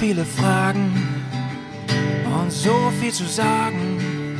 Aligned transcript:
viele 0.00 0.24
Fragen 0.24 1.24
und 2.40 2.52
so 2.52 2.92
viel 3.00 3.12
zu 3.12 3.24
sagen. 3.24 4.38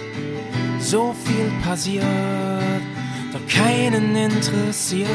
So 0.80 1.14
viel 1.24 1.50
passiert, 1.62 2.04
doch 3.32 3.46
keinen 3.54 4.16
interessiert. 4.16 5.08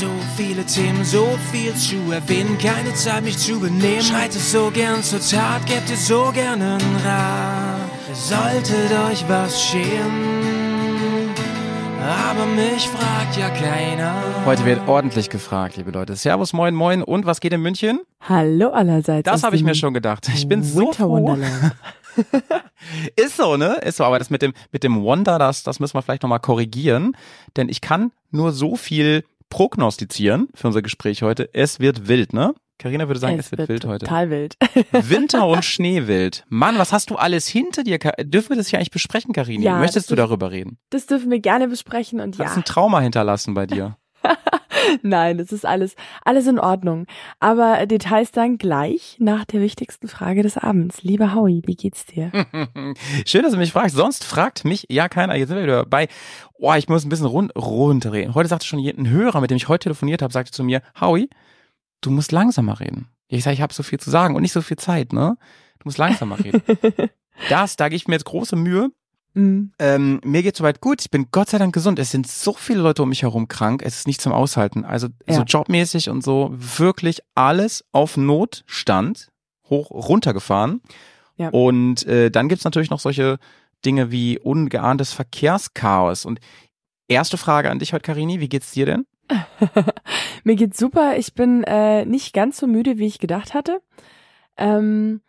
So 0.00 0.08
viele 0.36 0.64
Themen, 0.64 1.04
so 1.04 1.38
viel 1.52 1.74
zu 1.74 2.10
erwähnen, 2.10 2.56
keine 2.58 2.94
Zeit 2.94 3.24
mich 3.24 3.38
zu 3.38 3.60
benehmen. 3.60 4.02
Schreitet 4.02 4.40
so 4.40 4.70
gern 4.70 5.02
zur 5.02 5.20
Tat, 5.20 5.66
gebt 5.66 5.90
ihr 5.90 5.96
so 5.96 6.32
gern 6.32 6.62
einen 6.62 6.96
Rat. 7.04 7.90
Solltet 8.14 8.90
euch 9.10 9.24
was 9.28 9.62
scheren, 9.62 10.41
aber 12.02 12.46
mich 12.46 12.88
fragt 12.88 13.36
ja 13.36 13.48
keiner. 13.50 14.14
Heute 14.44 14.64
wird 14.64 14.88
ordentlich 14.88 15.30
gefragt, 15.30 15.76
liebe 15.76 15.90
Leute. 15.90 16.16
Servus, 16.16 16.52
moin, 16.52 16.74
moin. 16.74 17.02
Und 17.02 17.26
was 17.26 17.40
geht 17.40 17.52
in 17.52 17.62
München? 17.62 18.00
Hallo 18.20 18.70
allerseits. 18.70 19.24
Das 19.24 19.42
habe 19.42 19.56
ich 19.56 19.62
mir 19.62 19.74
schon 19.74 19.94
gedacht. 19.94 20.28
Ich 20.34 20.48
bin 20.48 20.62
so 20.62 20.80
Winter 20.80 21.04
froh. 21.04 21.12
Wonderland. 21.12 21.76
Ist 23.16 23.36
so, 23.36 23.56
ne? 23.56 23.76
Ist 23.84 23.98
so. 23.98 24.04
Aber 24.04 24.18
das 24.18 24.30
mit 24.30 24.42
dem, 24.42 24.52
mit 24.72 24.82
dem 24.82 25.02
Wonder, 25.02 25.38
das, 25.38 25.62
das 25.62 25.80
müssen 25.80 25.94
wir 25.94 26.02
vielleicht 26.02 26.22
nochmal 26.22 26.40
korrigieren. 26.40 27.16
Denn 27.56 27.68
ich 27.68 27.80
kann 27.80 28.10
nur 28.30 28.52
so 28.52 28.76
viel 28.76 29.24
prognostizieren 29.48 30.48
für 30.54 30.66
unser 30.66 30.82
Gespräch 30.82 31.22
heute. 31.22 31.50
Es 31.52 31.78
wird 31.78 32.08
wild, 32.08 32.32
ne? 32.32 32.54
Carina 32.82 33.06
würde 33.06 33.20
sagen, 33.20 33.38
es, 33.38 33.52
wird, 33.52 33.68
wild 33.68 33.84
heute. 33.84 34.06
Total 34.06 34.28
wild. 34.28 34.56
Winter 34.92 35.46
und 35.46 35.64
Schneewild. 35.64 36.44
Mann, 36.48 36.78
was 36.78 36.92
hast 36.92 37.10
du 37.10 37.16
alles 37.16 37.46
hinter 37.46 37.84
dir? 37.84 37.98
Dürfen 37.98 38.50
wir 38.50 38.56
das 38.56 38.66
hier 38.66 38.80
eigentlich 38.80 38.90
besprechen, 38.90 39.32
Karini? 39.32 39.64
Ja, 39.64 39.78
Möchtest 39.78 40.10
du 40.10 40.16
darüber 40.16 40.50
reden? 40.50 40.78
Das 40.90 41.06
dürfen 41.06 41.30
wir 41.30 41.38
gerne 41.38 41.68
besprechen 41.68 42.18
und 42.18 42.40
Hast 42.40 42.50
ja, 42.50 42.56
ein 42.56 42.64
Trauma 42.64 43.00
hinterlassen 43.00 43.54
bei 43.54 43.66
dir? 43.66 43.96
nein, 45.02 45.38
das 45.38 45.52
ist 45.52 45.64
alles, 45.64 45.94
alles 46.24 46.48
in 46.48 46.58
Ordnung. 46.58 47.06
Aber 47.38 47.86
Details 47.86 48.32
dann 48.32 48.58
gleich 48.58 49.16
nach 49.20 49.44
der 49.44 49.60
wichtigsten 49.60 50.08
Frage 50.08 50.42
des 50.42 50.58
Abends. 50.58 51.04
Lieber 51.04 51.36
Howie, 51.36 51.62
wie 51.64 51.76
geht's 51.76 52.06
dir? 52.06 52.32
Schön, 53.24 53.42
dass 53.44 53.52
du 53.52 53.58
mich 53.58 53.70
fragst. 53.70 53.94
Sonst 53.94 54.24
fragt 54.24 54.64
mich 54.64 54.86
ja 54.88 55.08
keiner. 55.08 55.36
Jetzt 55.36 55.50
sind 55.50 55.56
wir 55.56 55.62
wieder 55.62 55.86
bei. 55.86 56.08
Oh, 56.54 56.74
ich 56.74 56.88
muss 56.88 57.04
ein 57.04 57.10
bisschen 57.10 57.26
run 57.26 57.52
runterreden. 57.52 58.34
Heute 58.34 58.48
sagte 58.48 58.66
schon 58.66 58.80
ein 58.80 59.08
Hörer, 59.08 59.40
mit 59.40 59.52
dem 59.52 59.56
ich 59.56 59.68
heute 59.68 59.84
telefoniert 59.84 60.20
habe, 60.20 60.32
sagte 60.32 60.50
zu 60.50 60.64
mir, 60.64 60.82
Howie, 61.00 61.28
du 62.02 62.10
musst 62.10 62.30
langsamer 62.32 62.78
reden. 62.80 63.08
Ich 63.28 63.42
sage, 63.44 63.54
ich 63.54 63.62
habe 63.62 63.72
so 63.72 63.82
viel 63.82 63.98
zu 63.98 64.10
sagen 64.10 64.34
und 64.36 64.42
nicht 64.42 64.52
so 64.52 64.60
viel 64.60 64.76
Zeit, 64.76 65.12
ne? 65.14 65.36
Du 65.78 65.84
musst 65.86 65.96
langsamer 65.98 66.38
reden. 66.38 66.62
das, 67.48 67.76
da 67.76 67.88
gebe 67.88 67.96
ich 67.96 68.06
mir 68.06 68.14
jetzt 68.16 68.26
große 68.26 68.56
Mühe. 68.56 68.90
Mm, 69.34 69.70
Ähm, 69.78 70.20
mir 70.24 70.42
geht's 70.42 70.58
soweit 70.58 70.82
gut. 70.82 71.00
Ich 71.00 71.10
bin 71.10 71.28
Gott 71.32 71.48
sei 71.48 71.56
Dank 71.56 71.72
gesund. 71.72 71.98
Es 71.98 72.10
sind 72.10 72.26
so 72.28 72.52
viele 72.52 72.82
Leute 72.82 73.02
um 73.02 73.08
mich 73.08 73.22
herum 73.22 73.48
krank. 73.48 73.82
Es 73.82 74.00
ist 74.00 74.06
nicht 74.06 74.20
zum 74.20 74.32
Aushalten. 74.32 74.84
Also 74.84 75.08
so 75.26 75.40
Ja. 75.40 75.44
jobmäßig 75.44 76.10
und 76.10 76.22
so 76.22 76.50
wirklich 76.52 77.20
alles 77.34 77.84
auf 77.92 78.18
Notstand 78.18 79.28
hoch 79.70 79.90
runtergefahren. 79.90 80.82
Ja. 81.38 81.48
Und 81.48 82.04
äh, 82.06 82.30
dann 82.30 82.50
gibt's 82.50 82.64
natürlich 82.64 82.90
noch 82.90 83.00
solche 83.00 83.38
Dinge 83.86 84.10
wie 84.10 84.38
ungeahntes 84.38 85.14
Verkehrschaos. 85.14 86.26
Und 86.26 86.38
erste 87.08 87.38
Frage 87.38 87.70
an 87.70 87.78
dich 87.78 87.94
heute, 87.94 88.02
Karini, 88.02 88.38
wie 88.40 88.48
geht's 88.50 88.72
dir 88.72 88.84
denn? 88.86 89.06
Mir 90.44 90.56
geht's 90.56 90.78
super. 90.78 91.16
Ich 91.16 91.34
bin 91.34 91.64
äh, 91.64 92.04
nicht 92.04 92.32
ganz 92.34 92.58
so 92.58 92.66
müde, 92.66 92.98
wie 92.98 93.06
ich 93.06 93.18
gedacht 93.18 93.54
hatte. 93.54 93.80
Ähm, 94.56 95.20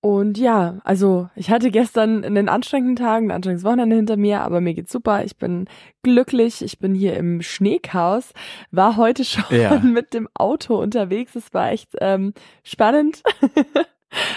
und 0.00 0.36
ja, 0.36 0.80
also 0.82 1.28
ich 1.36 1.50
hatte 1.50 1.70
gestern 1.70 2.24
einen 2.24 2.48
anstrengenden 2.48 2.96
Tag, 2.96 3.22
ein 3.22 3.30
anstrengendes 3.30 3.64
Wochenende 3.64 3.94
hinter 3.94 4.16
mir, 4.16 4.40
aber 4.40 4.60
mir 4.60 4.74
geht's 4.74 4.90
super. 4.90 5.24
Ich 5.24 5.36
bin 5.36 5.66
glücklich. 6.02 6.60
Ich 6.62 6.80
bin 6.80 6.92
hier 6.94 7.16
im 7.16 7.40
Schneechaos. 7.40 8.32
War 8.72 8.96
heute 8.96 9.24
schon 9.26 9.44
Ja. 9.50 9.78
mit 9.78 10.12
dem 10.12 10.28
Auto 10.34 10.74
unterwegs. 10.80 11.36
Es 11.36 11.54
war 11.54 11.70
echt 11.70 11.90
ähm, 12.00 12.34
spannend. 12.64 13.22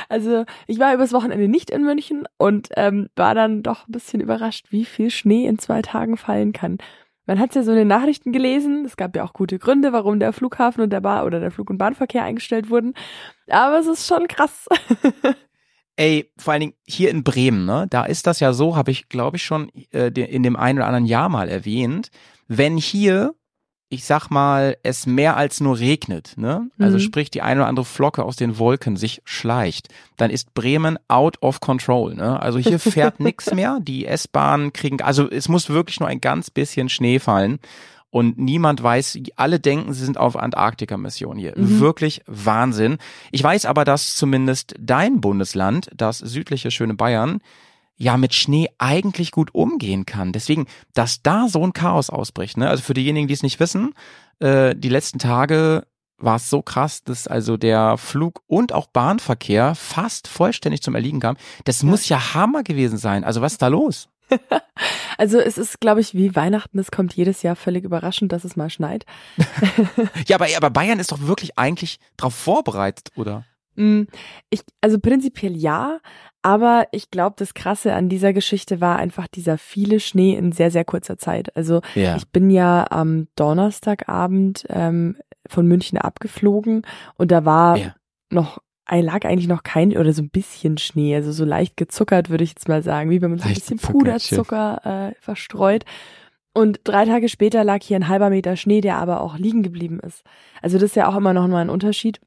Also 0.08 0.46
ich 0.68 0.80
war 0.80 0.94
übers 0.94 1.12
Wochenende 1.12 1.50
nicht 1.50 1.70
in 1.70 1.84
München 1.84 2.30
und 2.38 2.70
ähm, 2.78 3.10
war 3.18 3.36
dann 3.36 3.62
doch 3.62 3.90
ein 3.90 3.92
bisschen 3.92 4.22
überrascht, 4.22 4.68
wie 4.70 4.86
viel 4.86 5.10
Schnee 5.10 5.46
in 5.48 5.60
zwei 5.60 5.82
Tagen 5.82 6.16
fallen 6.16 6.54
kann. 6.54 6.78
Man 7.26 7.40
hat 7.40 7.56
ja 7.56 7.64
so 7.64 7.72
in 7.72 7.78
den 7.78 7.88
Nachrichten 7.88 8.32
gelesen, 8.32 8.86
es 8.86 8.98
gab 8.98 9.16
ja 9.16 9.24
auch 9.24 9.34
gute 9.34 9.58
Gründe, 9.58 9.94
warum 9.94 10.20
der 10.20 10.34
Flughafen 10.34 10.84
und 10.84 10.92
der 10.92 11.02
Bar 11.02 11.26
oder 11.26 11.40
der 11.40 11.52
Flug- 11.52 11.70
und 11.70 11.78
Bahnverkehr 11.78 12.24
eingestellt 12.24 12.70
wurden. 12.70 12.94
Aber 13.50 13.80
es 13.80 13.88
ist 13.88 14.08
schon 14.08 14.28
krass. 14.28 14.68
Ey, 15.98 16.30
vor 16.38 16.54
allen 16.54 16.60
Dingen 16.60 16.74
hier 16.86 17.10
in 17.10 17.24
Bremen, 17.24 17.66
ne? 17.66 17.88
Da 17.90 18.04
ist 18.06 18.28
das 18.28 18.42
ja 18.42 18.52
so, 18.52 18.76
habe 18.76 18.92
ich, 18.92 19.08
glaube 19.08 19.38
ich, 19.38 19.44
schon 19.44 19.70
äh, 19.92 20.08
in 20.08 20.44
dem 20.44 20.58
einen 20.58 20.80
oder 20.80 20.88
anderen 20.88 21.06
Jahr 21.06 21.30
mal 21.30 21.48
erwähnt. 21.48 22.10
Wenn 22.48 22.78
hier, 22.78 23.34
ich 23.90 24.04
sag 24.06 24.30
mal, 24.30 24.78
es 24.84 25.06
mehr 25.06 25.38
als 25.38 25.62
nur 25.62 25.78
regnet, 25.80 26.34
ne? 26.38 26.70
Also 26.80 26.98
Mhm. 26.98 27.02
sprich 27.02 27.30
die 27.32 27.42
eine 27.42 27.62
oder 27.62 27.68
andere 27.70 27.86
Flocke 27.86 28.24
aus 28.24 28.36
den 28.36 28.58
Wolken 28.58 28.98
sich 28.98 29.22
schleicht, 29.26 29.90
dann 30.18 30.32
ist 30.32 30.54
Bremen 30.56 30.98
out 31.08 31.42
of 31.42 31.60
control, 31.60 32.16
ne? 32.16 32.42
Also 32.42 32.58
hier 32.60 32.80
fährt 32.80 33.20
nix 33.20 33.54
mehr. 33.54 33.80
Die 33.82 34.06
S-Bahnen 34.06 34.74
kriegen, 34.74 35.02
also 35.02 35.30
es 35.30 35.50
muss 35.50 35.70
wirklich 35.70 36.00
nur 36.00 36.10
ein 36.10 36.20
ganz 36.22 36.50
bisschen 36.50 36.90
Schnee 36.90 37.20
fallen. 37.20 37.60
Und 38.10 38.38
niemand 38.38 38.82
weiß, 38.82 39.20
alle 39.36 39.60
denken, 39.60 39.92
sie 39.92 40.06
sind 40.06 40.18
auf 40.18 40.38
Antarktika-Mission 40.38 41.38
hier. 41.38 41.54
Mhm. 41.58 41.82
Wirklich 41.82 42.22
Wahnsinn. 42.28 42.98
Ich 43.32 43.44
weiß 43.44 43.66
aber, 43.66 43.84
dass 43.84 44.16
zumindest 44.16 44.74
dein 44.80 45.20
Bundesland, 45.20 45.90
das 45.96 46.20
südliche 46.20 46.72
schöne 46.72 46.94
Bayern, 46.94 47.42
ja 47.98 48.18
mit 48.18 48.34
Schnee 48.34 48.70
eigentlich 48.78 49.32
gut 49.32 49.54
umgehen 49.54 50.06
kann. 50.06 50.32
Deswegen, 50.32 50.66
dass 50.94 51.22
da 51.22 51.48
so 51.48 51.66
ein 51.66 51.74
Chaos 51.74 52.10
ausbricht. 52.10 52.58
Ne? 52.58 52.70
Also 52.70 52.84
für 52.84 52.94
diejenigen, 52.94 53.28
die 53.28 53.34
es 53.34 53.44
nicht 53.44 53.60
wissen, 53.60 53.94
äh, 54.40 54.76
die 54.76 54.90
letzten 54.90 55.20
Tage 55.20 55.88
war 56.18 56.38
es 56.38 56.50
so 56.50 56.62
krass, 56.62 57.04
dass 57.04 57.28
also 57.28 57.58
der 57.58 57.98
Flug- 57.98 58.42
und 58.48 58.74
auch 58.74 58.88
Bahnverkehr 58.88 59.76
fast 59.76 60.28
vollständig 60.28 60.82
zum 60.82 60.96
Erliegen 60.96 61.20
kam. 61.20 61.38
Das 61.66 61.84
muss 61.84 62.08
ja 62.08 62.34
Hammer 62.34 62.64
gewesen 62.64 62.98
sein. 62.98 63.24
Also 63.24 63.42
was 63.42 63.54
ist 63.54 63.62
da 63.62 63.68
los? 63.68 64.10
Also 65.18 65.40
es 65.40 65.58
ist, 65.58 65.80
glaube 65.80 66.02
ich, 66.02 66.14
wie 66.14 66.36
Weihnachten. 66.36 66.78
Es 66.78 66.92
kommt 66.92 67.14
jedes 67.14 67.42
Jahr 67.42 67.56
völlig 67.56 67.86
überraschend, 67.86 68.34
dass 68.34 68.44
es 68.44 68.58
mal 68.58 68.70
schneit. 68.70 69.06
Ja, 70.28 70.36
aber, 70.36 70.48
aber 70.58 70.70
Bayern 70.70 71.00
ist 71.00 71.14
doch 71.14 71.22
wirklich 71.22 71.58
eigentlich 71.58 72.00
darauf 72.18 72.36
vorbereitet, 72.36 73.12
oder? 73.16 73.46
Mm, 73.76 74.04
Ich, 74.50 74.62
also 74.82 75.00
prinzipiell 75.00 75.56
ja, 75.56 76.00
aber 76.42 76.88
ich 76.92 77.10
glaube, 77.12 77.36
das 77.38 77.54
Krasse 77.54 77.94
an 77.94 78.08
dieser 78.10 78.34
Geschichte 78.34 78.80
war 78.82 78.98
einfach 78.98 79.28
dieser 79.28 79.58
viele 79.58 80.00
Schnee 80.00 80.36
in 80.36 80.52
sehr, 80.52 80.72
sehr 80.72 80.86
kurzer 80.86 81.18
Zeit. 81.18 81.56
Also 81.56 81.82
Ja. 81.96 82.16
ich 82.16 82.28
bin 82.30 82.50
ja 82.50 82.86
am 82.92 83.28
Donnerstagabend 83.36 84.66
ähm, 84.70 85.18
von 85.48 85.68
München 85.68 85.98
abgeflogen 85.98 86.84
und 87.16 87.32
da 87.32 87.46
war 87.46 87.78
Ja. 87.78 87.96
noch, 88.32 88.60
äh, 88.90 89.02
lag 89.02 89.26
eigentlich 89.26 89.48
noch 89.48 89.64
kein 89.64 89.96
oder 89.98 90.14
so 90.14 90.22
ein 90.22 90.30
bisschen 90.30 90.78
Schnee, 90.78 91.16
also 91.16 91.32
so 91.32 91.46
leicht 91.46 91.78
gezuckert, 91.78 92.30
würde 92.30 92.44
ich 92.44 92.52
jetzt 92.52 92.68
mal 92.68 92.84
sagen, 92.84 93.10
wie 93.10 93.22
wenn 93.22 93.32
man 93.32 93.40
so 93.40 93.46
ein 93.46 93.50
Leicht 93.50 93.62
bisschen 93.62 93.78
gezuckert, 93.78 94.00
Puderzucker 94.04 95.10
äh, 95.12 95.16
verstreut. 95.22 95.86
Und 96.54 96.80
drei 96.86 97.06
Tage 97.06 97.28
später 97.28 97.64
lag 97.66 97.82
hier 97.84 97.98
ein 97.98 98.08
halber 98.08 98.30
Meter 98.30 98.56
Schnee, 98.56 98.80
der 98.82 98.98
aber 98.98 99.20
auch 99.22 99.38
liegen 99.38 99.62
geblieben 99.62 100.00
ist. 100.00 100.24
Also 100.62 100.78
das 100.78 100.92
ist 100.92 100.96
ja 100.96 101.10
auch 101.10 101.18
immer 101.18 101.34
noch 101.34 101.48
mal 101.48 101.60
ein 101.62 101.70
Unterschied, 101.70 102.22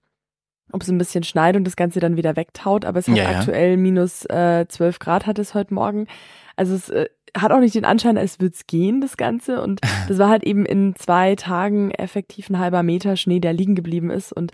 ob 0.72 0.82
es 0.82 0.88
ein 0.88 0.98
bisschen 0.98 1.24
schneit 1.24 1.56
und 1.56 1.64
das 1.64 1.76
Ganze 1.76 2.00
dann 2.00 2.16
wieder 2.16 2.36
wegtaut. 2.36 2.84
Aber 2.84 2.98
es 2.98 3.08
hat 3.08 3.16
Ja, 3.16 3.30
ja. 3.30 3.38
aktuell 3.38 3.76
minus 3.76 4.24
äh, 4.26 4.66
12 4.68 4.98
Grad 4.98 5.26
hat 5.26 5.38
es 5.38 5.54
heute 5.54 5.74
Morgen. 5.74 6.06
Also 6.56 6.74
es 6.74 6.88
äh, 6.90 7.06
hat 7.36 7.52
auch 7.52 7.60
nicht 7.60 7.74
den 7.74 7.84
Anschein, 7.84 8.18
als 8.18 8.40
würde 8.40 8.54
es 8.54 8.66
gehen, 8.66 9.00
das 9.00 9.16
Ganze. 9.16 9.62
Und 9.62 9.80
das 10.08 10.18
war 10.18 10.28
halt 10.28 10.44
eben 10.44 10.66
in 10.66 10.94
zwei 10.96 11.34
Tagen 11.36 11.90
effektiv 11.92 12.50
ein 12.50 12.58
halber 12.58 12.82
Meter 12.82 13.16
Schnee, 13.16 13.40
der 13.40 13.52
liegen 13.52 13.74
geblieben 13.74 14.10
ist. 14.10 14.32
Und 14.32 14.52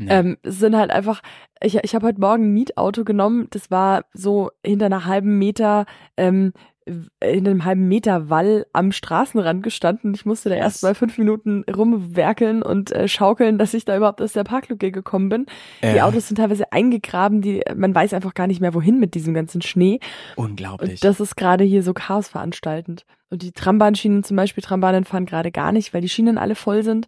Nee. 0.00 0.06
ähm, 0.10 0.36
es 0.44 0.60
sind 0.60 0.76
halt 0.76 0.92
einfach, 0.92 1.22
ich, 1.60 1.74
ich 1.82 1.92
habe 1.96 2.06
heute 2.06 2.20
Morgen 2.20 2.44
ein 2.44 2.52
Mietauto 2.54 3.02
genommen, 3.02 3.48
das 3.50 3.68
war 3.72 4.04
so 4.14 4.52
hinter 4.64 4.86
einer 4.86 5.06
halben 5.06 5.38
Meter, 5.38 5.86
ähm, 6.16 6.52
w- 6.88 7.26
hinter 7.32 7.50
einem 7.50 7.64
halben 7.64 7.88
Meter 7.88 8.30
Wall 8.30 8.66
am 8.72 8.92
Straßenrand 8.92 9.62
gestanden. 9.62 10.14
Ich 10.14 10.26
musste 10.26 10.48
da 10.48 10.54
erst 10.56 10.82
mal 10.82 10.94
fünf 10.94 11.18
Minuten 11.18 11.64
rumwerkeln 11.64 12.62
und 12.62 12.90
äh, 12.92 13.08
schaukeln, 13.08 13.58
dass 13.58 13.74
ich 13.74 13.84
da 13.84 13.96
überhaupt 13.96 14.20
aus 14.22 14.32
der 14.32 14.44
Parklücke 14.44 14.90
gekommen 14.90 15.28
bin. 15.28 15.46
Die 15.82 15.96
Ja. 15.96 16.06
Autos 16.06 16.28
sind 16.28 16.36
teilweise 16.36 16.72
eingegraben, 16.72 17.40
die, 17.40 17.62
man 17.76 17.94
weiß 17.94 18.14
einfach 18.14 18.34
gar 18.34 18.46
nicht 18.46 18.60
mehr, 18.60 18.74
wohin 18.74 18.98
mit 18.98 19.14
diesem 19.14 19.34
ganzen 19.34 19.62
Schnee. 19.62 20.00
Unglaublich. 20.36 20.90
Und 20.90 21.04
das 21.04 21.20
ist 21.20 21.36
gerade 21.36 21.64
hier 21.64 21.82
so 21.82 21.92
chaosveranstaltend. 21.94 23.04
Und 23.30 23.42
die 23.42 23.52
Trambahnschienen 23.52 24.24
zum 24.24 24.36
Beispiel, 24.36 24.62
Trambahnen 24.64 25.04
fahren 25.04 25.26
gerade 25.26 25.50
gar 25.52 25.72
nicht, 25.72 25.92
weil 25.92 26.00
die 26.00 26.08
Schienen 26.08 26.38
alle 26.38 26.54
voll 26.54 26.82
sind. 26.82 27.06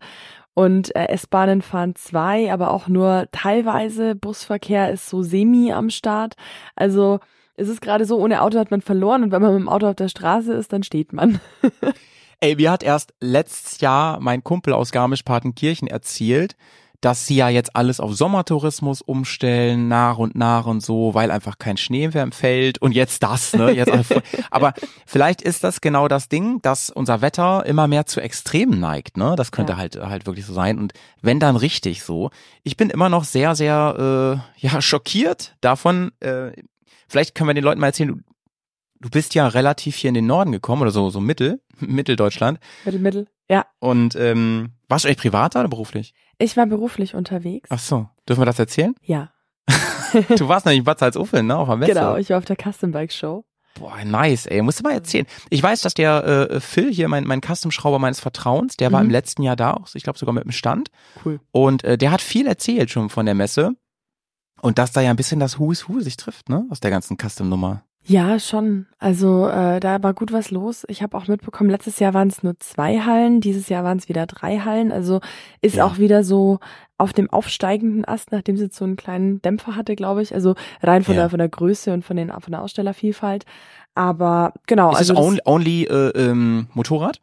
Und 0.53 0.95
äh, 0.97 1.07
S-Bahnen 1.07 1.63
fahren 1.63 1.95
zwei, 1.95 2.53
aber 2.53 2.73
auch 2.73 2.89
nur 2.89 3.29
teilweise. 3.33 4.15
Busverkehr 4.17 4.91
ist 4.91 5.09
so 5.09 5.23
semi 5.23 5.73
am 5.73 5.91
Start. 5.91 6.35
Also 6.75 7.21
es 7.61 7.69
ist 7.69 7.81
gerade 7.83 8.05
so, 8.07 8.19
ohne 8.19 8.43
Auto 8.43 8.59
hat 8.59 8.71
man 8.71 8.81
verloren 8.81 9.23
und 9.23 9.33
wenn 9.33 9.43
man 9.43 9.53
mit 9.53 9.61
dem 9.61 9.69
Auto 9.69 9.87
auf 9.89 9.97
der 9.97 10.09
Straße 10.09 10.53
ist, 10.55 10.73
dann 10.73 10.83
steht 10.83 11.13
man. 11.13 11.41
Ey, 12.41 12.57
mir 12.57 12.71
hat 12.71 12.83
erst 12.83 13.13
letztes 13.21 13.81
Jahr 13.81 14.19
mein 14.21 14.43
Kumpel 14.43 14.73
aus 14.73 14.93
Garmisch-Partenkirchen 14.93 15.89
erzählt, 15.89 16.57
dass 17.03 17.27
sie 17.27 17.37
ja 17.37 17.49
jetzt 17.49 17.77
alles 17.77 17.99
auf 17.99 18.15
Sommertourismus 18.15 19.01
umstellen, 19.01 19.89
nach 19.89 20.19
und 20.19 20.35
nach 20.35 20.67
und 20.67 20.83
so, 20.83 21.15
weil 21.15 21.31
einfach 21.31 21.59
kein 21.59 21.79
Schnee 21.79 22.09
mehr 22.09 22.23
im 22.23 22.33
Feld 22.33 22.77
und 22.81 22.93
jetzt 22.93 23.23
das, 23.23 23.55
ne? 23.55 23.71
Jetzt 23.73 23.91
aber 24.51 24.75
vielleicht 25.07 25.41
ist 25.41 25.65
das 25.65 25.81
genau 25.81 26.09
das 26.09 26.29
Ding, 26.29 26.61
dass 26.61 26.91
unser 26.91 27.23
Wetter 27.23 27.65
immer 27.65 27.87
mehr 27.89 28.05
zu 28.05 28.21
Extremen 28.21 28.81
neigt, 28.81 29.17
ne? 29.17 29.35
Das 29.37 29.51
könnte 29.51 29.73
Ja. 29.73 29.79
halt 29.79 29.97
halt 29.97 30.27
wirklich 30.27 30.45
so 30.45 30.53
sein 30.53 30.79
und 30.79 30.93
wenn 31.23 31.41
dann 31.41 31.57
richtig 31.57 32.03
so. 32.03 32.31
Ich 32.65 32.77
bin 32.77 32.91
immer 32.91 33.09
noch 33.09 33.25
sehr 33.25 33.55
sehr 33.55 34.43
äh, 34.59 34.67
ja 34.67 34.83
schockiert 34.83 35.57
davon. 35.63 36.13
Äh, 36.21 36.53
vielleicht 37.11 37.35
können 37.35 37.49
wir 37.49 37.55
den 37.55 37.65
Leuten 37.65 37.81
mal 37.81 37.89
erzählen. 37.89 38.09
Du, 38.09 38.21
du 39.01 39.11
bist 39.11 39.35
ja 39.35 39.47
relativ 39.49 39.97
hier 39.97 40.09
in 40.09 40.15
den 40.15 40.27
Norden 40.27 40.53
gekommen 40.53 40.83
oder 40.83 40.91
so 40.91 41.11
so 41.11 41.21
Mittel 41.21 41.61
Mitteldeutschland 41.81 42.59
Mittel, 42.85 43.01
Mittel. 43.01 43.27
Ja, 43.49 43.67
und 43.81 44.15
ähm, 44.17 44.73
warst 44.89 45.05
du 45.05 45.09
eigentlich 45.09 45.19
privat 45.19 45.57
oder 45.57 45.69
beruflich? 45.69 46.15
ich 46.39 46.57
war 46.57 46.65
beruflich 46.67 47.15
unterwegs. 47.15 47.69
Ach 47.71 47.79
so, 47.79 48.09
dürfen 48.29 48.41
wir 48.41 48.47
das 48.47 48.59
erzählen? 48.59 48.95
Ja, 49.03 49.31
Du 50.39 50.49
warst 50.49 50.67
nämlich 50.67 50.79
in 50.81 50.85
Bad 50.85 50.99
Salzuflen, 50.99 51.47
ne, 51.47 51.57
auf 51.57 51.69
der 51.69 51.77
Messe. 51.77 51.93
genau. 51.93 52.17
Ich 52.17 52.31
war 52.31 52.39
auf 52.39 52.45
der 52.45 52.57
Custom 52.57 52.91
Bike 52.93 53.13
Show. 53.13 53.45
Boah, 53.79 54.05
nice, 54.05 54.47
ey. 54.47 54.63
Musst 54.63 54.81
du 54.81 54.83
mal 54.83 54.93
erzählen. 54.93 55.27
Ich 55.49 55.63
weiß, 55.63 55.83
dass 55.83 55.95
der 55.95 56.25
äh, 56.51 56.61
Phil 56.61 56.93
hier, 56.93 57.07
mein, 57.09 57.25
mein 57.25 57.41
Custom-Schrauber 57.41 58.01
meines 58.01 58.19
Vertrauens, 58.19 58.77
der 58.77 58.91
war 58.91 59.01
Mhm. 59.01 59.07
im 59.07 59.11
letzten 59.13 59.43
Jahr 59.43 59.55
da, 59.55 59.75
auch, 59.75 59.87
ich 59.95 60.03
glaube 60.03 60.19
sogar 60.19 60.35
mit 60.35 60.43
dem 60.45 60.51
Stand. 60.51 60.91
Cool. 61.25 61.41
Und 61.53 61.85
äh, 61.85 61.97
der 61.97 62.11
hat 62.11 62.21
viel 62.21 62.47
erzählt 62.49 62.91
schon 62.91 63.09
von 63.11 63.27
der 63.27 63.35
Messe. 63.37 63.73
Und 64.63 64.79
dass 64.79 64.93
da 64.93 65.01
ja 65.01 65.11
ein 65.11 65.17
bisschen 65.17 65.41
das 65.41 65.59
Who 65.59 65.73
is 65.73 65.89
Who 65.89 66.01
sich 66.01 66.17
trifft, 66.17 66.49
ne? 66.49 66.67
Aus 66.71 66.81
der 66.81 66.91
ganzen 66.91 67.17
Custom-Nummer. 67.19 67.83
Ja, 68.03 68.39
schon. 68.39 68.87
Also 68.99 69.47
äh, 69.49 69.79
da 69.79 70.03
war 70.03 70.15
gut 70.15 70.33
was 70.33 70.51
los. 70.51 70.85
Ich 70.89 71.03
habe 71.03 71.17
auch 71.19 71.29
mitbekommen, 71.29 71.69
letztes 71.71 71.99
Jahr 71.99 72.15
waren 72.15 72.29
es 72.29 72.43
nur 72.43 72.59
zwei 72.59 73.01
Hallen, 73.01 73.41
dieses 73.43 73.69
Jahr 73.69 73.85
waren 73.85 73.99
es 73.99 74.09
wieder 74.09 74.27
drei 74.27 74.59
Hallen. 74.61 74.91
Also 74.91 75.21
ist 75.61 75.77
Ja. 75.77 75.85
auch 75.85 75.99
wieder 75.99 76.25
so 76.25 76.61
auf 76.97 77.13
dem 77.13 77.29
aufsteigenden 77.31 78.07
Ast, 78.07 78.33
nachdem 78.33 78.57
sie 78.57 78.65
jetzt 78.65 78.77
so 78.77 78.85
einen 78.87 78.97
kleinen 78.97 79.43
Dämpfer 79.43 79.77
hatte, 79.77 79.97
glaube 79.97 80.23
ich. 80.23 80.35
Also 80.35 80.55
rein 80.83 81.03
von 81.05 81.15
Ja. 81.15 81.23
der 81.23 81.31
von 81.31 81.39
der 81.39 81.49
Größe 81.51 81.93
und 81.93 82.05
von 82.05 82.17
den 82.17 82.31
von 82.31 82.51
der 82.53 82.63
Ausstellervielfalt. 82.63 83.45
Aber 83.95 84.55
genau, 84.67 84.93
ist 84.93 84.99
also 84.99 85.13
es 85.15 85.19
das- 85.19 85.27
only, 85.27 85.41
only 85.45 85.83
äh, 85.85 86.09
ähm, 86.31 86.69
Motorrad? 86.75 87.21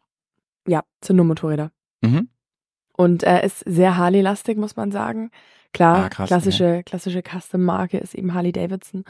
ja, 0.68 0.84
sind 1.04 1.16
nur 1.16 1.26
Motorräder. 1.26 1.72
Mhm. 2.02 2.30
Und 2.94 3.24
äh, 3.24 3.46
ist 3.46 3.60
sehr 3.66 3.98
Harley-lastig, 3.98 4.58
muss 4.58 4.76
man 4.76 4.92
sagen. 4.92 5.32
Klar, 5.74 6.06
Ah, 6.06 6.10
krass, 6.10 6.28
klassische, 6.28 6.82
klassische 6.86 7.22
Custom-Marke 7.22 7.98
ist 7.98 8.16
eben 8.16 8.34
Harley 8.34 8.52
Davidson. 8.52 9.04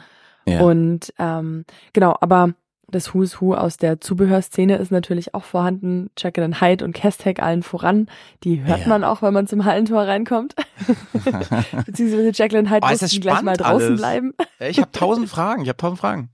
Ja. 0.46 0.60
Und 0.60 1.12
ähm, 1.18 1.64
genau, 1.92 2.16
aber 2.20 2.54
das 2.90 3.12
Who's 3.14 3.40
Who 3.42 3.54
aus 3.54 3.76
der 3.76 4.00
Zubehörszene 4.00 4.76
ist 4.76 4.90
natürlich 4.90 5.34
auch 5.34 5.44
vorhanden. 5.44 6.08
Jekyll 6.16 6.44
and 6.44 6.60
Hyde 6.62 6.82
und 6.84 6.94
Castec 6.94 7.42
allen 7.42 7.62
voran. 7.62 8.06
Die 8.44 8.64
hört 8.64 8.80
Ja. 8.82 8.88
man 8.88 9.04
auch, 9.04 9.20
wenn 9.20 9.34
man 9.34 9.46
zum 9.46 9.66
Hallentor 9.66 10.02
reinkommt. 10.04 10.54
Beziehungsweise 11.86 12.30
Jekyll 12.32 12.58
and 12.60 12.70
Hyde 12.70 12.80
Oh, 12.86 12.90
mussten 12.90 13.20
gleich 13.20 13.42
mal 13.42 13.56
draußen 13.56 13.88
alles. 13.88 14.00
bleiben. 14.00 14.32
ich 14.60 14.78
habe 14.80 14.90
tausend 14.92 15.28
Fragen, 15.28 15.62
ich 15.62 15.68
habe 15.68 15.76
tausend 15.76 16.00
Fragen. 16.00 16.30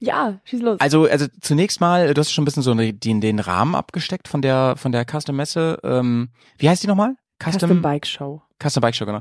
Ja, 0.00 0.38
schieß 0.44 0.60
los. 0.60 0.80
Also, 0.80 1.06
also 1.06 1.26
zunächst 1.40 1.80
mal, 1.80 2.14
du 2.14 2.20
hast 2.20 2.30
schon 2.32 2.42
ein 2.42 2.44
bisschen 2.44 2.62
so 2.62 2.74
den, 2.74 3.20
den 3.20 3.38
Rahmen 3.40 3.74
abgesteckt 3.74 4.28
von 4.28 4.42
der 4.42 4.74
von 4.76 4.92
der 4.92 5.04
Custom 5.04 5.36
Messe. 5.36 5.78
Ähm, 5.82 6.28
wie 6.58 6.68
heißt 6.68 6.82
die 6.82 6.86
nochmal? 6.86 7.16
Custom 7.42 7.82
Bike 7.82 8.06
Show. 8.06 8.42
Custom 8.62 8.80
Bike 8.80 8.94
Show, 8.94 9.06
genau. 9.06 9.20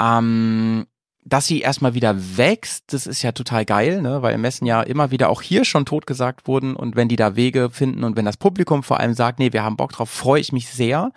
Ähm, 0.00 0.86
dass 1.24 1.46
sie 1.46 1.60
erstmal 1.60 1.94
wieder 1.94 2.16
wächst, 2.36 2.92
das 2.92 3.06
ist 3.06 3.22
ja 3.22 3.32
total 3.32 3.64
geil, 3.64 4.00
ne? 4.00 4.22
weil 4.22 4.38
Messen 4.38 4.66
ja 4.66 4.82
immer 4.82 5.10
wieder 5.10 5.28
auch 5.28 5.42
hier 5.42 5.64
schon 5.64 5.84
totgesagt 5.84 6.48
wurden 6.48 6.74
und 6.74 6.96
wenn 6.96 7.08
die 7.08 7.16
da 7.16 7.36
Wege 7.36 7.70
finden 7.70 8.04
und 8.04 8.16
wenn 8.16 8.24
das 8.24 8.38
Publikum 8.38 8.82
vor 8.82 8.98
allem 9.00 9.14
sagt, 9.14 9.38
nee, 9.38 9.52
wir 9.52 9.62
haben 9.62 9.76
Bock 9.76 9.92
drauf, 9.92 10.08
freue 10.08 10.40
ich 10.40 10.52
mich 10.52 10.68
sehr. 10.70 11.12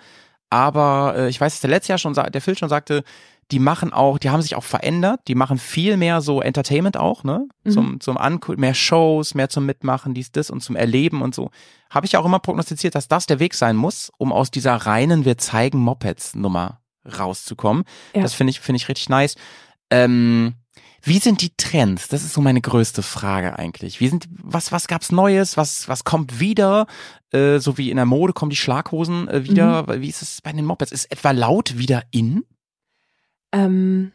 Aber 0.50 1.16
äh, 1.18 1.30
ich 1.30 1.40
weiß, 1.40 1.54
dass 1.54 1.62
der 1.62 1.70
letzte 1.70 1.94
Jahr 1.94 1.98
schon, 1.98 2.14
der 2.14 2.42
Phil 2.42 2.58
schon 2.58 2.70
sagte, 2.70 3.04
die 3.52 3.60
machen 3.60 3.92
auch, 3.92 4.18
die 4.20 4.30
haben 4.30 4.42
sich 4.42 4.56
auch 4.56 4.64
verändert, 4.64 5.22
die 5.28 5.36
machen 5.36 5.58
viel 5.58 5.98
mehr 5.98 6.22
so 6.22 6.42
Entertainment 6.42 6.96
auch, 6.96 7.24
ne? 7.24 7.48
Mhm. 7.64 7.72
Zum, 7.72 8.00
zum 8.00 8.18
Angucken, 8.18 8.62
mehr 8.62 8.74
Shows, 8.74 9.36
mehr 9.36 9.50
zum 9.50 9.66
Mitmachen, 9.66 10.14
dies, 10.14 10.32
das 10.32 10.50
und 10.50 10.62
zum 10.62 10.76
Erleben 10.76 11.22
und 11.22 11.36
so. 11.36 11.50
Habe 11.90 12.06
ich 12.06 12.18
auch 12.18 12.26
immer 12.26 12.40
prognostiziert, 12.40 12.96
dass 12.96 13.08
das 13.08 13.26
der 13.26 13.40
Weg 13.40 13.54
sein 13.54 13.76
muss, 13.76 14.12
um 14.18 14.32
aus 14.32 14.52
dieser 14.52 14.76
reinen 14.76 15.26
Wir 15.26 15.38
zeigen 15.38 15.80
Mopeds 15.80 16.36
Nummer 16.36 16.83
rauszukommen. 17.06 17.84
Ja. 18.16 18.22
Das 18.22 18.34
finde 18.34 18.52
ich, 18.52 18.60
finde 18.60 18.78
ich 18.78 18.90
richtig 18.90 19.10
nice. 19.10 19.36
Ähm, 19.90 20.56
wie 21.06 21.20
sind 21.20 21.42
die 21.42 21.52
Trends? 21.58 22.08
Das 22.08 22.24
ist 22.24 22.34
so 22.34 22.40
meine 22.40 22.62
größte 22.62 23.04
Frage 23.04 23.60
eigentlich. 23.60 24.00
Wie 24.00 24.08
sind, 24.08 24.28
was, 24.42 24.72
was 24.72 24.88
gab's 24.88 25.12
Neues? 25.12 25.58
Was, 25.58 25.90
was 25.90 26.06
kommt 26.06 26.40
wieder? 26.40 26.88
Äh, 27.32 27.60
so 27.60 27.78
wie 27.78 27.90
in 27.90 27.98
der 27.98 28.06
Mode 28.06 28.32
kommen 28.32 28.50
die 28.50 28.56
Schlaghosen 28.56 29.28
äh, 29.28 29.44
wieder. 29.44 29.84
Mhm. 29.84 30.02
Wie 30.02 30.08
ist 30.08 30.22
es 30.22 30.42
bei 30.42 30.54
den 30.54 30.66
Mopeds? 30.66 30.94
Ist 30.94 31.12
etwa 31.12 31.32
laut 31.32 31.78
wieder 31.78 32.04
in? 32.12 32.46
Ähm, 33.52 34.14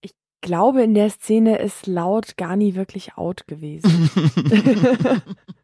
ich 0.00 0.14
glaube, 0.40 0.82
in 0.82 0.94
der 0.94 1.10
Szene 1.10 1.58
ist 1.58 1.86
laut 1.86 2.38
gar 2.38 2.56
nie 2.56 2.74
wirklich 2.74 3.18
out 3.18 3.46
gewesen. 3.46 4.10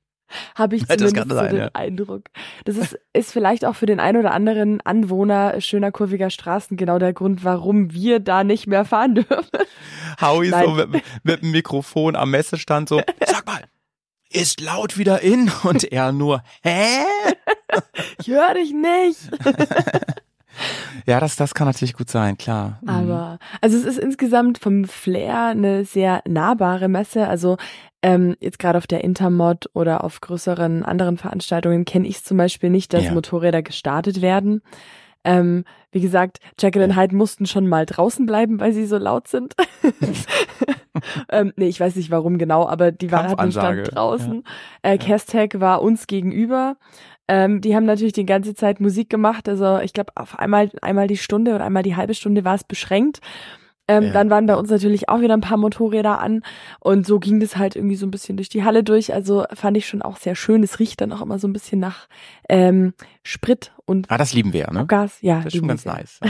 Habe 0.55 0.77
ich 0.77 0.87
Das 0.87 0.97
zumindest 0.99 1.29
so 1.29 1.35
sein, 1.35 1.51
den 1.51 1.59
ja. 1.59 1.71
Eindruck. 1.73 2.25
Das 2.65 2.77
ist, 2.77 2.99
ist 3.13 3.33
vielleicht 3.33 3.65
auch 3.65 3.75
für 3.75 3.87
den 3.87 4.01
ein 4.01 4.17
oder 4.17 4.33
anderen 4.33 4.81
Anwohner 4.81 5.61
schöner 5.61 5.93
kurviger 5.93 6.31
Straßen 6.31 6.77
genau 6.77 6.99
der 6.99 7.13
Grund, 7.13 7.45
warum 7.45 7.93
wir 7.93 8.21
da 8.21 8.45
nicht 8.45 8.67
mehr 8.67 8.85
fahren 8.85 9.15
dürfen. 9.17 9.59
Howie 10.21 10.51
Nein. 10.51 10.65
so 10.65 10.71
mit, 10.75 11.03
mit 11.23 11.43
dem 11.43 11.51
Mikrofon 11.51 12.17
am 12.17 12.31
Messestand 12.31 12.89
so, 12.89 13.01
sag 13.27 13.47
mal, 13.47 13.63
ist 14.31 14.61
laut 14.61 14.99
wieder 14.99 15.23
in? 15.23 15.51
Und 15.63 15.85
er 15.91 16.13
nur, 16.13 16.43
hä? 16.63 17.05
Ich 18.21 18.29
höre 18.29 18.55
dich 18.55 18.73
nicht. 18.73 19.31
Ja, 21.07 21.21
das, 21.21 21.37
das 21.37 21.55
kann 21.55 21.67
natürlich 21.67 21.95
gut 21.95 22.11
sein, 22.11 22.37
klar. 22.37 22.79
Mhm. 22.83 22.89
Aber, 22.89 23.39
also 23.61 23.77
es 23.77 23.85
ist 23.85 23.99
insgesamt 23.99 24.59
vom 24.59 24.85
Flair 24.85 25.47
eine 25.47 25.85
sehr 25.85 26.23
nahbare 26.27 26.89
Messe. 26.89 27.29
Also 27.29 27.57
ähm, 28.03 28.37
jetzt 28.41 28.59
gerade 28.59 28.79
auf 28.79 28.87
der 28.87 29.03
Intermod 29.03 29.69
oder 29.73 30.05
auf 30.05 30.21
größeren 30.21 30.85
anderen 30.85 31.17
Veranstaltungen 31.17 31.85
kenne 31.85 32.07
ich 32.07 32.17
es 32.17 32.25
zum 32.25 32.37
Beispiel 32.37 32.71
nicht, 32.71 32.93
dass 32.93 33.05
Ja. 33.05 33.13
Motorräder 33.13 33.63
gestartet 33.63 34.23
werden. 34.23 34.63
Ähm, 35.25 35.65
wie 35.91 36.01
gesagt, 36.01 36.39
Jekyll 36.59 36.83
and 36.83 36.97
Hyde 36.97 37.17
mussten 37.17 37.47
schon 37.47 37.67
mal 37.67 37.87
draußen 37.87 38.25
bleiben, 38.25 38.61
weil 38.61 38.73
sie 38.73 38.87
so 38.87 38.99
laut 38.99 39.27
sind. 39.27 39.55
ähm, 41.31 41.53
nee, 41.57 41.69
ich 41.69 41.81
weiß 41.81 41.97
nicht 41.97 42.11
warum 42.11 42.39
genau, 42.39 42.69
aber 42.69 42.93
die 42.93 43.11
waren 43.11 43.29
hatten 43.29 43.53
Stand 43.53 43.95
draußen. 43.95 44.45
Äh, 44.83 44.99
Castec 44.99 45.61
war 45.61 45.83
uns 45.83 46.07
gegenüber. 46.07 46.77
Ähm, 47.27 47.61
die 47.61 47.75
haben 47.75 47.85
natürlich 47.85 48.15
die 48.15 48.27
ganze 48.27 48.55
Zeit 48.55 48.81
Musik 48.81 49.11
gemacht. 49.11 49.49
Also 49.49 49.81
ich 49.81 49.93
glaube, 49.93 50.13
auf 50.15 50.39
einmal, 50.39 50.71
einmal 50.83 51.09
die 51.09 51.17
Stunde 51.17 51.55
oder 51.55 51.65
einmal 51.65 51.83
die 51.83 51.97
halbe 51.97 52.15
Stunde 52.15 52.45
war 52.45 52.55
es 52.55 52.65
beschränkt. 52.65 53.21
Ähm, 53.89 54.05
Ja. 54.05 54.13
Dann 54.13 54.31
waren 54.31 54.47
bei 54.47 54.55
uns 54.55 54.71
natürlich 54.71 55.09
auch 55.09 55.21
wieder 55.21 55.35
ein 55.35 55.41
paar 55.41 55.57
Motorräder 55.57 56.21
an 56.21 56.43
und 56.81 57.07
so 57.07 57.19
ging 57.19 57.41
das 57.41 57.57
halt 57.57 57.75
irgendwie 57.75 57.97
so 57.97 58.07
ein 58.07 58.11
bisschen 58.11 58.37
durch 58.37 58.49
die 58.49 58.63
Halle 58.65 58.85
durch. 58.85 59.13
Also 59.15 59.45
fand 59.55 59.77
ich 59.77 59.87
schon 59.89 60.03
auch 60.03 60.19
sehr 60.19 60.35
schön. 60.35 60.63
Es 60.63 60.79
riecht 60.79 61.01
dann 61.01 61.13
auch 61.13 61.23
immer 61.23 61.39
so 61.39 61.49
ein 61.49 61.53
bisschen 61.53 61.81
nach 61.81 62.07
ähm, 62.49 62.93
Sprit 63.23 63.73
und 63.87 64.11
Ah, 64.11 64.19
das 64.19 64.33
lieben 64.35 64.53
wir, 64.53 64.71
ne? 64.71 64.81
Abgas. 64.81 65.19
Ja, 65.23 65.37
Das 65.43 65.55
ist 65.55 65.59
schon 65.59 65.69
ganz 65.69 65.85
wir. 65.85 65.93
nice. 65.95 66.21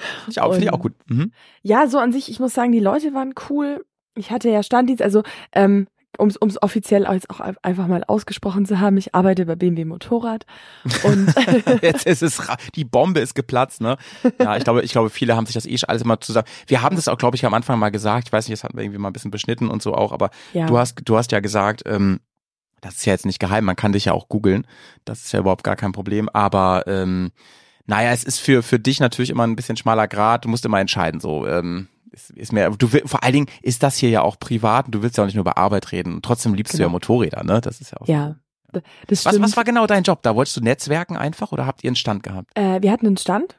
Finde 0.00 0.30
ich, 0.30 0.40
auch- 0.40 0.52
finde 0.52 0.64
ich 0.66 0.72
auch 0.72 0.80
gut. 0.80 0.94
Mhm. 1.08 1.32
Ja, 1.62 1.86
so 1.86 1.98
an 1.98 2.10
sich, 2.12 2.30
ich 2.30 2.40
muss 2.40 2.54
sagen, 2.54 2.72
die 2.72 2.80
Leute 2.80 3.12
waren 3.12 3.34
cool. 3.50 3.84
Ich 4.16 4.30
hatte 4.30 4.48
ja 4.48 4.62
Standdienst, 4.62 5.02
also 5.02 5.22
ähm, 5.52 5.88
um 6.18 6.28
es 6.28 6.62
offiziell 6.62 7.06
jetzt 7.12 7.30
auch 7.30 7.40
ein- 7.40 7.56
einfach 7.62 7.86
mal 7.86 8.02
ausgesprochen 8.04 8.66
zu 8.66 8.80
haben, 8.80 8.96
ich 8.96 9.14
arbeite 9.14 9.46
bei 9.46 9.54
BMW 9.56 9.84
Motorrad 9.84 10.44
und 11.04 11.32
Jetzt 11.82 12.06
ist 12.06 12.22
es, 12.22 12.42
die 12.74 12.84
Bombe 12.84 13.20
ist 13.20 13.34
geplatzt, 13.34 13.80
ne? 13.80 13.96
Ja, 14.38 14.56
ich 14.56 14.64
glaube, 14.64 14.82
ich 14.82 14.92
glaube, 14.92 15.10
viele 15.10 15.36
haben 15.36 15.46
sich 15.46 15.54
das 15.54 15.66
eh 15.66 15.78
schon 15.78 15.88
alles 15.88 16.02
immer 16.02 16.20
zusammen. 16.20 16.46
Wir 16.66 16.82
haben 16.82 16.96
das 16.96 17.08
auch, 17.08 17.16
glaube 17.18 17.36
ich, 17.36 17.46
am 17.46 17.54
Anfang 17.54 17.78
mal 17.78 17.90
gesagt. 17.90 18.28
Ich 18.28 18.32
weiß 18.32 18.46
nicht, 18.48 18.58
das 18.58 18.64
hatten 18.64 18.76
wir 18.76 18.84
irgendwie 18.84 18.98
mal 18.98 19.08
ein 19.10 19.12
bisschen 19.12 19.30
beschnitten 19.30 19.68
und 19.68 19.82
so 19.82 19.94
auch, 19.94 20.12
aber 20.12 20.30
ja, 20.52 20.66
du 20.66 20.78
hast, 20.78 21.00
du 21.04 21.16
hast 21.16 21.32
ja 21.32 21.40
gesagt, 21.40 21.82
ähm, 21.86 22.20
das 22.80 22.94
ist 22.96 23.04
ja 23.06 23.12
jetzt 23.12 23.26
nicht 23.26 23.38
geheim, 23.38 23.64
man 23.64 23.76
kann 23.76 23.92
dich 23.92 24.06
ja 24.06 24.12
auch 24.12 24.28
googeln. 24.28 24.66
Das 25.04 25.22
ist 25.24 25.32
ja 25.32 25.40
überhaupt 25.40 25.64
gar 25.64 25.76
kein 25.76 25.92
Problem. 25.92 26.28
Aber 26.30 26.84
ähm, 26.86 27.30
naja, 27.86 28.10
es 28.12 28.24
ist 28.24 28.38
für, 28.40 28.62
für 28.62 28.78
dich 28.78 29.00
natürlich 29.00 29.30
immer 29.30 29.46
ein 29.46 29.54
bisschen 29.56 29.76
schmaler 29.76 30.08
Grad. 30.08 30.44
Du 30.44 30.48
musst 30.48 30.64
immer 30.64 30.80
entscheiden, 30.80 31.20
so. 31.20 31.46
Ähm, 31.46 31.88
ist, 32.12 32.30
ist 32.30 32.52
mehr, 32.52 32.70
du 32.70 32.92
will, 32.92 33.02
vor 33.06 33.22
allen 33.22 33.32
Dingen 33.32 33.46
ist 33.62 33.82
das 33.82 33.96
hier 33.96 34.10
ja 34.10 34.22
auch 34.22 34.38
privat 34.38 34.86
und 34.86 34.92
du 34.94 35.02
willst 35.02 35.16
ja 35.16 35.24
auch 35.24 35.26
nicht 35.26 35.34
nur 35.36 35.42
über 35.42 35.56
Arbeit 35.58 35.92
reden. 35.92 36.14
Und 36.14 36.24
trotzdem 36.24 36.54
liebst 36.54 36.74
du 36.74 36.78
ja 36.78 36.84
Genau. 36.86 36.92
Motorräder, 36.92 37.44
ne? 37.44 37.60
Das 37.60 37.80
ist 37.80 37.92
ja 37.92 37.98
auch 38.00 38.06
ja, 38.08 38.36
das 38.72 39.24
Was, 39.24 39.32
stimmt. 39.34 39.44
was 39.44 39.56
war 39.56 39.64
genau 39.64 39.86
dein 39.86 40.02
Job? 40.04 40.22
Da 40.22 40.34
wolltest 40.36 40.56
du 40.56 40.60
netzwerken 40.60 41.16
einfach 41.16 41.50
oder 41.52 41.66
habt 41.66 41.82
ihr 41.84 41.88
einen 41.88 41.96
Stand 41.96 42.22
gehabt? 42.22 42.50
Äh, 42.54 42.80
wir 42.82 42.92
hatten 42.92 43.06
einen 43.06 43.16
Stand. 43.16 43.56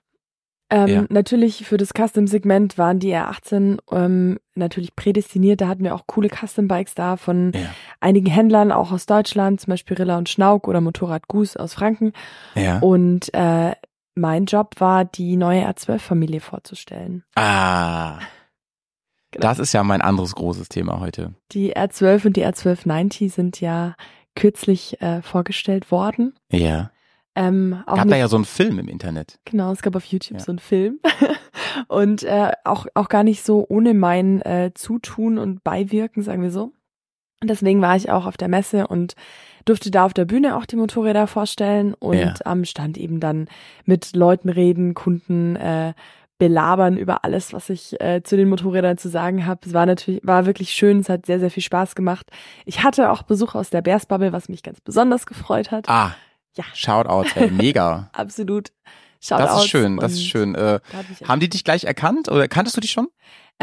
Ähm, 0.69 0.87
Ja. 0.87 1.03
Natürlich 1.09 1.65
für 1.65 1.75
das 1.75 1.89
Custom-Segment 1.89 2.77
waren 2.77 2.99
die 2.99 3.13
R18 3.13 3.79
ähm, 3.91 4.39
natürlich 4.55 4.95
prädestiniert. 4.95 5.59
Da 5.59 5.67
hatten 5.67 5.83
wir 5.83 5.93
auch 5.93 6.07
coole 6.07 6.29
Custom-Bikes 6.29 6.95
da 6.95 7.17
von 7.17 7.51
Ja. 7.53 7.59
einigen 7.99 8.27
Händlern, 8.27 8.71
auch 8.71 8.93
aus 8.93 9.05
Deutschland, 9.05 9.59
zum 9.59 9.71
Beispiel 9.71 9.97
Rilla 9.97 10.17
und 10.17 10.29
Schnauk 10.29 10.69
oder 10.69 10.79
Motorrad 10.79 11.27
Goose 11.27 11.59
aus 11.59 11.73
Franken. 11.73 12.13
Ja. 12.55 12.79
Und 12.79 13.33
äh, 13.33 13.73
mein 14.15 14.45
Job 14.45 14.75
war, 14.79 15.03
die 15.03 15.35
neue 15.35 15.67
R12-Familie 15.67 16.39
vorzustellen. 16.39 17.23
Ah. 17.35 18.19
Genau. 19.31 19.41
Das 19.47 19.59
ist 19.59 19.73
ja 19.73 19.83
mein 19.83 20.01
anderes 20.01 20.35
großes 20.35 20.69
Thema 20.69 20.99
heute. 20.99 21.33
Die 21.51 21.75
R12 21.75 22.27
und 22.27 22.35
die 22.37 22.45
R1290 22.45 23.31
sind 23.31 23.61
ja 23.61 23.95
kürzlich 24.35 25.01
äh, 25.01 25.21
vorgestellt 25.21 25.91
worden. 25.91 26.33
Ja. 26.51 26.91
Ähm, 27.35 27.81
Gab 27.85 28.09
da 28.09 28.17
ja 28.17 28.27
so 28.27 28.35
einen 28.35 28.43
Film 28.45 28.77
im 28.77 28.89
Internet. 28.89 29.39
Genau, 29.45 29.71
es 29.71 29.81
gab 29.81 29.95
auf 29.95 30.03
YouTube 30.05 30.39
Ja. 30.39 30.43
so 30.43 30.51
einen 30.51 30.59
Film. 30.59 30.99
und 31.87 32.23
äh, 32.23 32.51
auch, 32.65 32.87
auch 32.93 33.07
gar 33.09 33.23
nicht 33.23 33.43
so 33.43 33.65
ohne 33.69 33.93
mein 33.93 34.41
äh, 34.41 34.71
Zutun 34.73 35.37
und 35.37 35.63
Beiwirken, 35.63 36.23
sagen 36.23 36.43
wir 36.43 36.51
so. 36.51 36.73
Und 37.41 37.49
deswegen 37.49 37.81
war 37.81 37.95
ich 37.95 38.11
auch 38.11 38.25
auf 38.25 38.37
der 38.37 38.49
Messe 38.49 38.85
und 38.87 39.15
durfte 39.65 39.89
da 39.91 40.05
auf 40.05 40.13
der 40.13 40.25
Bühne 40.25 40.57
auch 40.57 40.65
die 40.65 40.75
Motorräder 40.75 41.25
vorstellen 41.25 41.93
und 41.95 42.17
Ja. 42.17 42.33
am 42.45 42.65
Stand 42.65 42.97
eben 42.97 43.19
dann 43.19 43.47
mit 43.85 44.15
Leuten 44.15 44.49
reden, 44.49 44.93
Kunden 44.93 45.55
äh, 45.55 45.93
belabern 46.41 46.97
über 46.97 47.23
alles, 47.23 47.53
was 47.53 47.69
ich 47.69 48.01
äh, 48.01 48.23
zu 48.23 48.35
den 48.35 48.49
Motorrädern 48.49 48.97
zu 48.97 49.09
sagen 49.09 49.45
habe. 49.45 49.59
Es 49.63 49.75
war 49.75 49.85
natürlich, 49.85 50.21
war 50.23 50.47
wirklich 50.47 50.71
schön, 50.71 50.97
es 51.01 51.07
hat 51.07 51.27
sehr, 51.27 51.39
sehr 51.39 51.51
viel 51.51 51.61
Spaß 51.61 51.93
gemacht. 51.93 52.25
Ich 52.65 52.83
hatte 52.83 53.11
auch 53.11 53.21
Besuch 53.21 53.53
aus 53.53 53.69
der 53.69 53.83
Bearsbubble, 53.83 54.33
was 54.33 54.49
mich 54.49 54.63
ganz 54.63 54.81
besonders 54.81 55.27
gefreut 55.27 55.69
hat. 55.69 55.87
Ah, 55.87 56.15
Ja. 56.57 56.63
Shoutout, 56.73 57.27
ey, 57.35 57.51
mega. 57.51 58.09
Absolut. 58.13 58.71
Das 59.21 59.39
Shoutouts 59.39 59.63
ist 59.63 59.69
schön, 59.69 59.97
das 59.97 60.13
ist 60.13 60.25
schön. 60.25 60.55
Äh, 60.55 60.79
haben 61.27 61.39
die 61.39 61.49
dich 61.49 61.63
gleich 61.63 61.83
erkannt 61.83 62.29
oder 62.29 62.47
kanntest 62.47 62.75
du 62.75 62.81
die 62.81 62.87
schon? 62.87 63.07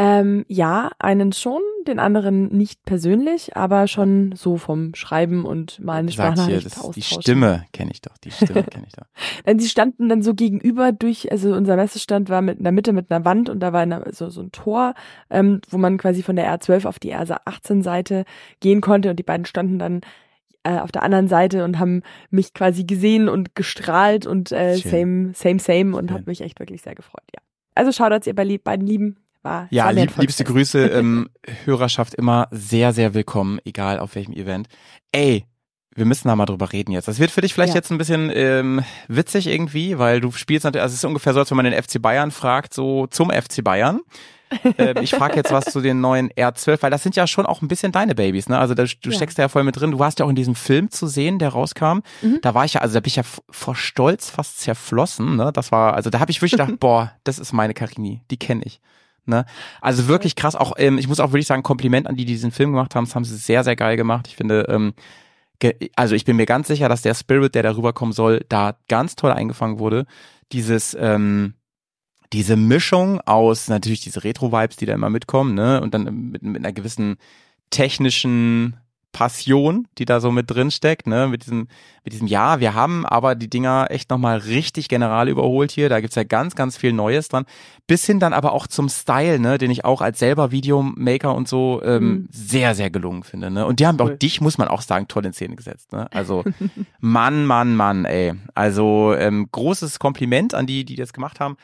Ähm, 0.01 0.45
ja, 0.47 0.93
einen 1.01 1.33
schon, 1.33 1.61
den 1.89 1.99
anderen 1.99 2.57
nicht 2.57 2.85
persönlich, 2.85 3.57
aber 3.57 3.89
schon 3.89 4.33
so 4.37 4.57
vom 4.57 4.95
Schreiben 4.95 5.45
und 5.45 5.81
mal 5.81 5.95
eine 5.95 6.13
Sagt 6.13 6.39
hier, 6.39 6.61
Sprachnachricht 6.61 6.77
das, 6.77 6.91
die. 6.91 7.03
Stimme 7.03 7.65
kenne 7.73 7.91
ich 7.91 8.01
doch, 8.01 8.17
die 8.19 8.31
Stimme 8.31 8.63
kenne 8.71 8.87
ich 8.87 8.93
doch. 8.93 9.07
Denn 9.45 9.59
sie 9.59 9.69
standen 9.69 10.09
dann 10.09 10.23
so 10.23 10.35
gegenüber 10.35 10.93
durch, 10.93 11.33
also 11.33 11.53
unser 11.53 11.75
Messestand 11.75 12.29
war 12.29 12.43
mit 12.43 12.59
in 12.59 12.63
der 12.63 12.73
Mitte 12.73 12.93
mit 12.93 13.11
einer 13.11 13.25
Wand 13.25 13.49
und 13.49 13.59
da 13.59 13.73
war 13.73 13.81
eine, 13.81 14.05
so, 14.13 14.31
so 14.31 14.41
ein 14.41 14.53
Tor, 14.53 14.95
ähm, 15.31 15.63
wo 15.69 15.79
man 15.79 15.99
quasi 15.99 16.23
von 16.23 16.37
der 16.37 16.47
R12 16.57 16.87
auf 16.87 17.01
die 17.01 17.17
R18-Seite 17.17 18.25
gehen 18.61 18.81
konnte 18.81 19.11
und 19.11 19.17
die 19.17 19.25
beiden 19.25 19.47
standen 19.47 19.81
dann 19.81 20.03
äh, 20.65 20.79
auf 20.79 20.93
der 20.93 21.03
anderen 21.03 21.29
Seite 21.29 21.65
und 21.65 21.79
haben 21.79 22.03
mich 22.31 22.53
quasi 22.55 22.85
gesehen 22.85 23.29
und 23.29 23.55
gestrahlt 23.55 24.27
und 24.27 24.53
äh, 24.53 24.77
same, 24.77 25.33
same, 25.35 25.59
same 25.59 25.97
und 25.97 26.11
hat 26.11 26.27
mich 26.27 26.41
echt 26.41 26.59
wirklich 26.61 26.83
sehr 26.83 26.95
gefreut, 26.95 27.25
ja. 27.35 27.43
Also 27.75 27.93
Shoutouts 27.93 28.27
ihr 28.27 28.35
bei 28.35 28.59
beiden 28.59 28.87
Lieben. 28.87 29.17
War, 29.43 29.69
Ja, 29.71 29.85
war 29.85 29.93
lieb, 29.93 30.17
liebste. 30.17 30.43
Grüße, 30.43 30.87
ähm, 30.89 31.29
Hörerschaft 31.65 32.15
immer 32.15 32.49
sehr, 32.51 32.93
sehr 32.93 33.15
willkommen, 33.15 33.61
egal 33.65 34.01
auf 34.01 34.17
welchem 34.17 34.33
Event. 34.33 34.67
Ey, 35.13 35.45
wir 35.95 36.05
müssen 36.05 36.29
da 36.29 36.35
mal 36.37 36.47
drüber 36.47 36.73
reden 36.73 36.93
jetzt. 36.93 37.07
Das 37.09 37.19
wird 37.21 37.31
für 37.31 37.41
dich 37.41 37.55
vielleicht 37.55 37.75
Ja. 37.75 37.79
jetzt 37.79 37.91
ein 37.93 37.99
bisschen 37.99 38.31
ähm, 38.35 38.83
witzig 39.07 39.47
irgendwie, 39.47 39.99
weil 39.99 40.21
du 40.21 40.33
spielst 40.33 40.65
natürlich, 40.65 40.83
also 40.83 40.93
es 40.93 40.99
ist 41.01 41.05
ungefähr 41.05 41.35
so, 41.35 41.41
als 41.41 41.51
wenn 41.51 41.57
man 41.57 41.67
den 41.67 41.81
FC 41.81 42.03
Bayern 42.03 42.31
fragt, 42.33 42.75
so 42.75 43.07
zum 43.07 43.31
FC 43.31 43.63
Bayern. 43.63 44.01
Ähm, 44.79 44.97
ich 45.03 45.11
frage 45.15 45.37
jetzt 45.37 45.53
was 45.53 45.67
zu 45.67 45.81
den 45.81 46.01
neuen 46.01 46.31
R12, 46.31 46.83
weil 46.83 46.91
das 46.91 47.03
sind 47.03 47.17
ja 47.17 47.27
schon 47.27 47.47
auch 47.47 47.63
ein 47.63 47.69
bisschen 47.69 47.93
deine 47.93 48.15
Babys, 48.15 48.49
ne? 48.49 48.59
Also 48.59 48.75
da, 48.75 48.85
du 48.85 49.11
Ja. 49.11 49.13
steckst 49.17 49.39
da 49.39 49.43
ja 49.43 49.49
voll 49.49 49.65
mit 49.65 49.79
drin. 49.79 49.91
Du 49.91 49.99
warst 49.99 50.19
ja 50.19 50.25
auch 50.25 50.31
in 50.31 50.37
diesem 50.37 50.55
Film 50.55 50.91
zu 50.91 51.07
sehen, 51.07 51.39
der 51.39 51.51
rauskam. 51.51 52.01
Mhm. 52.23 52.39
Da 52.43 52.55
war 52.55 52.65
ich 52.65 52.75
ja, 52.75 52.81
also 52.81 52.95
da 52.95 53.01
bin 53.01 53.09
ich 53.09 53.17
ja 53.17 53.23
vor 53.51 53.75
Stolz 53.77 54.31
fast 54.31 54.61
zerflossen, 54.61 55.37
ne? 55.37 55.51
Das 55.53 55.73
war, 55.73 55.95
also 55.95 56.11
da 56.11 56.21
habe 56.21 56.31
ich 56.31 56.39
wirklich 56.41 56.53
gedacht, 56.53 56.73
boah, 56.81 57.13
das 57.25 57.39
ist 57.39 57.53
meine 57.53 57.75
Karini, 57.75 58.23
die 58.31 58.37
kenne 58.39 58.63
ich. 58.65 58.81
Ne? 59.27 59.45
Also 59.83 60.09
wirklich 60.09 60.37
krass. 60.37 60.57
Auch 60.57 60.73
ähm, 60.79 60.97
ich 60.97 61.07
muss 61.07 61.21
auch 61.21 61.33
wirklich 61.33 61.47
sagen, 61.47 61.63
Kompliment 61.63 62.07
an 62.07 62.17
die, 62.17 62.25
die 62.25 62.33
diesen 62.33 62.51
Film 62.51 62.71
gemacht 62.73 62.95
haben. 62.95 63.05
Das 63.05 63.15
haben 63.15 63.25
sie 63.25 63.37
sehr, 63.37 63.63
sehr 63.63 63.77
geil 63.77 63.97
gemacht. 63.99 64.27
Ich 64.27 64.37
finde, 64.37 64.65
ähm, 64.71 64.95
ge- 65.59 65.91
also 65.97 66.15
ich 66.15 66.25
bin 66.25 66.37
mir 66.37 66.47
ganz 66.47 66.67
sicher, 66.69 66.89
dass 66.89 67.03
der 67.03 67.13
Spirit, 67.13 67.55
der 67.55 67.63
darüber 67.63 67.93
kommen 67.93 68.13
soll, 68.13 68.47
da 68.49 68.77
ganz 68.89 69.17
toll 69.17 69.31
eingefangen 69.33 69.79
wurde. 69.79 70.07
Dieses, 70.53 70.97
ähm, 70.99 71.53
diese 72.33 72.57
Mischung 72.57 73.21
aus 73.23 73.69
natürlich 73.69 74.01
diese 74.01 74.23
Retro-Vibes, 74.25 74.77
die 74.77 74.87
da 74.87 74.95
immer 74.95 75.11
mitkommen, 75.11 75.55
ne? 75.55 75.81
Und 75.81 75.95
dann 75.95 76.31
mit, 76.31 76.43
mit 76.43 76.57
einer 76.65 76.73
gewissen 76.73 77.17
technischen 77.71 78.77
Passion, 79.13 79.89
die 79.97 80.05
da 80.05 80.21
so 80.21 80.31
mit 80.31 80.51
drin 80.51 80.71
steckt, 80.71 81.07
ne, 81.07 81.27
mit 81.29 81.43
diesem, 81.45 81.67
mit 82.05 82.13
diesem, 82.13 82.27
ja, 82.27 82.61
wir 82.61 82.75
haben 82.75 83.07
aber 83.07 83.35
die 83.35 83.49
Dinger 83.49 83.87
echt 83.89 84.11
nochmal 84.11 84.37
richtig 84.39 84.89
general 84.89 85.29
überholt 85.29 85.73
hier, 85.73 85.89
da 85.89 86.01
gibt's 86.01 86.15
ja 86.15 86.25
ganz, 86.25 86.55
ganz 86.55 86.77
viel 86.77 86.93
Neues 86.93 87.29
dran, 87.29 87.47
bis 87.87 88.05
hin 88.05 88.21
dann 88.21 88.33
aber 88.35 88.53
auch 88.53 88.67
zum 88.67 88.89
Style, 88.91 89.41
ne, 89.41 89.57
den 89.59 89.71
ich 89.71 89.85
auch 89.85 90.03
als 90.03 90.19
selber 90.19 90.53
Videomaker 90.53 91.35
und 91.35 91.49
so 91.49 91.81
ähm, 91.83 92.11
Mhm. 92.11 92.29
sehr, 92.31 92.75
sehr 92.75 92.91
gelungen 92.91 93.23
finde, 93.25 93.51
ne, 93.51 93.67
und 93.67 93.81
die 93.81 93.87
haben 93.87 93.99
auch 94.01 94.09
Cool. 94.11 94.19
dich, 94.19 94.41
muss 94.43 94.59
man 94.59 94.69
auch 94.69 94.83
sagen, 94.83 95.09
toll 95.09 95.25
in 95.25 95.33
Szene 95.33 95.57
gesetzt, 95.57 95.91
ne, 95.93 96.07
also 96.13 96.45
Mann, 97.01 97.47
Mann, 97.47 97.75
Mann, 97.77 98.05
ey, 98.05 98.35
also 98.55 99.15
ähm, 99.15 99.49
großes 99.51 99.99
Kompliment 99.99 100.55
an 100.55 100.67
die, 100.67 100.85
die 100.85 100.97
das 100.97 101.13
gemacht 101.15 101.41
haben, 101.41 101.57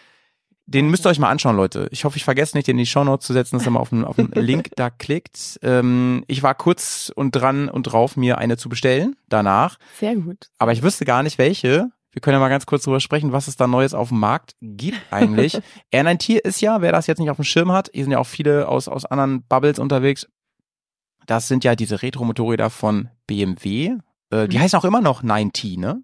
den 0.66 0.88
müsst 0.88 1.04
ihr 1.06 1.10
euch 1.10 1.18
mal 1.18 1.30
anschauen, 1.30 1.56
Leute. 1.56 1.88
Ich 1.90 2.04
hoffe, 2.04 2.16
ich 2.16 2.24
vergesse 2.24 2.56
nicht, 2.56 2.66
den 2.66 2.74
in 2.76 2.84
die 2.84 2.86
Shownotes 2.86 3.26
zu 3.26 3.32
setzen, 3.32 3.56
dass 3.58 3.66
ihr 3.66 3.70
mal 3.70 3.80
auf 3.80 3.90
den, 3.90 4.04
auf 4.04 4.16
den 4.16 4.30
Link 4.34 4.70
da 4.76 4.88
klickt. 4.90 5.58
Ähm, 5.62 6.24
ich 6.26 6.42
war 6.42 6.54
kurz 6.54 7.12
und 7.14 7.32
dran 7.32 7.68
und 7.68 7.82
drauf, 7.84 8.16
mir 8.16 8.38
eine 8.38 8.56
zu 8.56 8.68
bestellen 8.68 9.16
danach. 9.28 9.78
Sehr 9.98 10.16
gut. 10.16 10.48
Aber 10.58 10.72
ich 10.72 10.82
wüsste 10.82 11.04
gar 11.04 11.22
nicht, 11.22 11.36
welche. 11.38 11.90
Wir 12.12 12.20
können 12.20 12.34
ja 12.34 12.40
mal 12.40 12.48
ganz 12.48 12.64
kurz 12.64 12.84
drüber 12.84 13.00
sprechen, 13.00 13.32
was 13.32 13.48
es 13.48 13.56
da 13.56 13.66
Neues 13.66 13.92
auf 13.92 14.08
dem 14.10 14.20
Markt 14.20 14.52
gibt 14.62 15.00
eigentlich. 15.10 15.58
R9T 15.92 16.38
ist 16.38 16.60
ja, 16.60 16.80
wer 16.80 16.92
das 16.92 17.08
jetzt 17.08 17.18
nicht 17.18 17.30
auf 17.30 17.36
dem 17.36 17.44
Schirm 17.44 17.72
hat, 17.72 17.90
hier 17.92 18.04
sind 18.04 18.12
ja 18.12 18.18
auch 18.18 18.26
viele 18.26 18.68
aus, 18.68 18.86
aus 18.88 19.04
anderen 19.04 19.42
Bubbles 19.42 19.78
unterwegs. 19.78 20.26
Das 21.26 21.48
sind 21.48 21.64
ja 21.64 21.74
diese 21.74 22.02
Retro-Motorräder 22.02 22.70
von 22.70 23.08
BMW. 23.26 23.96
Äh, 24.30 24.48
die 24.48 24.56
Mhm. 24.58 24.62
heißen 24.62 24.78
auch 24.78 24.84
immer 24.84 25.00
noch 25.00 25.22
9T, 25.22 25.78
ne? 25.78 26.02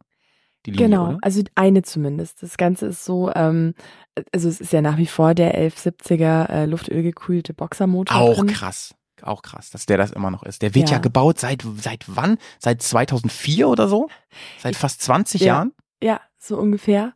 Die 0.67 0.73
Linie, 0.73 0.87
Genau, 0.88 1.09
oder? 1.09 1.19
also 1.23 1.43
eine 1.55 1.83
zumindest. 1.83 2.43
Das 2.43 2.57
Ganze 2.57 2.87
ist 2.87 3.05
so, 3.05 3.31
ähm, 3.35 3.75
also 4.33 4.49
es 4.49 4.61
ist 4.61 4.73
ja 4.73 4.83
nach 4.83 4.99
wie 4.99 5.07
vor 5.07 5.35
der 5.35 5.55
1170er 5.71 6.49
äh, 6.50 6.67
luftölgekühlte 6.67 7.55
Boxermotor 7.55 8.17
Auch 8.17 8.37
drin. 8.37 8.49
krass. 8.49 8.95
Auch 9.23 9.43
krass, 9.43 9.71
dass 9.71 9.85
der 9.87 9.99
das 9.99 10.12
immer 10.12 10.31
noch 10.31 10.43
ist. 10.43 10.62
Der 10.62 10.75
wird 10.75 10.88
ja, 10.90 10.97
Ja. 10.97 11.00
gebaut 11.02 11.38
seit, 11.38 11.62
seit 11.79 12.05
wann? 12.07 12.38
Seit 12.59 12.81
2004 12.83 13.69
oder 13.69 13.87
so? 13.88 14.09
Seit 14.59 14.76
fast 14.76 15.02
20 15.02 15.43
Ja. 15.43 15.47
Jahren? 15.47 15.73
Ja, 16.02 16.21
so 16.38 16.57
ungefähr. 16.59 17.12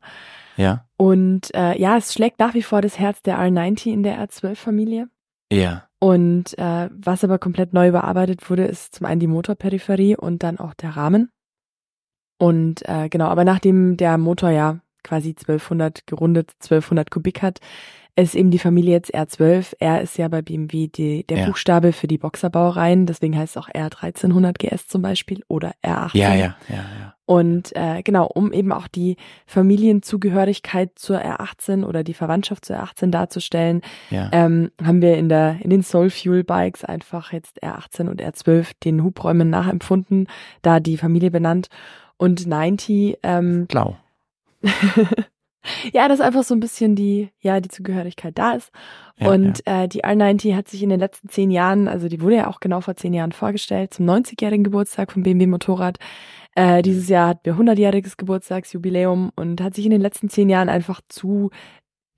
Ja. 0.56 0.86
Und 0.98 1.54
äh, 1.54 1.78
ja, 1.80 1.96
es 1.96 2.12
schlägt 2.12 2.38
nach 2.38 2.54
wie 2.54 2.62
vor 2.62 2.80
das 2.82 2.98
Herz 2.98 3.22
der 3.22 3.38
R90 3.38 3.86
in 3.92 4.02
der 4.02 4.18
R12-Familie. 4.26 5.08
Ja. 5.50 5.84
Und 5.98 6.56
äh, 6.58 6.90
was 6.92 7.24
aber 7.24 7.38
komplett 7.38 7.72
neu 7.72 7.88
überarbeitet 7.88 8.48
wurde, 8.50 8.64
ist 8.66 8.94
zum 8.94 9.06
einen 9.06 9.20
die 9.20 9.26
Motorperipherie 9.26 10.16
und 10.16 10.42
dann 10.42 10.58
auch 10.58 10.74
der 10.74 10.96
Rahmen. 10.96 11.30
Und 12.44 12.86
äh, 12.86 13.08
genau, 13.08 13.28
aber 13.28 13.42
nachdem 13.42 13.96
der 13.96 14.18
Motor 14.18 14.50
ja 14.50 14.80
quasi 15.02 15.30
1200 15.30 16.06
gerundet 16.06 16.50
1200 16.60 17.10
Kubik 17.10 17.40
hat, 17.40 17.60
ist 18.16 18.34
eben 18.34 18.50
die 18.50 18.58
Familie 18.58 18.92
jetzt 18.92 19.14
R12. 19.14 19.76
R 19.80 20.02
ist 20.02 20.18
ja 20.18 20.28
bei 20.28 20.42
BMW 20.42 20.88
die, 20.88 21.26
der 21.26 21.38
Ja. 21.38 21.46
Buchstabe 21.46 21.92
für 21.92 22.06
die 22.06 22.18
Boxerbaureihen, 22.18 23.06
deswegen 23.06 23.36
heißt 23.36 23.56
es 23.56 23.62
auch 23.62 23.70
R1300 23.70 24.58
GS 24.58 24.88
zum 24.88 25.00
Beispiel 25.00 25.42
oder 25.48 25.72
R18. 25.82 26.18
Ja, 26.18 26.34
ja, 26.34 26.56
ja, 26.68 26.76
ja. 26.76 27.14
Und 27.24 27.74
äh, 27.74 28.02
genau, 28.02 28.26
um 28.26 28.52
eben 28.52 28.72
auch 28.72 28.88
die 28.88 29.16
Familienzugehörigkeit 29.46 30.90
zur 30.96 31.20
R18 31.20 31.82
oder 31.82 32.04
die 32.04 32.12
Verwandtschaft 32.12 32.66
zur 32.66 32.76
R18 32.76 33.10
darzustellen, 33.10 33.80
ja. 34.10 34.28
ähm, 34.32 34.70
haben 34.84 35.00
wir 35.00 35.16
in 35.16 35.30
der 35.30 35.56
in 35.62 35.70
den 35.70 35.82
Soul 35.82 36.10
Fuel 36.10 36.44
Bikes 36.44 36.84
einfach 36.84 37.32
jetzt 37.32 37.64
R18 37.64 38.08
und 38.08 38.20
R12 38.20 38.72
den 38.84 39.02
Hubräumen 39.02 39.48
nachempfunden, 39.48 40.28
da 40.60 40.78
die 40.78 40.98
Familie 40.98 41.30
benannt 41.30 41.68
und 42.24 42.46
90 42.46 43.18
ähm, 43.22 43.66
Blau. 43.66 43.96
ja, 45.92 46.08
dass 46.08 46.20
einfach 46.20 46.42
so 46.42 46.54
ein 46.54 46.60
bisschen 46.60 46.96
die 46.96 47.28
ja 47.40 47.60
die 47.60 47.68
Zugehörigkeit 47.68 48.38
da 48.38 48.52
ist 48.52 48.70
Ja, 49.18 49.30
und 49.30 49.66
Äh, 49.66 49.88
die 49.88 50.04
R90 50.04 50.56
hat 50.56 50.68
sich 50.68 50.82
in 50.82 50.88
den 50.88 51.00
letzten 51.00 51.28
zehn 51.28 51.50
Jahren, 51.50 51.86
also 51.86 52.08
die 52.08 52.20
wurde 52.20 52.36
ja 52.36 52.46
auch 52.48 52.60
genau 52.60 52.80
vor 52.80 52.96
zehn 52.96 53.14
Jahren 53.14 53.32
vorgestellt, 53.32 53.94
zum 53.94 54.06
90-jährigen 54.06 54.64
Geburtstag 54.64 55.12
vom 55.12 55.22
BMW 55.22 55.46
Motorrad. 55.46 55.98
Äh, 56.54 56.82
dieses 56.82 57.08
Jahr 57.08 57.28
hatten 57.28 57.44
wir 57.44 57.54
100-jähriges 57.54 58.16
Geburtstagsjubiläum 58.16 59.32
und 59.36 59.60
hat 59.60 59.74
sich 59.74 59.84
in 59.84 59.90
den 59.90 60.00
letzten 60.00 60.28
zehn 60.30 60.48
Jahren 60.48 60.68
einfach 60.68 61.00
zu 61.08 61.50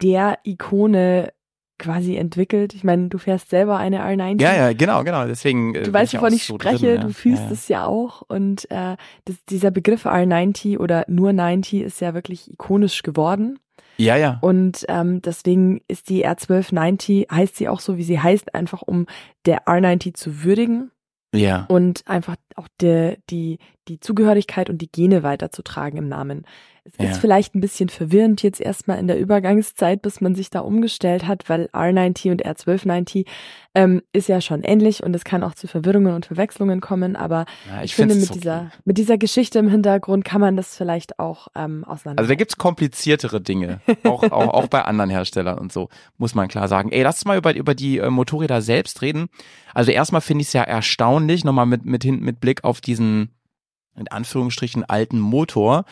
der 0.02 0.38
Ikone 0.44 1.32
quasi 1.78 2.16
entwickelt. 2.16 2.74
Ich 2.74 2.84
meine, 2.84 3.08
du 3.08 3.18
fährst 3.18 3.50
selber 3.50 3.76
eine 3.78 4.02
R90. 4.02 4.40
ja, 4.40 4.54
ja, 4.56 4.72
genau, 4.72 5.04
genau. 5.04 5.26
Deswegen. 5.26 5.74
äh, 5.74 5.82
Du 5.82 5.92
weißt, 5.92 6.14
ich 6.14 6.20
wovon 6.20 6.32
ich 6.32 6.44
so 6.46 6.54
spreche, 6.54 6.86
drin, 6.86 6.94
ja. 6.96 7.00
du 7.02 7.12
fühlst 7.12 7.42
ja, 7.42 7.46
ja. 7.48 7.52
es 7.52 7.68
ja 7.68 7.86
auch. 7.86 8.22
Und 8.22 8.70
äh, 8.70 8.96
das, 9.24 9.44
dieser 9.48 9.70
Begriff 9.70 10.06
R90 10.06 10.78
oder 10.78 11.04
nur 11.08 11.32
90 11.32 11.82
ist 11.82 12.00
ja 12.00 12.14
wirklich 12.14 12.50
ikonisch 12.52 13.02
geworden. 13.02 13.58
Ja, 13.98 14.16
ja. 14.16 14.38
Und 14.42 14.84
ähm, 14.88 15.22
deswegen 15.22 15.80
ist 15.88 16.10
die 16.10 16.26
R1290, 16.26 17.30
heißt 17.30 17.56
sie 17.56 17.68
auch 17.68 17.80
so, 17.80 17.96
wie 17.96 18.02
sie 18.04 18.20
heißt, 18.20 18.54
einfach 18.54 18.82
um 18.82 19.06
der 19.46 19.64
R90 19.66 20.14
zu 20.14 20.44
würdigen 20.44 20.90
Ja. 21.34 21.64
und 21.68 22.02
einfach 22.06 22.36
auch 22.56 22.68
die, 22.80 23.16
die, 23.30 23.58
die 23.88 24.00
Zugehörigkeit 24.00 24.70
und 24.70 24.78
die 24.82 24.90
Gene 24.90 25.22
weiterzutragen 25.22 25.98
im 25.98 26.08
Namen. 26.08 26.44
Es 26.84 26.92
Ja. 27.04 27.10
ist 27.10 27.18
vielleicht 27.18 27.56
ein 27.56 27.60
bisschen 27.60 27.88
verwirrend 27.88 28.44
jetzt 28.44 28.60
erstmal 28.60 28.98
in 29.00 29.08
der 29.08 29.18
Übergangszeit, 29.18 30.02
bis 30.02 30.20
man 30.20 30.36
sich 30.36 30.50
da 30.50 30.60
umgestellt 30.60 31.26
hat, 31.26 31.48
weil 31.48 31.68
R90 31.72 32.30
und 32.30 32.46
R1290 32.46 33.26
ähm, 33.74 34.02
ist 34.12 34.28
ja 34.28 34.40
schon 34.40 34.62
ähnlich 34.62 35.02
und 35.02 35.14
es 35.16 35.24
kann 35.24 35.42
auch 35.42 35.54
zu 35.54 35.66
Verwirrungen 35.66 36.14
und 36.14 36.26
Verwechslungen 36.26 36.80
kommen, 36.80 37.16
aber 37.16 37.44
ja 37.68 37.82
ich, 37.82 37.96
finde, 37.96 38.14
find's 38.14 38.28
mit 38.28 38.30
okay. 38.30 38.40
dieser, 38.40 38.70
mit 38.84 38.98
dieser 38.98 39.18
Geschichte 39.18 39.58
im 39.58 39.68
Hintergrund 39.68 40.24
kann 40.24 40.40
man 40.40 40.56
das 40.56 40.76
vielleicht 40.76 41.18
auch 41.18 41.48
ähm, 41.56 41.84
auseinander. 41.84 42.20
Also 42.20 42.28
da 42.28 42.34
gibt's 42.36 42.56
kompliziertere 42.56 43.40
Dinge, 43.40 43.80
auch, 44.04 44.22
auch, 44.22 44.54
auch 44.54 44.68
bei 44.68 44.82
anderen 44.82 45.10
Herstellern 45.10 45.58
und 45.58 45.72
so, 45.72 45.88
muss 46.18 46.36
man 46.36 46.46
klar 46.46 46.68
sagen. 46.68 46.92
Ey, 46.92 47.02
lass 47.02 47.16
uns 47.16 47.24
mal 47.24 47.36
über, 47.36 47.54
über 47.56 47.74
die 47.74 47.98
äh, 47.98 48.10
Motorräder 48.10 48.62
selbst 48.62 49.02
reden. 49.02 49.26
Also 49.74 49.90
erstmal 49.90 50.20
finde 50.20 50.42
ich 50.42 50.48
es 50.48 50.52
ja 50.52 50.62
erstaunlich, 50.62 51.42
nochmal 51.44 51.66
mit, 51.66 51.84
mit, 51.84 52.04
hin, 52.04 52.20
mit 52.20 52.38
Blick 52.38 52.62
auf 52.62 52.80
diesen, 52.80 53.30
in 53.96 54.08
Anführungsstrichen, 54.08 54.84
alten 54.84 55.18
Motor, 55.18 55.84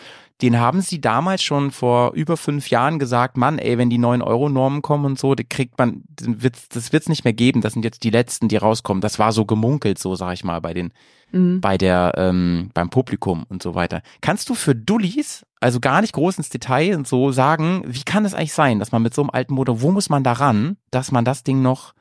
den 0.43 0.59
haben 0.59 0.81
sie 0.81 1.01
damals 1.01 1.43
schon 1.43 1.71
vor 1.71 2.13
über 2.13 2.37
fünf 2.37 2.69
Jahren 2.69 2.99
gesagt, 2.99 3.37
Mann, 3.37 3.59
ey, 3.59 3.79
wenn 3.79 3.89
die 3.89 4.01
9-Euro-Normen 4.01 4.83
kommen 4.83 5.05
und 5.05 5.19
so, 5.19 5.35
kriegt 5.49 5.79
man, 5.79 6.03
das 6.17 6.93
wird's 6.93 7.09
nicht 7.09 7.25
mehr 7.25 7.33
geben. 7.33 7.61
Das 7.61 7.73
sind 7.73 7.85
jetzt 7.85 8.03
die 8.03 8.11
letzten, 8.11 8.49
die 8.49 8.57
rauskommen. 8.57 9.01
Das 9.01 9.19
war 9.19 9.33
so 9.33 9.45
gemunkelt, 9.45 9.99
so 9.99 10.17
sag 10.17 10.35
ich 10.35 10.45
mal, 10.45 10.61
bei 10.61 10.75
den, 10.75 10.93
mhm. 11.31 11.61
bei 11.61 11.79
der, 11.79 12.13
ähm, 12.17 12.71
beim 12.75 12.91
Publikum 12.91 13.45
und 13.49 13.63
so 13.63 13.75
weiter. 13.75 14.03
Kannst 14.21 14.49
du 14.49 14.55
für 14.55 14.75
Dullis, 14.75 15.47
also 15.61 15.81
gar 15.81 16.01
nicht 16.01 16.13
groß 16.13 16.39
ins 16.39 16.51
Detail 16.51 16.97
und 16.97 17.07
so 17.07 17.31
sagen, 17.31 17.83
wie 17.87 18.03
kann 18.03 18.25
es 18.25 18.35
eigentlich 18.35 18.53
sein, 18.53 18.81
dass 18.81 18.93
man 18.93 19.03
mit 19.03 19.15
so 19.15 19.23
einem 19.23 19.31
alten 19.31 19.55
Motor, 19.55 19.83
wo 19.83 19.93
muss 19.93 20.11
man 20.11 20.25
daran, 20.25 20.77
dass 20.91 21.13
man 21.13 21.25
das 21.25 21.45
Ding 21.45 21.63
noch 21.63 21.95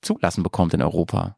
zulassen 0.00 0.42
bekommt 0.42 0.74
in 0.74 0.82
Europa? 0.82 1.37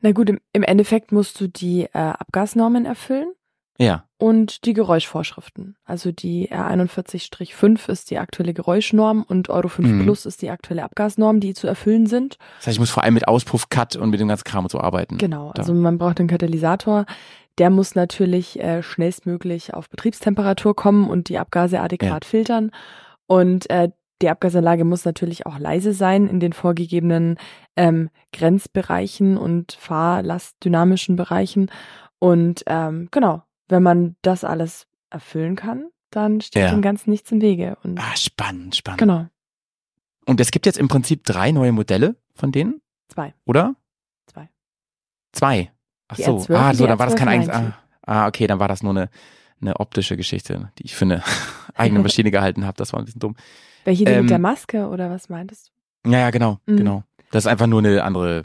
Na 0.00 0.12
gut, 0.12 0.30
im, 0.30 0.40
im 0.52 0.62
Endeffekt 0.62 1.12
musst 1.12 1.40
du 1.40 1.48
die 1.48 1.82
äh, 1.82 1.98
Abgasnormen 1.98 2.86
erfüllen. 2.86 3.32
Ja. 3.80 4.04
Und 4.18 4.66
die 4.66 4.74
Geräuschvorschriften. 4.74 5.74
Also 5.86 6.12
die 6.12 6.50
R41-5 6.52 7.88
ist 7.88 8.10
die 8.10 8.18
aktuelle 8.18 8.52
Geräuschnorm 8.52 9.22
und 9.22 9.48
Euro 9.48 9.68
5 9.68 9.88
mhm. 9.88 10.02
Plus 10.02 10.26
ist 10.26 10.42
die 10.42 10.50
aktuelle 10.50 10.84
Abgasnorm, 10.84 11.40
die 11.40 11.54
zu 11.54 11.66
erfüllen 11.66 12.04
sind. 12.04 12.36
Das 12.58 12.66
heißt, 12.66 12.76
ich 12.76 12.80
muss 12.80 12.90
vor 12.90 13.04
allem 13.04 13.14
mit 13.14 13.26
Auspuff, 13.26 13.70
Cut 13.70 13.96
und 13.96 14.10
mit 14.10 14.20
dem 14.20 14.28
ganzen 14.28 14.44
Kram 14.44 14.68
so 14.68 14.78
arbeiten. 14.78 15.16
Genau, 15.16 15.52
da. 15.54 15.60
also 15.62 15.72
man 15.72 15.96
braucht 15.96 16.20
einen 16.20 16.28
Katalysator. 16.28 17.06
Der 17.56 17.70
muss 17.70 17.94
natürlich 17.94 18.60
äh, 18.60 18.82
schnellstmöglich 18.82 19.72
auf 19.72 19.88
Betriebstemperatur 19.88 20.76
kommen 20.76 21.08
und 21.08 21.30
die 21.30 21.38
Abgase 21.38 21.80
adäquat 21.80 22.24
ja. 22.24 22.28
filtern. 22.28 22.72
Und 23.26 23.70
äh, 23.70 23.90
die 24.22 24.28
Abgasanlage 24.28 24.84
muss 24.84 25.04
natürlich 25.04 25.46
auch 25.46 25.58
leise 25.58 25.92
sein 25.92 26.26
in 26.26 26.40
den 26.40 26.52
vorgegebenen 26.52 27.38
ähm, 27.76 28.10
Grenzbereichen 28.32 29.36
und 29.36 29.72
fahrlastdynamischen 29.72 31.16
Bereichen. 31.16 31.70
Und 32.18 32.62
ähm, 32.66 33.08
genau, 33.10 33.42
wenn 33.68 33.82
man 33.82 34.16
das 34.22 34.44
alles 34.44 34.86
erfüllen 35.10 35.56
kann, 35.56 35.90
dann 36.10 36.40
steht 36.40 36.64
ja. 36.64 36.70
dem 36.70 36.82
Ganzen 36.82 37.10
nichts 37.10 37.30
im 37.32 37.40
Wege. 37.40 37.76
Und 37.82 37.98
ah, 37.98 38.16
spannend, 38.16 38.76
spannend. 38.76 38.98
Genau. 38.98 39.26
Und 40.26 40.40
es 40.40 40.50
gibt 40.50 40.66
jetzt 40.66 40.78
im 40.78 40.88
Prinzip 40.88 41.24
drei 41.24 41.50
neue 41.52 41.72
Modelle 41.72 42.16
von 42.34 42.52
denen? 42.52 42.80
Zwei. 43.08 43.34
Oder? 43.46 43.74
Zwei. 44.26 44.48
Zwei. 45.32 45.72
Ach 46.08 46.16
so, 46.16 46.38
R12, 46.38 46.54
ah, 46.54 46.74
so, 46.74 46.86
dann 46.86 46.98
war 46.98 47.06
das 47.06 47.16
kein 47.16 47.28
eigenes. 47.28 47.48
Ah, 47.48 47.72
ah, 48.02 48.26
okay, 48.26 48.46
dann 48.46 48.58
war 48.58 48.68
das 48.68 48.82
nur 48.82 48.92
eine, 48.92 49.08
eine 49.60 49.78
optische 49.78 50.16
Geschichte, 50.16 50.70
die 50.78 50.84
ich 50.84 50.94
für 50.94 51.04
eine 51.04 51.22
eigene 51.74 52.00
Maschine 52.00 52.30
gehalten 52.30 52.66
habe. 52.66 52.76
Das 52.76 52.92
war 52.92 53.00
ein 53.00 53.04
bisschen 53.04 53.20
dumm. 53.20 53.36
Welche 53.84 54.04
die 54.04 54.12
ähm, 54.12 54.22
mit 54.22 54.30
der 54.30 54.38
Maske 54.38 54.88
oder 54.88 55.10
was 55.10 55.28
meintest 55.28 55.72
du? 56.04 56.10
Ja, 56.10 56.18
ja, 56.20 56.30
genau, 56.30 56.58
mhm. 56.66 56.76
genau. 56.76 57.04
Das 57.30 57.44
ist 57.44 57.48
einfach 57.48 57.66
nur 57.66 57.80
eine 57.80 58.02
andere 58.02 58.44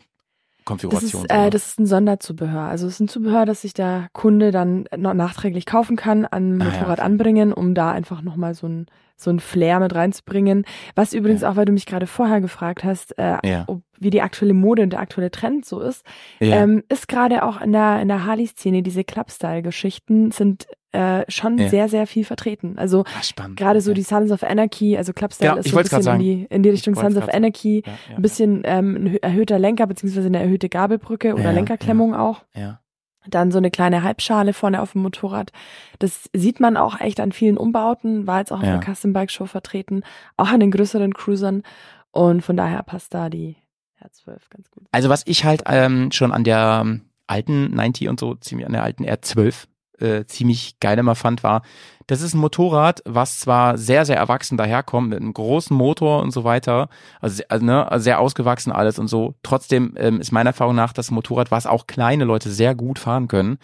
Konfiguration. 0.66 1.26
Das 1.28 1.38
ist, 1.38 1.46
äh, 1.46 1.50
das 1.50 1.68
ist 1.68 1.80
ein 1.80 1.86
Sonderzubehör. 1.86 2.64
Also 2.64 2.88
es 2.88 2.94
ist 2.94 3.00
ein 3.00 3.08
Zubehör, 3.08 3.46
das 3.46 3.62
sich 3.62 3.74
der 3.74 4.10
Kunde 4.14 4.52
dann 4.52 4.86
noch 4.98 5.14
nachträglich 5.14 5.66
kaufen 5.66 5.96
kann, 5.96 6.26
an 6.26 6.58
Motorrad 6.58 7.00
ah, 7.00 7.04
ja, 7.04 7.06
anbringen, 7.06 7.54
um 7.54 7.76
da 7.76 7.92
einfach 7.92 8.22
nochmal 8.22 8.56
so 8.56 8.68
ein, 8.68 8.88
so 9.16 9.30
ein 9.30 9.40
Flair 9.40 9.80
mit 9.80 9.96
reinzubringen. 9.96 10.66
Was 10.96 11.14
übrigens 11.14 11.42
ja. 11.42 11.52
auch, 11.52 11.56
weil 11.56 11.66
du 11.66 11.72
mich 11.72 11.86
gerade 11.86 12.08
vorher 12.08 12.42
gefragt 12.42 12.84
hast, 12.84 13.18
äh, 13.18 13.38
ja. 13.44 13.64
ob, 13.68 13.82
wie 13.98 14.10
die 14.10 14.22
aktuelle 14.22 14.54
Mode 14.54 14.84
und 14.84 14.92
der 14.92 15.00
aktuelle 15.00 15.32
Trend 15.32 15.66
so 15.66 15.80
ist, 15.80 16.06
ähm, 16.40 16.84
ist 16.90 17.08
gerade 17.08 17.44
auch 17.44 17.62
in 17.62 17.72
der, 17.72 18.02
in 18.02 18.08
der 18.08 18.26
Harley-Szene, 18.26 18.84
diese 18.84 19.04
Clubstyle-Geschichten 19.04 20.32
sind 20.32 20.68
äh, 20.92 21.26
schon 21.30 21.58
ja. 21.58 21.70
sehr, 21.70 21.90
sehr 21.90 22.08
viel 22.08 22.24
vertreten. 22.24 22.78
Also 22.78 23.04
ah, 23.06 23.48
gerade 23.56 23.82
so 23.82 23.94
die 23.94 24.02
Sons 24.02 24.32
of 24.32 24.44
Anarchy, 24.44 24.98
also 24.98 25.14
Clubstyle 25.14 25.52
ja, 25.52 25.56
ist 25.58 25.70
so 25.70 25.78
ein 25.78 25.84
bisschen 25.84 26.14
in 26.14 26.20
die, 26.20 26.48
in 26.50 26.64
die 26.64 26.70
Richtung 26.70 26.96
Sons 26.96 27.18
of 27.18 27.28
Anarchy, 27.30 27.84
ja, 27.86 28.16
ein 28.16 28.22
bisschen 28.22 28.62
ähm, 28.64 28.96
ein 28.96 29.18
erhöhter 29.18 29.60
Lenker, 29.60 29.88
beziehungsweise 29.88 30.28
eine 30.28 30.40
erhöhte 30.40 30.70
Gabelbrücke 30.70 31.34
oder 31.34 31.52
Lenkerklemmung 31.52 32.16
auch. 32.16 32.44
Ja. 32.54 32.80
Dann 33.28 33.52
so 33.52 33.58
eine 33.58 33.72
kleine 33.72 34.04
Halbschale 34.04 34.54
vorne 34.54 34.82
auf 34.82 34.94
dem 34.94 35.02
Motorrad. 35.02 35.52
Das 36.00 36.30
sieht 36.34 36.60
man 36.60 36.78
auch 36.78 37.00
echt 37.00 37.20
an 37.20 37.32
vielen 37.32 37.58
Umbauten, 37.58 38.28
war 38.28 38.40
jetzt 38.40 38.52
auch 38.52 38.58
auf 38.58 38.64
der 38.64 38.82
Custom 38.82 39.14
Bike 39.14 39.32
Show 39.32 39.46
vertreten, 39.46 40.04
auch 40.38 40.50
an 40.50 40.60
den 40.60 40.72
größeren 40.72 41.14
Cruisern. 41.14 41.64
Und 42.12 42.42
von 42.42 42.56
daher 42.56 42.82
passt 42.84 43.14
da 43.14 43.30
die 43.30 43.56
R12 44.02 44.38
ganz 44.50 44.72
gut. 44.72 44.84
Also 44.92 45.10
was 45.10 45.24
ich 45.26 45.44
halt 45.44 45.64
ähm, 45.66 46.12
schon 46.12 46.32
an 46.32 46.44
der 46.44 46.82
ähm, 46.84 47.02
alten 47.28 47.76
90 47.76 48.10
und 48.10 48.20
so, 48.20 48.36
ziemlich 48.36 48.66
an 48.66 48.74
der 48.74 48.84
alten 48.84 49.04
R12 49.06 49.66
äh, 50.00 50.26
ziemlich 50.26 50.80
geil 50.80 50.98
immer 50.98 51.16
fand, 51.16 51.44
war, 51.44 51.62
das 52.08 52.22
ist 52.22 52.36
ein 52.36 52.40
Motorrad, 52.40 53.02
was 53.06 53.40
zwar 53.40 53.78
sehr, 53.78 54.06
sehr 54.06 54.18
erwachsen 54.18 54.58
daherkommt, 54.58 55.10
mit 55.10 55.20
einem 55.20 55.34
großen 55.34 55.76
Motor 55.76 56.22
und 56.22 56.32
so 56.32 56.44
weiter, 56.44 56.90
also, 57.20 57.42
also 57.50 57.66
ne, 57.66 57.92
also 57.92 58.04
sehr 58.04 58.20
ausgewachsen 58.20 58.72
alles 58.72 59.00
und 59.00 59.08
so. 59.08 59.34
Trotzdem 59.42 59.96
ähm, 59.98 60.22
ist 60.22 60.32
meiner 60.32 60.52
Erfahrung 60.52 60.76
nach 60.76 60.94
das 60.94 61.10
Motorrad, 61.10 61.52
was 61.52 61.66
auch 61.66 61.88
kleine 61.88 62.26
Leute 62.26 62.52
sehr 62.52 62.76
gut 62.76 63.00
fahren 63.00 63.28
können. 63.28 63.58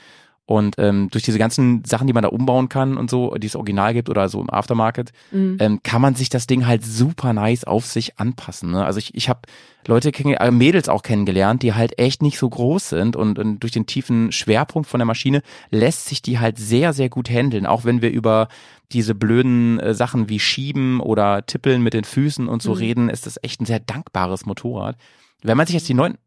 Und 0.51 0.75
ähm, 0.79 1.07
durch 1.09 1.23
diese 1.23 1.39
ganzen 1.39 1.85
Sachen, 1.85 2.07
die 2.07 2.13
man 2.13 2.23
da 2.23 2.29
umbauen 2.29 2.67
kann 2.67 2.97
und 2.97 3.09
so, 3.09 3.35
die 3.35 3.47
es 3.47 3.55
original 3.55 3.93
gibt 3.93 4.09
oder 4.09 4.27
so 4.27 4.41
im 4.41 4.49
Aftermarket, 4.49 5.13
mhm. 5.31 5.55
ähm, 5.61 5.79
kann 5.81 6.01
man 6.01 6.13
sich 6.13 6.27
das 6.27 6.45
Ding 6.45 6.67
halt 6.67 6.83
super 6.83 7.31
nice 7.31 7.63
auf 7.63 7.85
sich 7.85 8.19
anpassen. 8.19 8.71
Ne? 8.71 8.83
Also 8.83 8.97
ich, 8.97 9.15
ich 9.15 9.29
habe 9.29 9.39
Leute, 9.87 10.09
äh, 10.09 10.51
Mädels 10.51 10.89
auch 10.89 11.03
kennengelernt, 11.03 11.63
die 11.63 11.73
halt 11.73 11.97
echt 11.97 12.21
nicht 12.21 12.37
so 12.37 12.49
groß 12.49 12.89
sind 12.89 13.15
und, 13.15 13.39
und 13.39 13.59
durch 13.59 13.71
den 13.71 13.85
tiefen 13.85 14.33
Schwerpunkt 14.33 14.89
von 14.89 14.99
der 14.99 15.05
Maschine 15.05 15.41
lässt 15.69 16.07
sich 16.07 16.21
die 16.21 16.37
halt 16.37 16.57
sehr, 16.57 16.91
sehr 16.91 17.07
gut 17.07 17.29
handeln. 17.29 17.65
Auch 17.65 17.85
wenn 17.85 18.01
wir 18.01 18.11
über 18.11 18.49
diese 18.91 19.15
blöden 19.15 19.79
äh, 19.79 19.93
Sachen 19.93 20.27
wie 20.27 20.41
Schieben 20.41 20.99
oder 20.99 21.45
Tippeln 21.45 21.81
mit 21.81 21.93
den 21.93 22.03
Füßen 22.03 22.49
und 22.49 22.61
so 22.61 22.71
mhm. 22.71 22.77
reden, 22.77 23.09
ist 23.09 23.25
das 23.25 23.39
echt 23.41 23.61
ein 23.61 23.65
sehr 23.65 23.79
dankbares 23.79 24.45
Motorrad. 24.45 24.97
Wenn 25.43 25.55
man 25.55 25.65
sich 25.65 25.75
jetzt 25.75 25.87
die 25.87 25.93
neuen, 25.93 26.17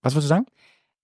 was 0.00 0.14
würdest 0.14 0.30
du 0.30 0.34
sagen? 0.34 0.46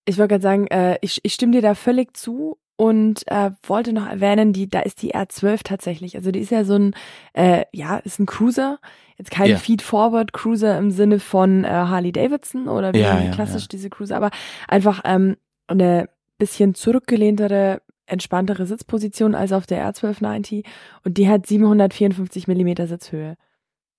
Ich 0.07 0.17
wollte 0.17 0.31
gerade 0.31 0.43
sagen, 0.43 0.67
äh, 0.69 0.97
ich, 1.03 1.21
ich 1.23 1.35
stimme 1.35 1.53
dir 1.53 1.63
da 1.63 1.75
völlig 1.75 2.17
zu 2.17 2.57
und 2.83 3.23
äh, 3.29 3.53
wollte 3.63 3.93
noch 3.93 4.09
erwähnen, 4.09 4.53
die 4.53 4.69
da 4.69 4.81
ist 4.81 5.03
die 5.03 5.15
R12 5.15 5.61
tatsächlich. 5.63 6.17
Also 6.17 6.33
die 6.33 6.41
ist 6.41 6.51
ja 6.51 6.65
so 6.65 6.75
ein, 6.75 6.97
äh, 7.33 7.65
ja, 7.71 7.99
ist 7.99 8.19
ein 8.19 8.27
Cruiser. 8.27 8.81
Jetzt 9.17 9.31
kein 9.31 9.51
yeah. 9.51 9.59
Feed-Forward-Cruiser 9.59 10.77
im 10.79 10.91
Sinne 10.91 11.21
von 11.21 11.63
äh, 11.63 11.69
Harley 11.69 12.11
Davidson 12.11 12.67
oder 12.67 12.93
wie 12.93 12.99
ja, 12.99 13.21
ja, 13.21 13.31
klassisch 13.31 13.63
ja. 13.63 13.69
diese 13.71 13.89
Cruiser, 13.89 14.17
aber 14.17 14.33
einfach 14.67 15.03
ähm, 15.05 15.37
eine 15.69 16.09
bisschen 16.39 16.75
zurückgelehntere, 16.75 17.83
entspanntere 18.07 18.67
Sitzposition 18.67 19.37
als 19.37 19.53
auf 19.53 19.65
der 19.65 19.89
R1290 19.89 20.65
und 21.05 21.19
die 21.19 21.29
hat 21.29 21.47
754 21.47 22.49
Millimeter 22.49 22.89
Sitzhöhe. 22.89 23.37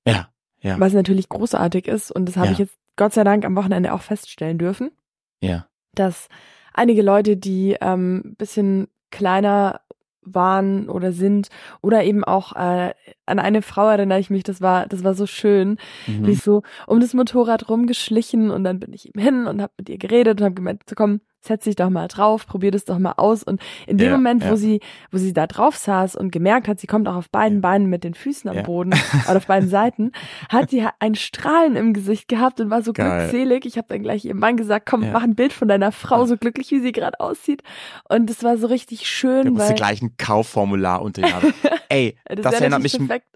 Ja, 0.06 0.28
ja. 0.60 0.78
Was 0.78 0.92
natürlich 0.92 1.30
großartig 1.30 1.88
ist 1.88 2.12
und 2.12 2.26
das 2.26 2.36
habe 2.36 2.52
ich 2.52 2.58
jetzt 2.58 2.76
Gott 2.98 3.14
sei 3.14 3.24
Dank 3.24 3.46
am 3.46 3.56
Wochenende 3.56 3.94
auch 3.94 4.02
feststellen 4.02 4.58
dürfen. 4.58 4.92
Ja 5.40 5.68
dass 5.94 6.28
einige 6.74 7.02
Leute, 7.02 7.38
die 7.38 7.78
ähm, 7.82 8.36
bisschen 8.38 8.88
kleiner 9.12 9.82
waren 10.26 10.90
oder 10.90 11.12
sind 11.12 11.50
oder 11.82 12.04
eben 12.04 12.24
auch 12.24 12.54
äh, 12.54 12.94
an 13.26 13.40
eine 13.40 13.62
Frau 13.62 13.90
erinnere 13.90 14.20
ich 14.20 14.30
mich, 14.30 14.44
das 14.44 14.62
war 14.62 14.88
das 14.88 15.04
war 15.04 15.14
so 15.14 15.26
schön, 15.26 15.78
mhm. 16.08 16.24
die 16.24 16.32
ist 16.32 16.44
so 16.44 16.64
um 16.88 17.00
das 17.00 17.14
Motorrad 17.14 17.70
rumgeschlichen 17.70 18.52
und 18.52 18.64
dann 18.64 18.80
bin 18.80 18.94
ich 18.94 19.14
ihm 19.14 19.22
hin 19.22 19.48
und 19.48 19.62
habe 19.62 19.74
mit 19.78 19.90
ihr 19.90 19.98
geredet 19.98 20.40
und 20.40 20.46
habe 20.46 20.56
gemeint, 20.56 20.82
so 20.90 20.96
komm, 20.96 21.22
setz 21.46 21.66
dich 21.66 21.76
doch 21.76 21.90
mal 21.90 22.08
drauf, 22.08 22.48
probier 22.48 22.72
das 22.72 22.86
doch 22.86 23.00
mal 23.00 23.14
aus. 23.18 23.44
Und 23.44 23.62
in 23.88 23.98
dem 23.98 24.12
ja, 24.12 24.18
Moment, 24.18 24.44
ja. 24.44 24.52
wo 24.52 24.56
sie, 24.56 24.80
wo 25.12 25.18
sie 25.18 25.34
da 25.34 25.48
drauf 25.48 25.76
saß 25.76 26.16
und 26.16 26.32
gemerkt 26.32 26.68
hat, 26.68 26.80
sie 26.80 26.88
kommt 26.88 27.08
auch 27.08 27.16
auf 27.16 27.30
beiden 27.30 27.62
Beinen 27.62 27.90
mit 27.90 28.04
den 28.04 28.14
Füßen 28.14 28.50
am 28.50 28.64
Boden 28.64 28.94
oder 29.28 29.38
auf 29.38 29.48
beiden 29.48 29.70
Seiten, 29.70 30.12
hat 30.50 30.70
sie 30.70 30.86
ein 31.00 31.16
Strahlen 31.16 31.76
im 31.76 31.94
Gesicht 31.94 32.28
gehabt 32.28 32.60
und 32.60 32.70
war 32.70 32.82
so 32.82 32.94
Geil. 32.94 33.30
glückselig. 33.30 33.66
Ich 33.66 33.78
habe 33.78 33.88
dann 33.90 34.04
gleich 34.04 34.26
ihrem 34.26 34.40
Mann 34.40 34.58
gesagt, 34.58 34.86
komm, 34.90 35.12
mach 35.12 35.24
ein 35.24 35.36
Bild 35.36 35.54
von 35.54 35.68
deiner 35.68 35.92
Frau, 35.92 36.26
so 36.26 36.38
glücklich 36.38 36.72
wie 36.72 36.80
sie 36.80 36.92
gerade 36.92 37.20
aussieht. 37.20 37.62
Und 38.10 38.30
es 38.30 38.44
war 38.44 38.58
so 38.58 38.68
richtig 38.68 39.08
schön. 39.08 39.46
Du 39.46 39.52
musst 39.52 39.76
gleich 39.76 40.02
ein 40.02 40.16
Kaufformular 40.18 41.02
unter 41.02 41.24
Ey, 41.90 42.18
das, 42.26 42.42
das 42.42 42.62
erinnert 42.62 42.82
mich. 42.82 42.98
Perfekt 42.98 43.28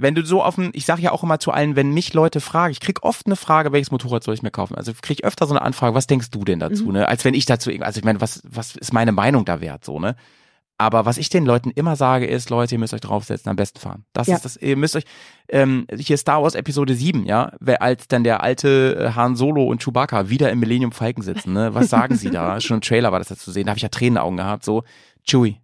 wenn 0.00 0.14
du 0.14 0.24
so 0.24 0.42
auf 0.42 0.58
ein, 0.58 0.70
ich 0.72 0.84
sage 0.84 1.02
ja 1.02 1.12
auch 1.12 1.22
immer 1.22 1.38
zu 1.38 1.52
allen, 1.52 1.76
wenn 1.76 1.92
mich 1.92 2.14
Leute 2.14 2.40
fragen, 2.40 2.72
ich 2.72 2.80
krieg 2.80 3.02
oft 3.02 3.26
eine 3.26 3.36
Frage, 3.36 3.72
welches 3.72 3.90
Motorrad 3.90 4.24
soll 4.24 4.34
ich 4.34 4.42
mir 4.42 4.50
kaufen? 4.50 4.74
Also 4.74 4.92
krieg 5.00 5.24
öfter 5.24 5.46
so 5.46 5.54
eine 5.54 5.62
Anfrage, 5.62 5.94
was 5.94 6.06
denkst 6.06 6.30
du 6.30 6.44
denn 6.44 6.60
dazu, 6.60 6.86
mhm. 6.86 6.92
ne? 6.92 7.08
Als 7.08 7.24
wenn 7.24 7.34
ich 7.34 7.46
dazu, 7.46 7.70
also 7.80 7.98
ich 7.98 8.04
meine, 8.04 8.20
was, 8.20 8.42
was 8.48 8.76
ist 8.76 8.92
meine 8.92 9.12
Meinung 9.12 9.44
da 9.44 9.60
wert, 9.60 9.84
so, 9.84 9.98
ne? 9.98 10.16
Aber 10.78 11.04
was 11.04 11.18
ich 11.18 11.28
den 11.28 11.44
Leuten 11.44 11.70
immer 11.70 11.94
sage, 11.94 12.26
ist, 12.26 12.48
Leute, 12.48 12.74
ihr 12.74 12.78
müsst 12.78 12.94
euch 12.94 13.02
draufsetzen, 13.02 13.50
am 13.50 13.56
besten 13.56 13.78
fahren. 13.78 14.06
Das 14.14 14.28
ja. 14.28 14.36
ist 14.36 14.46
das, 14.46 14.56
ihr 14.56 14.78
müsst 14.78 14.96
euch, 14.96 15.04
ähm, 15.50 15.86
hier 15.94 16.16
Star 16.16 16.42
Wars 16.42 16.54
Episode 16.54 16.94
7, 16.94 17.26
ja, 17.26 17.52
als 17.80 18.08
dann 18.08 18.24
der 18.24 18.42
alte 18.42 18.96
äh, 18.96 19.14
Han 19.14 19.36
Solo 19.36 19.64
und 19.64 19.82
Chewbacca 19.84 20.30
wieder 20.30 20.50
im 20.50 20.60
Millennium 20.60 20.92
Falcon 20.92 21.22
sitzen, 21.22 21.52
ne? 21.52 21.74
Was 21.74 21.90
sagen 21.90 22.16
sie 22.16 22.30
da? 22.30 22.60
Schon 22.62 22.78
im 22.78 22.80
Trailer 22.80 23.12
war 23.12 23.18
das 23.18 23.28
jetzt 23.28 23.42
zu 23.42 23.50
sehen, 23.50 23.66
da 23.66 23.72
habe 23.72 23.78
ich 23.78 23.82
ja 23.82 23.90
Tränenaugen 23.90 24.38
gehabt, 24.38 24.64
so, 24.64 24.84
Chewie, 25.28 25.60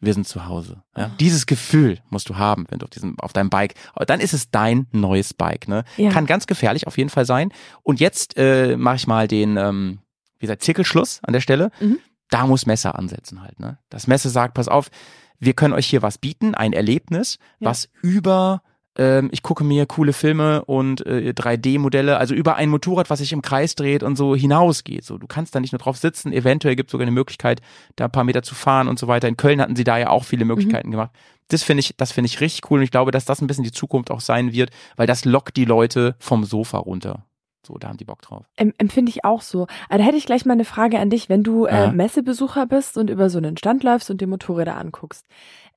wir 0.00 0.14
sind 0.14 0.26
zu 0.26 0.46
Hause. 0.46 0.82
Ja? 0.96 1.06
Oh. 1.06 1.16
Dieses 1.20 1.46
Gefühl 1.46 1.98
musst 2.08 2.28
du 2.28 2.36
haben, 2.36 2.66
wenn 2.68 2.78
du 2.78 2.84
auf 2.84 2.90
diesem, 2.90 3.18
auf 3.20 3.32
deinem 3.32 3.50
Bike, 3.50 3.74
dann 4.06 4.20
ist 4.20 4.32
es 4.32 4.50
dein 4.50 4.86
neues 4.92 5.34
Bike. 5.34 5.68
Ne? 5.68 5.84
Ja. 5.96 6.10
Kann 6.10 6.26
ganz 6.26 6.46
gefährlich 6.46 6.86
auf 6.86 6.96
jeden 6.98 7.10
Fall 7.10 7.26
sein. 7.26 7.52
Und 7.82 8.00
jetzt 8.00 8.36
äh, 8.36 8.76
mache 8.76 8.96
ich 8.96 9.06
mal 9.06 9.28
den, 9.28 9.56
ähm, 9.56 9.98
wie 10.38 10.46
gesagt, 10.46 10.62
Zirkelschluss 10.62 11.20
an 11.22 11.32
der 11.32 11.40
Stelle. 11.40 11.70
Mhm. 11.80 11.98
Da 12.30 12.46
muss 12.46 12.66
Messer 12.66 12.98
ansetzen 12.98 13.42
halt. 13.42 13.60
Ne? 13.60 13.78
Das 13.90 14.06
Messer 14.06 14.30
sagt, 14.30 14.54
pass 14.54 14.68
auf, 14.68 14.90
wir 15.38 15.54
können 15.54 15.74
euch 15.74 15.86
hier 15.86 16.02
was 16.02 16.18
bieten, 16.18 16.54
ein 16.54 16.72
Erlebnis, 16.72 17.38
ja. 17.58 17.68
was 17.68 17.88
über 18.02 18.62
ähm, 18.98 19.28
ich 19.32 19.42
gucke 19.42 19.64
mir 19.64 19.86
coole 19.86 20.12
Filme 20.12 20.64
und 20.64 21.06
äh, 21.06 21.32
3D-Modelle, 21.36 22.16
also 22.18 22.34
über 22.34 22.56
ein 22.56 22.68
Motorrad, 22.68 23.10
was 23.10 23.20
sich 23.20 23.32
im 23.32 23.42
Kreis 23.42 23.74
dreht 23.74 24.02
und 24.02 24.16
so 24.16 24.34
hinausgeht. 24.34 25.04
So, 25.04 25.18
du 25.18 25.26
kannst 25.26 25.54
da 25.54 25.60
nicht 25.60 25.72
nur 25.72 25.78
drauf 25.78 25.96
sitzen, 25.96 26.32
eventuell 26.32 26.76
gibt 26.76 26.90
es 26.90 26.92
sogar 26.92 27.06
eine 27.06 27.12
Möglichkeit, 27.12 27.60
da 27.96 28.06
ein 28.06 28.12
paar 28.12 28.24
Meter 28.24 28.42
zu 28.42 28.54
fahren 28.54 28.88
und 28.88 28.98
so 28.98 29.06
weiter. 29.06 29.28
In 29.28 29.36
Köln 29.36 29.60
hatten 29.60 29.76
sie 29.76 29.84
da 29.84 29.98
ja 29.98 30.10
auch 30.10 30.24
viele 30.24 30.44
Möglichkeiten 30.44 30.88
mhm. 30.88 30.92
gemacht. 30.92 31.10
Das 31.48 31.62
finde 31.62 31.80
ich, 31.80 31.96
das 31.96 32.12
finde 32.12 32.26
ich 32.26 32.40
richtig 32.40 32.70
cool 32.70 32.78
und 32.78 32.84
ich 32.84 32.90
glaube, 32.90 33.10
dass 33.10 33.24
das 33.24 33.40
ein 33.40 33.46
bisschen 33.46 33.64
die 33.64 33.72
Zukunft 33.72 34.10
auch 34.10 34.20
sein 34.20 34.52
wird, 34.52 34.70
weil 34.96 35.06
das 35.06 35.24
lockt 35.24 35.56
die 35.56 35.64
Leute 35.64 36.14
vom 36.18 36.44
Sofa 36.44 36.78
runter. 36.78 37.24
So, 37.66 37.76
da 37.76 37.88
haben 37.88 37.98
die 37.98 38.04
Bock 38.04 38.22
drauf. 38.22 38.46
Empfinde 38.56 39.10
ich 39.10 39.24
auch 39.24 39.42
so. 39.42 39.66
Aber 39.88 39.98
da 39.98 40.04
hätte 40.04 40.16
ich 40.16 40.24
gleich 40.24 40.46
mal 40.46 40.54
eine 40.54 40.64
Frage 40.64 40.98
an 40.98 41.10
dich, 41.10 41.28
wenn 41.28 41.42
du 41.42 41.66
äh, 41.66 41.92
Messebesucher 41.92 42.66
bist 42.66 42.96
und 42.96 43.10
über 43.10 43.28
so 43.28 43.38
einen 43.38 43.56
Stand 43.58 43.84
läufst 43.84 44.10
und 44.10 44.20
dir 44.20 44.26
Motorräder 44.26 44.76
anguckst. 44.76 45.26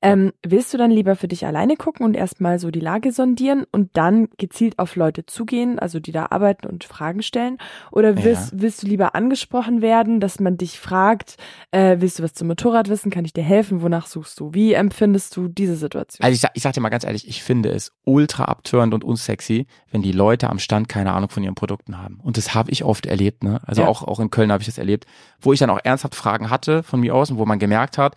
Ähm, 0.04 0.34
willst 0.42 0.74
du 0.74 0.76
dann 0.76 0.90
lieber 0.90 1.16
für 1.16 1.28
dich 1.28 1.46
alleine 1.46 1.76
gucken 1.76 2.04
und 2.04 2.14
erstmal 2.14 2.58
so 2.58 2.70
die 2.70 2.80
Lage 2.80 3.10
sondieren 3.10 3.64
und 3.72 3.88
dann 3.94 4.28
gezielt 4.36 4.78
auf 4.78 4.96
Leute 4.96 5.24
zugehen, 5.24 5.78
also 5.78 5.98
die 5.98 6.12
da 6.12 6.26
arbeiten 6.28 6.66
und 6.66 6.84
Fragen 6.84 7.22
stellen? 7.22 7.56
Oder 7.90 8.22
willst, 8.22 8.52
ja. 8.52 8.58
willst 8.60 8.82
du 8.82 8.86
lieber 8.86 9.14
angesprochen 9.14 9.80
werden, 9.80 10.20
dass 10.20 10.40
man 10.40 10.58
dich 10.58 10.78
fragt, 10.78 11.38
äh, 11.70 11.96
willst 12.00 12.18
du 12.18 12.22
was 12.22 12.34
zum 12.34 12.48
Motorrad 12.48 12.90
wissen? 12.90 13.10
Kann 13.10 13.24
ich 13.24 13.32
dir 13.32 13.42
helfen? 13.42 13.80
Wonach 13.80 14.06
suchst 14.06 14.38
du? 14.40 14.52
Wie 14.52 14.74
empfindest 14.74 15.34
du 15.38 15.48
diese 15.48 15.74
Situation? 15.74 16.22
Also 16.22 16.34
ich 16.34 16.40
sag, 16.42 16.50
ich 16.52 16.62
sag 16.62 16.74
dir 16.74 16.82
mal 16.82 16.90
ganz 16.90 17.04
ehrlich, 17.04 17.26
ich 17.26 17.42
finde 17.42 17.70
es 17.70 17.90
ultra 18.04 18.44
abtörend 18.44 18.92
und 18.92 19.04
unsexy, 19.04 19.66
wenn 19.90 20.02
die 20.02 20.12
Leute 20.12 20.50
am 20.50 20.58
Stand 20.58 20.90
keine 20.90 21.14
Ahnung 21.14 21.30
von 21.30 21.42
ihren 21.42 21.54
Produkten 21.54 21.96
haben. 21.96 22.20
Und 22.22 22.36
das 22.36 22.54
habe 22.54 22.70
ich 22.72 22.84
oft 22.84 23.06
erlebt, 23.06 23.42
ne? 23.42 23.62
Also 23.64 23.80
ja. 23.80 23.88
auch, 23.88 24.02
auch 24.02 24.20
in 24.20 24.28
Köln 24.28 24.52
habe 24.52 24.60
ich 24.60 24.66
das 24.66 24.76
erlebt, 24.76 25.06
wo 25.40 25.54
ich 25.54 25.60
dann 25.60 25.70
auch 25.70 25.80
ernsthaft 25.82 26.14
Fragen 26.14 26.50
hatte 26.50 26.82
von 26.82 27.00
mir 27.00 27.14
aus 27.14 27.30
und 27.30 27.38
wo 27.38 27.46
man 27.46 27.58
gemerkt 27.58 27.96
hat, 27.96 28.16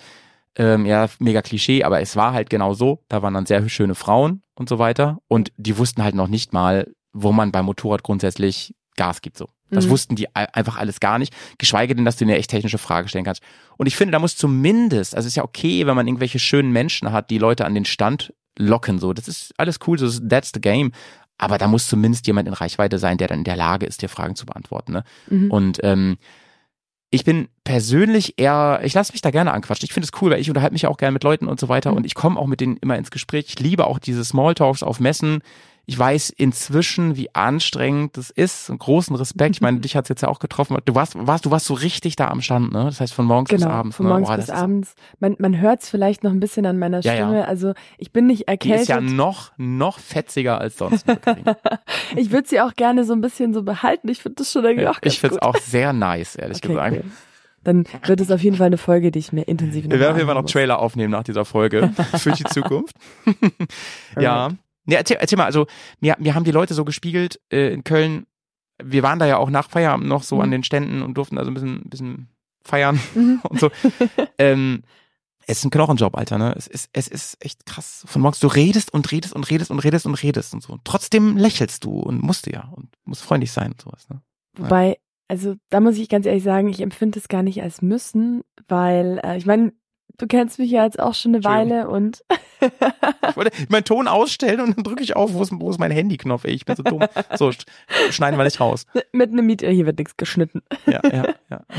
ähm, 0.57 0.85
ja, 0.85 1.07
mega 1.19 1.41
Klischee, 1.41 1.83
aber 1.83 2.01
es 2.01 2.15
war 2.15 2.33
halt 2.33 2.49
genau 2.49 2.73
so. 2.73 3.03
Da 3.07 3.21
waren 3.21 3.33
dann 3.33 3.45
sehr 3.45 3.67
schöne 3.69 3.95
Frauen 3.95 4.41
und 4.55 4.67
so 4.67 4.79
weiter. 4.79 5.19
Und 5.27 5.51
die 5.57 5.77
wussten 5.77 6.03
halt 6.03 6.15
noch 6.15 6.27
nicht 6.27 6.51
mal, 6.51 6.91
wo 7.13 7.31
man 7.31 7.51
beim 7.51 7.65
Motorrad 7.65 8.03
grundsätzlich 8.03 8.73
Gas 8.95 9.21
gibt 9.21 9.37
so. 9.37 9.47
Das 9.69 9.85
mhm. 9.85 9.89
wussten 9.91 10.15
die 10.15 10.33
einfach 10.33 10.77
alles 10.77 10.99
gar 10.99 11.19
nicht, 11.19 11.35
geschweige 11.57 11.93
denn, 11.93 12.05
dass 12.05 12.15
du 12.15 12.25
eine 12.25 12.37
echt 12.37 12.49
technische 12.49 12.77
Frage 12.77 13.09
stellen 13.09 13.25
kannst. 13.25 13.43
Und 13.77 13.85
ich 13.85 13.95
finde, 13.95 14.13
da 14.13 14.19
muss 14.19 14.37
zumindest, 14.37 15.13
also 15.13 15.27
es 15.27 15.33
ist 15.33 15.35
ja 15.35 15.43
okay, 15.43 15.85
wenn 15.85 15.95
man 15.95 16.07
irgendwelche 16.07 16.39
schönen 16.39 16.71
Menschen 16.71 17.11
hat, 17.11 17.29
die 17.29 17.37
Leute 17.37 17.65
an 17.65 17.75
den 17.75 17.85
Stand 17.85 18.33
locken, 18.57 18.97
so. 18.97 19.13
Das 19.13 19.27
ist 19.27 19.53
alles 19.57 19.79
cool, 19.85 19.99
so, 19.99 20.09
that's 20.27 20.51
the 20.53 20.61
game. 20.61 20.91
Aber 21.37 21.57
da 21.57 21.67
muss 21.67 21.87
zumindest 21.87 22.25
jemand 22.27 22.47
in 22.47 22.53
Reichweite 22.53 22.97
sein, 22.97 23.17
der 23.17 23.27
dann 23.27 23.39
in 23.39 23.43
der 23.43 23.57
Lage 23.57 23.85
ist, 23.85 24.01
dir 24.01 24.09
Fragen 24.09 24.35
zu 24.35 24.45
beantworten. 24.45 24.93
Ne? 24.93 25.03
Mhm. 25.29 25.51
Und 25.51 25.79
ähm, 25.83 26.17
ich 27.09 27.23
bin 27.23 27.47
persönlich 27.63 28.33
eher, 28.37 28.81
ich 28.83 28.93
lasse 28.93 29.13
mich 29.13 29.21
da 29.21 29.31
gerne 29.31 29.53
anquatschen. 29.53 29.85
Ich 29.85 29.93
finde 29.93 30.09
es 30.11 30.21
cool, 30.21 30.31
weil 30.31 30.41
ich 30.41 30.49
unterhalte 30.49 30.73
mich 30.73 30.87
auch 30.87 30.97
gerne 30.97 31.13
mit 31.13 31.23
Leuten 31.23 31.47
und 31.47 31.59
so 31.59 31.69
weiter 31.69 31.91
mhm. 31.91 31.97
und 31.97 32.05
ich 32.05 32.15
komme 32.15 32.39
auch 32.39 32.47
mit 32.47 32.59
denen 32.59 32.77
immer 32.77 32.97
ins 32.97 33.11
Gespräch. 33.11 33.45
Ich 33.47 33.59
liebe 33.59 33.87
auch 33.87 33.99
diese 33.99 34.25
Smalltalks 34.25 34.83
auf 34.83 34.99
Messen 34.99 35.41
ich 35.89 35.97
weiß 35.97 36.31
inzwischen, 36.31 37.15
wie 37.15 37.33
anstrengend 37.33 38.17
das 38.17 38.29
ist. 38.29 38.69
Und 38.69 38.77
großen 38.77 39.15
Respekt. 39.15 39.55
Ich 39.55 39.61
meine, 39.61 39.79
dich 39.79 39.95
hat's 39.95 40.09
jetzt 40.09 40.21
ja 40.21 40.27
auch 40.27 40.39
getroffen. 40.39 40.77
Du 40.83 40.95
warst, 40.95 41.13
warst, 41.15 41.45
du 41.45 41.51
warst 41.51 41.65
so 41.65 41.73
richtig 41.73 42.17
da 42.17 42.27
am 42.27 42.41
Stand, 42.41 42.73
ne? 42.73 42.83
Das 42.83 42.99
heißt 42.99 43.13
von 43.13 43.25
morgens 43.25 43.49
genau, 43.49 43.67
bis 43.67 43.73
abends. 43.73 43.95
Von 43.95 44.05
ne? 44.05 44.09
morgens 44.11 44.27
Boah, 44.27 44.35
bis 44.35 44.49
abends. 44.49 44.95
Man, 45.21 45.37
man 45.39 45.61
hört's 45.61 45.89
vielleicht 45.89 46.25
noch 46.25 46.31
ein 46.31 46.41
bisschen 46.41 46.65
an 46.65 46.77
meiner 46.77 47.01
Stimme. 47.01 47.17
Ja, 47.17 47.37
ja. 47.39 47.43
Also 47.45 47.73
ich 47.97 48.11
bin 48.11 48.27
nicht 48.27 48.49
erkältet. 48.49 48.79
Die 48.79 48.81
ist 48.81 48.89
ja 48.89 48.99
noch, 48.99 49.53
noch 49.55 49.99
fetziger 49.99 50.59
als 50.59 50.77
sonst. 50.77 51.05
ich 52.17 52.31
würde 52.31 52.49
sie 52.49 52.59
auch 52.59 52.75
gerne 52.75 53.05
so 53.05 53.13
ein 53.13 53.21
bisschen 53.21 53.53
so 53.53 53.63
behalten. 53.63 54.09
Ich 54.09 54.21
finde 54.21 54.35
das 54.35 54.51
schon 54.51 54.65
irgendwie 54.65 54.83
ja, 54.83 54.91
auch 54.91 54.99
ganz 54.99 55.13
Ich 55.13 55.21
finde 55.21 55.37
es 55.37 55.41
auch 55.41 55.55
sehr 55.55 55.93
nice, 55.93 56.35
ehrlich 56.35 56.57
okay, 56.57 56.67
gesagt. 56.67 56.97
Okay. 56.97 57.05
Dann 57.63 57.85
wird 58.03 58.19
es 58.19 58.29
auf 58.29 58.43
jeden 58.43 58.57
Fall 58.57 58.67
eine 58.67 58.77
Folge, 58.77 59.09
die 59.11 59.19
ich 59.19 59.31
mir 59.31 59.43
intensiv 59.43 59.85
Wir 59.85 59.99
werden 60.01 60.11
auf 60.11 60.17
jeden 60.17 60.27
Fall 60.27 60.35
noch 60.35 60.49
Trailer 60.49 60.79
aufnehmen 60.79 61.11
nach 61.11 61.23
dieser 61.23 61.45
Folge 61.45 61.91
für 62.17 62.33
die 62.33 62.43
Zukunft. 62.43 62.95
ja. 64.19 64.49
Ja, 64.87 64.97
erzähl, 64.97 65.17
erzähl 65.19 65.37
mal, 65.37 65.45
also 65.45 65.67
mir, 65.99 66.15
mir 66.19 66.33
haben 66.33 66.45
die 66.45 66.51
Leute 66.51 66.73
so 66.73 66.85
gespiegelt 66.85 67.39
äh, 67.51 67.73
in 67.73 67.83
Köln, 67.83 68.25
wir 68.81 69.03
waren 69.03 69.19
da 69.19 69.25
ja 69.25 69.37
auch 69.37 69.49
nach 69.49 69.69
Feierabend 69.69 70.07
noch 70.07 70.23
so 70.23 70.35
mhm. 70.35 70.41
an 70.41 70.51
den 70.51 70.63
Ständen 70.63 71.01
und 71.01 71.15
durften 71.15 71.37
also 71.37 71.51
ein 71.51 71.53
bisschen, 71.53 71.81
ein 71.81 71.89
bisschen 71.89 72.29
feiern 72.63 72.99
mhm. 73.15 73.41
und 73.49 73.59
so. 73.59 73.69
ähm, 74.37 74.83
es 75.49 75.59
ist 75.59 75.65
ein 75.65 75.71
Knochenjob, 75.71 76.17
Alter, 76.17 76.37
ne? 76.37 76.53
Es 76.57 76.67
ist, 76.67 76.89
es 76.91 77.07
ist 77.07 77.37
echt 77.39 77.65
krass. 77.65 78.03
Von 78.05 78.21
morgens, 78.21 78.39
du 78.39 78.47
redest 78.47 78.93
und 78.93 79.09
redest 79.11 79.33
und 79.33 79.49
redest 79.49 79.71
und 79.71 79.79
redest 79.79 80.05
und 80.05 80.15
redest 80.15 80.53
und 80.53 80.61
so. 80.61 80.73
Und 80.73 80.83
trotzdem 80.83 81.37
lächelst 81.37 81.85
du 81.85 81.91
und 81.99 82.21
musst 82.21 82.47
du 82.47 82.51
ja 82.51 82.69
und 82.75 82.89
musst 83.05 83.23
freundlich 83.23 83.53
sein 83.53 83.71
und 83.71 83.81
sowas, 83.81 84.09
ne? 84.09 84.21
Wobei, 84.57 84.97
also 85.29 85.55
da 85.69 85.79
muss 85.79 85.97
ich 85.97 86.09
ganz 86.09 86.25
ehrlich 86.25 86.43
sagen, 86.43 86.67
ich 86.67 86.81
empfinde 86.81 87.19
es 87.19 87.29
gar 87.29 87.43
nicht 87.43 87.61
als 87.61 87.81
müssen, 87.81 88.43
weil 88.67 89.21
äh, 89.23 89.37
ich 89.37 89.45
meine, 89.45 89.71
du 90.17 90.27
kennst 90.27 90.59
mich 90.59 90.71
ja 90.71 90.83
jetzt 90.83 90.99
auch 90.99 91.13
schon 91.13 91.35
eine 91.35 91.43
Weile 91.43 91.89
und 91.89 92.23
ich 92.59 93.35
wollte 93.35 93.51
meinen 93.69 93.83
Ton 93.83 94.07
ausstellen 94.07 94.61
und 94.61 94.77
dann 94.77 94.83
drücke 94.83 95.03
ich 95.03 95.15
auf, 95.15 95.33
wo 95.33 95.41
ist, 95.41 95.51
wo 95.53 95.69
ist 95.69 95.79
mein 95.79 95.91
Handyknopf? 95.91 96.45
Ey, 96.45 96.53
ich 96.53 96.65
bin 96.65 96.75
so 96.75 96.83
dumm. 96.83 97.03
So, 97.35 97.51
schneiden 98.09 98.37
wir 98.37 98.43
nicht 98.43 98.59
raus. 98.59 98.85
Mit 99.11 99.31
einem 99.31 99.45
Miet, 99.45 99.61
hier 99.61 99.85
wird 99.85 99.99
nichts 99.99 100.17
geschnitten. 100.17 100.61
Ja, 100.85 101.01
ja, 101.11 101.33
ja. 101.49 101.61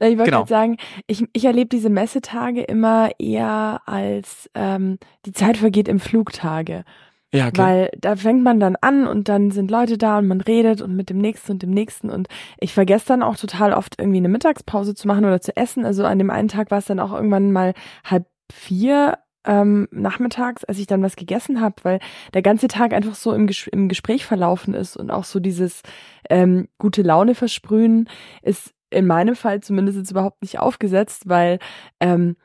Ich 0.00 0.16
wollte 0.16 0.30
genau. 0.30 0.46
sagen, 0.46 0.78
ich, 1.06 1.22
ich 1.34 1.44
erlebe 1.44 1.68
diese 1.68 1.90
Messetage 1.90 2.62
immer 2.62 3.10
eher 3.18 3.82
als 3.84 4.48
ähm, 4.54 4.98
die 5.26 5.32
Zeit 5.32 5.58
vergeht 5.58 5.86
im 5.86 6.00
Flugtage. 6.00 6.86
Ja, 7.34 7.50
klar. 7.50 7.66
Weil 7.66 7.90
da 7.98 8.16
fängt 8.16 8.42
man 8.42 8.60
dann 8.60 8.76
an 8.76 9.06
und 9.06 9.28
dann 9.28 9.50
sind 9.50 9.70
Leute 9.70 9.96
da 9.96 10.18
und 10.18 10.28
man 10.28 10.40
redet 10.40 10.82
und 10.82 10.94
mit 10.94 11.08
dem 11.08 11.18
nächsten 11.18 11.52
und 11.52 11.62
dem 11.62 11.70
nächsten 11.70 12.10
und 12.10 12.28
ich 12.58 12.74
vergesse 12.74 13.06
dann 13.06 13.22
auch 13.22 13.36
total 13.36 13.72
oft 13.72 13.98
irgendwie 13.98 14.18
eine 14.18 14.28
Mittagspause 14.28 14.94
zu 14.94 15.08
machen 15.08 15.24
oder 15.24 15.40
zu 15.40 15.56
essen. 15.56 15.84
Also 15.84 16.04
an 16.04 16.18
dem 16.18 16.30
einen 16.30 16.48
Tag 16.48 16.70
war 16.70 16.78
es 16.78 16.86
dann 16.86 17.00
auch 17.00 17.12
irgendwann 17.12 17.50
mal 17.50 17.72
halb 18.04 18.26
vier 18.52 19.18
ähm, 19.44 19.88
nachmittags, 19.90 20.64
als 20.64 20.78
ich 20.78 20.86
dann 20.86 21.02
was 21.02 21.16
gegessen 21.16 21.60
habe, 21.60 21.76
weil 21.82 22.00
der 22.34 22.42
ganze 22.42 22.68
Tag 22.68 22.92
einfach 22.92 23.14
so 23.14 23.32
im, 23.32 23.46
Ges 23.46 23.66
im 23.66 23.88
Gespräch 23.88 24.24
verlaufen 24.24 24.74
ist 24.74 24.96
und 24.96 25.10
auch 25.10 25.24
so 25.24 25.40
dieses 25.40 25.82
ähm, 26.30 26.68
gute 26.78 27.02
Laune 27.02 27.34
versprühen 27.34 28.08
ist 28.42 28.74
in 28.90 29.06
meinem 29.06 29.34
Fall 29.34 29.60
zumindest 29.60 29.98
jetzt 29.98 30.10
überhaupt 30.10 30.42
nicht 30.42 30.58
aufgesetzt, 30.58 31.22
weil 31.26 31.58
ähm, 31.98 32.36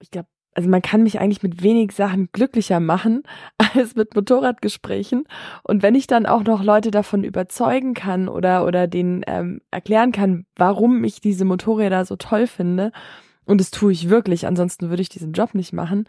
ich 0.00 0.10
glaube, 0.10 0.28
also 0.54 0.68
man 0.68 0.82
kann 0.82 1.02
mich 1.02 1.20
eigentlich 1.20 1.42
mit 1.42 1.62
wenig 1.62 1.92
Sachen 1.92 2.28
glücklicher 2.32 2.80
machen 2.80 3.22
als 3.74 3.94
mit 3.94 4.14
Motorradgesprächen. 4.14 5.24
Und 5.62 5.82
wenn 5.82 5.94
ich 5.94 6.06
dann 6.06 6.26
auch 6.26 6.42
noch 6.42 6.62
Leute 6.62 6.90
davon 6.90 7.24
überzeugen 7.24 7.94
kann 7.94 8.28
oder, 8.28 8.66
oder 8.66 8.86
denen 8.86 9.22
ähm, 9.26 9.60
erklären 9.70 10.12
kann, 10.12 10.46
warum 10.56 11.04
ich 11.04 11.20
diese 11.20 11.44
Motorräder 11.44 12.04
so 12.04 12.16
toll 12.16 12.46
finde, 12.46 12.92
und 13.46 13.60
das 13.60 13.70
tue 13.70 13.92
ich 13.92 14.10
wirklich, 14.10 14.46
ansonsten 14.46 14.90
würde 14.90 15.02
ich 15.02 15.08
diesen 15.08 15.32
Job 15.32 15.54
nicht 15.54 15.72
machen. 15.72 16.06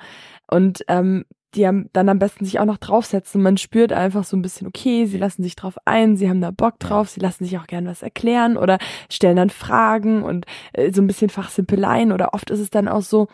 Und 0.47 0.83
ähm, 0.87 1.25
die 1.55 1.67
haben 1.67 1.89
dann 1.91 2.07
am 2.07 2.19
besten 2.19 2.45
sich 2.45 2.59
auch 2.59 2.65
noch 2.65 2.77
draufsetzen. 2.77 3.41
Man 3.41 3.57
spürt 3.57 3.91
einfach 3.91 4.23
so 4.23 4.37
ein 4.37 4.41
bisschen, 4.41 4.67
okay, 4.67 5.05
sie 5.05 5.17
lassen 5.17 5.43
sich 5.43 5.55
drauf 5.55 5.75
ein, 5.85 6.15
sie 6.15 6.29
haben 6.29 6.39
da 6.39 6.51
Bock 6.51 6.79
drauf, 6.79 7.09
sie 7.09 7.19
lassen 7.19 7.43
sich 7.43 7.57
auch 7.57 7.67
gern 7.67 7.87
was 7.87 8.03
erklären 8.03 8.57
oder 8.57 8.77
stellen 9.09 9.35
dann 9.35 9.49
Fragen 9.49 10.23
und 10.23 10.45
äh, 10.73 10.93
so 10.93 11.01
ein 11.01 11.07
bisschen 11.07 11.29
Fachsimpeleien 11.29 12.11
oder 12.11 12.33
oft 12.33 12.49
ist 12.51 12.59
es 12.59 12.69
dann 12.69 12.87
auch 12.87 13.01
so, 13.01 13.27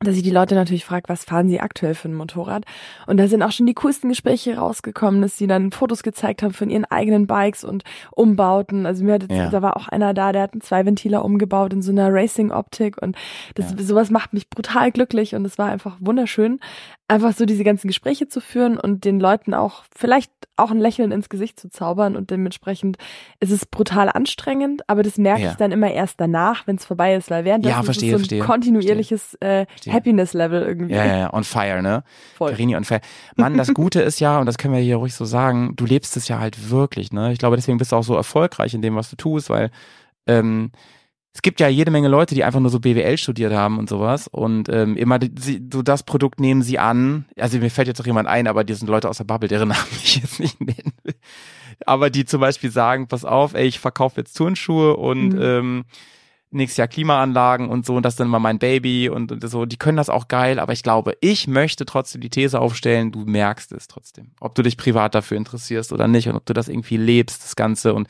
dass 0.00 0.16
ich 0.16 0.22
die 0.22 0.30
Leute 0.30 0.54
natürlich 0.54 0.84
frage, 0.84 1.08
was 1.08 1.24
fahren 1.24 1.48
sie 1.48 1.58
aktuell 1.58 1.94
für 1.94 2.08
ein 2.08 2.14
Motorrad? 2.14 2.64
Und 3.06 3.16
da 3.16 3.26
sind 3.26 3.42
auch 3.42 3.50
schon 3.50 3.66
die 3.66 3.74
coolsten 3.74 4.08
Gespräche 4.08 4.56
rausgekommen, 4.56 5.20
dass 5.20 5.36
sie 5.36 5.48
dann 5.48 5.72
Fotos 5.72 6.04
gezeigt 6.04 6.42
haben 6.42 6.52
von 6.52 6.70
ihren 6.70 6.84
eigenen 6.84 7.26
Bikes 7.26 7.64
und 7.64 7.82
Umbauten. 8.12 8.86
Also 8.86 9.04
mir 9.04 9.14
hat 9.14 9.22
jetzt, 9.22 9.32
ja. 9.34 9.50
da 9.50 9.60
war 9.60 9.76
auch 9.76 9.88
einer 9.88 10.14
da, 10.14 10.30
der 10.30 10.42
hat 10.42 10.52
einen 10.52 10.60
Zweiventiler 10.60 11.24
umgebaut 11.24 11.72
in 11.72 11.82
so 11.82 11.90
einer 11.90 12.12
Racing-Optik 12.12 13.02
und 13.02 13.16
das, 13.56 13.72
ja. 13.72 13.78
sowas 13.78 14.10
macht 14.10 14.32
mich 14.32 14.48
brutal 14.48 14.92
glücklich 14.92 15.34
und 15.34 15.44
es 15.44 15.58
war 15.58 15.68
einfach 15.68 15.96
wunderschön, 15.98 16.60
einfach 17.08 17.32
so 17.32 17.46
diese 17.46 17.64
ganzen 17.64 17.88
Gespräche 17.88 18.28
zu 18.28 18.40
führen 18.40 18.78
und 18.78 19.04
den 19.04 19.18
Leuten 19.18 19.54
auch 19.54 19.84
vielleicht 19.96 20.30
auch 20.56 20.70
ein 20.70 20.78
Lächeln 20.78 21.10
ins 21.10 21.30
Gesicht 21.30 21.58
zu 21.58 21.70
zaubern 21.70 22.16
und 22.16 22.30
dementsprechend 22.30 22.98
ist 23.40 23.50
es 23.50 23.64
brutal 23.64 24.10
anstrengend, 24.10 24.82
aber 24.88 25.02
das 25.02 25.16
merke 25.16 25.42
ja. 25.42 25.50
ich 25.50 25.56
dann 25.56 25.72
immer 25.72 25.90
erst 25.90 26.20
danach, 26.20 26.66
wenn 26.66 26.76
es 26.76 26.84
vorbei 26.84 27.14
ist, 27.14 27.30
weil 27.30 27.44
während 27.44 27.64
ja, 27.64 27.76
das 27.76 27.86
verstehe, 27.86 28.10
ist 28.10 28.12
so 28.12 28.16
ein 28.16 28.20
verstehe, 28.20 28.42
kontinuierliches 28.42 29.38
verstehe. 29.40 29.66
Äh, 29.86 29.90
Happiness-Level 29.90 30.62
irgendwie. 30.62 30.94
Ja, 30.94 31.06
ja, 31.06 31.18
ja, 31.18 31.32
on 31.32 31.44
fire, 31.44 31.80
ne? 31.80 32.04
Voll. 32.36 32.50
Carini 32.50 32.76
on 32.76 32.84
fire. 32.84 33.00
Mann, 33.36 33.56
das 33.56 33.72
Gute 33.72 34.02
ist 34.02 34.20
ja, 34.20 34.38
und 34.38 34.46
das 34.46 34.58
können 34.58 34.74
wir 34.74 34.80
hier 34.80 34.96
ruhig 34.96 35.14
so 35.14 35.24
sagen, 35.24 35.74
du 35.76 35.86
lebst 35.86 36.16
es 36.16 36.28
ja 36.28 36.38
halt 36.38 36.70
wirklich, 36.70 37.12
ne? 37.12 37.32
Ich 37.32 37.38
glaube, 37.38 37.56
deswegen 37.56 37.78
bist 37.78 37.92
du 37.92 37.96
auch 37.96 38.04
so 38.04 38.14
erfolgreich 38.14 38.74
in 38.74 38.82
dem, 38.82 38.96
was 38.96 39.08
du 39.08 39.16
tust, 39.16 39.48
weil 39.48 39.70
ähm, 40.26 40.72
es 41.34 41.42
gibt 41.42 41.60
ja 41.60 41.68
jede 41.68 41.90
Menge 41.90 42.08
Leute, 42.08 42.34
die 42.34 42.42
einfach 42.42 42.60
nur 42.60 42.70
so 42.70 42.80
BWL 42.80 43.16
studiert 43.18 43.52
haben 43.52 43.78
und 43.78 43.88
sowas 43.88 44.28
und 44.28 44.68
ähm, 44.70 44.96
immer 44.96 45.18
die, 45.18 45.62
so 45.72 45.82
das 45.82 46.02
Produkt 46.02 46.40
nehmen 46.40 46.62
sie 46.62 46.78
an. 46.78 47.26
Also 47.38 47.58
mir 47.58 47.70
fällt 47.70 47.88
jetzt 47.88 48.00
auch 48.00 48.06
jemand 48.06 48.28
ein, 48.28 48.46
aber 48.46 48.64
die 48.64 48.74
sind 48.74 48.88
Leute 48.88 49.08
aus 49.08 49.18
der 49.18 49.24
Bubble, 49.24 49.48
deren 49.48 49.68
Namen 49.68 49.86
ich 50.02 50.16
jetzt 50.16 50.40
nicht 50.40 50.60
nennen 50.60 50.92
will. 51.04 51.14
Aber 51.86 52.10
die 52.10 52.24
zum 52.24 52.40
Beispiel 52.40 52.70
sagen, 52.70 53.06
pass 53.06 53.24
auf, 53.24 53.54
ey, 53.54 53.66
ich 53.66 53.78
verkaufe 53.78 54.20
jetzt 54.20 54.36
Turnschuhe 54.36 54.96
und 54.96 55.28
mhm. 55.28 55.40
ähm, 55.40 55.84
nächstes 56.50 56.78
Jahr 56.78 56.88
Klimaanlagen 56.88 57.68
und 57.68 57.84
so 57.84 57.94
und 57.96 58.02
das 58.02 58.14
ist 58.14 58.20
dann 58.20 58.28
immer 58.28 58.40
mein 58.40 58.58
Baby 58.58 59.08
und, 59.08 59.30
und 59.30 59.48
so. 59.48 59.66
Die 59.66 59.76
können 59.76 59.98
das 59.98 60.08
auch 60.08 60.28
geil, 60.28 60.58
aber 60.58 60.72
ich 60.72 60.82
glaube, 60.82 61.16
ich 61.20 61.46
möchte 61.46 61.84
trotzdem 61.84 62.20
die 62.20 62.30
These 62.30 62.58
aufstellen, 62.58 63.12
du 63.12 63.20
merkst 63.20 63.70
es 63.72 63.86
trotzdem. 63.86 64.32
Ob 64.40 64.54
du 64.54 64.62
dich 64.62 64.76
privat 64.76 65.14
dafür 65.14 65.36
interessierst 65.36 65.92
oder 65.92 66.08
nicht 66.08 66.28
und 66.28 66.36
ob 66.36 66.46
du 66.46 66.54
das 66.54 66.68
irgendwie 66.68 66.96
lebst, 66.96 67.44
das 67.44 67.54
Ganze 67.54 67.94
und 67.94 68.08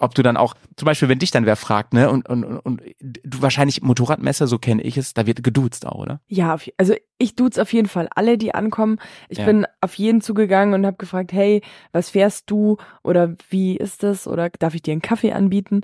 ob 0.00 0.14
du 0.14 0.22
dann 0.22 0.36
auch, 0.36 0.54
zum 0.76 0.86
Beispiel, 0.86 1.08
wenn 1.08 1.18
dich 1.18 1.30
dann 1.30 1.46
wer 1.46 1.56
fragt, 1.56 1.92
ne, 1.92 2.10
und, 2.10 2.28
und, 2.28 2.44
und 2.44 2.82
du 3.00 3.42
wahrscheinlich 3.42 3.82
Motorradmesse, 3.82 4.46
so 4.46 4.58
kenne 4.58 4.82
ich 4.82 4.96
es, 4.96 5.14
da 5.14 5.26
wird 5.26 5.44
geduzt 5.44 5.86
auch, 5.86 6.00
oder? 6.00 6.20
Ja, 6.26 6.56
also 6.78 6.94
ich 7.18 7.36
duze 7.36 7.60
auf 7.60 7.72
jeden 7.72 7.88
Fall 7.88 8.08
alle, 8.14 8.38
die 8.38 8.54
ankommen. 8.54 8.98
Ich 9.28 9.38
ja. 9.38 9.44
bin 9.44 9.66
auf 9.80 9.94
jeden 9.94 10.22
zugegangen 10.22 10.74
und 10.74 10.86
habe 10.86 10.96
gefragt, 10.96 11.32
hey, 11.32 11.60
was 11.92 12.10
fährst 12.10 12.50
du 12.50 12.78
oder 13.02 13.34
wie 13.50 13.76
ist 13.76 14.02
das 14.02 14.26
oder 14.26 14.48
darf 14.58 14.74
ich 14.74 14.82
dir 14.82 14.92
einen 14.92 15.02
Kaffee 15.02 15.32
anbieten? 15.32 15.82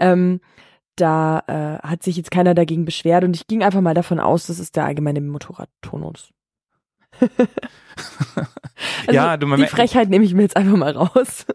Ähm, 0.00 0.40
da 0.96 1.42
äh, 1.46 1.86
hat 1.86 2.02
sich 2.02 2.16
jetzt 2.16 2.30
keiner 2.30 2.54
dagegen 2.54 2.86
beschwert 2.86 3.22
und 3.22 3.36
ich 3.36 3.46
ging 3.46 3.62
einfach 3.62 3.82
mal 3.82 3.94
davon 3.94 4.18
aus, 4.18 4.46
das 4.46 4.58
ist 4.58 4.76
der 4.76 4.86
allgemeine 4.86 5.20
Motorradtonus. 5.20 6.32
also 7.20 9.12
ja, 9.12 9.36
du 9.36 9.54
die 9.56 9.66
Frechheit 9.66 10.08
nehme 10.08 10.24
ich 10.24 10.34
mir 10.34 10.42
jetzt 10.42 10.56
einfach 10.56 10.76
mal 10.76 10.96
raus. 10.96 11.46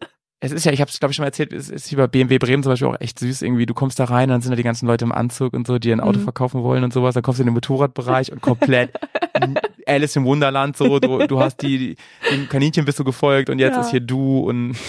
Es 0.43 0.51
ist 0.51 0.65
ja, 0.65 0.73
ich 0.73 0.82
habe 0.82 0.91
es 0.91 0.99
glaube 0.99 1.12
ich 1.12 1.15
schon 1.15 1.23
mal 1.23 1.27
erzählt, 1.27 1.53
es 1.53 1.69
ist 1.69 1.95
bei 1.95 2.06
BMW 2.06 2.38
Bremen 2.38 2.63
zum 2.63 2.73
Beispiel 2.73 2.89
auch 2.89 2.99
echt 2.99 3.17
süß 3.17 3.43
irgendwie. 3.43 3.65
Du 3.65 3.73
kommst 3.73 3.97
da 3.97 4.03
rein, 4.03 4.27
dann 4.27 4.41
sind 4.41 4.51
da 4.51 4.58
die 4.58 4.63
ganzen 4.63 4.88
Leute 4.88 5.06
im 5.06 5.13
Anzug 5.13 5.53
und 5.53 5.65
so, 5.65 5.79
die 5.79 5.89
ein 5.89 6.01
Auto 6.01 6.19
mhm. 6.19 6.23
verkaufen 6.23 6.63
wollen 6.63 6.84
und 6.84 6.91
sowas. 6.91 7.13
Dann 7.13 7.23
kommst 7.23 7.39
du 7.39 7.43
in 7.43 7.47
den 7.47 7.53
Motorradbereich 7.53 8.29
und 8.29 8.41
komplett 8.41 8.91
Alice 9.88 10.17
im 10.17 10.25
Wunderland 10.25 10.75
so. 10.75 10.99
Du, 10.99 11.25
du 11.27 11.39
hast 11.39 11.62
die, 11.62 11.77
die 11.77 11.95
dem 12.29 12.49
Kaninchen 12.49 12.84
bist 12.84 12.99
du 12.99 13.06
gefolgt 13.06 13.49
und 13.49 13.60
jetzt 13.60 13.75
ja. 13.75 13.82
ist 13.82 13.91
hier 13.91 14.01
du 14.01 14.39
und 14.39 14.75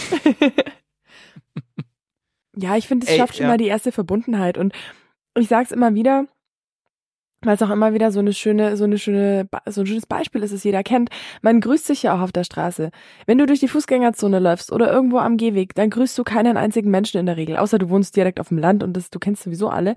Ja, 2.56 2.76
ich 2.76 2.88
finde, 2.88 3.06
es 3.06 3.16
schafft 3.16 3.36
schon 3.36 3.44
ja. 3.44 3.50
mal 3.50 3.58
die 3.58 3.66
erste 3.66 3.92
Verbundenheit 3.92 4.58
und 4.58 4.72
ich 5.36 5.48
sag's 5.48 5.72
immer 5.72 5.94
wieder, 5.94 6.26
weil 7.46 7.54
es 7.54 7.62
auch 7.62 7.70
immer 7.70 7.94
wieder 7.94 8.10
so 8.10 8.20
eine 8.20 8.32
schöne, 8.32 8.76
so 8.76 8.84
eine 8.84 8.98
schöne, 8.98 9.48
so 9.66 9.82
ein 9.82 9.86
schönes 9.86 10.06
Beispiel 10.06 10.42
ist, 10.42 10.52
das 10.52 10.64
jeder 10.64 10.82
kennt. 10.82 11.10
Man 11.42 11.60
grüßt 11.60 11.86
sich 11.86 12.02
ja 12.02 12.16
auch 12.16 12.20
auf 12.20 12.32
der 12.32 12.44
Straße. 12.44 12.90
Wenn 13.26 13.38
du 13.38 13.46
durch 13.46 13.60
die 13.60 13.68
Fußgängerzone 13.68 14.38
läufst 14.38 14.72
oder 14.72 14.92
irgendwo 14.92 15.18
am 15.18 15.36
Gehweg, 15.36 15.74
dann 15.74 15.90
grüßt 15.90 16.16
du 16.18 16.24
keinen 16.24 16.56
einzigen 16.56 16.90
Menschen 16.90 17.18
in 17.18 17.26
der 17.26 17.36
Regel, 17.36 17.56
außer 17.56 17.78
du 17.78 17.88
wohnst 17.90 18.16
direkt 18.16 18.40
auf 18.40 18.48
dem 18.48 18.58
Land 18.58 18.82
und 18.82 18.94
das, 18.96 19.10
du 19.10 19.18
kennst 19.18 19.42
sowieso 19.42 19.68
alle. 19.68 19.94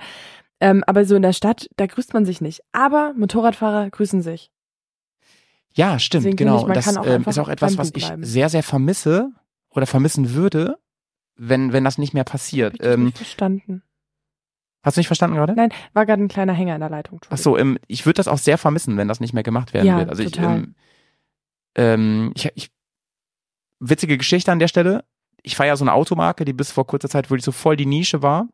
Ähm, 0.60 0.84
aber 0.88 1.06
so 1.06 1.16
in 1.16 1.22
der 1.22 1.34
Stadt, 1.34 1.70
da 1.78 1.86
grüßt 1.86 2.14
man 2.14 2.26
sich 2.26 2.42
nicht. 2.42 2.62
Aber 2.72 3.14
Motorradfahrer 3.16 3.90
grüßen 3.90 4.22
sich. 4.22 4.52
Ja, 5.74 6.00
stimmt, 6.00 6.26
Deswegen 6.26 6.38
genau. 6.38 6.68
Ich, 6.68 6.74
das 6.74 6.98
ähm, 7.06 7.24
ist 7.28 7.38
auch 7.38 7.50
etwas, 7.50 7.78
was 7.78 7.92
ich 7.94 8.12
sehr, 8.22 8.50
sehr 8.50 8.64
vermisse 8.64 9.30
oder 9.70 9.86
vermissen 9.86 10.34
würde, 10.34 10.80
wenn, 11.36 11.72
wenn 11.72 11.84
das 11.84 12.00
nicht 12.00 12.16
mehr 12.16 12.24
passiert. 12.24 12.76
Ich 12.80 12.86
ähm, 12.86 13.06
nicht 13.06 13.18
verstanden. 13.18 13.84
Hast 14.88 14.95
du 14.95 15.02
nicht 15.02 15.08
verstanden 15.08 15.36
gerade? 15.36 15.54
Nein, 15.54 15.73
war 15.91 16.06
gerade 16.06 16.23
ein 16.23 16.30
kleiner 16.30 16.54
Hänger 16.54 16.76
in 16.76 16.80
der 16.80 16.89
Leitung. 16.89 17.19
Ach 17.30 17.38
so, 17.38 17.58
ähm, 17.58 17.78
ich 17.88 18.06
würde 18.06 18.13
das 18.13 18.30
auch 18.30 18.38
sehr 18.38 18.58
vermissen, 18.58 18.95
wenn 18.95 19.10
das 19.10 19.19
nicht 19.19 19.34
mehr 19.34 19.43
gemacht 19.43 19.73
werden 19.73 19.86
ja, 19.86 19.97
wird. 19.97 20.10
Also 20.10 20.23
total. 20.23 20.60
ich, 20.60 20.63
ähm, 20.63 20.76
ähm, 21.76 22.32
ich, 22.36 22.50
ich, 22.56 22.71
witzige 23.82 24.17
Geschichte 24.17 24.50
an 24.50 24.60
der 24.60 24.69
Stelle. 24.69 25.04
Ich 25.43 25.58
feiere 25.58 25.76
so 25.76 25.84
eine 25.84 25.91
Automarke, 25.91 26.45
die 26.45 26.54
bis 26.54 26.71
vor 26.71 26.88
kurzer 26.88 27.10
Zeit 27.10 27.30
wirklich 27.30 27.43
so 27.43 27.52
voll 27.52 27.76
die 27.76 27.86
Nische 27.86 28.21
war. 28.21 28.47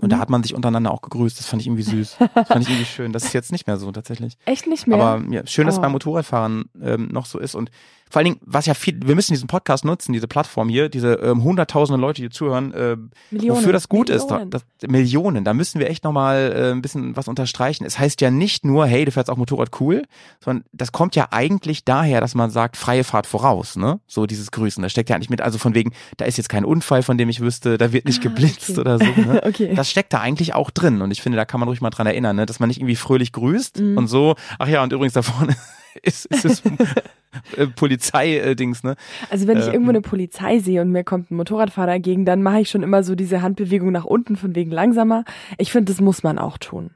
Und 0.00 0.06
mhm. 0.06 0.08
da 0.08 0.18
hat 0.20 0.30
man 0.30 0.42
sich 0.42 0.54
untereinander 0.54 0.90
auch 0.90 1.02
gegrüßt. 1.02 1.38
Das 1.38 1.46
fand 1.46 1.60
ich 1.60 1.68
irgendwie 1.68 1.82
süß. 1.82 2.16
Das 2.34 2.48
fand 2.48 2.62
ich 2.62 2.70
irgendwie 2.70 2.86
schön. 2.86 3.12
Das 3.12 3.24
ist 3.24 3.34
jetzt 3.34 3.52
nicht 3.52 3.66
mehr 3.66 3.76
so 3.76 3.92
tatsächlich. 3.92 4.38
Echt 4.46 4.66
nicht 4.66 4.86
mehr? 4.86 4.98
Aber 4.98 5.22
ja, 5.30 5.46
schön, 5.46 5.66
dass 5.66 5.74
oh. 5.74 5.80
es 5.80 5.82
beim 5.82 5.92
Motorradfahren 5.92 6.70
ähm, 6.80 7.08
noch 7.12 7.26
so 7.26 7.38
ist. 7.38 7.54
Und 7.54 7.70
vor 8.10 8.20
allen 8.20 8.24
Dingen, 8.24 8.40
was 8.44 8.66
ja 8.66 8.74
viel, 8.74 8.98
wir 9.04 9.14
müssen 9.14 9.32
diesen 9.32 9.48
Podcast 9.48 9.84
nutzen, 9.84 10.12
diese 10.12 10.28
Plattform 10.28 10.68
hier, 10.68 10.88
diese 10.88 11.14
ähm, 11.14 11.42
hunderttausende 11.42 12.00
Leute, 12.00 12.22
die 12.22 12.30
zuhören, 12.30 12.72
äh, 12.72 12.96
Millionen, 13.30 13.58
wofür 13.58 13.72
das 13.72 13.88
gut 13.88 14.08
Millionen. 14.08 14.48
ist. 14.48 14.52
Da, 14.52 14.62
das, 14.80 14.90
Millionen, 14.90 15.44
da 15.44 15.54
müssen 15.54 15.78
wir 15.78 15.90
echt 15.90 16.04
nochmal 16.04 16.52
äh, 16.54 16.70
ein 16.72 16.82
bisschen 16.82 17.16
was 17.16 17.28
unterstreichen. 17.28 17.84
Es 17.84 17.98
heißt 17.98 18.20
ja 18.20 18.30
nicht 18.30 18.64
nur, 18.64 18.86
hey, 18.86 19.04
du 19.04 19.12
fährst 19.12 19.30
auch 19.30 19.36
Motorrad 19.36 19.80
cool, 19.80 20.02
sondern 20.42 20.64
das 20.72 20.92
kommt 20.92 21.16
ja 21.16 21.28
eigentlich 21.30 21.84
daher, 21.84 22.20
dass 22.20 22.34
man 22.34 22.50
sagt, 22.50 22.76
freie 22.76 23.04
Fahrt 23.04 23.26
voraus, 23.26 23.76
ne? 23.76 24.00
So 24.06 24.26
dieses 24.26 24.50
Grüßen, 24.50 24.82
da 24.82 24.88
steckt 24.88 25.10
ja 25.10 25.18
nicht 25.18 25.30
mit, 25.30 25.40
also 25.40 25.58
von 25.58 25.74
wegen, 25.74 25.92
da 26.16 26.24
ist 26.24 26.36
jetzt 26.36 26.48
kein 26.48 26.64
Unfall, 26.64 27.02
von 27.02 27.18
dem 27.18 27.28
ich 27.28 27.40
wüsste, 27.40 27.78
da 27.78 27.92
wird 27.92 28.06
nicht 28.06 28.20
ah, 28.20 28.28
geblitzt 28.28 28.70
okay. 28.70 28.80
oder 28.80 28.98
so. 28.98 29.04
Ne? 29.04 29.42
okay. 29.46 29.74
Das 29.74 29.90
steckt 29.90 30.12
da 30.12 30.20
eigentlich 30.20 30.54
auch 30.54 30.70
drin 30.70 31.02
und 31.02 31.10
ich 31.10 31.22
finde, 31.22 31.36
da 31.36 31.44
kann 31.44 31.60
man 31.60 31.68
ruhig 31.68 31.80
mal 31.80 31.90
dran 31.90 32.06
erinnern, 32.06 32.36
ne? 32.36 32.46
dass 32.46 32.60
man 32.60 32.68
nicht 32.68 32.78
irgendwie 32.78 32.96
fröhlich 32.96 33.32
grüßt 33.32 33.80
mhm. 33.80 33.96
und 33.98 34.06
so, 34.06 34.36
ach 34.58 34.68
ja, 34.68 34.82
und 34.82 34.92
übrigens 34.92 35.14
da 35.14 35.22
vorne 35.22 35.56
ist, 36.02 36.26
ist 36.26 36.44
es 36.44 36.62
äh, 37.56 37.66
Polizei-Dings, 37.66 38.82
ne? 38.82 38.96
Also 39.30 39.46
wenn 39.46 39.58
ich 39.58 39.66
ähm, 39.66 39.72
irgendwo 39.72 39.90
eine 39.90 40.00
Polizei 40.00 40.58
sehe 40.58 40.80
und 40.82 40.90
mir 40.90 41.04
kommt 41.04 41.30
ein 41.30 41.36
Motorradfahrer 41.36 41.94
entgegen, 41.94 42.24
dann 42.24 42.42
mache 42.42 42.60
ich 42.60 42.70
schon 42.70 42.82
immer 42.82 43.02
so 43.02 43.14
diese 43.14 43.42
Handbewegung 43.42 43.92
nach 43.92 44.04
unten 44.04 44.36
von 44.36 44.54
wegen 44.54 44.70
langsamer. 44.70 45.24
Ich 45.58 45.72
finde, 45.72 45.92
das 45.92 46.00
muss 46.00 46.22
man 46.22 46.38
auch 46.38 46.58
tun. 46.58 46.90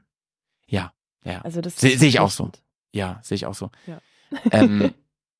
Ja, 0.67 0.91
ja. 1.23 1.41
Also 1.41 1.61
das 1.61 1.77
sehe 1.77 1.97
seh 1.97 2.07
ich 2.07 2.19
auch 2.19 2.31
so. 2.31 2.51
Ja, 2.91 3.19
sehe 3.21 3.35
ich 3.35 3.45
auch 3.45 3.55
so. 3.55 3.69
Ja. 3.87 3.99
Ähm, 4.51 4.93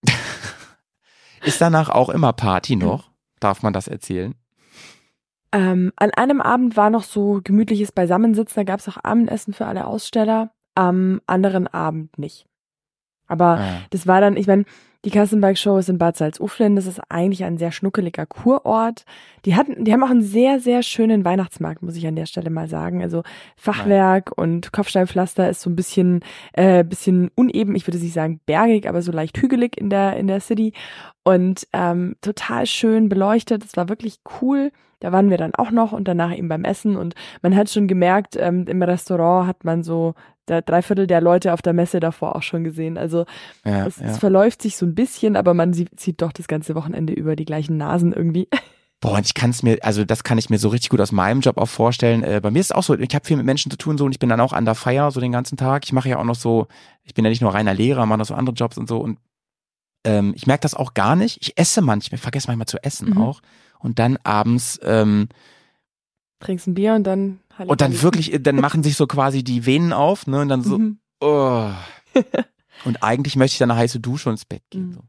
ist 1.44 1.62
danach 1.62 1.90
auch 1.90 2.10
immer 2.10 2.34
Party 2.34 2.76
noch? 2.76 3.12
Darf 3.40 3.64
man 3.64 3.74
das 3.74 3.88
erzählen? 3.88 4.36
Ähm, 5.54 5.94
an 5.98 6.10
einem 6.12 6.42
Abend 6.42 6.76
war 6.78 6.90
noch 6.90 7.04
so 7.04 7.40
gemütliches 7.44 7.92
Beisammensitzen, 7.92 8.56
da 8.56 8.64
gab 8.64 8.80
es 8.80 8.90
auch 8.90 8.98
Abendessen 9.04 9.54
für 9.54 9.68
alle 9.68 9.86
Aussteller, 9.86 10.52
am 10.74 11.22
anderen 11.28 11.68
Abend 11.68 12.18
nicht. 12.18 12.48
Aber 13.34 13.58
ja. 13.58 13.82
das 13.90 14.06
war 14.06 14.22
dann, 14.22 14.38
ich 14.38 14.46
meine, 14.46 14.64
die 15.06 15.10
Kassenbike 15.10 15.58
Show 15.58 15.78
ist 15.78 15.90
in 15.90 15.98
Bad 15.98 16.16
Salzuflen. 16.16 16.78
Das 16.78 16.86
ist 16.86 17.02
eigentlich 17.10 17.44
ein 17.44 17.58
sehr 17.58 17.74
schnuckeliger 17.74 18.26
Kurort. 18.26 19.04
Die 19.44 19.56
hatten, 19.56 19.84
die 19.84 19.92
haben 19.92 20.04
auch 20.04 20.10
einen 20.10 20.22
sehr, 20.22 20.62
sehr 20.62 20.82
schönen 20.82 21.26
Weihnachtsmarkt, 21.26 21.82
muss 21.82 21.98
ich 21.98 22.08
an 22.08 22.16
der 22.16 22.26
Stelle 22.26 22.50
mal 22.50 22.70
sagen. 22.70 23.02
Also 23.02 23.24
Fachwerk 23.58 24.30
ja. 24.30 24.44
und 24.44 24.72
Kopfsteinpflaster 24.72 25.50
ist 25.50 25.62
so 25.62 25.70
ein 25.70 25.76
bisschen, 25.76 26.22
äh, 26.54 26.86
bisschen 26.86 27.32
uneben. 27.36 27.76
Ich 27.76 27.86
würde 27.86 27.98
nicht 27.98 28.14
sagen 28.14 28.40
bergig, 28.46 28.88
aber 28.88 29.02
so 29.02 29.12
leicht 29.12 29.38
hügelig 29.40 29.78
in 29.78 29.90
der, 29.90 30.16
in 30.16 30.28
der 30.28 30.40
City. 30.40 30.72
Und 31.24 31.68
ähm, 31.74 32.16
total 32.22 32.66
schön 32.66 33.10
beleuchtet. 33.10 33.66
Das 33.66 33.76
war 33.76 33.90
wirklich 33.90 34.20
cool. 34.42 34.72
Da 35.02 35.12
waren 35.12 35.30
wir 35.30 35.38
dann 35.38 35.54
auch 35.54 35.72
noch 35.72 35.92
und 35.92 36.08
danach 36.08 36.34
eben 36.34 36.48
beim 36.48 36.64
Essen. 36.64 36.96
Und 36.96 37.14
man 37.42 37.58
hat 37.58 37.70
schon 37.70 37.90
gemerkt, 37.90 38.38
ähm, 38.40 38.66
im 38.70 38.82
Restaurant 38.82 39.48
hat 39.48 39.66
man 39.66 39.84
so 39.84 40.14
da 40.46 40.62
drei 40.62 40.82
Viertel 40.82 41.08
der 41.08 41.22
Leute 41.22 41.54
auf 41.54 41.62
der 41.62 41.74
Messe 41.74 42.00
davor 42.00 42.36
auch 42.36 42.44
schon 42.44 42.64
gesehen. 42.64 42.98
Also 42.98 43.26
ja, 43.66 43.86
es, 43.86 43.98
ja. 43.98 44.08
es, 44.08 44.18
verläuft 44.18 44.62
sich 44.62 44.76
so 44.76 44.86
ein 44.86 44.96
bisschen, 44.96 45.36
aber 45.36 45.54
man 45.54 45.74
sieht, 45.74 46.00
sieht 46.00 46.22
doch 46.22 46.32
das 46.32 46.48
ganze 46.48 46.76
Wochenende 46.76 47.14
über 47.14 47.36
die 47.36 47.46
gleichen 47.46 47.78
Nasen 47.78 48.14
irgendwie. 48.14 48.48
Boah, 49.00 49.18
und 49.18 49.26
ich 49.26 49.34
kann 49.34 49.50
es 49.50 49.64
mir, 49.64 49.80
also 49.82 50.06
das 50.06 50.24
kann 50.24 50.38
ich 50.38 50.50
mir 50.50 50.58
so 50.58 50.70
richtig 50.70 50.90
gut 50.90 51.02
aus 51.02 51.12
meinem 51.12 51.42
Job 51.42 51.58
auch 51.58 51.68
vorstellen. 51.68 52.24
Äh, 52.24 52.40
bei 52.42 52.52
mir 52.52 52.60
ist 52.60 52.68
es 52.68 52.72
auch 52.72 52.84
so, 52.84 52.98
ich 52.98 53.14
habe 53.14 53.26
viel 53.26 53.36
mit 53.36 53.46
Menschen 53.46 53.70
zu 53.70 53.78
tun 53.78 53.98
so 53.98 54.06
und 54.06 54.14
ich 54.14 54.20
bin 54.20 54.30
dann 54.30 54.40
auch 54.40 54.54
an 54.54 54.64
der 54.64 54.76
Feier 54.76 55.12
so 55.12 55.20
den 55.20 55.34
ganzen 55.34 55.58
Tag. 55.58 55.84
Ich 55.84 55.92
mache 55.92 56.08
ja 56.08 56.20
auch 56.20 56.24
noch 56.24 56.36
so, 56.36 56.68
ich 57.04 57.14
bin 57.14 57.26
ja 57.26 57.30
nicht 57.30 57.42
nur 57.42 57.54
reiner 57.54 57.74
Lehrer, 57.74 58.06
mache 58.06 58.20
noch 58.20 58.26
so 58.26 58.34
andere 58.34 58.56
Jobs 58.56 58.78
und 58.78 58.88
so 58.88 59.00
und 59.00 59.20
ähm, 60.06 60.34
ich 60.36 60.48
merke 60.48 60.62
das 60.62 60.74
auch 60.74 60.94
gar 60.94 61.18
nicht. 61.18 61.38
Ich 61.42 61.58
esse 61.58 61.82
manchmal, 61.82 62.18
vergesse 62.18 62.48
manchmal 62.48 62.68
zu 62.68 62.82
essen 62.82 63.10
mhm. 63.10 63.22
auch 63.22 63.42
und 63.80 64.00
dann 64.00 64.18
abends 64.24 64.80
ähm, 64.84 65.28
trinkst 66.40 66.68
ein 66.68 66.74
Bier 66.74 66.94
und 66.94 67.04
dann 67.04 67.40
Halli 67.58 67.70
und 67.70 67.82
dann 67.82 68.02
wirklich, 68.02 68.38
dann 68.42 68.58
machen 68.58 68.84
sich 68.84 68.96
so 68.96 69.08
quasi 69.08 69.44
die 69.44 69.66
Venen 69.66 69.94
auf, 69.94 70.28
ne? 70.28 70.42
Und 70.42 70.50
dann 70.50 70.62
so, 70.62 70.78
mhm. 70.78 71.00
oh. 71.20 71.70
Und 72.86 73.04
eigentlich 73.04 73.36
möchte 73.36 73.56
ich 73.56 73.60
dann 73.60 73.72
eine 73.72 73.80
heiße 73.80 74.00
Dusche 74.00 74.30
und 74.30 74.34
ins 74.34 74.46
Bett 74.46 74.64
gehen. 74.70 74.90
Mhm. 74.90 74.94
So. 74.94 75.02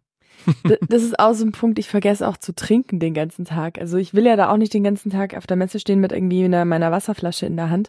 Das 0.88 1.02
ist 1.02 1.18
auch 1.18 1.32
so 1.32 1.44
ein 1.44 1.52
Punkt, 1.52 1.78
ich 1.78 1.88
vergesse 1.88 2.28
auch 2.28 2.36
zu 2.36 2.54
trinken 2.54 2.98
den 2.98 3.14
ganzen 3.14 3.44
Tag. 3.44 3.78
Also 3.78 3.96
ich 3.96 4.12
will 4.12 4.26
ja 4.26 4.36
da 4.36 4.50
auch 4.50 4.58
nicht 4.58 4.74
den 4.74 4.84
ganzen 4.84 5.10
Tag 5.10 5.34
auf 5.34 5.46
der 5.46 5.56
Messe 5.56 5.80
stehen 5.80 6.00
mit 6.00 6.12
irgendwie 6.12 6.46
meiner 6.48 6.92
Wasserflasche 6.92 7.46
in 7.46 7.56
der 7.56 7.70
Hand. 7.70 7.88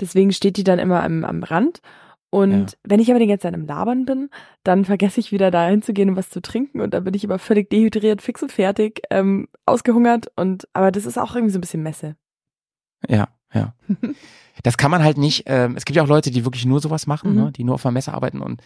Deswegen 0.00 0.32
steht 0.32 0.56
die 0.56 0.64
dann 0.64 0.78
immer 0.78 1.02
am, 1.02 1.24
am 1.24 1.42
Rand. 1.42 1.80
Und 2.30 2.72
ja. 2.72 2.78
wenn 2.84 3.00
ich 3.00 3.10
aber 3.10 3.18
die 3.18 3.26
ganze 3.26 3.42
Zeit 3.42 3.54
im 3.54 3.66
Labern 3.66 4.04
bin, 4.04 4.30
dann 4.62 4.84
vergesse 4.84 5.20
ich 5.20 5.32
wieder 5.32 5.50
da 5.50 5.66
hinzugehen 5.66 6.10
und 6.10 6.16
was 6.16 6.30
zu 6.30 6.40
trinken. 6.40 6.80
Und 6.80 6.94
dann 6.94 7.04
bin 7.04 7.14
ich 7.14 7.24
aber 7.24 7.38
völlig 7.38 7.70
dehydriert, 7.70 8.22
fix 8.22 8.42
und 8.42 8.52
fertig, 8.52 9.02
ähm, 9.10 9.48
ausgehungert. 9.64 10.30
Und 10.36 10.68
aber 10.74 10.92
das 10.92 11.06
ist 11.06 11.18
auch 11.18 11.34
irgendwie 11.34 11.52
so 11.52 11.58
ein 11.58 11.62
bisschen 11.62 11.82
Messe. 11.82 12.16
Ja, 13.08 13.28
ja. 13.52 13.74
das 14.62 14.76
kann 14.76 14.90
man 14.90 15.02
halt 15.02 15.18
nicht, 15.18 15.44
ähm, 15.46 15.76
es 15.76 15.84
gibt 15.84 15.96
ja 15.96 16.02
auch 16.02 16.08
Leute, 16.08 16.30
die 16.30 16.44
wirklich 16.44 16.66
nur 16.66 16.80
sowas 16.80 17.06
machen, 17.06 17.32
mhm. 17.32 17.36
ne, 17.36 17.52
die 17.52 17.64
nur 17.64 17.74
auf 17.76 17.82
der 17.82 17.90
Messe 17.90 18.14
arbeiten 18.14 18.40
und 18.40 18.62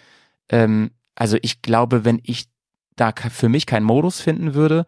ähm, 0.50 0.90
also 1.14 1.36
ich 1.42 1.62
glaube, 1.62 2.04
wenn 2.04 2.20
ich 2.22 2.48
da 2.96 3.12
für 3.12 3.48
mich 3.48 3.66
keinen 3.66 3.84
Modus 3.84 4.20
finden 4.20 4.54
würde, 4.54 4.86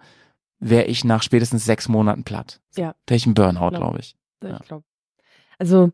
wäre 0.59 0.85
ich 0.85 1.05
nach 1.05 1.23
spätestens 1.23 1.65
sechs 1.65 1.89
Monaten 1.89 2.25
platt. 2.25 2.61
Ja. 2.77 2.95
Da 3.07 3.15
ich 3.15 3.27
einen 3.27 3.35
Burnout, 3.35 3.71
glaube 3.71 3.99
ich. 3.99 4.17
Glaub, 4.41 4.61
ich 4.61 4.67
glaube. 4.67 4.85
Also 5.59 5.93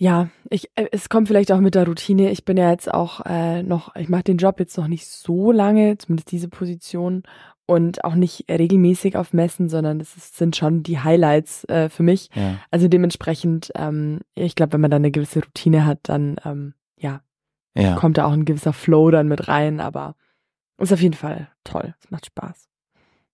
ja, 0.00 0.30
ich, 0.48 0.70
äh, 0.76 0.86
es 0.92 1.10
kommt 1.10 1.28
vielleicht 1.28 1.52
auch 1.52 1.60
mit 1.60 1.74
der 1.74 1.86
Routine. 1.86 2.30
Ich 2.30 2.46
bin 2.46 2.56
ja 2.56 2.70
jetzt 2.70 2.92
auch 2.92 3.20
äh, 3.26 3.62
noch, 3.62 3.94
ich 3.96 4.08
mache 4.08 4.24
den 4.24 4.38
Job 4.38 4.58
jetzt 4.58 4.78
noch 4.78 4.88
nicht 4.88 5.06
so 5.06 5.52
lange, 5.52 5.98
zumindest 5.98 6.32
diese 6.32 6.48
Position 6.48 7.22
und 7.66 8.02
auch 8.02 8.14
nicht 8.14 8.46
regelmäßig 8.48 9.18
auf 9.18 9.34
Messen, 9.34 9.68
sondern 9.68 10.00
es 10.00 10.16
ist, 10.16 10.38
sind 10.38 10.56
schon 10.56 10.82
die 10.82 11.00
Highlights 11.00 11.64
äh, 11.64 11.90
für 11.90 12.02
mich. 12.02 12.30
Ja. 12.34 12.56
Also 12.70 12.88
dementsprechend, 12.88 13.72
ähm, 13.74 14.20
ich 14.34 14.54
glaube, 14.54 14.72
wenn 14.72 14.80
man 14.80 14.90
dann 14.90 15.02
eine 15.02 15.10
gewisse 15.10 15.40
Routine 15.44 15.84
hat, 15.84 15.98
dann 16.04 16.36
ähm, 16.46 16.72
ja, 16.96 17.20
ja, 17.74 17.94
kommt 17.96 18.16
da 18.16 18.24
auch 18.24 18.32
ein 18.32 18.46
gewisser 18.46 18.72
Flow 18.72 19.10
dann 19.10 19.28
mit 19.28 19.48
rein, 19.48 19.80
aber 19.80 20.16
ist 20.78 20.94
auf 20.94 21.02
jeden 21.02 21.14
Fall 21.14 21.48
toll. 21.62 21.94
Es 22.02 22.10
macht 22.10 22.24
Spaß. 22.24 22.70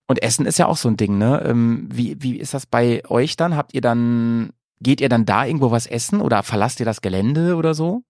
Und 0.08 0.20
Essen 0.20 0.46
ist 0.46 0.58
ja 0.58 0.66
auch 0.66 0.76
so 0.76 0.88
ein 0.88 0.96
Ding, 0.96 1.16
ne? 1.16 1.42
Ähm, 1.46 1.88
wie, 1.92 2.20
wie 2.20 2.36
ist 2.36 2.54
das 2.54 2.66
bei 2.66 3.08
euch 3.08 3.36
dann? 3.36 3.54
Habt 3.54 3.72
ihr 3.72 3.80
dann, 3.80 4.50
geht 4.80 5.00
ihr 5.00 5.08
dann 5.08 5.24
da 5.24 5.44
irgendwo 5.44 5.70
was 5.70 5.86
essen 5.86 6.20
oder 6.20 6.42
verlasst 6.42 6.80
ihr 6.80 6.86
das 6.86 7.00
Gelände 7.00 7.56
oder 7.56 7.74
so? 7.74 8.02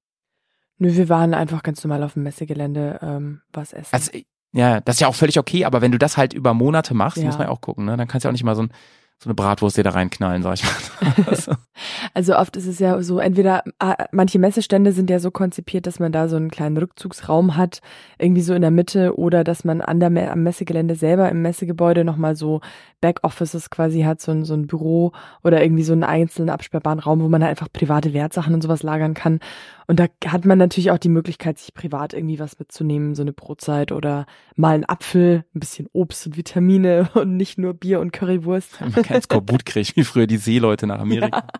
Nö, 0.79 0.95
wir 0.95 1.09
waren 1.09 1.35
einfach 1.35 1.63
ganz 1.63 1.83
normal 1.83 2.03
auf 2.03 2.15
dem 2.15 2.25
Messegelände 2.25 2.99
ähm, 3.03 3.41
was 3.53 3.73
essen. 3.73 3.93
Also 3.93 4.13
ja, 4.53 4.81
das 4.81 4.97
ist 4.97 5.01
ja 5.01 5.09
auch 5.09 5.15
völlig 5.15 5.39
okay, 5.39 5.65
aber 5.65 5.83
wenn 5.83 5.93
du 5.93 5.99
das 5.99 6.17
halt 6.17 6.33
über 6.33 6.55
Monate 6.55 6.95
machst, 6.95 7.19
ja. 7.19 7.25
muss 7.25 7.39
man 7.39 7.49
ja 7.49 7.53
auch 7.53 7.61
gucken, 7.61 7.85
ne? 7.85 7.97
Dann 7.97 8.09
kannst 8.09 8.25
du 8.25 8.29
ja 8.29 8.31
auch 8.31 8.33
nicht 8.33 8.45
mal 8.45 8.55
so 8.55 8.63
ein, 8.63 8.73
so 9.19 9.29
eine 9.29 9.35
Bratwurst 9.35 9.79
dir 9.79 9.83
da 9.83 9.91
reinknallen, 9.91 10.43
sag 10.43 10.55
ich 10.55 10.65
mal. 10.65 11.57
also, 12.15 12.37
oft 12.37 12.55
ist 12.57 12.67
es 12.67 12.79
ja 12.79 13.01
so, 13.03 13.19
entweder 13.19 13.65
äh, 13.79 14.05
manche 14.13 14.39
Messestände 14.39 14.93
sind 14.93 15.09
ja 15.09 15.21
so 15.21 15.31
konzipiert, 15.31 15.87
dass 15.87 15.99
man 15.99 16.13
da 16.13 16.29
so 16.29 16.37
einen 16.37 16.51
kleinen 16.51 16.77
Rückzugsraum 16.77 17.57
hat, 17.57 17.81
irgendwie 18.19 18.43
so 18.43 18.53
in 18.53 18.61
der 18.61 18.71
Mitte, 18.71 19.19
oder 19.19 19.43
dass 19.43 19.65
man 19.65 19.81
an 19.81 20.01
der, 20.01 20.31
am 20.31 20.43
Messegelände 20.43 20.97
selber 20.97 21.31
im 21.31 21.41
Messegebäude 21.41 22.05
nochmal 22.05 22.37
so 22.37 22.61
Backoffices 23.01 23.71
quasi 23.71 24.03
hat, 24.03 24.21
so 24.21 24.33
ein, 24.33 24.45
so 24.45 24.53
ein 24.53 24.67
Büro 24.67 25.13
oder 25.43 25.63
irgendwie 25.63 25.85
so 25.85 25.95
einen 25.95 26.05
einzelnen 26.05 26.51
absperrbaren 26.51 26.99
Raum, 26.99 27.21
wo 27.21 27.29
man 27.29 27.43
halt 27.43 27.51
einfach 27.51 27.73
private 27.73 28.13
Wertsachen 28.13 28.53
und 28.53 28.63
sowas 28.63 28.83
lagern 28.83 29.15
kann. 29.15 29.41
Und 29.89 30.01
da 30.01 30.07
hat 30.27 30.45
man 30.45 30.59
natürlich 30.59 30.91
auch 30.91 30.99
die 30.99 31.09
Möglichkeit, 31.09 31.59
sich 31.59 31.73
privat 31.73 32.13
irgendwie 32.13 32.39
was 32.41 32.59
mitzunehmen, 32.59 33.15
so 33.15 33.23
eine 33.23 33.33
Brotzeit 33.33 33.93
oder 33.93 34.27
mal 34.57 34.75
einen 34.75 34.85
Apfel, 34.89 35.45
ein 35.55 35.61
bisschen 35.61 35.89
Obst 35.93 36.27
und 36.27 36.37
Vitamine 36.37 37.09
und 37.15 37.37
nicht 37.37 37.57
nur 37.59 37.75
Bier 37.75 38.01
und 38.01 38.13
Currywurst. 38.13 38.81
man 38.81 38.93
kein 39.05 39.23
Skorbut 39.23 39.65
kriegt, 39.65 39.95
wie 39.97 40.05
früher 40.05 40.27
die 40.27 40.39
Seeleute 40.39 40.87
nach 40.87 40.99
Amerika. 41.01 41.47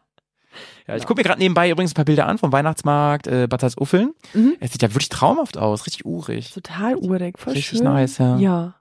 Ja, 0.89 0.95
ich 0.95 1.03
Genau. 1.03 1.09
gucke 1.09 1.19
mir 1.21 1.25
gerade 1.25 1.39
nebenbei 1.41 1.69
übrigens 1.69 1.91
ein 1.91 1.97
paar 1.97 2.07
Bilder 2.07 2.27
an 2.27 2.39
vom 2.39 2.51
Weihnachtsmarkt 2.51 3.27
äh, 3.27 3.47
Bad 3.47 3.61
Salzuffeln. 3.61 4.15
Mhm. 4.33 4.55
Es 4.59 4.73
sieht 4.73 4.81
ja 4.81 4.89
wirklich 4.95 5.11
traumhaft 5.11 5.59
aus, 5.59 5.85
richtig 5.85 6.07
urig. 6.07 6.51
Total 6.55 6.97
urig, 6.97 7.39
voll 7.39 7.53
Richtig 7.53 7.79
schön. 7.79 7.85
nice, 7.85 8.17
ja. 8.19 8.39
Ja. 8.39 8.75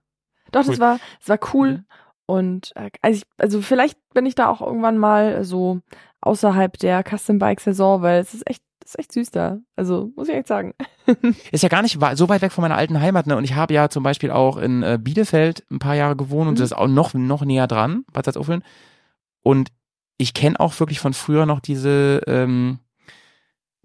Doch, 0.53 0.61
Cool. 0.61 0.67
das 0.69 0.79
war, 0.79 0.99
das 1.19 1.27
war 1.29 1.39
cool. 1.53 1.71
Mhm. 1.71 1.85
Und 2.27 2.71
äh, 2.75 2.91
also, 3.01 3.17
ich, 3.17 3.23
also 3.37 3.61
vielleicht 3.61 3.97
bin 4.13 4.25
ich 4.25 4.35
da 4.35 4.47
auch 4.47 4.61
irgendwann 4.61 4.97
mal 4.97 5.43
so 5.43 5.81
außerhalb 6.21 6.77
der 6.77 7.03
Custom 7.03 7.39
Bike 7.39 7.59
Saison, 7.59 8.01
weil 8.01 8.21
es 8.21 8.33
ist 8.33 8.49
echt, 8.49 8.63
ist 8.85 8.99
echt 8.99 9.11
süß 9.11 9.31
da. 9.31 9.57
Also 9.75 10.11
muss 10.15 10.29
ich 10.29 10.35
echt 10.35 10.47
sagen. 10.47 10.73
Ist 11.51 11.63
ja 11.63 11.69
gar 11.69 11.81
nicht 11.81 11.99
so 12.15 12.29
weit 12.29 12.41
weg 12.41 12.51
von 12.51 12.61
meiner 12.61 12.77
alten 12.77 12.99
Heimat, 13.01 13.25
ne? 13.27 13.35
Und 13.35 13.43
ich 13.43 13.55
habe 13.55 13.73
ja 13.73 13.89
zum 13.89 14.03
Beispiel 14.03 14.31
auch 14.31 14.57
in 14.57 14.83
äh, 14.83 14.99
Bielefeld 15.01 15.63
ein 15.71 15.79
paar 15.79 15.95
Jahre 15.95 16.15
gewohnt 16.15 16.47
und 16.47 16.53
Mhm. 16.53 16.59
das 16.59 16.71
ist 16.71 16.77
auch 16.77 16.87
noch, 16.87 17.13
noch 17.13 17.43
näher 17.43 17.67
dran, 17.67 18.05
Bad 18.13 18.25
Salzuffeln. 18.25 18.63
Und 19.43 19.69
ich 20.17 20.33
kenne 20.33 20.59
auch 20.59 20.79
wirklich 20.79 20.99
von 20.99 21.13
früher 21.13 21.45
noch 21.45 21.59
diese, 21.59 22.21
ähm, 22.27 22.79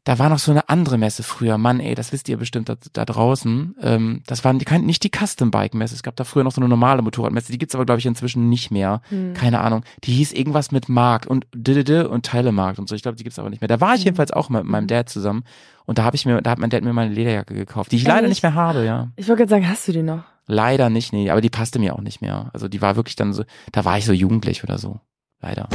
da 0.05 0.19
war 0.19 0.29
noch 0.29 0.39
so 0.39 0.51
eine 0.51 0.69
andere 0.69 0.97
Messe 0.99 1.23
früher. 1.23 1.59
Mann, 1.59 1.79
ey, 1.81 1.95
das 1.95 2.13
wisst 2.13 2.29
ihr 2.29 2.37
bestimmt 2.39 2.69
da, 2.69 2.77
da 2.93 3.05
draußen. 3.05 3.75
Ähm, 3.83 4.23
das 4.27 4.45
waren 4.45 4.59
die, 4.59 4.79
nicht 4.79 5.05
die 5.05 5.11
Custom 5.11 5.51
Bike 5.51 5.75
Messe. 5.75 5.95
Es 5.95 6.03
gab 6.03 6.17
da 6.17 6.25
früher 6.25 6.43
noch 6.45 6.53
so 6.53 6.61
eine 6.61 6.69
normale 6.69 7.03
Motorradmesse. 7.03 7.53
Die 7.53 7.59
gibt's 7.59 7.75
aber, 7.75 7.85
glaube 7.85 7.99
ich, 7.99 8.07
inzwischen 8.07 8.49
nicht 8.49 8.71
mehr. 8.71 9.03
Hm. 9.11 9.35
Keine 9.35 9.61
Ahnung. 9.61 9.83
Die 10.05 10.13
hieß 10.13 10.33
irgendwas 10.33 10.73
mit 10.73 10.89
Markt 10.89 11.27
und 11.27 11.47
Didede 11.55 12.09
und 12.09 12.25
Teilemarkt 12.25 12.79
und 12.79 12.89
so. 12.89 12.95
Ich 12.95 13.03
glaube, 13.03 13.17
die 13.17 13.25
gibt's 13.25 13.39
aber 13.39 13.51
nicht 13.51 13.61
mehr. 13.61 13.69
Da 13.69 13.81
war 13.81 13.95
ich 13.95 14.01
Mhm. 14.01 14.05
jedenfalls 14.07 14.33
auch 14.33 14.49
mit 14.49 14.65
meinem 14.65 14.85
Mhm. 14.85 14.89
Dad 14.89 15.09
zusammen. 15.09 15.45
Und 15.87 15.99
da 15.99 16.05
habe 16.05 16.17
ich 16.17 16.25
mir, 16.25 16.41
da 16.41 16.51
hat 16.51 16.59
mein 16.59 16.71
Dad 16.71 16.83
mir 16.85 16.93
meine 16.93 17.13
Lederjacke 17.13 17.55
gekauft, 17.55 17.93
die 17.93 17.97
ich 17.97 18.05
leider 18.05 18.23
Echt? 18.23 18.29
nicht 18.31 18.43
mehr 18.43 18.55
habe, 18.55 18.85
ja. 18.85 19.09
Ich 19.17 19.29
wollte 19.29 19.41
gerade 19.41 19.51
sagen, 19.51 19.69
hast 19.69 19.87
du 19.89 19.93
die 19.93 20.03
noch? 20.03 20.23
Leider 20.47 20.89
nicht, 20.91 21.13
nee. 21.13 21.31
Aber 21.31 21.41
die 21.41 21.51
passte 21.51 21.79
mir 21.79 21.95
auch 21.95 22.01
nicht 22.01 22.21
mehr. 22.23 22.51
Also 22.53 22.69
die 22.69 22.81
war 22.81 22.97
wirklich 22.97 23.17
dann 23.17 23.33
so, 23.33 23.45
da 23.73 23.85
war 23.85 23.99
ich 23.99 24.05
so 24.07 24.13
jugendlich 24.13 24.65
oder 24.65 24.79
so. 24.79 25.01
Leider. 25.41 25.69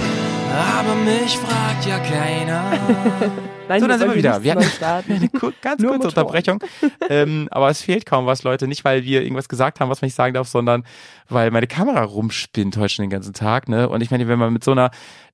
Aber 0.56 0.96
mich 0.96 1.38
fragt 1.38 1.86
ja 1.86 2.00
keiner. 2.00 2.72
Nein, 3.68 3.82
So, 3.82 3.88
dann 3.88 4.00
sind 4.00 4.10
wir 4.12 4.16
wieder. 4.16 4.42
Wir 4.44 4.54
hatten-. 4.56 5.12
Eine 5.12 5.30
ganz 5.62 5.84
kurze. 5.84 6.08
Unterbrechung. 6.08 6.64
ähm, 7.10 7.48
aber 7.52 7.70
es 7.70 7.82
fehlt 7.82 8.06
kaum 8.06 8.26
was, 8.26 8.44
Leute. 8.44 8.68
Nicht, 8.68 8.86
weil 8.86 9.04
wir 9.04 9.22
irgendwas 9.24 9.50
gesagt 9.50 9.80
haben, 9.80 9.90
was 9.90 10.02
man 10.02 10.08
nicht 10.08 10.16
sagen 10.16 10.34
darf, 10.34 10.48
sondern 10.48 10.84
weil 11.28 11.52
meine 11.52 11.68
Kamera 11.68 12.04
rumspinnt 12.04 12.78
heute 12.78 12.90
schon 12.94 13.04
den 13.04 13.10
ganzen 13.10 13.34
Tag. 13.34 13.68
Ne? 13.68 13.90
Und 13.90 14.02
ich 14.02 14.12
meine, 14.12 14.28
wenn 14.28 14.40
man 14.40 14.54
mit 14.54 14.64
so 14.64 14.72
einer 14.72 14.92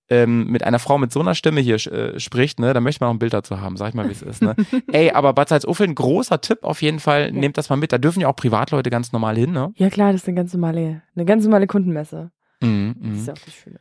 ähm, 0.10 0.48
mit 0.48 0.64
einer 0.64 0.80
Frau 0.80 0.98
mit 0.98 1.14
so 1.14 1.22
einer 1.22 1.36
Stimme 1.36 1.62
hier 1.62 1.76
äh, 1.88 2.20
spricht, 2.20 2.60
ne, 2.60 2.74
dann 2.74 2.84
möchte 2.84 3.02
man 3.02 3.10
auch 3.12 3.14
ein 3.14 3.20
Bild 3.20 3.34
dazu 3.34 3.62
haben, 3.62 3.78
sag 3.78 3.90
ich 3.90 3.94
mal, 3.94 4.08
wie 4.10 4.12
es 4.12 4.22
ist. 4.22 4.42
Ne? 4.42 4.56
Ey, 4.92 5.12
aber 5.12 5.32
Bad 5.32 5.48
Salzuffeln, 5.48 5.96
großer 5.96 6.42
Tipp 6.42 6.64
auf 6.64 6.82
jeden 6.82 7.00
Fall, 7.00 7.28
Ja. 7.28 7.32
nehmt 7.32 7.58
das 7.58 7.70
mal 7.70 7.78
mit. 7.78 7.94
Da 7.94 7.98
dürfen 7.98 8.20
ja 8.20 8.28
auch 8.28 8.36
Privatleute 8.36 8.90
ganz 8.90 9.14
normal 9.14 9.38
hin, 9.38 9.52
ne? 9.54 9.72
Ja 9.78 9.90
klar, 9.90 10.12
das 10.12 10.24
ist 10.24 10.28
eine 10.28 10.36
ganz 10.36 10.52
normale, 10.54 11.02
eine 11.16 11.26
ganz 11.26 11.44
normale 11.46 11.66
Kundenmesse. 11.68 12.30
Mhm, 12.62 12.96
Das 13.00 13.08
mhm. 13.10 13.16
ist 13.16 13.28
ja 13.28 13.34
auch 13.34 13.38
das 13.46 13.54
Schöne. 13.54 13.80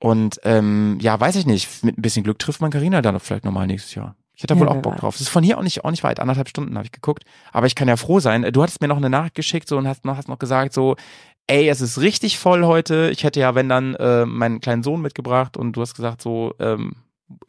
Und 0.00 0.40
ähm, 0.44 0.98
ja, 1.00 1.18
weiß 1.18 1.36
ich 1.36 1.46
nicht. 1.46 1.84
Mit 1.84 1.98
ein 1.98 2.02
bisschen 2.02 2.24
Glück 2.24 2.38
trifft 2.38 2.60
man 2.60 2.70
Carina 2.70 3.02
dann 3.02 3.18
vielleicht 3.20 3.44
nochmal 3.44 3.66
nächstes 3.66 3.94
Jahr. 3.94 4.14
Ich 4.34 4.44
hätte 4.44 4.54
da 4.54 4.60
Ja, 4.60 4.66
wohl 4.66 4.68
auch 4.68 4.82
Bock 4.82 4.96
drauf. 4.96 5.14
Das 5.14 5.22
ist 5.22 5.28
von 5.30 5.42
hier 5.42 5.58
auch 5.58 5.62
nicht, 5.62 5.84
auch 5.84 5.90
nicht 5.90 6.04
weit, 6.04 6.20
anderthalb 6.20 6.48
Stunden 6.48 6.76
habe 6.76 6.84
ich 6.84 6.92
geguckt. 6.92 7.24
Aber 7.52 7.66
ich 7.66 7.74
kann 7.74 7.88
ja 7.88 7.96
froh 7.96 8.20
sein. 8.20 8.42
Du 8.52 8.62
hattest 8.62 8.80
mir 8.80 8.86
noch 8.86 8.96
eine 8.98 9.10
Nachricht 9.10 9.34
geschickt 9.34 9.68
so 9.68 9.76
und 9.76 9.88
hast 9.88 10.04
noch, 10.04 10.16
hast 10.16 10.28
noch 10.28 10.38
gesagt 10.38 10.72
so, 10.72 10.94
ey, 11.48 11.68
es 11.68 11.80
ist 11.80 12.00
richtig 12.00 12.38
voll 12.38 12.64
heute. 12.64 13.10
Ich 13.12 13.24
hätte 13.24 13.40
ja, 13.40 13.56
wenn 13.56 13.68
dann, 13.68 13.96
äh, 13.96 14.24
meinen 14.26 14.60
kleinen 14.60 14.84
Sohn 14.84 15.02
mitgebracht 15.02 15.56
und 15.56 15.72
du 15.72 15.80
hast 15.80 15.94
gesagt 15.94 16.22
so, 16.22 16.54
ähm, 16.60 16.92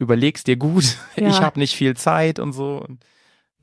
überlegst 0.00 0.46
dir 0.48 0.56
gut. 0.56 0.96
Ja. 1.16 1.28
Ich 1.28 1.40
habe 1.40 1.60
nicht 1.60 1.76
viel 1.76 1.96
Zeit 1.96 2.40
und 2.40 2.52
so. 2.52 2.84
Und, 2.88 3.04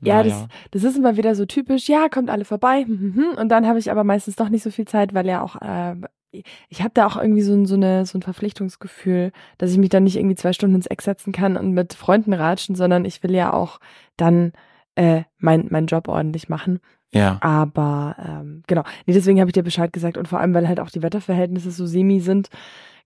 Ja, 0.00 0.22
naja. 0.22 0.48
Das 0.70 0.82
ist 0.84 0.96
immer 0.96 1.16
wieder 1.18 1.34
so 1.34 1.44
typisch, 1.44 1.88
ja, 1.88 2.08
kommt 2.08 2.30
alle 2.30 2.46
vorbei. 2.46 2.84
hm, 2.86 2.98
hm, 2.98 3.14
hm. 3.14 3.38
Und 3.38 3.48
dann 3.50 3.66
habe 3.66 3.78
ich 3.78 3.90
aber 3.90 4.04
meistens 4.04 4.36
doch 4.36 4.48
nicht 4.48 4.62
so 4.62 4.70
viel 4.70 4.86
Zeit, 4.86 5.12
weil 5.12 5.26
ja 5.26 5.42
auch, 5.42 5.56
äh, 5.56 5.96
ich 6.30 6.80
habe 6.82 6.90
da 6.94 7.06
auch 7.06 7.16
irgendwie 7.16 7.42
so, 7.42 7.54
ein- 7.54 7.66
so, 7.66 7.74
eine, 7.74 8.04
so 8.06 8.18
ein 8.18 8.22
Verpflichtungsgefühl, 8.22 9.32
dass 9.56 9.70
ich 9.72 9.78
mich 9.78 9.88
dann 9.88 10.04
nicht 10.04 10.16
irgendwie 10.16 10.34
zwei 10.36 10.52
Stunden 10.52 10.76
ins 10.76 10.86
Eck 10.86 11.02
setzen 11.02 11.32
kann 11.32 11.56
und 11.56 11.72
mit 11.72 11.94
Freunden 11.94 12.32
ratschen, 12.34 12.74
sondern 12.74 13.04
ich 13.04 13.22
will 13.22 13.34
ja 13.34 13.52
auch 13.52 13.80
dann 14.16 14.52
äh, 14.94 15.22
mein, 15.38 15.68
meinen 15.70 15.86
Job 15.86 16.08
ordentlich 16.08 16.48
machen. 16.48 16.80
ja. 17.12 17.38
Aber 17.40 18.16
ähm, 18.18 18.62
genau, 18.66 18.82
nee, 19.06 19.14
deswegen 19.14 19.40
habe 19.40 19.48
ich 19.48 19.54
dir 19.54 19.62
Bescheid 19.62 19.92
gesagt 19.92 20.18
und 20.18 20.28
vor 20.28 20.40
allem, 20.40 20.52
weil 20.54 20.68
halt 20.68 20.80
auch 20.80 20.90
die 20.90 21.02
Wetterverhältnisse 21.02 21.70
so 21.70 21.86
semi 21.86 22.20
sind 22.20 22.48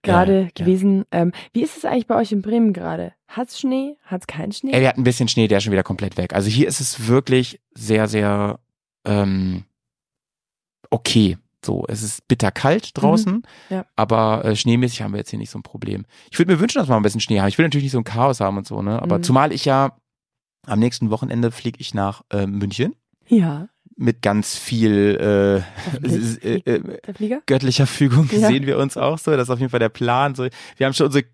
gerade 0.02 0.32
Ja, 0.34 0.40
ja. 0.42 0.50
gewesen. 0.56 1.04
Ähm, 1.12 1.30
wie 1.52 1.62
ist 1.62 1.76
es 1.76 1.84
eigentlich 1.84 2.08
bei 2.08 2.16
euch 2.16 2.32
in 2.32 2.42
Bremen 2.42 2.72
gerade? 2.72 3.12
Hat's 3.28 3.60
Schnee? 3.60 3.96
Hat's 4.04 4.26
keinen 4.26 4.50
Schnee? 4.50 4.72
Ey, 4.72 4.80
wir 4.80 4.88
hatten 4.88 5.02
ein 5.02 5.04
bisschen 5.04 5.28
Schnee, 5.28 5.46
der 5.46 5.58
ist 5.58 5.64
schon 5.64 5.72
wieder 5.72 5.84
komplett 5.84 6.16
weg. 6.16 6.34
Also 6.34 6.48
hier 6.50 6.66
ist 6.66 6.80
es 6.80 7.06
wirklich 7.06 7.60
sehr, 7.74 8.08
sehr 8.08 8.58
ähm, 9.04 9.62
okay. 10.90 11.38
So, 11.64 11.84
es 11.88 12.02
ist 12.02 12.26
bitterkalt 12.28 12.90
draußen, 13.00 13.42
Ja. 13.70 13.86
aber 13.96 14.44
äh, 14.44 14.56
schneemäßig 14.56 15.02
haben 15.02 15.12
wir 15.12 15.18
jetzt 15.18 15.30
hier 15.30 15.38
nicht 15.38 15.50
so 15.50 15.58
ein 15.58 15.62
Problem. 15.62 16.04
Ich 16.30 16.38
würde 16.38 16.52
mir 16.52 16.58
wünschen, 16.60 16.78
dass 16.78 16.88
wir 16.88 16.92
mal 16.92 16.96
ein 16.98 17.02
bisschen 17.04 17.20
Schnee 17.20 17.40
haben. 17.40 17.48
Ich 17.48 17.56
will 17.58 17.64
natürlich 17.66 17.84
nicht 17.84 17.92
so 17.92 17.98
ein 17.98 18.04
Chaos 18.04 18.40
haben 18.40 18.56
und 18.56 18.66
so, 18.66 18.82
ne? 18.82 19.00
Aber 19.00 19.18
Mhm. 19.18 19.22
zumal 19.22 19.52
ich 19.52 19.64
ja 19.64 19.96
am 20.66 20.78
nächsten 20.78 21.10
Wochenende 21.10 21.50
fliege 21.50 21.78
ich 21.80 21.94
nach 21.94 22.22
äh, 22.30 22.46
München 22.46 22.94
Ja. 23.28 23.68
mit 23.96 24.22
ganz 24.22 24.56
viel 24.56 25.18
äh, 25.20 26.06
äh, 26.06 26.62
äh, 26.64 27.40
göttlicher 27.46 27.86
Fügung 27.86 28.28
Ja. 28.32 28.48
sehen 28.48 28.66
wir 28.66 28.78
uns 28.78 28.96
auch 28.96 29.18
so. 29.18 29.30
Das 29.32 29.42
ist 29.44 29.50
auf 29.50 29.58
jeden 29.60 29.70
Fall 29.70 29.80
der 29.80 29.88
Plan. 29.88 30.34
So, 30.34 30.46
wir 30.76 30.86
haben 30.86 30.94
schon 30.94 31.06
unsere 31.06 31.24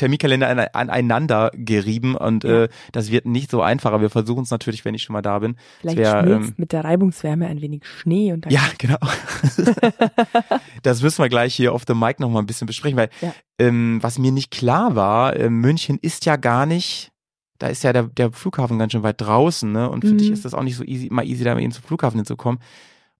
Terminkalender 0.00 0.48
an, 0.48 0.58
aneinander 0.58 1.50
gerieben 1.54 2.16
und 2.16 2.44
Ja. 2.44 2.64
äh, 2.64 2.68
das 2.92 3.10
wird 3.10 3.26
nicht 3.26 3.50
so 3.50 3.62
einfacher. 3.62 4.00
Wir 4.00 4.10
versuchen 4.10 4.42
es 4.42 4.50
natürlich, 4.50 4.84
wenn 4.84 4.94
ich 4.94 5.02
schon 5.02 5.12
mal 5.14 5.22
da 5.22 5.38
bin. 5.38 5.56
Vielleicht 5.80 5.98
wär, 5.98 6.26
ähm, 6.26 6.54
mit 6.56 6.72
der 6.72 6.84
Reibungswärme 6.84 7.46
ein 7.46 7.60
wenig 7.60 7.84
Schnee 7.86 8.32
und 8.32 8.44
dann 8.46 8.52
Ja, 8.52 8.62
genau. 8.78 8.98
das 10.82 11.02
müssen 11.02 11.22
wir 11.22 11.28
gleich 11.28 11.54
hier 11.54 11.72
auf 11.72 11.84
dem 11.84 11.98
Mic 11.98 12.20
noch 12.20 12.30
mal 12.30 12.40
ein 12.40 12.46
bisschen 12.46 12.66
besprechen, 12.66 12.96
weil 12.98 13.10
Ja. 13.20 13.32
ähm, 13.58 13.98
was 14.02 14.18
mir 14.18 14.32
nicht 14.32 14.50
klar 14.50 14.96
war, 14.96 15.36
äh, 15.36 15.50
München 15.50 15.98
ist 16.00 16.26
ja 16.26 16.36
gar 16.36 16.66
nicht, 16.66 17.10
da 17.58 17.68
ist 17.68 17.84
ja 17.84 17.92
der, 17.92 18.04
der 18.04 18.32
Flughafen 18.32 18.78
ganz 18.78 18.92
schön 18.92 19.02
weit 19.02 19.20
draußen, 19.20 19.70
ne? 19.70 19.90
Und 19.90 20.04
für 20.04 20.14
Mhm. 20.14 20.18
dich 20.18 20.30
ist 20.30 20.44
das 20.44 20.54
auch 20.54 20.62
nicht 20.62 20.76
so 20.76 20.84
easy, 20.84 21.08
mal 21.10 21.26
easy, 21.26 21.44
da 21.44 21.58
eben 21.58 21.72
zum 21.72 21.84
Flughafen 21.84 22.18
hinzukommen. 22.18 22.60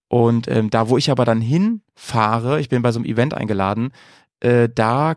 Und 0.07 0.47
ähm, 0.49 0.69
da, 0.69 0.89
wo 0.89 0.97
ich 0.97 1.09
aber 1.11 1.23
dann 1.25 1.39
hinfahre, 1.41 2.59
ich 2.59 2.67
bin 2.69 2.81
bei 2.81 2.91
so 2.91 2.99
einem 2.99 3.05
Event 3.05 3.33
eingeladen, 3.33 3.91
äh, 4.41 4.67
da 4.73 5.15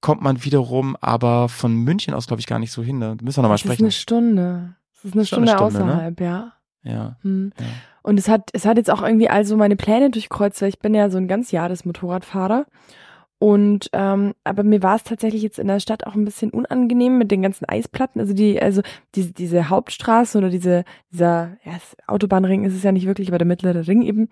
kommt 0.00 0.22
man 0.22 0.44
wiederum 0.44 0.96
aber 1.00 1.48
von 1.48 1.74
München 1.74 2.14
aus, 2.14 2.26
glaube 2.26 2.40
ich, 2.40 2.46
gar 2.46 2.58
nicht 2.58 2.72
so 2.72 2.82
hin. 2.82 2.98
Ne? 2.98 3.16
Da 3.16 3.24
müssen 3.24 3.38
wir 3.38 3.42
nochmal 3.42 3.54
das 3.56 3.62
ist 3.62 3.66
sprechen. 3.66 3.84
eine 3.84 3.92
Stunde. 3.92 4.74
Das 4.94 5.04
ist 5.04 5.14
eine 5.14 5.26
Stunde, 5.26 5.48
Stunde, 5.52 5.78
ne? 5.78 5.84
außerhalb, 5.84 6.20
ja. 6.20 6.52
Ja, 6.82 7.16
Hm. 7.22 7.52
ja. 7.58 7.66
Und 8.02 8.18
es 8.18 8.28
hat, 8.28 8.50
es 8.52 8.64
hat 8.64 8.76
jetzt 8.76 8.90
auch 8.90 9.02
irgendwie 9.02 9.28
also 9.28 9.56
meine 9.56 9.74
Pläne 9.74 10.10
durchkreuzt, 10.10 10.62
weil 10.62 10.68
ich 10.68 10.78
bin 10.78 10.94
ja 10.94 11.10
so 11.10 11.18
ein 11.18 11.26
ganz 11.26 11.50
Jahresmotorradfahrer. 11.50 12.66
Und 13.46 13.90
ähm, 13.92 14.34
aber 14.42 14.64
mir 14.64 14.82
war 14.82 14.96
es 14.96 15.04
tatsächlich 15.04 15.40
jetzt 15.40 15.60
in 15.60 15.68
der 15.68 15.78
Stadt 15.78 16.04
auch 16.04 16.16
ein 16.16 16.24
bisschen 16.24 16.50
unangenehm 16.50 17.16
mit 17.16 17.30
den 17.30 17.42
ganzen 17.42 17.64
Eisplatten. 17.64 18.18
Also 18.18 18.34
die, 18.34 18.60
also 18.60 18.82
diese, 19.14 19.32
diese 19.32 19.68
Hauptstraße 19.68 20.36
oder 20.36 20.48
diese, 20.50 20.82
dieser 21.12 21.56
ja, 21.62 21.74
Autobahnring 22.08 22.64
ist 22.64 22.74
es 22.74 22.82
ja 22.82 22.90
nicht 22.90 23.06
wirklich, 23.06 23.28
aber 23.28 23.38
der 23.38 23.46
mittlere 23.46 23.86
Ring 23.86 24.02
eben. 24.02 24.30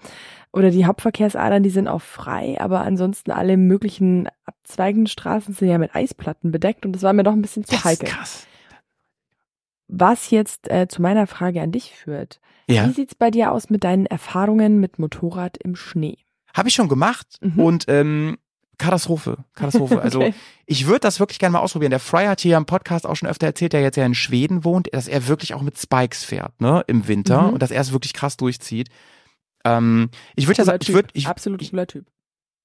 Oder 0.52 0.72
die 0.72 0.84
Hauptverkehrsadern, 0.84 1.62
die 1.62 1.70
sind 1.70 1.86
auch 1.86 2.02
frei, 2.02 2.60
aber 2.60 2.80
ansonsten 2.80 3.30
alle 3.30 3.56
möglichen 3.56 4.28
abzweigenden 4.46 5.06
Straßen 5.06 5.54
sind 5.54 5.68
ja 5.68 5.78
mit 5.78 5.94
Eisplatten 5.94 6.50
bedeckt 6.50 6.84
und 6.84 6.92
das 6.92 7.02
war 7.04 7.12
mir 7.12 7.22
doch 7.22 7.34
ein 7.34 7.42
bisschen 7.42 7.62
zu 7.64 7.70
Das 7.70 7.78
ist 7.80 7.84
heikel. 7.84 8.08
krass. 8.08 8.48
Was 9.86 10.30
jetzt 10.30 10.68
äh, 10.72 10.88
zu 10.88 11.02
meiner 11.02 11.28
Frage 11.28 11.62
an 11.62 11.70
dich 11.70 11.94
führt. 11.94 12.40
Ja. 12.68 12.88
Wie 12.88 12.92
sieht's 12.92 13.14
bei 13.14 13.30
dir 13.30 13.52
aus 13.52 13.70
mit 13.70 13.84
deinen 13.84 14.06
Erfahrungen 14.06 14.80
mit 14.80 14.98
Motorrad 14.98 15.56
im 15.58 15.76
Schnee? 15.76 16.18
Habe 16.52 16.68
ich 16.68 16.74
schon 16.74 16.88
gemacht 16.88 17.38
Mhm. 17.42 17.60
und 17.60 17.84
ähm, 17.88 18.38
Katastrophe, 18.78 19.38
Katastrophe. 19.54 20.00
Also 20.02 20.20
Okay. 20.20 20.34
ich 20.66 20.86
würde 20.86 21.00
das 21.00 21.20
wirklich 21.20 21.38
gerne 21.38 21.52
mal 21.54 21.60
ausprobieren. 21.60 21.90
Der 21.90 22.00
Fry 22.00 22.24
hat 22.26 22.40
hier 22.40 22.56
im 22.56 22.66
Podcast 22.66 23.06
auch 23.06 23.14
schon 23.16 23.28
öfter 23.28 23.46
erzählt, 23.46 23.72
der 23.72 23.82
jetzt 23.82 23.96
ja 23.96 24.04
in 24.06 24.14
Schweden 24.14 24.64
wohnt, 24.64 24.88
dass 24.92 25.08
er 25.08 25.26
wirklich 25.28 25.54
auch 25.54 25.62
mit 25.62 25.78
Spikes 25.78 26.24
fährt, 26.24 26.60
ne, 26.60 26.82
im 26.86 27.06
Winter 27.08 27.42
Mhm. 27.42 27.54
und 27.54 27.62
dass 27.62 27.70
er 27.70 27.80
es 27.80 27.92
wirklich 27.92 28.12
krass 28.12 28.36
durchzieht. 28.36 28.88
Ähm, 29.64 30.10
ich 30.36 30.46
würde 30.46 30.58
ja 30.58 30.64
sagen, 30.64 30.78
ich 30.82 30.92
würde, 30.92 31.08
ich, 31.14 31.26
Absolut 31.26 31.68
cooler 31.70 31.86
Typ. 31.86 32.06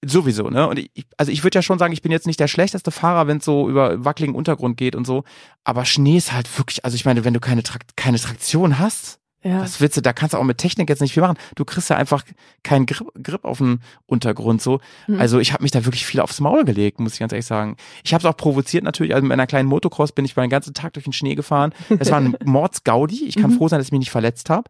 sowieso, 0.05 0.49
ne? 0.49 0.67
Und 0.67 0.79
ich, 0.79 1.05
also 1.17 1.31
ich 1.31 1.43
würde 1.43 1.55
ja 1.57 1.61
schon 1.61 1.79
sagen, 1.79 1.93
ich 1.93 2.01
bin 2.01 2.11
jetzt 2.11 2.27
nicht 2.27 2.39
der 2.39 2.47
schlechteste 2.47 2.91
Fahrer, 2.91 3.27
wenn 3.27 3.37
es 3.37 3.45
so 3.45 3.69
über 3.69 4.03
wackeligen 4.03 4.35
Untergrund 4.35 4.77
geht 4.77 4.95
und 4.95 5.05
so. 5.05 5.23
Aber 5.63 5.85
Schnee 5.85 6.17
ist 6.17 6.31
halt 6.33 6.57
wirklich, 6.57 6.83
also 6.85 6.95
ich 6.95 7.05
meine, 7.05 7.23
wenn 7.25 7.33
du 7.33 7.39
keine, 7.39 7.63
Trakt, 7.63 7.95
keine 7.97 8.17
Traktion 8.19 8.79
hast, 8.79 9.19
Ja. 9.41 9.61
Was 9.61 9.79
willst 9.79 9.95
du, 9.95 10.01
da 10.01 10.11
kannst 10.11 10.33
du 10.33 10.37
auch 10.37 10.43
mit 10.43 10.57
Technik 10.57 10.89
jetzt 10.89 10.99
nicht 10.99 11.13
viel 11.13 11.21
machen. 11.23 11.37
Du 11.55 11.63
kriegst 11.63 11.89
ja 11.89 11.95
einfach 11.95 12.23
keinen 12.63 12.85
Grip, 12.85 13.07
Grip 13.23 13.45
auf 13.45 13.59
den 13.59 13.79
Untergrund 14.05 14.61
so. 14.61 14.81
Mhm. 15.07 15.19
Also 15.19 15.39
ich 15.39 15.53
habe 15.53 15.63
mich 15.63 15.71
da 15.71 15.85
wirklich 15.85 16.05
viel 16.05 16.19
aufs 16.19 16.41
Maul 16.41 16.65
gelegt, 16.65 16.99
muss 16.99 17.13
ich 17.13 17.19
ganz 17.19 17.31
ehrlich 17.31 17.45
sagen. 17.45 17.77
Ich 18.03 18.13
habe 18.13 18.21
es 18.21 18.25
auch 18.25 18.35
provoziert 18.35 18.83
natürlich. 18.83 19.13
Also 19.15 19.23
mit 19.23 19.31
einer 19.31 19.47
kleinen 19.47 19.69
Motocross 19.69 20.11
bin 20.11 20.25
ich 20.25 20.35
mal 20.35 20.43
den 20.43 20.49
ganzen 20.49 20.73
Tag 20.73 20.91
durch 20.93 21.05
den 21.05 21.13
Schnee 21.13 21.35
gefahren. 21.35 21.73
Es 21.99 22.11
war 22.11 22.19
ein 22.19 22.35
Mordsgaudi. 22.43 23.25
Ich 23.25 23.35
kann 23.37 23.51
Mhm. 23.51 23.57
froh 23.57 23.67
sein, 23.69 23.79
dass 23.79 23.87
ich 23.87 23.91
mich 23.93 23.99
nicht 23.99 24.11
verletzt 24.11 24.49
habe. 24.49 24.69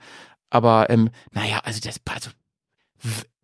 Aber 0.52 0.90
ähm, 0.92 1.10
naja, 1.32 1.62
also 1.64 1.80
das 1.84 2.00
also, 2.08 2.30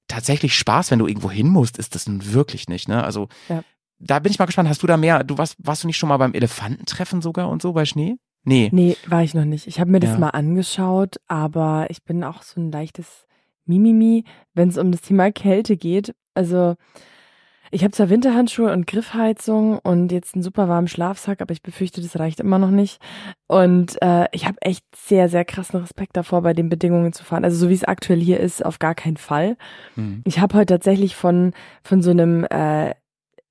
tatsächlich 0.07 0.55
Spaß, 0.55 0.91
wenn 0.91 0.99
du 0.99 1.07
irgendwo 1.07 1.31
hin 1.31 1.47
musst, 1.49 1.77
ist 1.77 1.95
das 1.95 2.07
nun 2.07 2.33
wirklich 2.33 2.67
nicht. 2.69 2.87
Ne? 2.87 3.03
Also 3.03 3.29
Ja. 3.49 3.63
da 3.99 4.19
bin 4.19 4.31
ich 4.31 4.39
mal 4.39 4.45
gespannt. 4.45 4.69
Hast 4.69 4.83
du 4.83 4.87
da 4.87 4.97
mehr? 4.97 5.23
Du 5.23 5.37
warst, 5.37 5.55
warst 5.57 5.83
du 5.83 5.87
nicht 5.87 5.97
schon 5.97 6.09
mal 6.09 6.17
beim 6.17 6.33
Elefantentreffen 6.33 7.21
sogar 7.21 7.49
und 7.49 7.61
so 7.61 7.73
bei 7.73 7.85
Schnee? 7.85 8.15
Nee. 8.45 8.69
Nee, 8.71 8.95
war 9.07 9.23
ich 9.23 9.33
noch 9.33 9.45
nicht. 9.45 9.67
Ich 9.67 9.79
habe 9.79 9.91
mir 9.91 9.99
das 9.99 10.11
Ja. 10.11 10.19
mal 10.19 10.29
angeschaut, 10.29 11.15
aber 11.27 11.87
ich 11.89 12.03
bin 12.03 12.23
auch 12.23 12.41
so 12.43 12.61
ein 12.61 12.71
leichtes 12.71 13.25
Mimimi, 13.65 14.23
wenn 14.53 14.69
es 14.69 14.77
um 14.77 14.91
das 14.91 15.01
Thema 15.01 15.31
Kälte 15.31 15.75
geht. 15.77 16.13
Also 16.35 16.75
ich 17.71 17.83
habe 17.83 17.91
zwar 17.91 18.09
Winterhandschuhe 18.09 18.71
und 18.71 18.85
Griffheizung 18.87 19.79
und 19.79 20.11
jetzt 20.11 20.35
einen 20.35 20.43
super 20.43 20.69
warmen 20.69 20.87
Schlafsack, 20.87 21.41
aber 21.41 21.51
ich 21.51 21.63
befürchte, 21.63 22.01
das 22.01 22.17
reicht 22.19 22.39
immer 22.39 22.59
noch 22.59 22.69
nicht. 22.69 23.01
Und 23.47 23.99
äh, 24.01 24.27
ich 24.31 24.45
habe 24.45 24.61
echt 24.61 24.85
sehr, 24.95 25.27
sehr 25.27 25.43
krassen 25.43 25.79
Respekt 25.79 26.15
davor, 26.15 26.43
bei 26.43 26.53
den 26.53 26.69
Bedingungen 26.69 27.11
zu 27.11 27.23
fahren. 27.25 27.43
Also 27.43 27.57
so 27.57 27.69
wie 27.69 27.73
es 27.73 27.83
aktuell 27.83 28.19
hier 28.21 28.39
ist, 28.39 28.63
auf 28.63 28.77
gar 28.79 28.93
keinen 28.95 29.17
Fall. 29.17 29.57
Hm. 29.95 30.21
Ich 30.25 30.39
habe 30.39 30.55
heute 30.55 30.75
tatsächlich 30.75 31.15
von, 31.15 31.53
von 31.83 32.01
so 32.03 32.11
einem 32.11 32.43
äh, 32.45 32.93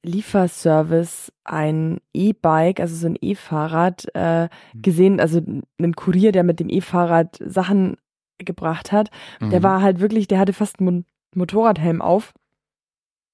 Lieferservice 0.04 1.32
ein 1.44 1.98
E-Bike, 2.12 2.80
also 2.80 2.94
so 2.94 3.06
ein 3.06 3.16
E-Fahrrad, 3.20 4.06
äh, 4.14 4.44
Mhm. 4.44 4.82
gesehen, 4.82 5.20
also 5.20 5.40
einen 5.78 5.96
Kurier, 5.96 6.30
der 6.32 6.44
mit 6.44 6.60
dem 6.60 6.68
E-Fahrrad 6.68 7.38
Sachen 7.44 7.96
gebracht 8.38 8.92
hat. 8.92 9.10
Der 9.40 9.60
Mhm. 9.60 9.62
war 9.64 9.82
halt 9.82 10.00
wirklich, 10.00 10.28
der 10.28 10.38
hatte 10.38 10.52
fast 10.52 10.80
einen 10.80 11.04
Motorradhelm 11.34 12.02
auf, 12.02 12.32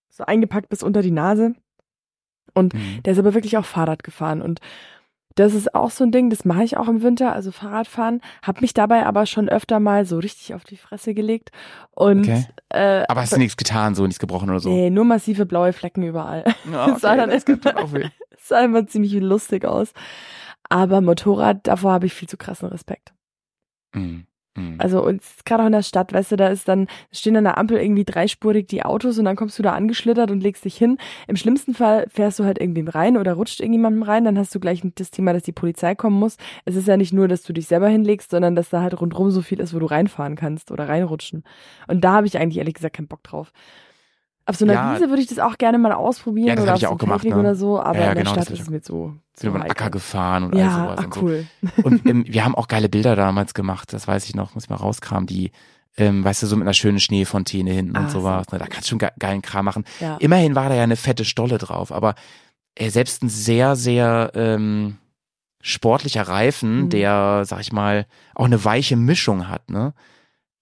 so 0.09 0.25
eingepackt 0.25 0.69
bis 0.69 0.83
unter 0.83 1.03
die 1.03 1.11
Nase. 1.11 1.55
Und 2.55 2.75
Mhm. 2.75 3.03
der 3.05 3.13
ist 3.13 3.19
aber 3.19 3.35
wirklich 3.35 3.57
auch 3.57 3.65
Fahrrad 3.65 4.03
gefahren 4.03 4.43
und 4.43 4.61
das 5.41 5.55
ist 5.55 5.75
auch 5.75 5.91
so 5.91 6.05
ein 6.05 6.13
Ding, 6.13 6.31
das 6.31 6.45
mache 6.45 6.63
ich 6.65 6.77
auch 6.77 6.89
im 6.89 7.03
Winter, 7.03 7.33
also 7.33 7.51
Fahrradfahren, 7.51 8.21
habe 8.43 8.61
mich 8.61 8.75
dabei 8.75 9.05
aber 9.07 9.27
schon 9.27 9.49
öfter 9.49 9.81
mal 9.81 10.05
so 10.07 10.19
richtig 10.19 10.55
auf 10.55 10.65
die 10.65 10.77
Fresse 10.77 11.15
gelegt 11.15 11.51
und 11.91 12.21
Okay. 12.21 12.47
äh, 12.69 13.05
Aber 13.09 13.21
hast 13.23 13.33
du 13.33 13.39
nichts 13.39 13.57
getan, 13.57 13.95
so 13.95 14.05
nichts 14.07 14.19
gebrochen 14.21 14.51
oder 14.51 14.61
so? 14.61 14.71
nee, 14.71 14.91
nur 14.91 15.05
massive 15.05 15.47
blaue 15.47 15.73
Flecken 15.73 16.03
überall. 16.03 16.45
Ja, 16.71 16.89
Das 16.93 17.01
sah 17.03 17.17
dann 17.17 17.31
das 17.31 17.45
gibt 17.45 17.65
dann 17.67 17.77
auch 17.77 17.93
weh. 17.93 18.09
Es 18.31 18.49
sah 18.49 18.61
immer 18.65 18.87
ziemlich 18.87 19.13
lustig 19.15 19.65
aus. 19.65 19.93
Aber 20.69 21.01
Motorrad, 21.01 21.67
davor 21.67 21.93
habe 21.93 22.07
ich 22.07 22.15
viel 22.15 22.29
zu 22.29 22.37
krassen 22.37 22.69
Respekt. 22.69 23.13
Mhm. 23.95 24.27
Mhm. 24.61 24.75
Also 24.79 25.05
und 25.05 25.23
gerade 25.45 25.63
auch 25.63 25.67
in 25.67 25.73
der 25.73 25.83
Stadt, 25.83 26.13
weißt 26.13 26.33
du, 26.33 26.37
da 26.37 26.49
ist 26.49 26.69
dann, 26.69 26.87
stehen 27.13 27.37
an 27.37 27.45
der 27.45 27.59
Ampel 27.59 27.79
irgendwie 27.79 28.05
dreispurig 28.05 28.67
die 28.69 28.83
Autos 28.85 29.19
und 29.19 29.25
dann 29.25 29.37
kommst 29.37 29.59
du 29.59 29.63
da 29.63 29.73
angeschlittert 29.73 30.31
und 30.31 30.43
legst 30.43 30.65
dich 30.65 30.77
hin. 30.77 30.99
Im 31.27 31.37
schlimmsten 31.37 31.75
Fall 31.75 32.07
fährst 32.09 32.39
du 32.39 32.45
halt 32.45 32.59
irgendwem 32.59 32.89
rein 32.89 33.17
oder 33.17 33.35
rutscht 33.35 33.61
irgendjemandem 33.61 34.03
rein, 34.03 34.25
dann 34.25 34.39
hast 34.39 34.55
du 34.55 34.61
gleich 34.61 34.83
das 34.95 35.11
Thema, 35.11 35.33
dass 35.33 35.43
die 35.43 35.53
Polizei 35.53 35.95
kommen 35.95 36.19
muss. 36.19 36.37
Es 36.65 36.77
ist 36.77 36.89
ja 36.89 36.97
nicht 36.97 37.13
nur, 37.13 37.29
dass 37.29 37.43
du 37.43 37.53
dich 37.53 37.67
selber 37.67 37.89
hinlegst, 37.89 38.31
sondern 38.31 38.55
dass 38.55 38.71
da 38.71 38.83
halt 38.83 39.01
rundrum 39.01 39.31
so 39.31 39.43
viel 39.43 39.61
ist, 39.61 39.75
wo 39.75 39.79
du 39.79 39.87
reinfahren 39.87 40.37
kannst 40.37 40.71
oder 40.71 40.89
reinrutschen. 40.89 41.45
Und 41.89 42.03
da 42.03 42.13
habe 42.13 42.27
ich 42.27 42.39
eigentlich 42.39 42.59
ehrlich 42.59 42.75
gesagt 42.75 42.97
keinen 42.97 43.09
Bock 43.09 43.23
drauf. 43.23 43.53
Auf 44.51 44.57
so 44.57 44.65
einer 44.65 44.75
Ja. 44.75 44.95
Wiese 44.95 45.09
würde 45.09 45.23
ich 45.23 45.29
das 45.29 45.39
auch 45.39 45.57
gerne 45.59 45.79
mal 45.79 45.93
ausprobieren 45.93 46.49
Ja, 46.49 46.55
das 46.57 46.65
oder 46.65 46.73
hab 46.73 46.77
auf 46.77 46.83
ich 46.83 46.83
so 46.83 46.87
auch 46.89 46.91
einem 46.93 46.99
gemacht, 46.99 47.25
ne? 47.25 47.37
oder 47.39 47.55
so, 47.55 47.81
aber 47.81 47.99
Ja, 47.99 48.05
ja, 48.07 48.09
in 48.11 48.15
der 48.17 48.25
genau, 48.25 48.35
Stadt 48.35 48.51
ist 48.51 48.61
es 48.61 48.69
mir 48.71 48.83
zu, 48.83 49.17
Sind 49.35 49.49
über 49.51 49.59
den. 49.61 49.71
Acker 49.71 49.91
gefahren 49.91 50.45
und 50.45 50.55
all 50.55 50.61
Ja, 50.61 50.75
sowas. 50.85 50.99
ah, 50.99 51.05
und 51.05 51.15
so. 51.15 51.21
cool. 51.23 51.47
Und 51.85 52.07
ähm, 52.07 52.25
wir 52.29 52.45
haben 52.45 52.55
auch 52.55 52.69
geile 52.69 52.89
Bilder 52.89 53.17
damals 53.17 53.55
gemacht, 53.55 53.93
das 53.93 54.07
weiß 54.09 54.27
ich 54.29 54.35
noch, 54.35 54.55
muss 54.55 54.65
ich 54.65 54.71
mal 54.71 54.77
rauskramen, 54.77 55.27
die, 55.27 55.53
ähm, 55.97 56.23
weißt 56.25 56.43
du, 56.43 56.47
so 56.47 56.57
mit 56.57 56.65
einer 56.65 56.75
schönen 56.75 57.01
Schneefontäne 57.01 57.71
hinten 57.71 57.97
Ah, 57.97 58.01
und 58.01 58.11
sowas. 58.11 58.51
Ne? 58.53 58.59
Da 58.59 58.67
kannst 58.67 58.87
du 58.89 58.91
schon 58.91 58.99
ge 58.99 59.09
geilen 59.19 59.41
Kram 59.43 59.65
machen. 59.65 59.85
Ja. 60.01 60.17
Immerhin 60.19 60.55
war 60.55 60.69
da 60.69 60.75
ja 60.75 60.83
eine 60.83 60.97
fette 60.97 61.25
Stolle 61.25 61.59
drauf, 61.59 61.93
aber 61.93 62.15
äh, 62.75 62.91
selbst 62.91 63.23
ein 63.23 63.29
sehr, 63.29 63.77
sehr 63.77 64.31
ähm, 64.35 64.97
sportlicher 65.63 66.23
Reifen, 66.23 66.83
Mhm. 66.85 66.89
der, 66.91 67.43
sag 67.45 67.61
ich 67.61 67.73
mal, 67.73 68.07
auch 68.35 68.47
eine 68.47 68.65
weiche 68.65 68.97
Mischung 68.97 69.49
hat, 69.49 69.69
ne, 69.71 69.93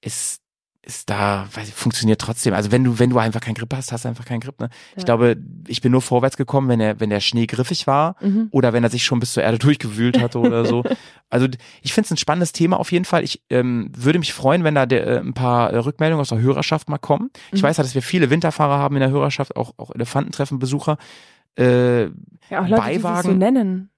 ist 0.00 0.40
ist 0.88 1.10
da, 1.10 1.46
weiß 1.52 1.68
ich, 1.68 1.74
funktioniert 1.74 2.18
trotzdem. 2.18 2.54
Also 2.54 2.72
wenn 2.72 2.82
du, 2.82 2.98
wenn 2.98 3.10
du 3.10 3.18
einfach 3.18 3.42
keinen 3.42 3.54
Grip 3.56 3.74
hast, 3.74 3.92
hast 3.92 4.06
du 4.06 4.08
einfach 4.08 4.24
keinen 4.24 4.40
Grip. 4.40 4.58
Ne? 4.58 4.70
Ich 4.96 5.02
Ja. 5.02 5.04
glaube, 5.04 5.36
ich 5.66 5.82
bin 5.82 5.92
nur 5.92 6.00
vorwärts 6.00 6.38
gekommen, 6.38 6.68
wenn 6.68 6.78
der, 6.78 6.98
wenn 6.98 7.10
der 7.10 7.20
Schnee 7.20 7.46
griffig 7.46 7.86
war 7.86 8.16
Mhm. 8.22 8.48
oder 8.52 8.72
wenn 8.72 8.82
er 8.82 8.88
sich 8.90 9.04
schon 9.04 9.20
bis 9.20 9.34
zur 9.34 9.42
Erde 9.42 9.58
durchgewühlt 9.78 10.18
hatte 10.18 10.38
oder 10.38 10.64
so. 10.64 10.82
Also 11.28 11.46
ich 11.82 11.92
finde 11.92 12.06
es 12.06 12.10
ein 12.12 12.16
spannendes 12.16 12.52
Thema 12.52 12.80
auf 12.80 12.90
jeden 12.90 13.04
Fall. 13.04 13.22
Ich 13.22 13.42
ähm, 13.50 13.92
würde 13.94 14.18
mich 14.18 14.32
freuen, 14.32 14.64
wenn 14.64 14.74
da 14.74 14.86
der, 14.86 15.06
äh, 15.06 15.18
ein 15.18 15.34
paar 15.34 15.70
äh, 15.74 15.76
Rückmeldungen 15.76 16.22
aus 16.22 16.30
der 16.30 16.40
Hörerschaft 16.40 16.88
mal 16.88 16.96
kommen. 16.96 17.30
Ich 17.52 17.60
Mhm. 17.60 17.66
weiß 17.66 17.76
ja, 17.76 17.82
dass 17.84 17.94
wir 17.94 18.00
viele 18.02 18.30
Winterfahrer 18.30 18.78
haben 18.78 18.96
in 18.96 19.00
der 19.00 19.10
Hörerschaft, 19.10 19.56
auch, 19.56 19.74
auch 19.76 19.94
Elefantentreffen-Besucher. 19.94 20.96
Äh, 21.58 22.04
Ja, 22.04 22.08
auch 22.62 22.68
Leute, 22.68 22.82
die 22.88 22.92
sich 22.94 23.02
so 23.02 23.08
Beiwagen- 23.08 23.38
nennen. 23.38 23.90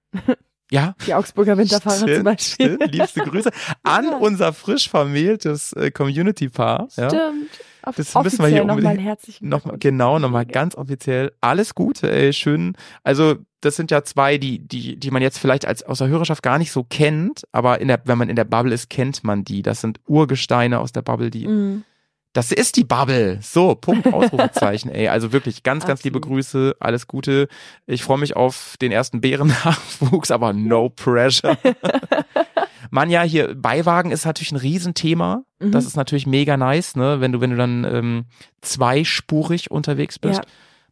Ja, 0.71 0.95
Die 1.07 1.14
Augsburger 1.14 1.57
Winterfahrer 1.59 1.97
zum 1.99 2.09
Stimmt, 2.09 2.25
Beispiel. 2.25 2.75
stimmt. 2.77 2.95
Liebste 2.95 3.21
Grüße 3.21 3.51
an 3.83 4.05
Ja. 4.05 4.16
unser 4.16 4.53
frisch 4.53 4.89
vermähltes 4.89 5.73
äh, 5.75 5.91
Community-Paar. 5.91 6.89
Ja. 6.97 7.09
Stimmt. 7.11 7.51
Auf, 7.83 7.97
Das 7.97 8.14
müssen 8.14 8.41
wir 8.41 8.49
hier 8.49 8.64
nochmal 8.64 8.99
herzlichen 8.99 9.49
Noch, 9.49 9.62
Glückwunsch. 9.62 9.81
genau, 9.81 10.18
nochmal 10.18 10.45
ganz 10.45 10.75
offiziell. 10.75 11.33
Alles 11.41 11.75
Gute, 11.75 12.12
ey, 12.12 12.33
schön. 12.35 12.77
Also, 13.05 13.37
das 13.62 13.77
sind 13.77 13.91
ja 13.91 14.05
zwei, 14.05 14.37
die, 14.37 14.59
die, 14.59 14.97
die 14.99 15.11
man 15.11 15.23
jetzt 15.23 15.39
vielleicht 15.39 15.66
als 15.66 15.83
aus 15.83 15.97
der 15.99 16.09
Hörerschaft 16.09 16.43
gar 16.43 16.59
nicht 16.59 16.73
so 16.73 16.85
kennt, 16.85 17.45
aber 17.53 17.81
in 17.81 17.89
der, 17.89 18.03
wenn 18.05 18.18
man 18.18 18.29
in 18.29 18.37
der 18.37 18.45
Bubble 18.45 18.75
ist, 18.75 18.91
kennt 18.91 19.25
man 19.25 19.45
die. 19.45 19.62
Das 19.62 19.81
sind 19.81 19.99
Urgesteine 20.07 20.79
aus 20.79 20.93
der 20.93 21.01
Bubble, 21.03 21.31
die. 21.31 21.47
Mhm. 21.49 21.85
Das 22.33 22.53
ist 22.53 22.76
die 22.76 22.85
Bubble. 22.85 23.39
So, 23.43 23.74
Punkt, 23.74 24.07
Ausrufezeichen, 24.12 24.91
ey. 24.91 25.09
Also 25.09 25.33
wirklich 25.33 25.62
ganz, 25.64 25.85
ganz 25.85 26.05
liebe. 26.05 26.20
Grüße, 26.20 26.76
alles 26.78 27.09
Gute. 27.09 27.49
Ich 27.87 28.05
freue 28.05 28.18
mich 28.18 28.37
auf 28.37 28.76
den 28.81 28.93
ersten 28.93 29.20
Bärennachwuchs, 29.20 30.31
aber 30.31 30.53
no 30.53 30.91
pressure. 30.91 31.59
Man 32.91 33.11
ja 33.11 33.22
hier, 33.22 33.55
Beiwagen 33.55 34.11
ist 34.11 34.24
natürlich 34.24 34.53
ein 34.53 34.57
Riesenthema. 34.57 35.45
Mhm. 35.61 35.72
Das 35.72 35.87
ist 35.87 35.97
natürlich 35.97 36.26
mega 36.26 36.57
nice, 36.57 36.97
ne? 36.97 37.20
Wenn 37.20 37.33
du, 37.33 37.41
wenn 37.41 37.51
du 37.51 37.57
dann 37.57 37.85
ähm, 37.85 38.24
zweispurig 38.62 39.70
unterwegs 39.70 40.18
bist 40.18 40.39
Ja. 40.41 40.45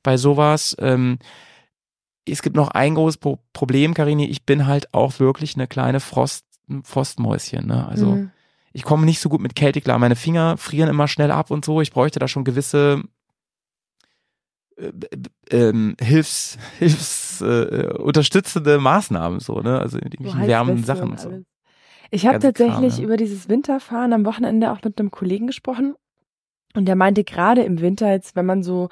bei 0.02 0.16
sowas. 0.16 0.76
Ähm, 0.80 1.18
es 2.28 2.42
gibt 2.42 2.56
noch 2.56 2.68
ein 2.68 2.94
großes 2.94 3.18
Pro 3.18 3.38
Problem, 3.52 3.94
Karini. 3.94 4.26
Ich 4.26 4.44
bin 4.44 4.66
halt 4.66 4.92
auch 4.92 5.18
wirklich 5.18 5.54
eine 5.56 5.66
kleine 5.66 6.00
Frost, 6.00 6.44
Frostmäuschen, 6.84 7.66
ne? 7.66 7.86
Also 7.88 8.06
Mhm. 8.06 8.30
Ich 8.78 8.84
komme 8.84 9.04
nicht 9.04 9.18
so 9.18 9.28
gut 9.28 9.40
mit 9.40 9.56
Kälte 9.56 9.80
klar. 9.80 9.98
Meine 9.98 10.14
Finger 10.14 10.56
frieren 10.56 10.88
immer 10.88 11.08
schnell 11.08 11.32
ab 11.32 11.50
und 11.50 11.64
so. 11.64 11.80
Ich 11.80 11.90
bräuchte 11.90 12.20
da 12.20 12.28
schon 12.28 12.44
gewisse 12.44 13.02
äh, 14.76 14.92
ähm, 15.50 15.96
Hilfs, 16.00 16.58
Hilfs 16.78 17.40
äh, 17.40 17.88
unterstützende 17.98 18.78
Maßnahmen 18.78 19.40
so, 19.40 19.58
ne? 19.62 19.80
Also 19.80 19.96
mit 19.96 20.04
So 20.04 20.22
irgendwelchen 20.22 20.46
wärmenden 20.46 20.84
Heizweste 20.84 21.00
Sachen 21.00 21.10
und 21.10 21.20
so. 21.20 21.28
alles. 21.30 21.44
Ich 22.12 22.26
habe 22.26 22.38
Ganze 22.38 22.52
Kram, 22.52 22.68
tatsächlich 22.68 22.98
ja. 22.98 23.04
über 23.04 23.16
dieses 23.16 23.48
Winterfahren 23.48 24.12
am 24.12 24.24
Wochenende 24.24 24.70
auch 24.70 24.80
mit 24.84 25.00
einem 25.00 25.10
Kollegen 25.10 25.48
gesprochen. 25.48 25.96
Und 26.76 26.84
der 26.86 26.94
meinte, 26.94 27.24
gerade 27.24 27.64
im 27.64 27.80
Winter, 27.80 28.08
jetzt, 28.12 28.36
wenn 28.36 28.46
man 28.46 28.62
so 28.62 28.90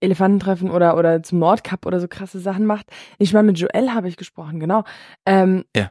Elefantentreffen 0.00 0.68
oder, 0.68 0.96
oder 0.96 1.22
zum 1.22 1.38
Nordkap 1.38 1.86
oder 1.86 2.00
so 2.00 2.08
krasse 2.08 2.40
Sachen 2.40 2.66
macht, 2.66 2.86
ich 3.18 3.32
meine, 3.32 3.46
mit 3.46 3.58
Joel 3.60 3.90
habe 3.94 4.08
ich 4.08 4.16
gesprochen, 4.16 4.58
genau. 4.58 4.82
Ähm, 5.24 5.64
Ja. 5.76 5.90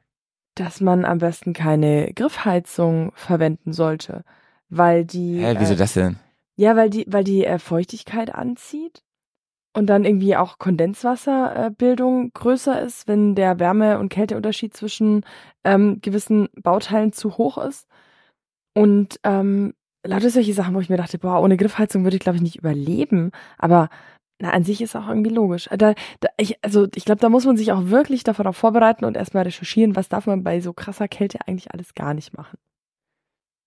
Dass 0.58 0.82
man 0.82 1.05
am 1.05 1.20
besten 1.20 1.53
keine 1.53 2.12
Griffheizung 2.14 3.12
verwenden 3.14 3.74
sollte. 3.74 4.24
Weil 4.70 5.05
die. 5.05 5.39
Hä, 5.39 5.55
wieso 5.60 5.74
äh, 5.74 5.78
das 5.78 5.93
denn? 5.93 6.18
Ja, 6.55 6.76
weil 6.76 6.89
die, 6.89 7.05
weil 7.08 7.24
die 7.24 7.45
äh, 7.45 7.60
Feuchtigkeit 7.60 8.34
anzieht 8.34 9.03
und 9.74 9.86
dann 9.88 10.05
irgendwie 10.05 10.36
auch 10.36 10.58
Kondenswasserbildung 10.58 12.32
größer 12.34 12.82
ist, 12.82 13.08
wenn 13.08 13.36
der 13.36 13.60
Wärme- 13.60 13.99
und 13.99 14.10
Kälteunterschied 14.10 14.76
zwischen 14.76 15.24
ähm, 15.64 15.99
gewissen 16.01 16.49
Bauteilen 16.55 17.14
zu 17.14 17.38
hoch 17.38 17.60
ist. 17.60 17.88
Und 18.74 19.20
ähm, 19.24 19.76
lauter 20.03 20.32
solche 20.32 20.53
Sachen, 20.53 20.74
wo 20.74 20.80
ich 20.80 20.89
mir 20.89 20.97
dachte, 20.97 21.20
boah, 21.20 21.41
ohne 21.41 21.58
Griffheizung 21.58 22.03
würde 22.03 22.18
ich, 22.18 22.24
glaube 22.24 22.38
ich, 22.38 22.41
nicht 22.41 22.55
überleben. 22.55 23.30
Aber 23.60 23.89
na, 24.40 24.52
an 24.52 24.64
sich 24.64 24.82
ist 24.82 24.96
auch 24.96 25.08
irgendwie 25.08 25.32
logisch. 25.32 25.68
Da, 25.72 25.94
da, 26.20 26.30
ich, 26.38 26.64
also 26.64 26.88
ich 26.94 27.06
glaube, 27.06 27.22
da 27.22 27.30
muss 27.30 27.46
man 27.46 27.58
sich 27.58 27.72
auch 27.72 27.86
wirklich 27.86 28.24
darauf 28.24 28.56
vorbereiten 28.56 29.06
und 29.06 29.18
erstmal 29.18 29.44
recherchieren, 29.44 29.96
was 29.96 30.10
darf 30.10 30.28
man 30.28 30.44
bei 30.44 30.60
so 30.60 30.74
krasser 30.74 31.08
Kälte 31.08 31.40
eigentlich 31.48 31.72
alles 31.74 31.96
gar 31.96 32.14
nicht 32.14 32.38
machen. 32.38 32.58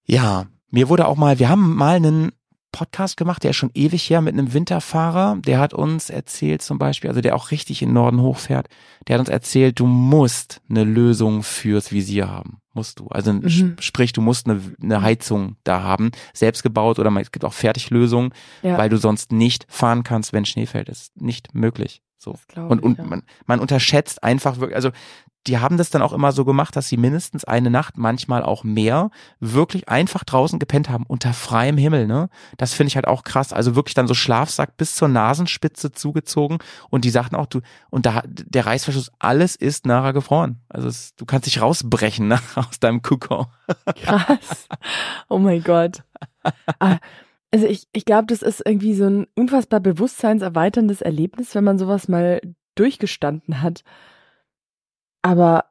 Ja, 0.04 0.46
mir 0.70 0.88
wurde 0.88 1.08
auch 1.08 1.16
mal, 1.16 1.38
wir 1.38 1.48
haben 1.48 1.74
mal 1.74 1.96
einen 1.96 2.32
Podcast 2.72 3.16
gemacht, 3.16 3.42
der 3.42 3.50
ist 3.50 3.56
schon 3.56 3.70
ewig 3.74 4.08
her 4.10 4.20
mit 4.20 4.34
einem 4.34 4.52
Winterfahrer, 4.52 5.36
der 5.44 5.58
hat 5.58 5.74
uns 5.74 6.10
erzählt 6.10 6.62
zum 6.62 6.78
Beispiel, 6.78 7.08
also 7.10 7.20
der 7.20 7.34
auch 7.34 7.50
richtig 7.50 7.82
in 7.82 7.88
den 7.90 7.94
Norden 7.94 8.20
hochfährt, 8.20 8.68
der 9.08 9.14
hat 9.14 9.20
uns 9.20 9.28
erzählt, 9.28 9.80
du 9.80 9.86
musst 9.86 10.60
eine 10.70 10.84
Lösung 10.84 11.42
fürs 11.42 11.92
Visier 11.92 12.28
haben. 12.30 12.58
Musst 12.72 13.00
du. 13.00 13.08
Also 13.08 13.32
Mhm. 13.32 13.46
sp- 13.50 13.80
sprich, 13.82 14.12
du 14.12 14.20
musst 14.20 14.48
eine, 14.48 14.60
eine 14.80 15.02
Heizung 15.02 15.56
da 15.64 15.82
haben, 15.82 16.12
selbst 16.32 16.62
gebaut 16.62 16.98
oder 17.00 17.10
man- 17.10 17.22
es 17.22 17.32
gibt 17.32 17.44
auch 17.44 17.52
Fertiglösungen, 17.52 18.32
Ja. 18.62 18.78
weil 18.78 18.88
du 18.88 18.96
sonst 18.96 19.32
nicht 19.32 19.66
fahren 19.68 20.04
kannst, 20.04 20.32
wenn 20.32 20.44
Schnee 20.44 20.66
fällt. 20.66 20.88
Das 20.88 21.02
ist 21.02 21.20
nicht 21.20 21.54
möglich. 21.54 22.02
So. 22.16 22.36
Und, 22.54 22.82
und 22.82 22.98
ja. 22.98 23.04
man, 23.04 23.22
man 23.46 23.60
unterschätzt 23.60 24.22
einfach 24.22 24.58
wirklich, 24.60 24.76
also 24.76 24.90
die 25.46 25.58
haben 25.58 25.76
das 25.78 25.90
dann 25.90 26.02
auch 26.02 26.12
immer 26.12 26.32
so 26.32 26.44
gemacht, 26.44 26.76
dass 26.76 26.88
sie 26.88 26.96
mindestens 26.96 27.44
eine 27.44 27.70
Nacht, 27.70 27.96
manchmal 27.96 28.42
auch 28.42 28.62
mehr, 28.62 29.10
wirklich 29.40 29.88
einfach 29.88 30.24
draußen 30.24 30.58
gepennt 30.58 30.88
haben, 30.90 31.04
unter 31.06 31.32
freiem 31.32 31.78
Himmel, 31.78 32.06
ne? 32.06 32.28
Das 32.58 32.74
finde 32.74 32.88
ich 32.88 32.96
halt 32.96 33.06
auch 33.08 33.24
krass. 33.24 33.52
Also 33.52 33.74
wirklich 33.74 33.94
dann 33.94 34.06
so 34.06 34.14
Schlafsack 34.14 34.76
bis 34.76 34.94
zur 34.94 35.08
Nasenspitze 35.08 35.92
zugezogen 35.92 36.58
und 36.90 37.04
die 37.04 37.10
sagten 37.10 37.36
auch, 37.36 37.46
du, 37.46 37.60
und 37.88 38.06
da, 38.06 38.22
der 38.26 38.66
Reißverschluss, 38.66 39.12
alles 39.18 39.56
ist 39.56 39.86
nachher 39.86 40.12
gefroren. 40.12 40.60
Also 40.68 40.88
es, 40.88 41.14
du 41.16 41.24
kannst 41.24 41.46
dich 41.46 41.62
rausbrechen 41.62 42.28
ne, 42.28 42.38
aus 42.56 42.78
deinem 42.78 43.02
Kokon. 43.02 43.46
Krass. 44.02 44.68
Oh 45.28 45.38
mein 45.38 45.62
Gott. 45.62 46.02
Ah, 46.78 46.98
Also 47.52 47.66
ich, 47.66 47.88
ich 47.92 48.04
glaube, 48.04 48.26
das 48.26 48.42
ist 48.42 48.62
irgendwie 48.64 48.94
so 48.94 49.06
ein 49.06 49.26
unfassbar 49.34 49.80
bewusstseinserweiterndes 49.80 51.02
Erlebnis, 51.02 51.54
wenn 51.54 51.64
man 51.64 51.78
sowas 51.78 52.08
mal 52.08 52.40
durchgestanden 52.76 53.60
hat. 53.62 53.82
Aber 55.22 55.66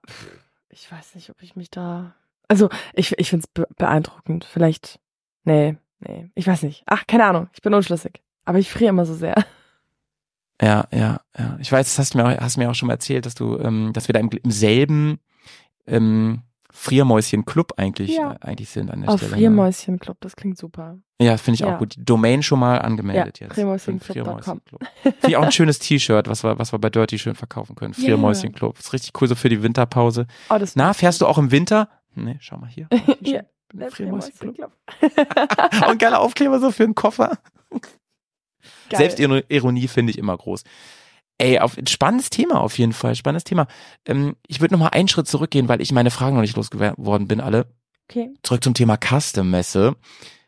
ich 0.69 0.91
weiß 0.91 1.15
nicht, 1.15 1.29
ob 1.29 1.41
ich 1.41 1.55
mich 1.55 1.69
da. 1.69 2.13
Also 2.47 2.69
ich, 2.93 3.17
ich 3.17 3.29
finde 3.29 3.45
es 3.45 3.51
be 3.53 3.67
beeindruckend. 3.77 4.45
Vielleicht. 4.45 4.99
Nee, 5.43 5.77
nee. 5.99 6.29
Ich 6.35 6.47
weiß 6.47 6.63
nicht. 6.63 6.83
Ach, 6.85 7.05
keine 7.07 7.25
Ahnung. 7.25 7.49
Ich 7.53 7.61
bin 7.61 7.73
unschlüssig. 7.73 8.21
Aber 8.45 8.59
ich 8.59 8.69
friere 8.71 8.89
immer 8.89 9.05
so 9.05 9.13
sehr. 9.15 9.35
Ja, 10.61 10.87
ja, 10.91 11.21
ja. 11.37 11.57
Ich 11.59 11.71
weiß, 11.71 11.85
das 11.87 11.99
hast 11.99 12.13
du 12.13 12.17
mir, 12.17 12.25
auch- 12.25 12.41
hast 12.41 12.57
mir 12.57 12.69
auch 12.69 12.75
schon 12.75 12.87
mal 12.87 12.93
erzählt, 12.93 13.25
dass 13.25 13.33
du, 13.35 13.57
ähm, 13.59 13.91
dass 13.93 14.07
wir 14.09 14.13
da 14.13 14.19
im, 14.19 14.29
im 14.29 14.51
selben 14.51 15.19
ähm, 15.87 16.41
Friermäuschen-Club 16.71 17.73
eigentlich, 17.77 18.15
Ja. 18.15 18.33
äh, 18.33 18.37
eigentlich 18.41 18.69
sind 18.69 18.91
an 18.91 19.01
der 19.01 19.09
Auf 19.09 19.19
Stelle. 19.19 19.35
Friermäuschen-Club, 19.35 20.17
das 20.21 20.35
klingt 20.35 20.57
super. 20.57 20.93
Ne? 21.19 21.25
Ja, 21.25 21.37
finde 21.37 21.55
ich 21.55 21.59
Ja. 21.61 21.75
auch 21.75 21.79
gut. 21.79 21.95
Die 21.95 22.05
Domain 22.05 22.43
schon 22.43 22.59
mal 22.59 22.77
angemeldet 22.77 23.39
Ja, 23.39 23.47
jetzt. 23.47 23.55
friermäuschenclub.com. 23.55 24.23
Friermäuschenclub. 24.23 24.81
Finde 25.01 25.17
ich 25.27 25.35
auch 25.37 25.43
ein 25.43 25.51
schönes 25.51 25.79
T-Shirt, 25.79 26.27
was 26.27 26.43
wir, 26.43 26.57
was 26.59 26.71
wir 26.71 26.79
bei 26.79 26.89
Dirty 26.89 27.17
schön 27.19 27.35
verkaufen 27.35 27.75
können. 27.75 27.93
Ja. 27.97 28.03
Friermäuschenclub. 28.05 28.77
Ist 28.79 28.93
richtig 28.93 29.11
cool 29.19 29.27
so 29.27 29.35
für 29.35 29.49
die 29.49 29.61
Winterpause. 29.63 30.27
Oh, 30.49 30.57
das 30.57 30.75
Na, 30.75 30.93
fährst 30.93 31.21
du 31.21 31.27
auch 31.27 31.37
im 31.37 31.51
Winter? 31.51 31.89
Nee, 32.15 32.37
schau 32.39 32.57
mal 32.57 32.69
hier. 32.69 32.87
Ja, 33.21 33.41
Friermäuschenclub. 33.91 34.71
Friermäuschenclub. 34.99 35.89
Und 35.89 35.99
geiler 35.99 36.19
Aufkleber 36.21 36.59
so 36.59 36.71
für 36.71 36.83
einen 36.83 36.95
Koffer. 36.95 37.37
Geil. 38.89 38.97
Selbstironie 39.09 39.87
finde 39.87 40.11
ich 40.11 40.17
immer 40.17 40.35
groß. 40.35 40.63
Ey, 41.39 41.57
auf, 41.59 41.77
spannendes 41.87 42.29
Thema 42.29 42.59
auf 42.61 42.77
jeden 42.77 42.93
Fall, 42.93 43.15
spannendes 43.15 43.45
Thema. 43.45 43.65
Ähm, 44.05 44.35
ich 44.47 44.59
würde 44.61 44.73
noch 44.75 44.79
mal 44.79 44.89
einen 44.89 45.07
Schritt 45.07 45.27
zurückgehen, 45.27 45.67
weil 45.69 45.81
ich 45.81 45.91
meine 45.91 46.11
Fragen 46.11 46.35
noch 46.35 46.41
nicht 46.41 46.55
losgeworden 46.57 47.27
bin 47.27 47.39
alle. 47.41 47.65
Okay. 48.09 48.29
Zurück 48.43 48.63
zum 48.63 48.73
Thema 48.73 48.97
Custom-Messe. 48.97 49.95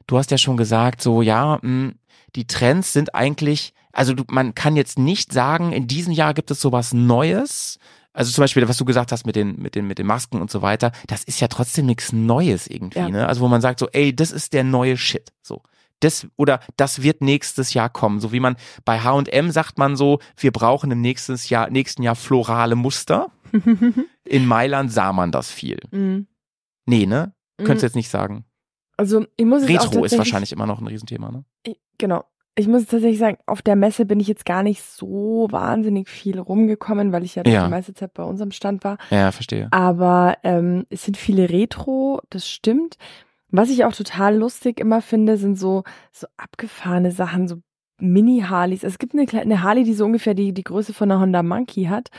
Du 0.08 0.18
hast 0.18 0.32
ja 0.32 0.38
schon 0.38 0.58
gesagt, 0.58 1.02
so 1.02 1.22
ja, 1.22 1.60
mh, 1.62 1.94
die 2.36 2.46
Trends 2.46 2.92
sind 2.94 3.16
eigentlich, 3.16 3.74
also 3.94 4.14
du, 4.14 4.24
man 4.30 4.54
kann 4.54 4.76
jetzt 4.76 5.00
nicht 5.00 5.32
sagen, 5.32 5.72
in 5.72 5.88
diesem 5.88 6.12
Jahr 6.14 6.34
gibt 6.34 6.52
es 6.52 6.60
sowas 6.62 6.94
Neues. 6.94 7.80
Also 8.14 8.32
zum 8.34 8.42
Beispiel, 8.44 8.68
was 8.68 8.76
du 8.78 8.84
gesagt 8.84 9.14
hast 9.14 9.26
mit 9.26 9.38
den, 9.38 9.56
mit 9.62 9.76
den, 9.76 9.88
mit 9.88 9.98
den 9.98 10.06
Masken 10.08 10.42
und 10.42 10.52
so 10.52 10.62
weiter, 10.62 10.92
das 11.08 11.24
ist 11.24 11.40
ja 11.40 11.48
trotzdem 11.48 11.86
nichts 11.86 12.12
Neues 12.12 12.68
irgendwie, 12.68 13.00
Ja. 13.00 13.08
ne? 13.08 13.28
Also 13.28 13.40
wo 13.40 13.48
man 13.48 13.62
sagt 13.62 13.80
so, 13.80 13.88
ey, 13.94 14.14
das 14.14 14.32
ist 14.32 14.52
der 14.52 14.66
neue 14.66 14.98
Shit, 14.98 15.32
so. 15.42 15.62
Das, 16.02 16.28
oder 16.36 16.60
das 16.78 17.02
wird 17.02 17.22
nächstes 17.22 17.74
Jahr 17.74 17.90
kommen. 17.90 18.20
So 18.20 18.32
wie 18.34 18.40
man 18.42 18.58
bei 18.86 19.00
H&M 19.00 19.52
sagt 19.52 19.78
man 19.78 19.96
so, 19.96 20.20
wir 20.38 20.52
brauchen 20.52 20.92
im 20.92 21.00
nächsten 21.02 21.36
Jahr, 21.48 21.70
nächsten 21.70 22.04
Jahr 22.04 22.16
florale 22.16 22.76
Muster. 22.76 23.32
In 24.26 24.46
Mailand 24.46 24.92
sah 24.92 25.14
man 25.14 25.32
das 25.32 25.50
viel. 25.52 25.80
Mhm. 25.92 26.28
Nee, 26.86 27.06
ne? 27.06 27.34
Könntest 27.58 27.84
du 27.84 27.86
Mhm. 27.86 27.88
jetzt 27.90 27.96
nicht 27.96 28.10
sagen. 28.10 28.46
Also 28.98 29.26
ich 29.38 29.46
muss 29.46 29.68
jetzt 29.68 29.86
Retro 29.94 30.04
ist 30.04 30.18
wahrscheinlich 30.18 30.52
immer 30.52 30.68
noch 30.68 30.80
ein 30.80 30.88
Riesenthema, 30.88 31.32
ne? 31.32 31.44
Ich, 31.64 31.80
genau. 31.98 32.24
Ich 32.56 32.68
muss 32.68 32.86
tatsächlich 32.86 33.18
sagen, 33.18 33.38
auf 33.48 33.62
der 33.62 33.76
Messe 33.78 34.06
bin 34.06 34.20
ich 34.20 34.28
jetzt 34.28 34.46
gar 34.46 34.62
nicht 34.62 34.84
so 34.84 35.48
wahnsinnig 35.52 36.10
viel 36.10 36.38
rumgekommen, 36.38 37.12
weil 37.14 37.24
ich 37.24 37.36
ja, 37.36 37.44
Ja. 37.46 37.64
die 37.66 37.72
meiste 37.72 37.94
Zeit 37.94 38.14
bei 38.14 38.24
unserem 38.24 38.52
Stand 38.52 38.84
war. 38.84 38.98
Ja, 39.10 39.32
verstehe. 39.32 39.70
Aber 39.72 40.38
ähm, 40.44 40.86
es 40.90 41.06
sind 41.06 41.16
viele 41.18 41.50
Retro, 41.50 42.22
das 42.30 42.48
stimmt. 42.50 42.98
Was 43.52 43.70
ich 43.70 43.86
auch 43.86 43.94
total 43.94 44.38
lustig 44.38 44.80
immer 44.80 45.02
finde, 45.02 45.38
sind 45.38 45.58
so, 45.60 45.84
so 46.12 46.28
abgefahrene 46.38 47.12
Sachen, 47.12 47.48
so 47.48 47.58
Mini-Harleys. 48.00 48.84
Es 48.84 48.98
gibt 48.98 49.14
eine, 49.14 49.26
kleine- 49.26 49.44
eine 49.46 49.62
Harley, 49.64 49.84
die 49.84 49.94
so 49.94 50.06
ungefähr 50.06 50.34
die, 50.34 50.54
die 50.54 50.64
Größe 50.64 50.94
von 50.94 51.12
einer 51.12 51.20
Honda 51.22 51.44
Monkey 51.44 51.86
hat. 51.86 52.10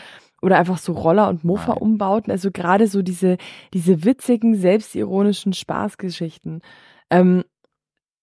Oder 0.43 0.59
einfach 0.59 0.79
so 0.79 0.93
Roller 0.93 1.29
und. 1.29 1.45
Mofa-Umbauten. 1.45 2.31
Also 2.31 2.51
gerade 2.51 2.87
so 2.89 3.03
diese, 3.03 3.37
diese 3.73 4.05
witzigen, 4.05 4.55
selbstironischen 4.57 5.53
Spaßgeschichten. 5.53 6.61
Ähm, 7.11 7.45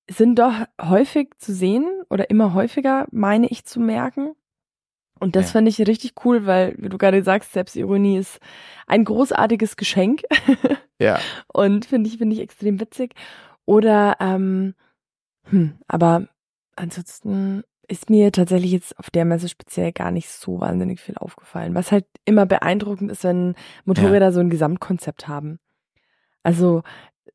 sind 0.09 0.39
doch 0.39 0.53
häufig 0.81 1.29
zu 1.37 1.53
sehen 1.53 1.85
oder 2.09 2.29
immer 2.29 2.53
häufiger, 2.53 3.07
meine 3.11 3.47
ich 3.47 3.65
zu 3.65 3.79
merken. 3.79 4.33
Und 5.19 5.35
das 5.35 5.47
Ja. 5.47 5.51
fand 5.53 5.67
ich 5.67 5.79
richtig 5.85 6.13
cool, 6.25 6.45
weil, 6.45 6.75
wie 6.77 6.89
du 6.89 6.97
gerade 6.97 7.23
sagst, 7.23 7.53
Selbstironie 7.53 8.17
ist 8.17 8.39
ein 8.87 9.03
großartiges 9.03 9.75
Geschenk 9.77 10.23
Ja. 10.99 11.19
und 11.47 11.85
finde 11.85 12.09
ich, 12.09 12.17
finde 12.17 12.35
ich 12.35 12.41
extrem 12.41 12.79
witzig. 12.79 13.13
Oder, 13.65 14.17
ähm, 14.19 14.75
hm, 15.45 15.77
aber 15.87 16.27
ansonsten 16.75 17.63
ist 17.87 18.09
mir 18.09 18.31
tatsächlich 18.31 18.71
jetzt 18.71 18.97
auf 18.99 19.09
der 19.09 19.25
Messe 19.25 19.49
speziell 19.49 19.91
gar 19.91 20.11
nicht 20.11 20.29
so 20.29 20.59
wahnsinnig 20.59 20.99
viel 20.99 21.17
aufgefallen. 21.17 21.73
Was 21.73 21.91
halt 21.91 22.05
immer 22.25 22.45
beeindruckend 22.45 23.11
ist, 23.11 23.23
wenn 23.23 23.55
Motorräder 23.85 24.31
so 24.31 24.39
ein 24.39 24.49
Gesamtkonzept 24.49 25.27
haben. 25.27 25.59
Also 26.43 26.83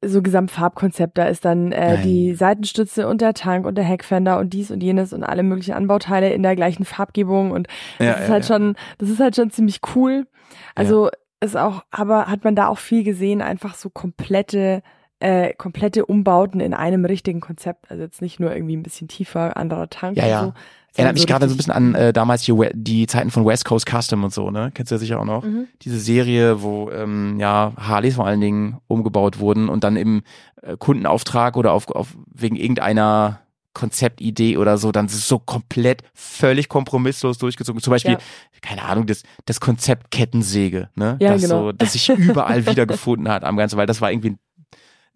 so 0.03 0.23
Gesamtfarbkonzept, 0.23 1.19
da 1.19 1.25
ist 1.25 1.45
dann 1.45 1.73
äh, 1.73 2.03
die 2.03 2.35
Seitenstütze 2.35 3.09
und 3.09 3.21
der 3.21 3.35
Tank 3.35 3.67
und 3.67 3.77
der 3.77 3.85
Heckfender 3.85 4.39
und 4.39 4.53
dies 4.53 4.71
und 4.71 4.83
jenes 4.83 5.13
und 5.13 5.25
alle 5.25 5.43
möglichen 5.43 5.75
Anbauteile 5.75 6.33
in 6.33 6.43
der 6.43 6.57
gleichen 6.57 6.85
Farbgebung 6.85 7.51
und 7.51 7.69
das 7.99 8.07
ja, 8.07 8.13
ist 8.15 8.29
ja, 8.29 8.29
halt 8.29 8.49
ja. 8.49 8.55
schon, 8.55 8.77
das 8.99 9.09
ist 9.09 9.21
halt 9.21 9.37
schon 9.37 9.51
ziemlich 9.51 9.81
cool. 9.95 10.27
Also 10.75 11.11
ist 11.45 11.57
auch, 11.57 11.85
aber 11.91 12.27
hat 12.27 12.45
man 12.45 12.57
da 12.57 12.69
auch 12.69 12.79
viel 12.79 13.05
gesehen, 13.05 13.43
einfach 13.43 13.75
so 13.75 13.91
komplette, 13.91 14.83
äh, 15.21 15.55
komplette 15.55 16.07
Umbauten 16.07 16.61
in 16.61 16.75
einem 16.75 17.05
richtigen 17.05 17.41
Konzept. 17.41 17.91
Also 17.91 18.03
jetzt 18.03 18.23
nicht 18.23 18.41
nur 18.41 18.55
irgendwie 18.55 18.77
ein 18.77 18.83
bisschen 18.83 19.09
tiefer, 19.09 19.57
anderer 19.57 19.89
Tank 19.89 20.17
Ja, 20.17 20.27
ja. 20.27 20.45
so. 20.45 20.53
Erinnert 20.97 21.15
mich 21.15 21.23
sondern 21.23 21.41
gerade 21.41 21.49
so 21.49 21.55
ein 21.55 21.57
bisschen 21.57 21.73
an 21.73 21.95
äh, 21.97 22.13
damals 22.13 22.43
die, 22.43 22.55
die 22.73 23.07
Zeiten 23.09 23.33
von 23.33 23.45
West 23.45 23.65
Coast 23.65 23.89
Custom 23.89 24.23
und 24.23 24.33
so, 24.33 24.53
ne? 24.53 24.71
Kennst 24.73 24.93
du 24.93 24.95
ja 24.95 25.01
sicher 25.01 25.21
auch 25.21 25.25
noch. 25.25 25.43
Mhm. 25.43 25.67
Diese 25.83 25.99
Serie, 25.99 26.63
wo 26.63 26.89
ähm, 26.91 27.41
ja 27.41 27.73
Harleys 27.77 28.15
vor 28.15 28.27
allen 28.27 28.41
Dingen 28.41 28.79
umgebaut 28.87 29.41
wurden 29.41 29.69
und 29.69 29.83
dann 29.83 29.97
im 29.97 30.23
äh, 30.63 30.77
Kundenauftrag 30.77 31.57
oder 31.57 31.73
auf, 31.73 31.89
auf 31.89 32.17
wegen 32.33 32.55
irgendeiner 32.55 33.41
Konzeptidee 33.75 34.57
oder 34.57 34.79
so, 34.79 34.93
dann 34.93 35.07
ist 35.07 35.15
es 35.15 35.29
so 35.29 35.39
komplett 35.39 36.03
völlig 36.15 36.69
kompromisslos 36.69 37.39
durchgezogen. 37.39 37.83
Zum 37.83 37.91
Beispiel, 37.91 38.13
Ja. 38.13 38.19
keine 38.63 38.83
Ahnung, 38.85 39.07
das, 39.07 39.23
das 39.45 39.61
Konzept 39.61 40.11
Kettensäge, 40.11 40.89
ne? 40.95 41.17
Ja, 41.21 41.33
das 41.33 41.43
genau. 41.43 41.65
so, 41.67 41.73
das 41.73 41.93
sich 41.93 42.09
überall 42.09 42.67
wiedergefunden 42.67 43.29
hat 43.29 43.45
am 43.45 43.57
Ganzen, 43.57 43.77
weil 43.77 43.87
das 43.87 44.01
war 44.01 44.11
irgendwie 44.11 44.31
ein 44.31 44.39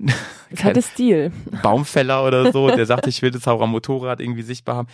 Das 0.51 0.65
hatte 0.65 0.83
Stil. 0.83 1.33
Baumfäller 1.63 2.25
oder 2.25 2.53
so, 2.53 2.69
der 2.69 2.87
sagte, 2.87 3.09
ich 3.11 3.21
will 3.23 3.31
das 3.31 3.47
auch 3.49 3.61
am 3.61 3.71
Motorrad 3.71 4.21
irgendwie 4.21 4.43
sichtbar 4.43 4.77
haben. 4.77 4.89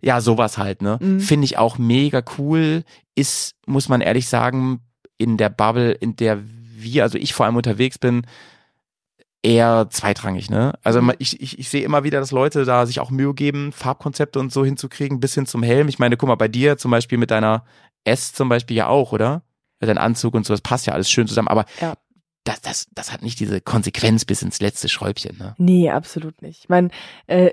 Ja, 0.00 0.20
sowas 0.20 0.58
halt, 0.58 0.82
ne? 0.82 0.98
Mhm. 1.00 1.20
Finde 1.20 1.44
ich 1.44 1.58
auch 1.58 1.78
mega 1.78 2.22
cool. 2.38 2.84
Ist, 3.14 3.54
muss 3.66 3.88
man 3.88 4.00
ehrlich 4.00 4.28
sagen, 4.28 4.80
in 5.16 5.36
der 5.36 5.48
Bubble, 5.48 5.92
in 5.92 6.14
der 6.16 6.38
wir, 6.76 7.02
also 7.02 7.18
ich 7.18 7.34
vor 7.34 7.46
allem 7.46 7.56
unterwegs 7.56 7.98
bin, 7.98 8.22
eher 9.42 9.88
zweitrangig, 9.90 10.50
ne? 10.50 10.72
Also 10.82 11.00
Mhm. 11.00 11.12
ich, 11.18 11.40
ich, 11.40 11.58
ich 11.58 11.68
sehe 11.68 11.84
immer 11.84 12.04
wieder, 12.04 12.18
dass 12.20 12.32
Leute 12.32 12.64
da 12.64 12.86
sich 12.86 13.00
auch 13.00 13.10
Mühe 13.10 13.34
geben, 13.34 13.72
Farbkonzepte 13.72 14.38
und 14.40 14.52
so 14.52 14.64
hinzukriegen, 14.64 15.20
bis 15.20 15.34
hin 15.34 15.46
zum 15.46 15.62
Helm. 15.62 15.88
Ich 15.88 15.98
meine, 15.98 16.16
guck 16.16 16.28
mal, 16.28 16.34
bei 16.34 16.48
dir 16.48 16.76
zum 16.76 16.90
Beispiel 16.90 17.18
mit 17.18 17.30
deiner 17.30 17.64
S 18.04 18.32
zum 18.32 18.48
Beispiel 18.48 18.76
ja 18.76 18.88
auch, 18.88 19.12
oder? 19.12 19.42
Mit 19.80 19.88
deinem 19.88 19.98
Anzug 19.98 20.34
und 20.34 20.44
so, 20.44 20.52
das 20.54 20.60
passt 20.60 20.86
ja 20.86 20.92
alles 20.92 21.08
schön 21.10 21.28
zusammen, 21.28 21.48
aber 21.48 21.66
Ja. 21.80 21.94
das, 22.44 22.60
das, 22.62 22.86
das 22.92 23.12
hat 23.12 23.22
nicht 23.22 23.38
diese 23.38 23.60
Konsequenz 23.60 24.24
bis 24.24 24.42
ins 24.42 24.60
letzte 24.60 24.88
Schräubchen, 24.88 25.36
ne? 25.38 25.54
Nee, 25.58 25.90
absolut 25.90 26.42
nicht. 26.42 26.64
Ich 26.64 26.68
meine, 26.68 26.88
äh, 27.28 27.52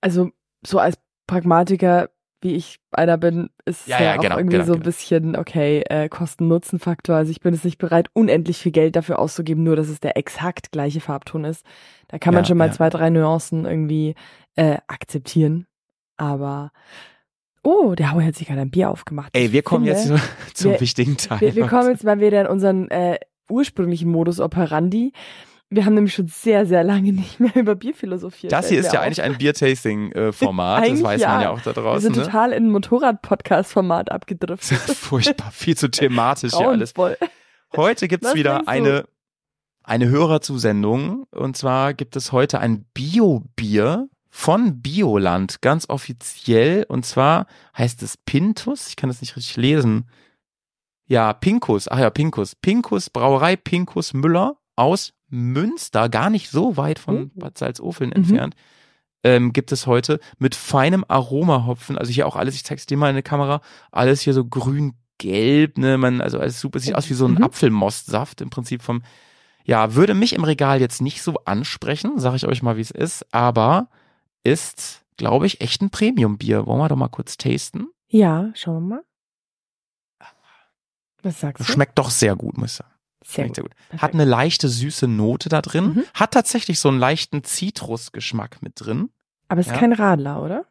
also 0.00 0.30
so 0.66 0.78
als 0.78 0.98
Pragmatiker, 1.26 2.08
wie 2.42 2.54
ich 2.54 2.78
einer 2.90 3.16
bin, 3.16 3.48
ist 3.64 3.86
Ja, 3.88 3.98
ja, 3.98 4.04
ja, 4.12 4.16
auch 4.18 4.22
genau, 4.22 4.36
irgendwie 4.36 4.56
genau, 4.56 4.66
so 4.66 4.72
ein 4.74 4.78
genau. 4.80 4.84
bisschen, 4.86 5.36
okay, 5.36 5.82
äh, 5.88 6.08
Kosten-Nutzen-Faktor. 6.08 7.16
Also 7.16 7.30
ich 7.30 7.40
bin 7.40 7.54
jetzt 7.54 7.64
nicht 7.64 7.78
bereit, 7.78 8.08
unendlich 8.12 8.58
viel 8.58 8.72
Geld 8.72 8.94
dafür 8.96 9.18
auszugeben, 9.18 9.64
nur 9.64 9.74
dass 9.76 9.88
es 9.88 10.00
der 10.00 10.16
exakt 10.16 10.70
gleiche 10.70 11.00
Farbton 11.00 11.44
ist. 11.44 11.64
Da 12.08 12.18
kann 12.18 12.34
man 12.34 12.44
Ja, 12.44 12.48
schon 12.48 12.58
mal 12.58 12.72
zwei, 12.72 12.90
drei 12.90 13.10
Nuancen 13.10 13.64
irgendwie 13.64 14.14
äh, 14.54 14.76
akzeptieren. 14.86 15.66
Aber 16.18 16.70
oh, 17.62 17.94
der 17.94 18.12
Hauer 18.12 18.22
hat 18.24 18.36
sich 18.36 18.46
gerade 18.46 18.60
ein 18.60 18.70
Bier 18.70 18.90
aufgemacht. 18.90 19.30
Ey, 19.34 19.52
wir 19.52 19.62
kommen 19.62 19.86
finde, 19.86 20.14
jetzt 20.20 20.54
zum 20.54 20.72
wir- 20.72 20.80
wichtigen 20.80 21.16
Teil. 21.16 21.40
wir, 21.40 21.54
wir 21.54 21.66
kommen 21.66 21.90
jetzt 21.90 22.04
mal 22.04 22.20
wieder 22.20 22.42
in 22.42 22.46
unseren 22.46 22.88
äh, 22.90 23.18
ursprünglichen 23.50 24.10
Modus 24.10 24.40
operandi. 24.40 25.12
Wir 25.68 25.84
haben 25.84 25.94
nämlich 25.94 26.14
schon 26.14 26.28
sehr, 26.28 26.64
sehr 26.64 26.84
lange 26.84 27.12
nicht 27.12 27.40
mehr 27.40 27.54
über 27.56 27.74
Bier 27.74 27.94
philosophiert. 27.94 28.52
das 28.52 28.68
hier 28.68 28.78
ist 28.78 28.92
ja 28.92 29.00
auf. 29.00 29.06
eigentlich 29.06 29.22
ein 29.22 29.36
Bier-Tasting-Format, 29.36 30.80
das 30.82 30.88
Eigentlich 30.88 31.02
weiß 31.04 31.20
man 31.22 31.30
ja. 31.30 31.42
ja 31.42 31.50
auch 31.50 31.60
da 31.60 31.74
Wir 31.74 31.82
draußen. 31.82 32.02
sind 32.02 32.16
Ne? 32.16 32.22
total 32.24 32.52
in 32.52 32.66
ein 32.66 32.70
Motorrad-Podcast-Format 32.70 34.12
abgedriftet. 34.12 34.78
Furchtbar, 34.96 35.50
viel 35.50 35.76
zu 35.76 35.90
thematisch 35.90 36.52
hier 36.56 36.68
alles. 36.68 36.94
Heute 37.74 38.06
gibt's 38.06 38.28
Was 38.28 38.34
wieder 38.34 38.68
eine, 38.68 39.06
eine 39.82 40.08
Hörerzusendung 40.08 41.24
und 41.32 41.56
zwar 41.56 41.94
gibt 41.94 42.14
es 42.16 42.30
heute 42.30 42.60
ein 42.60 42.84
Bio-Bier 42.94 44.08
von 44.30 44.82
Bioland, 44.82 45.62
ganz 45.62 45.88
offiziell. 45.88 46.84
Und 46.88 47.06
zwar 47.06 47.46
heißt 47.76 48.02
es 48.02 48.16
Pintus. 48.18 48.88
Ich 48.88 48.96
kann 48.96 49.08
das 49.08 49.20
nicht 49.22 49.34
richtig 49.34 49.56
lesen. 49.56 50.08
Ja, 51.06 51.32
Pinkus. 51.32 51.88
Ach 51.88 51.98
ja, 51.98 52.10
Pinkus. 52.10 52.54
Pinkus, 52.54 53.08
Brauerei 53.10 53.56
Pinkus 53.56 54.12
Müller 54.12 54.56
aus 54.76 55.14
Münster, 55.28 56.08
gar 56.08 56.30
nicht 56.30 56.50
so 56.50 56.76
weit 56.76 56.98
von 56.98 57.30
Oh. 57.36 57.40
Bad 57.40 57.58
Salzuflen 57.58 58.10
Mhm. 58.10 58.16
entfernt. 58.16 58.54
Ähm, 59.24 59.52
gibt 59.52 59.72
es 59.72 59.86
heute 59.86 60.20
mit 60.38 60.54
feinem 60.54 61.04
Aromahopfen, 61.08 61.98
also 61.98 62.12
hier 62.12 62.26
auch 62.28 62.36
alles, 62.36 62.54
ich 62.54 62.64
zeig's 62.64 62.86
dir 62.86 62.96
mal 62.96 63.08
in 63.08 63.16
der 63.16 63.22
Kamera, 63.24 63.60
alles 63.90 64.20
hier 64.20 64.34
so 64.34 64.44
grün-gelb, 64.44 65.78
ne, 65.78 65.98
man, 65.98 66.20
also 66.20 66.38
alles 66.38 66.60
super, 66.60 66.78
sieht 66.78 66.94
aus 66.94 67.10
wie 67.10 67.14
so 67.14 67.26
ein 67.26 67.34
Mhm. 67.34 67.42
Apfelmostsaft 67.44 68.40
im 68.40 68.50
Prinzip 68.50 68.82
vom, 68.82 69.02
ja, 69.64 69.94
würde 69.94 70.14
mich 70.14 70.32
im 70.34 70.44
Regal 70.44 70.80
jetzt 70.80 71.00
nicht 71.02 71.22
so 71.22 71.38
ansprechen, 71.44 72.18
sage 72.20 72.36
ich 72.36 72.46
euch 72.46 72.62
mal, 72.62 72.76
wie 72.76 72.82
es 72.82 72.92
ist, 72.92 73.26
aber 73.34 73.88
ist, 74.44 75.02
glaube 75.16 75.46
ich, 75.46 75.60
echt 75.60 75.82
ein 75.82 75.90
Premium-Bier. 75.90 76.66
Wollen 76.66 76.78
wir 76.78 76.88
doch 76.88 76.94
mal 76.96 77.08
kurz 77.08 77.36
tasten? 77.36 77.88
Ja, 78.06 78.52
schauen 78.54 78.74
wir 78.88 78.96
mal. 78.96 79.02
Was 81.22 81.40
sagst 81.40 81.66
du? 81.68 81.72
Schmeckt 81.72 81.98
doch 81.98 82.10
sehr 82.10 82.36
gut, 82.36 82.56
muss 82.58 82.70
ich 82.72 82.76
sagen. 82.76 82.90
Sehr 83.26 83.46
gut. 83.46 83.56
sehr 83.56 83.64
gut. 83.64 83.74
Hat 83.98 84.14
eine 84.14 84.24
leichte 84.24 84.68
süße 84.68 85.08
Note 85.08 85.48
da 85.48 85.62
drin, 85.62 85.84
Mhm. 85.94 86.04
hat 86.14 86.32
tatsächlich 86.32 86.78
so 86.78 86.88
einen 86.88 86.98
leichten 86.98 87.42
Zitrusgeschmack 87.44 88.62
mit 88.62 88.72
drin. 88.76 89.10
Aber 89.48 89.60
es 89.60 89.66
ist 89.66 89.72
Ja. 89.74 89.78
kein 89.78 89.92
Radler, 89.92 90.42
oder? 90.42 90.64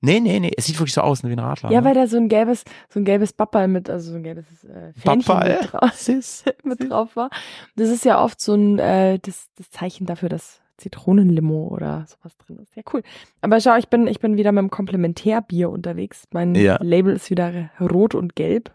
Nee, 0.00 0.20
nee, 0.20 0.38
nee, 0.38 0.52
es 0.56 0.66
sieht 0.66 0.78
wirklich 0.78 0.94
so 0.94 1.00
aus, 1.00 1.24
wie 1.24 1.32
ein 1.32 1.38
Radler. 1.40 1.72
Ja, 1.72 1.80
ne? 1.80 1.86
weil 1.88 1.94
da 1.94 2.06
so 2.06 2.16
ein 2.18 2.28
gelbes, 2.28 2.62
so 2.88 3.00
ein 3.00 3.04
gelbes 3.04 3.32
Bappal 3.32 3.66
mit, 3.66 3.90
also 3.90 4.12
so 4.12 4.16
ein 4.16 4.22
gelbes 4.22 4.44
äh, 4.64 4.92
Fähnchen 4.92 5.24
Bappal? 5.24 5.58
mit, 5.60 5.72
drauf, 5.72 5.92
Süß. 5.94 6.44
mit 6.62 6.88
drauf 6.90 7.16
war. 7.16 7.30
Das 7.74 7.88
ist 7.88 8.04
ja 8.04 8.22
oft 8.22 8.40
so 8.40 8.54
ein 8.54 8.78
äh, 8.78 9.18
das, 9.18 9.48
das 9.56 9.70
Zeichen 9.70 10.06
dafür, 10.06 10.28
dass 10.28 10.60
Zitronenlimo 10.76 11.66
oder 11.66 12.06
sowas 12.06 12.36
drin 12.38 12.58
ist. 12.60 12.76
Ja, 12.76 12.84
cool. 12.92 13.02
Aber 13.40 13.60
schau, 13.60 13.76
ich 13.76 13.88
bin, 13.88 14.06
ich 14.06 14.20
bin 14.20 14.36
wieder 14.36 14.52
mit 14.52 14.62
dem 14.62 14.70
Komplementärbier 14.70 15.68
unterwegs. 15.68 16.28
Mein 16.32 16.54
Ja. 16.54 16.78
Label 16.80 17.16
ist 17.16 17.28
wieder 17.30 17.70
rot 17.80 18.14
und 18.14 18.36
gelb. 18.36 18.72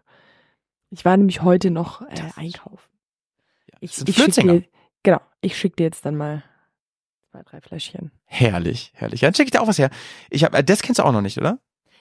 Ich 0.89 1.05
war 1.05 1.15
nämlich 1.15 1.41
heute 1.41 1.71
noch 1.71 2.01
äh, 2.01 2.07
einkaufen. 2.35 2.89
Ich, 3.83 3.91
das 3.91 3.97
sind 3.99 4.09
ich 4.09 4.35
dir, 4.35 4.63
genau, 5.03 5.19
ich 5.41 5.57
schicke 5.57 5.75
dir 5.75 5.83
jetzt 5.83 6.05
dann 6.05 6.15
mal 6.15 6.43
zwei, 7.31 7.41
drei 7.43 7.61
Fläschchen. 7.61 8.11
Herrlich, 8.25 8.91
herrlich. 8.95 9.21
Ja, 9.21 9.27
dann 9.27 9.33
check 9.33 9.45
ich 9.45 9.51
dir 9.51 9.61
auch 9.61 9.67
was 9.67 9.77
her. 9.77 9.89
Ich 10.29 10.43
hab, 10.43 10.55
äh, 10.55 10.63
das 10.63 10.81
kennst 10.81 10.99
du 10.99 11.03
auch 11.03 11.11
noch 11.11 11.21
nicht, 11.21 11.37
oder? 11.37 11.59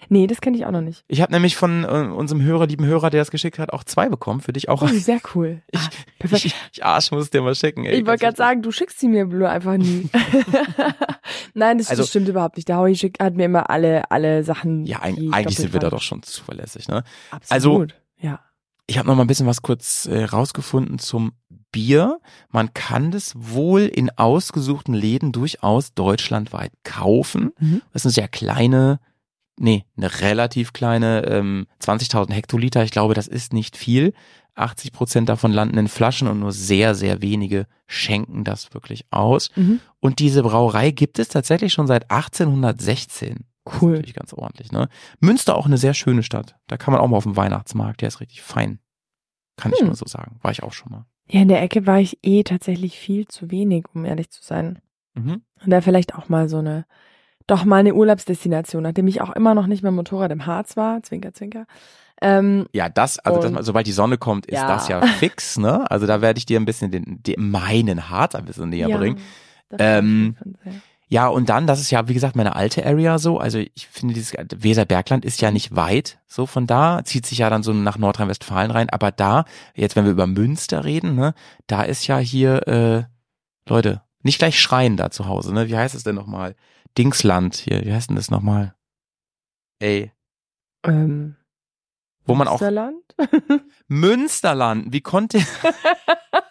Nee, 0.09 0.27
das 0.27 0.41
kenne 0.41 0.57
ich 0.57 0.67
auch 0.67 0.73
noch 0.73 0.81
nicht. 0.81 1.05
Ich 1.07 1.21
habe 1.21 1.33
nämlich 1.33 1.55
von 1.57 1.85
äh, 1.85 1.87
unserem 1.87 2.43
Hörer, 2.43 2.67
lieben 2.67 2.85
Hörer, 2.85 3.09
der 3.11 3.21
das 3.21 3.31
geschickt 3.31 3.61
hat, 3.61 3.73
auch 3.73 3.85
zwei 3.85 4.09
bekommen. 4.09 4.41
Für 4.41 4.53
dich 4.53 4.69
auch. 4.69 4.83
Oh, 4.83 4.87
sehr 4.93 5.21
cool. 5.35 5.63
Ich- 5.71 5.79
ah, 5.81 5.89
perfekt. 6.19 6.45
Ich, 6.45 6.55
ich 6.73 6.85
Arsch 6.85 7.11
muss 7.13 7.31
dir 7.31 7.41
mal 7.43 7.55
schicken. 7.55 7.85
Ey, 7.85 8.01
Ich 8.01 8.07
wollte 8.07 8.25
gerade 8.25 8.37
sagen, 8.37 8.63
du 8.63 8.73
schickst 8.73 8.99
sie 8.99 9.07
mir 9.09 9.25
nur 9.27 9.49
einfach 9.49 9.77
nie. 9.77 10.09
Nein, 11.55 11.79
das, 11.79 11.89
Also- 11.91 12.03
das 12.03 12.11
stimmt 12.11 12.29
überhaupt 12.29 12.57
nicht. 12.57 12.69
Der 12.69 12.79
Howie 12.79 12.97
schickt, 12.97 13.23
hat 13.23 13.35
mir 13.35 13.45
immer 13.47 13.71
alle, 13.71 14.11
alle 14.11 14.45
Sachen. 14.45 14.87
Ja, 14.87 15.03
eig 15.03 15.17
eigentlich 15.33 15.57
sind 15.57 15.73
wir 15.73 15.81
da 15.81 15.91
doch 15.91 16.03
schon 16.03 16.23
zuverlässig, 16.23 16.89
ne? 16.89 17.05
also- 17.31 17.71
Absolut. 17.71 17.95
ja. 18.19 18.41
Ich 18.93 18.99
habe 18.99 19.09
noch 19.09 19.17
mal 19.17 19.25
ein 19.25 19.27
bisschen 19.27 19.47
was 19.47 19.63
kurz 19.63 20.05
äh, 20.05 20.25
rausgefunden 20.25 20.99
zum 20.99 21.33
Bier. 21.71 22.21
Man 22.51 22.75
kann 22.75 23.11
das 23.11 23.33
wohl 23.35 23.81
in 23.81 24.11
ausgesuchten 24.19 24.93
Läden 24.93 25.33
durchaus 25.33 25.95
deutschlandweit 25.95 26.73
kaufen. 26.85 27.53
Mhm. 27.59 27.81
Das 27.95 28.03
ist 28.03 28.05
eine 28.05 28.13
sehr 28.13 28.29
kleine, 28.29 29.01
nee, 29.59 29.87
eine 29.97 30.21
relativ 30.21 30.75
kleine, 30.75 31.25
ähm, 31.25 31.69
20.000 31.83 32.35
Hektoliter. 32.35 32.85
Ich 32.85 32.91
glaube, 32.91 33.15
das 33.15 33.29
ist 33.29 33.55
nicht 33.55 33.79
viel. 33.79 34.13
80 34.57 34.93
Prozent 34.93 35.31
davon 35.31 35.53
landen 35.53 35.79
in 35.79 35.89
Flaschen 35.89 36.29
und 36.29 36.41
nur 36.41 36.53
sehr, 36.53 36.95
sehr 36.95 37.23
wenige 37.23 37.67
schenken 37.87 38.45
das 38.45 38.75
wirklich 38.75 39.07
aus. 39.11 39.49
Mhm. 39.57 39.81
Und 40.01 40.19
diese 40.19 40.43
Brauerei 40.43 40.91
gibt 40.91 41.19
es 41.19 41.29
tatsächlich 41.29 41.73
schon 41.73 41.87
seit 41.87 42.11
1816. 42.11 43.47
Das 43.65 43.81
Cool. 43.81 43.93
natürlich 43.93 44.15
ganz 44.15 44.33
ordentlich, 44.33 44.73
ne? 44.73 44.89
Münster 45.21 45.57
auch 45.57 45.67
eine 45.67 45.79
sehr 45.79 45.95
schöne 45.95 46.23
Stadt. 46.23 46.57
Da 46.67 46.77
kann 46.77 46.93
man 46.93 47.01
auch 47.01 47.07
mal 47.09 47.17
auf 47.17 47.23
dem 47.23 47.37
Weihnachtsmarkt. 47.37 48.01
Der 48.01 48.09
ist 48.09 48.21
richtig 48.21 48.43
fein. 48.43 48.81
Kann 49.57 49.73
ich 49.73 49.79
Hm. 49.81 49.87
nur 49.87 49.97
so 49.97 50.07
sagen. 50.07 50.39
War 50.43 50.51
ich 50.51 50.63
auch 50.63 50.73
schon 50.73 50.91
mal. 50.91 51.07
Ja, 51.29 51.43
in 51.43 51.49
der 51.49 51.63
Ecke 51.63 51.87
war 51.87 52.01
ich 52.01 52.19
eh 52.23 52.43
tatsächlich 52.43 52.99
viel 52.99 53.29
zu 53.29 53.51
wenig, 53.51 53.85
um 53.95 54.05
ehrlich 54.05 54.31
zu 54.31 54.43
sein. 54.43 54.81
Mhm. 55.15 55.43
Und 55.63 55.71
da 55.71 55.81
vielleicht 55.81 56.15
auch 56.15 56.29
mal 56.29 56.49
so 56.49 56.59
eine, 56.59 56.87
doch 57.47 57.65
mal 57.65 57.77
eine 57.77 57.95
Urlaubsdestination, 57.95 58.83
nachdem 58.83 59.07
ich 59.07 59.21
auch 59.21 59.31
immer 59.31 59.55
noch 59.55 59.67
nicht 59.69 59.83
mehr 59.83 59.93
Motorrad 59.93 60.33
im 60.33 60.47
Harz 60.47 60.77
war, 60.77 61.03
zwinker, 61.03 61.33
zwinker. 61.33 61.67
Ähm, 62.21 62.67
Ja, 62.73 62.89
das, 62.89 63.19
also 63.21 63.41
das, 63.41 63.51
Und- 63.53 63.63
sobald 63.63 63.87
die 63.87 63.93
Sonne 63.93 64.19
kommt, 64.19 64.47
ist 64.47 64.55
Ja. 64.59 64.67
das 64.67 64.89
ja 64.89 65.03
fix, 65.03 65.59
ne? 65.59 65.89
Also 65.91 66.07
da 66.07 66.21
werde 66.21 66.39
ich 66.39 66.47
dir 66.47 66.59
ein 66.59 66.65
bisschen 66.65 66.91
den, 66.91 67.23
den 67.23 67.51
meinen 67.51 68.11
Hart 68.11 68.35
ein 68.35 68.45
bisschen 68.45 68.69
näher 68.71 68.89
bringen. 68.97 69.19
das 69.69 69.79
war 69.81 69.87
Ähm. 69.99 70.37
Ja, 71.13 71.29
und 71.29 71.51
dann, 71.51 71.67
das 71.67 71.79
ist 71.79 71.91
ja, 71.91 72.09
wie 72.09 72.15
gesagt, 72.15 72.37
meine 72.37 72.57
alte 72.57 72.87
Area 72.87 73.19
so. 73.19 73.37
Also 73.37 73.59
ich 73.59 73.87
finde, 73.87 74.15
dieses 74.15 74.33
Weserbergland 74.33 75.27
ist 75.27 75.43
ja 75.43 75.51
nicht 75.51 75.77
weit 75.77 76.19
so 76.27 76.47
von 76.47 76.67
da, 76.67 77.05
zieht 77.05 77.27
sich 77.27 77.37
ja 77.37 77.51
dann 77.51 77.63
so 77.63 77.75
nach 77.75 77.99
Nordrhein-Westfalen 77.99 78.71
rein. 78.71 78.89
Aber 78.89 79.13
da, 79.13 79.45
jetzt 79.75 79.95
wenn 79.95 80.07
wir 80.07 80.13
über 80.13 80.27
Münster 80.27 80.87
reden, 80.87 81.15
ne, 81.15 81.35
da 81.67 81.83
ist 81.83 82.07
ja 82.07 82.17
hier, 82.17 82.67
äh, 82.67 83.05
Leute, 83.69 84.01
nicht 84.23 84.39
gleich 84.39 84.59
schreien 84.59 84.97
da 84.97 85.11
zu 85.11 85.27
Hause, 85.27 85.53
ne? 85.53 85.69
Wie 85.69 85.77
heißt 85.77 85.95
es 85.95 86.03
denn 86.03 86.15
nochmal? 86.15 86.57
Dingsland 86.97 87.57
hier, 87.57 87.85
wie 87.85 87.93
heißt 87.93 88.09
denn 88.09 88.17
das 88.17 88.31
nochmal? 88.31 88.75
Ey, 89.81 90.13
Ähm, 90.83 91.37
wo 92.25 92.35
man 92.35 92.49
auch 92.49 92.59
Münsterland? 92.59 93.05
Münsterland, 93.87 94.95
wie 94.95 95.03
konnte 95.03 95.41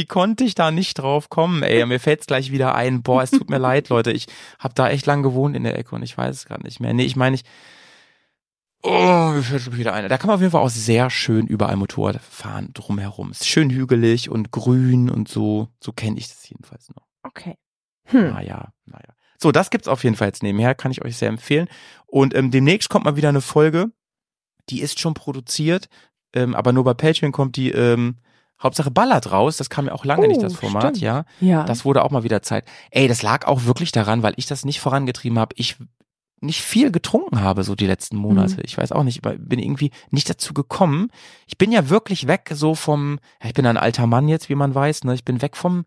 Wie 0.00 0.06
konnte 0.06 0.44
ich 0.44 0.54
da 0.54 0.70
nicht 0.70 0.94
drauf 0.94 1.28
kommen, 1.28 1.62
ey? 1.62 1.84
Mir 1.84 2.00
fällt's 2.00 2.24
gleich 2.24 2.50
wieder 2.50 2.74
ein. 2.74 3.02
Boah, 3.02 3.22
es 3.22 3.32
tut 3.32 3.50
mir 3.50 3.58
leid, 3.58 3.90
Leute. 3.90 4.12
Ich 4.12 4.28
habe 4.58 4.72
da 4.72 4.88
echt 4.88 5.04
lang 5.04 5.22
gewohnt 5.22 5.54
in 5.54 5.62
der 5.62 5.76
Ecke 5.78 5.94
und 5.94 6.02
ich 6.02 6.16
weiß 6.16 6.34
es 6.34 6.46
gerade 6.46 6.62
nicht 6.62 6.80
mehr. 6.80 6.94
Nee, 6.94 7.04
ich 7.04 7.16
meine, 7.16 7.34
ich. 7.36 7.42
Oh, 8.82 9.32
mir 9.34 9.42
fällt 9.42 9.60
schon 9.60 9.76
wieder 9.76 9.92
ein. 9.92 10.08
Da 10.08 10.16
kann 10.16 10.28
man 10.28 10.36
auf 10.36 10.40
jeden 10.40 10.52
Fall 10.52 10.62
auch 10.62 10.70
sehr 10.70 11.10
schön 11.10 11.46
überall 11.46 11.76
Motorrad 11.76 12.18
fahren 12.22 12.70
drumherum. 12.72 13.30
Ist 13.30 13.46
schön 13.46 13.68
hügelig 13.68 14.30
und 14.30 14.52
grün 14.52 15.10
und 15.10 15.28
so. 15.28 15.68
So 15.84 15.92
kenne 15.92 16.16
ich 16.16 16.28
das 16.28 16.48
jedenfalls 16.48 16.88
noch. 16.88 17.06
Okay. 17.22 17.58
Hm. 18.04 18.30
Naja, 18.30 18.72
naja. 18.86 19.14
So, 19.36 19.52
das 19.52 19.68
gibt's 19.68 19.86
auf 19.86 20.02
jeden 20.02 20.16
Fall 20.16 20.28
jetzt 20.28 20.42
nebenher, 20.42 20.74
kann 20.74 20.92
ich 20.92 21.04
euch 21.04 21.18
sehr 21.18 21.28
empfehlen. 21.28 21.68
Und 22.06 22.34
ähm, 22.34 22.50
demnächst 22.50 22.88
kommt 22.88 23.04
mal 23.04 23.16
wieder 23.16 23.28
eine 23.28 23.42
Folge, 23.42 23.92
die 24.70 24.80
ist 24.80 24.98
schon 24.98 25.12
produziert, 25.12 25.90
ähm, 26.32 26.54
aber 26.54 26.72
nur 26.72 26.84
bei 26.84 26.94
Patreon 26.94 27.32
kommt 27.32 27.56
die 27.56 27.70
ähm, 27.70 28.16
Hauptsache 28.62 28.90
ballert 28.90 29.32
raus. 29.32 29.56
Das 29.56 29.70
kam 29.70 29.86
ja 29.86 29.92
auch 29.92 30.04
lange 30.04 30.24
Oh, 30.24 30.28
nicht, 30.28 30.42
das 30.42 30.54
Format, 30.54 30.82
stimmt. 30.82 31.00
ja. 31.00 31.24
Ja. 31.40 31.64
Das 31.64 31.84
wurde 31.84 32.02
auch 32.04 32.10
mal 32.10 32.22
wieder 32.24 32.42
Zeit. 32.42 32.64
Ey, 32.90 33.08
das 33.08 33.22
lag 33.22 33.46
auch 33.46 33.64
wirklich 33.64 33.92
daran, 33.92 34.22
weil 34.22 34.34
ich 34.36 34.46
das 34.46 34.64
nicht 34.64 34.80
vorangetrieben 34.80 35.38
habe. 35.38 35.54
Ich 35.58 35.76
nicht 36.42 36.62
viel 36.62 36.90
getrunken 36.90 37.42
habe, 37.42 37.64
so 37.64 37.74
die 37.74 37.86
letzten 37.86 38.16
Monate. 38.16 38.54
Mhm. 38.54 38.62
Ich 38.64 38.78
weiß 38.78 38.92
auch 38.92 39.02
nicht, 39.02 39.20
bin 39.22 39.58
irgendwie 39.58 39.90
nicht 40.10 40.28
dazu 40.30 40.54
gekommen. 40.54 41.08
Ich 41.46 41.58
bin 41.58 41.70
ja 41.70 41.88
wirklich 41.90 42.26
weg 42.26 42.50
so 42.54 42.74
vom, 42.74 43.18
ich 43.44 43.52
bin 43.52 43.66
ein 43.66 43.76
alter 43.76 44.06
Mann 44.06 44.26
jetzt, 44.28 44.48
wie 44.48 44.54
man 44.54 44.74
weiß, 44.74 45.04
ne? 45.04 45.14
Ich 45.14 45.24
bin 45.24 45.42
weg 45.42 45.54
vom, 45.56 45.84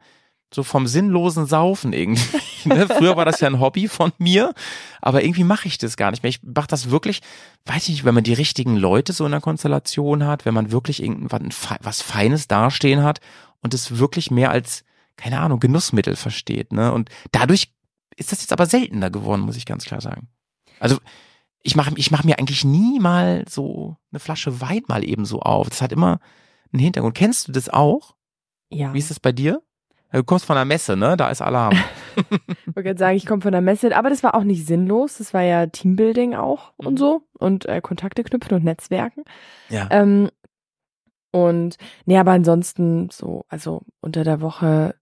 so 0.53 0.63
vom 0.63 0.87
sinnlosen 0.87 1.45
Saufen 1.45 1.93
irgendwie. 1.93 2.37
ne? 2.65 2.87
Früher 2.87 3.15
war 3.15 3.25
das 3.25 3.39
ja 3.39 3.47
ein 3.47 3.59
Hobby 3.59 3.87
von 3.87 4.11
mir, 4.17 4.53
aber 5.01 5.23
irgendwie 5.23 5.43
mache 5.43 5.67
ich 5.67 5.77
das 5.77 5.97
gar 5.97 6.11
nicht 6.11 6.23
mehr. 6.23 6.29
Ich 6.29 6.43
mache 6.43 6.67
das 6.67 6.89
wirklich, 6.89 7.21
weiß 7.65 7.83
ich 7.83 7.89
nicht, 7.89 8.05
wenn 8.05 8.15
man 8.15 8.23
die 8.23 8.33
richtigen 8.33 8.75
Leute 8.75 9.13
so 9.13 9.25
in 9.25 9.31
der 9.31 9.41
Konstellation 9.41 10.25
hat, 10.25 10.45
wenn 10.45 10.53
man 10.53 10.71
wirklich 10.71 11.01
irgendwas 11.01 11.41
was 11.81 12.01
Feines 12.01 12.47
dastehen 12.47 13.03
hat 13.03 13.19
und 13.61 13.73
es 13.73 13.97
wirklich 13.97 14.31
mehr 14.31 14.51
als, 14.51 14.83
keine 15.17 15.39
Ahnung, 15.39 15.59
Genussmittel 15.59 16.15
versteht. 16.15 16.71
Ne? 16.71 16.91
Und 16.91 17.09
dadurch 17.31 17.71
ist 18.15 18.31
das 18.31 18.41
jetzt 18.41 18.53
aber 18.53 18.65
seltener 18.65 19.09
geworden, 19.09 19.41
muss 19.41 19.57
ich 19.57 19.65
ganz 19.65 19.85
klar 19.85 20.01
sagen. 20.01 20.27
Also 20.79 20.97
ich 21.63 21.75
mache 21.75 21.93
ich 21.95 22.11
mach 22.11 22.23
mir 22.23 22.37
eigentlich 22.39 22.65
nie 22.65 22.99
mal 22.99 23.45
so 23.49 23.97
eine 24.11 24.19
Flasche 24.19 24.61
Wein 24.61 24.83
mal 24.87 25.03
eben 25.03 25.25
so 25.25 25.39
auf. 25.39 25.69
Das 25.69 25.81
hat 25.81 25.91
immer 25.91 26.19
einen 26.71 26.81
Hintergrund. 26.81 27.15
Kennst 27.15 27.47
du 27.47 27.51
das 27.51 27.69
auch? 27.69 28.15
ja. 28.69 28.93
Wie 28.93 28.99
ist 28.99 29.09
das 29.09 29.19
bei 29.19 29.31
dir? 29.31 29.61
Du 30.13 30.23
kommst 30.23 30.45
von 30.45 30.55
der 30.55 30.65
Messe, 30.65 30.95
ne? 30.95 31.17
Da 31.17 31.29
ist 31.29 31.41
Alarm. 31.41 31.75
Ich 32.67 32.75
wollte 32.75 32.97
sagen, 32.97 33.17
ich 33.17 33.25
komme 33.25 33.41
von 33.41 33.51
der 33.51 33.61
Messe, 33.61 33.95
aber 33.95 34.09
das 34.11 34.21
war 34.21 34.35
auch 34.35 34.43
nicht 34.43 34.67
sinnlos. 34.67 35.17
Das 35.17 35.33
war 35.33 35.41
ja 35.41 35.65
Teambuilding 35.65 36.35
auch 36.35 36.71
Mhm. 36.79 36.87
und 36.87 36.99
so 36.99 37.23
und 37.39 37.65
äh, 37.65 37.81
Kontakte 37.81 38.23
knüpfen 38.23 38.55
und 38.55 38.63
Netzwerken. 38.63 39.23
Ja. 39.69 39.87
Ähm, 39.89 40.29
und 41.31 41.77
nee, 42.05 42.17
aber 42.19 42.31
ansonsten 42.31 43.09
so, 43.11 43.45
also 43.49 43.81
unter 43.99 44.23
der 44.23 44.41
Woche 44.41 44.95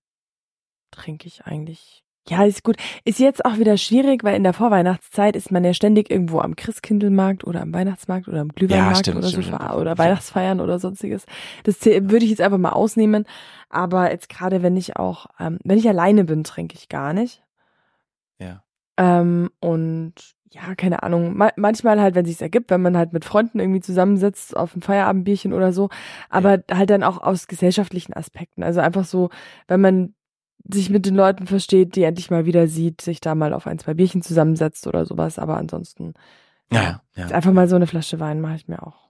trinke 0.91 1.27
ich 1.27 1.45
eigentlich. 1.45 2.00
Ja, 2.29 2.43
ist 2.45 2.63
gut. 2.63 2.77
Ist 3.03 3.19
jetzt 3.19 3.43
auch 3.45 3.57
wieder 3.57 3.77
schwierig, 3.77 4.23
weil 4.23 4.35
in 4.35 4.43
der 4.43 4.53
Vorweihnachtszeit 4.53 5.35
ist 5.35 5.51
man 5.51 5.63
ja 5.63 5.73
ständig 5.73 6.11
irgendwo 6.11 6.39
am 6.39 6.55
Christkindlmarkt 6.55 7.43
oder 7.43 7.61
am 7.61 7.73
Weihnachtsmarkt 7.73 8.27
oder 8.27 8.41
am 8.41 8.49
Glühweinmarkt 8.49 8.99
stimmt, 8.99 9.17
oder 9.17 9.27
so 9.27 9.41
stimmt, 9.41 9.57
ver- 9.57 9.65
stimmt. 9.65 9.81
oder 9.81 9.97
Weihnachtsfeiern 9.97 10.59
oder 10.61 10.77
sonstiges. 10.77 11.25
Das 11.63 11.83
würde 11.83 12.23
ich 12.23 12.29
jetzt 12.29 12.41
einfach 12.41 12.59
mal 12.59 12.71
ausnehmen. 12.73 13.25
Aber 13.69 14.11
jetzt 14.11 14.29
gerade, 14.29 14.61
wenn 14.61 14.77
ich 14.77 14.97
auch, 14.97 15.25
ähm, 15.39 15.57
wenn 15.63 15.79
ich 15.79 15.87
alleine 15.89 16.23
bin, 16.23 16.43
trinke 16.43 16.75
ich 16.75 16.89
gar 16.89 17.13
nicht. 17.13 17.43
Ja. 18.37 18.63
Ähm, 18.97 19.49
und 19.59 20.13
ja, 20.51 20.75
keine 20.75 21.01
Ahnung, 21.01 21.35
ma 21.35 21.49
manchmal 21.55 21.99
halt, 22.01 22.13
wenn 22.13 22.25
sich's 22.25 22.41
ergibt, 22.41 22.69
wenn 22.69 22.81
man 22.81 22.97
halt 22.97 23.13
mit 23.13 23.25
Freunden 23.25 23.59
irgendwie 23.59 23.79
zusammensitzt 23.79 24.55
auf 24.55 24.75
ein 24.75 24.81
Feierabendbierchen 24.81 25.53
oder 25.53 25.71
so, 25.71 25.89
aber 26.29 26.59
halt 26.71 26.89
dann 26.89 27.03
auch 27.03 27.21
aus 27.21 27.47
gesellschaftlichen 27.47 28.13
Aspekten. 28.13 28.61
Also 28.61 28.81
einfach 28.81 29.05
so, 29.05 29.29
wenn 29.67 29.79
man 29.81 30.13
sich 30.69 30.89
mit 30.89 31.05
den 31.05 31.15
Leuten 31.15 31.47
versteht, 31.47 31.95
die 31.95 32.03
endlich 32.03 32.29
mal 32.31 32.45
wieder 32.45 32.67
sieht, 32.67 33.01
sich 33.01 33.21
da 33.21 33.35
mal 33.35 33.53
auf 33.53 33.67
ein, 33.67 33.79
zwei 33.79 33.93
Bierchen 33.93 34.21
zusammensetzt 34.21 34.87
oder 34.87 35.05
sowas. 35.05 35.39
Aber 35.39 35.57
ansonsten 35.57 36.13
Ja, 36.71 37.01
ja. 37.15 37.27
einfach 37.27 37.51
mal 37.53 37.67
so 37.67 37.75
eine 37.75 37.87
Flasche 37.87 38.19
Wein 38.19 38.41
mache 38.41 38.55
ich 38.55 38.67
mir 38.67 38.81
auch. 38.85 39.09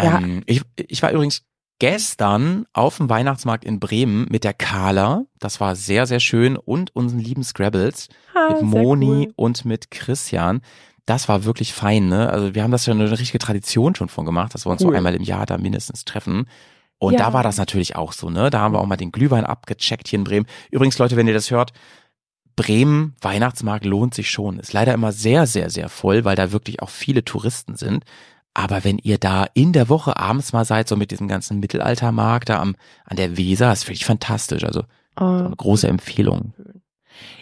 Ja. 0.00 0.18
Ähm, 0.18 0.42
ich, 0.46 0.62
ich 0.76 1.02
war 1.02 1.12
übrigens 1.12 1.42
gestern 1.78 2.66
auf 2.72 2.96
dem 2.98 3.08
Weihnachtsmarkt 3.08 3.64
in 3.64 3.80
Bremen 3.80 4.26
mit 4.30 4.44
der 4.44 4.54
Carla. 4.54 5.24
Das 5.38 5.60
war 5.60 5.76
sehr, 5.76 6.06
sehr 6.06 6.20
schön. 6.20 6.56
Und 6.56 6.94
unseren 6.94 7.18
lieben 7.20 7.42
Scrabbles 7.44 8.08
Ah, 8.34 8.52
mit 8.54 8.62
Moni 8.62 9.26
cool. 9.28 9.32
und 9.36 9.64
mit 9.64 9.90
Christian. 9.90 10.60
Das 11.06 11.28
war 11.28 11.44
wirklich 11.44 11.74
fein, 11.74 12.08
ne? 12.08 12.30
Also 12.30 12.54
wir 12.54 12.62
haben 12.62 12.70
das 12.70 12.86
ja 12.86 12.94
eine 12.94 13.10
richtige 13.10 13.38
Tradition 13.38 13.94
schon 13.94 14.08
von 14.08 14.24
gemacht, 14.24 14.54
dass 14.54 14.64
wir 14.66 14.70
uns 14.70 14.80
so 14.80 14.88
Cool. 14.88 14.96
einmal 14.96 15.14
im 15.14 15.22
Jahr 15.22 15.44
da 15.46 15.58
mindestens 15.58 16.04
treffen. 16.04 16.46
Und 16.98 17.14
Ja. 17.14 17.18
da 17.20 17.32
war 17.32 17.42
das 17.42 17.56
natürlich 17.58 17.96
auch 17.96 18.12
so, 18.12 18.30
ne? 18.30 18.50
Da 18.50 18.60
haben 18.60 18.72
wir 18.74 18.80
auch 18.80 18.86
mal 18.86 18.96
den 18.96 19.12
Glühwein 19.12 19.44
abgecheckt 19.44 20.08
hier 20.08 20.18
in 20.18 20.24
Bremen. 20.24 20.46
Übrigens, 20.70 20.98
Leute, 20.98 21.16
wenn 21.16 21.26
ihr 21.28 21.34
das 21.34 21.50
hört, 21.50 21.72
Bremen 22.56 23.16
Weihnachtsmarkt 23.20 23.84
lohnt 23.84 24.14
sich 24.14 24.30
schon. 24.30 24.58
Ist 24.60 24.72
leider 24.72 24.94
immer 24.94 25.10
sehr, 25.12 25.46
sehr, 25.46 25.70
sehr 25.70 25.88
voll, 25.88 26.24
weil 26.24 26.36
da 26.36 26.52
wirklich 26.52 26.82
auch 26.82 26.90
viele 26.90 27.24
Touristen 27.24 27.76
sind. 27.76 28.04
Aber 28.54 28.84
wenn 28.84 28.98
ihr 28.98 29.18
da 29.18 29.46
in 29.54 29.72
der 29.72 29.88
Woche 29.88 30.16
abends 30.16 30.52
mal 30.52 30.64
seid, 30.64 30.88
so 30.88 30.96
mit 30.96 31.10
diesem 31.10 31.26
ganzen 31.26 31.58
Mittelaltermarkt 31.58 32.48
da 32.48 32.60
am, 32.60 32.76
an 33.04 33.16
der 33.16 33.36
Weser, 33.36 33.72
ist 33.72 33.88
wirklich 33.88 34.04
fantastisch. 34.04 34.62
Also 34.64 34.82
so 34.82 34.86
Oh. 35.16 35.24
eine 35.46 35.54
große 35.56 35.88
Empfehlung. 35.88 36.54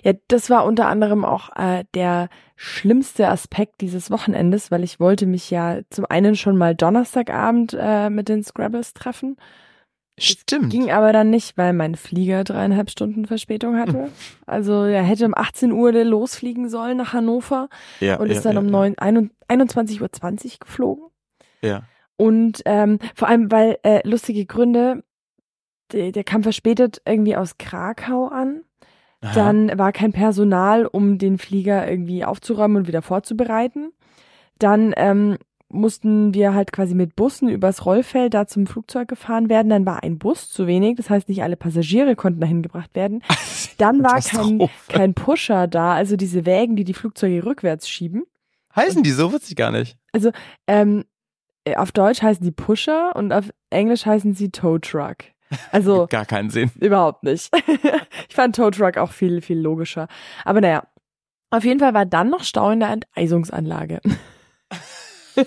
Ja, 0.02 0.12
das 0.28 0.50
war 0.50 0.64
unter 0.64 0.88
anderem 0.88 1.24
auch 1.24 1.50
äh, 1.56 1.84
der 1.94 2.28
schlimmste 2.56 3.28
Aspekt 3.28 3.80
dieses 3.80 4.10
Wochenendes, 4.10 4.70
weil 4.70 4.84
ich 4.84 5.00
wollte 5.00 5.26
mich 5.26 5.50
ja 5.50 5.80
zum 5.90 6.06
einen 6.08 6.36
schon 6.36 6.56
mal 6.56 6.74
Donnerstagabend 6.74 7.76
äh, 7.78 8.10
mit 8.10 8.28
den 8.28 8.42
Scrabbles 8.44 8.94
treffen. 8.94 9.36
Stimmt. 10.18 10.70
Ging 10.70 10.90
aber 10.90 11.12
dann 11.12 11.30
nicht, 11.30 11.56
weil 11.56 11.72
mein 11.72 11.94
Flieger 11.94 12.44
dreieinhalb 12.44 12.90
Stunden 12.90 13.26
Verspätung 13.26 13.78
hatte. 13.78 14.10
Also 14.46 14.84
er 14.84 15.02
hätte 15.02 15.24
um 15.24 15.34
18 15.34 15.72
Uhr 15.72 15.92
losfliegen 16.04 16.68
sollen 16.68 16.98
nach 16.98 17.12
Hannover 17.14 17.68
ja, 18.00 18.16
und 18.20 18.30
ist 18.30 18.44
dann 18.44 18.58
um 18.58 18.66
neun- 18.66 18.98
ein- 18.98 19.30
21.20 19.48 20.00
Uhr 20.02 20.58
geflogen. 20.60 21.04
Ja. 21.62 21.84
Und 22.16 22.62
ähm, 22.66 22.98
vor 23.14 23.28
allem, 23.28 23.50
weil 23.50 23.78
äh, 23.82 24.06
lustige 24.06 24.44
Gründe, 24.44 25.02
der, 25.92 26.12
der 26.12 26.24
kam 26.24 26.42
verspätet 26.42 27.00
irgendwie 27.06 27.34
aus 27.36 27.56
Krakau 27.58 28.28
an. 28.28 28.62
Aha. 29.22 29.32
Dann 29.34 29.78
war 29.78 29.92
kein 29.92 30.12
Personal, 30.12 30.86
um 30.86 31.18
den 31.18 31.38
Flieger 31.38 31.88
irgendwie 31.88 32.24
aufzuräumen 32.24 32.78
und 32.78 32.88
wieder 32.88 33.02
vorzubereiten. 33.02 33.92
Dann 34.58 34.92
ähm, 34.96 35.38
mussten 35.72 36.34
wir 36.34 36.54
halt 36.54 36.72
quasi 36.72 36.94
mit 36.94 37.16
Bussen 37.16 37.48
übers 37.48 37.86
Rollfeld 37.86 38.34
da 38.34 38.46
zum 38.46 38.66
Flugzeug 38.66 39.08
gefahren 39.08 39.48
werden. 39.48 39.68
Dann 39.70 39.86
war 39.86 40.02
ein 40.02 40.18
Bus 40.18 40.50
zu 40.50 40.66
wenig, 40.66 40.96
das 40.96 41.08
heißt 41.08 41.28
nicht 41.28 41.42
alle 41.42 41.56
Passagiere 41.56 42.14
konnten 42.14 42.40
dahin 42.40 42.62
gebracht 42.62 42.94
werden. 42.94 43.22
Dann 43.78 44.02
war 44.02 44.20
kein, 44.20 44.68
kein 44.88 45.14
Pusher 45.14 45.66
da, 45.66 45.94
also 45.94 46.16
diese 46.16 46.44
Wägen, 46.44 46.76
die 46.76 46.84
die 46.84 46.94
Flugzeuge 46.94 47.44
rückwärts 47.44 47.88
schieben. 47.88 48.24
Heißen 48.76 49.02
die 49.02 49.10
so? 49.10 49.32
Wusste 49.32 49.48
ich 49.48 49.56
gar 49.56 49.70
nicht. 49.70 49.96
Ähm, 50.66 51.04
äh, 51.64 51.76
auf 51.76 51.92
Deutsch 51.92 52.22
heißen 52.22 52.44
die 52.44 52.52
Pusher 52.52 53.16
und 53.16 53.32
auf 53.32 53.50
Englisch 53.70 54.06
heißen 54.06 54.34
sie 54.34 54.50
Tow 54.50 54.78
Truck. 54.78 55.24
Also 55.70 56.06
gar 56.08 56.24
keinen 56.26 56.50
Sinn. 56.50 56.70
Überhaupt 56.80 57.22
nicht. 57.24 57.50
ich 58.28 58.34
fand 58.34 58.56
Tow 58.56 58.70
Truck 58.70 58.98
auch 58.98 59.12
viel, 59.12 59.40
viel 59.40 59.58
logischer. 59.58 60.08
Aber 60.44 60.60
naja, 60.60 60.84
auf 61.50 61.64
jeden 61.64 61.80
Fall 61.80 61.94
war 61.94 62.06
dann 62.06 62.30
noch 62.30 62.44
Stau 62.44 62.70
in 62.70 62.80
der 62.80 62.90
Enteisungsanlage. 62.90 64.00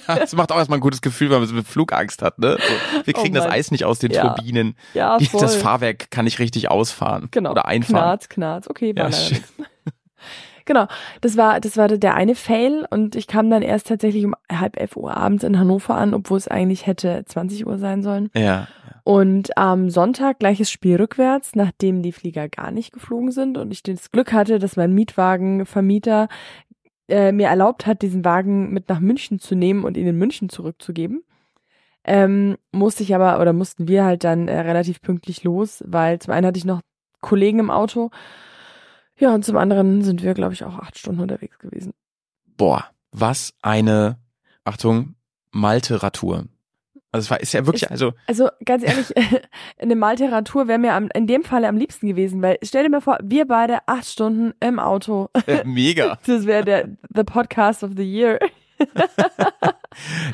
Das 0.07 0.33
macht 0.33 0.51
auch 0.51 0.57
erstmal 0.57 0.79
ein 0.79 0.81
gutes 0.81 1.01
Gefühl, 1.01 1.29
wenn 1.29 1.37
man 1.37 1.47
so 1.47 1.53
mit 1.53 1.67
Flugangst 1.67 2.23
hat, 2.23 2.39
ne? 2.39 2.57
So, 2.59 3.03
wir 3.05 3.13
Oh 3.15 3.21
kriegen 3.21 3.35
das 3.35 3.43
Mann. 3.43 3.53
Eis 3.53 3.69
nicht 3.69 3.85
aus 3.85 3.99
den 3.99 4.09
Ja. 4.11 4.29
Turbinen. 4.33 4.75
Ja, 4.95 5.19
voll. 5.29 5.39
Das 5.39 5.55
Fahrwerk 5.55 6.09
kann 6.09 6.25
nicht 6.25 6.39
richtig 6.39 6.71
ausfahren. 6.71 7.27
genau. 7.29 7.51
Oder 7.51 7.67
einfahren. 7.67 7.93
Knarz, 8.01 8.27
knarz. 8.27 8.67
Okay, 8.67 8.95
war 8.95 9.11
Ja. 9.11 9.37
Genau, 10.65 10.87
das 11.21 11.37
war, 11.37 11.59
das 11.59 11.77
war 11.77 11.87
der 11.87 12.15
eine 12.15 12.35
Fail 12.35 12.85
und 12.89 13.15
ich 13.15 13.27
kam 13.27 13.49
dann 13.49 13.61
erst 13.61 13.87
tatsächlich 13.87 14.25
um 14.25 14.35
halb 14.51 14.79
elf 14.79 14.97
Uhr 14.97 15.15
abends 15.15 15.43
in 15.43 15.59
Hannover 15.59 15.95
an, 15.95 16.13
obwohl 16.13 16.37
es 16.37 16.47
eigentlich 16.47 16.87
hätte 16.87 17.23
20 17.25 17.67
Uhr 17.67 17.77
sein 17.77 18.01
sollen. 18.01 18.29
Ja. 18.33 18.67
Und 19.03 19.55
am 19.55 19.91
Sonntag 19.91 20.39
gleiches 20.39 20.71
Spiel 20.71 20.95
rückwärts, 20.95 21.55
nachdem 21.55 22.01
die 22.01 22.11
Flieger 22.11 22.49
gar 22.49 22.71
nicht 22.71 22.91
geflogen 22.91 23.31
sind 23.31 23.59
und 23.59 23.71
ich 23.71 23.83
das 23.83 24.11
Glück 24.11 24.33
hatte, 24.33 24.57
dass 24.57 24.77
mein 24.77 24.93
Mietwagenvermieter 24.93 26.27
äh, 27.07 27.31
mir 27.31 27.47
erlaubt 27.47 27.85
hat, 27.85 28.01
diesen 28.01 28.25
Wagen 28.25 28.73
mit 28.73 28.89
nach 28.89 28.99
München 28.99 29.37
zu 29.37 29.53
nehmen 29.53 29.83
und 29.83 29.97
ihn 29.97 30.07
in 30.07 30.17
München 30.17 30.49
zurückzugeben. 30.49 31.23
Ähm, 32.03 32.57
musste 32.71 33.03
ich 33.03 33.13
aber, 33.13 33.39
oder 33.39 33.53
mussten 33.53 33.87
wir 33.87 34.05
halt 34.05 34.23
dann 34.23 34.47
äh, 34.47 34.59
relativ 34.59 35.01
pünktlich 35.01 35.43
los, 35.43 35.83
weil 35.87 36.17
zum 36.19 36.33
einen 36.33 36.47
hatte 36.47 36.57
ich 36.57 36.65
noch 36.65 36.81
Kollegen 37.21 37.59
im 37.59 37.71
Auto. 37.71 38.09
Ja, 39.17 39.33
und 39.33 39.45
zum 39.45 39.57
anderen 39.57 40.01
sind 40.03 40.23
wir, 40.23 40.33
glaube 40.33 40.53
ich, 40.53 40.63
auch 40.63 40.77
acht 40.79 40.97
Stunden 40.97 41.21
unterwegs 41.21 41.57
gewesen. 41.59 41.93
Boah, 42.57 42.85
was 43.11 43.53
eine, 43.61 44.17
Achtung, 44.65 45.15
Malteratur. 45.51 46.45
Also 47.11 47.25
es 47.27 47.31
war, 47.31 47.39
ist 47.39 47.53
ja 47.53 47.65
wirklich, 47.65 47.83
Ist- 47.83 47.91
also, 47.91 48.11
Also 48.27 48.49
ganz 48.65 48.83
ehrlich, 48.83 49.13
eine 49.79 49.95
Malteratur 49.95 50.67
wäre 50.67 50.79
mir 50.79 50.93
am, 50.93 51.07
in 51.13 51.27
dem 51.27 51.43
Falle 51.45 51.69
am 51.69 51.77
liebsten 51.77 52.07
gewesen, 52.07 52.41
weil 52.41 52.57
stell 52.61 52.83
dir 52.83 52.89
mal 52.89 52.99
vor, 52.99 53.17
wir 53.23 53.45
beide 53.47 53.79
acht 53.87 54.05
Stunden 54.05 54.53
im 54.59 54.79
Auto. 54.79 55.29
mega. 55.63 56.19
Das 56.25 56.45
wäre 56.45 56.65
der 56.65 56.89
the 57.15 57.23
Podcast 57.23 57.83
of 57.83 57.91
the 57.95 58.03
Year. 58.03 58.39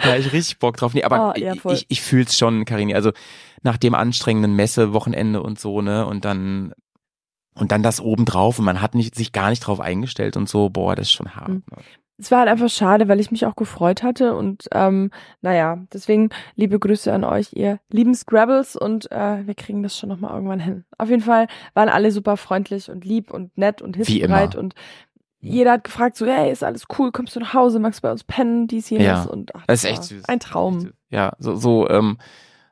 Da 0.03 0.15
ich 0.17 0.33
richtig 0.33 0.57
Bock 0.59 0.77
drauf. 0.77 0.93
Nee, 0.95 1.03
aber 1.03 1.33
Oh, 1.35 1.39
ja, 1.39 1.53
ich, 1.53 1.63
ich, 1.65 1.85
ich 1.89 2.01
fühl's 2.01 2.35
schon, 2.37 2.65
Karini. 2.65 2.95
Also 2.95 3.11
nach 3.61 3.77
dem 3.77 3.93
anstrengenden 3.93 4.55
Messe-Wochenende 4.55 5.41
und 5.43 5.59
so, 5.59 5.81
ne? 5.81 6.05
Und 6.07 6.25
dann 6.25 6.73
und 7.55 7.71
dann 7.71 7.83
das 7.83 7.99
obendrauf 7.99 8.59
und 8.59 8.65
man 8.65 8.81
hat 8.81 8.95
nicht, 8.95 9.15
sich 9.15 9.31
gar 9.31 9.49
nicht 9.49 9.61
drauf 9.61 9.79
eingestellt 9.79 10.37
und 10.37 10.47
so, 10.47 10.69
boah, 10.69 10.95
das 10.95 11.07
ist 11.07 11.13
schon 11.13 11.35
hart. 11.35 11.49
Mhm. 11.49 11.63
Es 12.17 12.29
war 12.29 12.39
halt 12.39 12.49
einfach 12.49 12.69
schade, 12.69 13.07
weil 13.07 13.19
ich 13.19 13.31
mich 13.31 13.47
auch 13.47 13.55
gefreut 13.55 14.03
hatte 14.03 14.35
und 14.35 14.67
ähm, 14.73 15.09
naja, 15.41 15.79
deswegen 15.91 16.29
liebe 16.55 16.77
Grüße 16.77 17.11
an 17.11 17.23
euch, 17.23 17.53
ihr 17.53 17.79
lieben 17.89 18.13
Scrabbles 18.13 18.75
und 18.75 19.11
äh, 19.11 19.45
wir 19.47 19.55
kriegen 19.55 19.81
das 19.81 19.97
schon 19.97 20.09
nochmal 20.09 20.35
irgendwann 20.35 20.59
hin. 20.59 20.85
Auf 20.99 21.09
jeden 21.09 21.23
Fall 21.23 21.47
waren 21.73 21.89
alle 21.89 22.11
super 22.11 22.37
freundlich 22.37 22.91
und 22.91 23.05
lieb 23.05 23.31
und 23.31 23.57
nett 23.57 23.81
und 23.81 23.95
hilfsbereit 23.95 24.55
und 24.55 24.75
jeder 25.39 25.71
hat 25.71 25.83
gefragt 25.83 26.15
so, 26.15 26.27
hey, 26.27 26.51
ist 26.51 26.63
alles 26.63 26.85
cool, 26.99 27.11
kommst 27.11 27.35
du 27.35 27.39
nach 27.39 27.55
Hause, 27.55 27.79
magst 27.79 27.99
du 27.99 28.03
bei 28.03 28.11
uns 28.11 28.23
pennen, 28.23 28.67
dies, 28.67 28.91
jenes 28.91 29.05
Ja, 29.07 29.23
und 29.23 29.55
ach, 29.55 29.65
Das 29.65 29.79
ist 29.79 29.85
war 29.85 29.91
echt 29.91 30.03
süß. 30.03 30.25
Ein 30.25 30.39
Traum. 30.39 30.91
Ja, 31.09 31.33
so, 31.39 31.55
so, 31.55 31.89
ähm, 31.89 32.19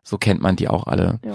so 0.04 0.20
kennt 0.20 0.42
man 0.42 0.56
die 0.56 0.68
auch 0.68 0.86
alle. 0.86 1.20
Ja. 1.26 1.34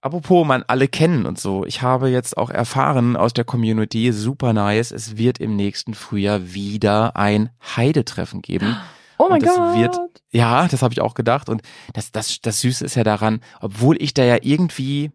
Apropos, 0.00 0.46
man 0.46 0.62
alle 0.68 0.86
kennen 0.86 1.26
und 1.26 1.38
so. 1.40 1.64
Ich 1.64 1.82
habe 1.82 2.08
jetzt 2.08 2.36
auch 2.36 2.50
erfahren 2.50 3.16
aus 3.16 3.32
der 3.32 3.44
Community, 3.44 4.12
super 4.12 4.52
nice, 4.52 4.92
es 4.92 5.16
wird 5.16 5.38
im 5.38 5.56
nächsten 5.56 5.94
Frühjahr 5.94 6.52
wieder 6.54 7.16
ein 7.16 7.50
Heidetreffen 7.76 8.40
geben. 8.40 8.76
Oh 9.18 9.26
mein 9.28 9.40
Gott. 9.42 9.76
wird- 9.76 9.98
Ja, 10.30 10.68
das 10.68 10.82
habe 10.82 10.94
ich 10.94 11.00
auch 11.00 11.14
gedacht. 11.14 11.48
Und 11.48 11.62
das, 11.94 12.12
das, 12.12 12.40
das 12.40 12.60
Süße 12.60 12.84
ist 12.84 12.94
ja 12.94 13.02
daran, 13.02 13.40
obwohl 13.60 14.00
ich 14.00 14.14
da 14.14 14.22
ja 14.22 14.36
irgendwie 14.40 15.10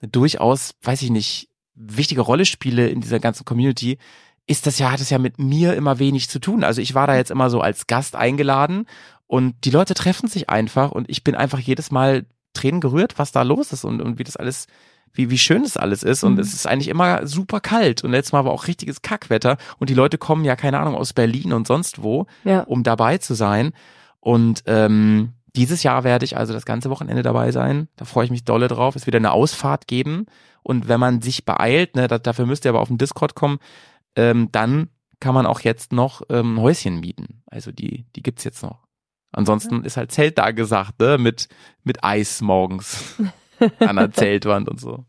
durchaus, 0.00 0.74
weiß 0.82 1.02
ich 1.02 1.10
nicht, 1.10 1.48
wichtige 1.74 2.20
Rolle 2.20 2.44
spiele 2.44 2.88
in 2.88 3.00
dieser 3.00 3.18
ganzen 3.20 3.44
Community, 3.44 3.98
ist 4.46 4.66
das 4.66 4.78
ja, 4.78 4.90
hat 4.92 5.00
es 5.00 5.10
ja 5.10 5.18
mit 5.18 5.38
mir 5.38 5.74
immer 5.74 5.98
wenig 5.98 6.28
zu 6.28 6.38
tun. 6.38 6.64
Also 6.64 6.80
ich 6.80 6.94
war 6.94 7.06
da 7.06 7.16
jetzt 7.16 7.30
immer 7.30 7.50
so 7.50 7.60
als 7.60 7.86
Gast 7.86 8.16
eingeladen 8.16 8.86
und 9.26 9.54
die 9.64 9.70
Leute 9.70 9.94
treffen 9.94 10.28
sich 10.28 10.48
einfach 10.48 10.90
und 10.92 11.10
ich 11.10 11.24
bin 11.24 11.34
einfach 11.34 11.58
jedes 11.58 11.90
Mal 11.90 12.26
Tränen 12.58 12.80
gerührt, 12.80 13.18
was 13.18 13.32
da 13.32 13.42
los 13.42 13.72
ist 13.72 13.84
und, 13.84 14.00
und 14.02 14.18
wie 14.18 14.24
das 14.24 14.36
alles, 14.36 14.66
wie, 15.12 15.30
wie 15.30 15.38
schön 15.38 15.62
das 15.62 15.76
alles 15.76 16.02
ist. 16.02 16.24
Und 16.24 16.34
Mhm. 16.34 16.40
es 16.40 16.54
ist 16.54 16.66
eigentlich 16.66 16.88
immer 16.88 17.26
super 17.26 17.60
kalt. 17.60 18.04
Und 18.04 18.10
letztes 18.10 18.32
Mal 18.32 18.44
war 18.44 18.52
auch 18.52 18.66
richtiges 18.66 19.02
Kackwetter 19.02 19.56
und 19.78 19.90
die 19.90 19.94
Leute 19.94 20.18
kommen 20.18 20.44
ja, 20.44 20.56
keine 20.56 20.78
Ahnung, 20.78 20.94
aus 20.94 21.12
Berlin 21.12 21.52
und 21.52 21.66
sonst 21.66 22.02
wo 22.02 22.26
ja. 22.44 22.60
um 22.62 22.82
dabei 22.82 23.18
zu 23.18 23.34
sein. 23.34 23.72
Und 24.20 24.62
ähm, 24.66 25.32
dieses 25.56 25.82
Jahr 25.82 26.04
werde 26.04 26.24
ich 26.24 26.36
also 26.36 26.52
das 26.52 26.64
ganze 26.64 26.90
Wochenende 26.90 27.22
dabei 27.22 27.52
sein. 27.52 27.88
Da 27.96 28.04
freue 28.04 28.24
ich 28.26 28.30
mich 28.30 28.44
dolle 28.44 28.68
drauf. 28.68 28.96
Es 28.96 29.06
wird 29.06 29.16
eine 29.16 29.32
Ausfahrt 29.32 29.86
geben. 29.86 30.26
Und 30.62 30.88
wenn 30.88 31.00
man 31.00 31.22
sich 31.22 31.44
beeilt, 31.44 31.96
ne, 31.96 32.08
da, 32.08 32.18
dafür 32.18 32.46
müsst 32.46 32.64
ihr 32.64 32.70
aber 32.70 32.80
auf 32.80 32.88
den 32.88 32.98
Discord 32.98 33.34
kommen, 33.34 33.58
ähm, 34.16 34.48
dann 34.52 34.88
kann 35.20 35.34
man 35.34 35.46
auch 35.46 35.60
jetzt 35.60 35.92
noch 35.92 36.22
ähm, 36.28 36.60
Häuschen 36.60 37.00
mieten. 37.00 37.42
Also 37.46 37.72
die, 37.72 38.04
die 38.14 38.22
gibt's 38.22 38.44
jetzt 38.44 38.62
noch. 38.62 38.87
Ansonsten 39.32 39.84
ist 39.84 39.96
halt 39.96 40.12
Zelt 40.12 40.38
da 40.38 40.52
gesagt, 40.52 41.00
ne, 41.00 41.18
mit, 41.18 41.48
mit 41.84 42.02
Eis 42.02 42.40
morgens 42.40 43.16
an 43.80 43.96
der 43.96 44.10
Zeltwand 44.12 44.68
und 44.68 44.80
so. 44.80 45.04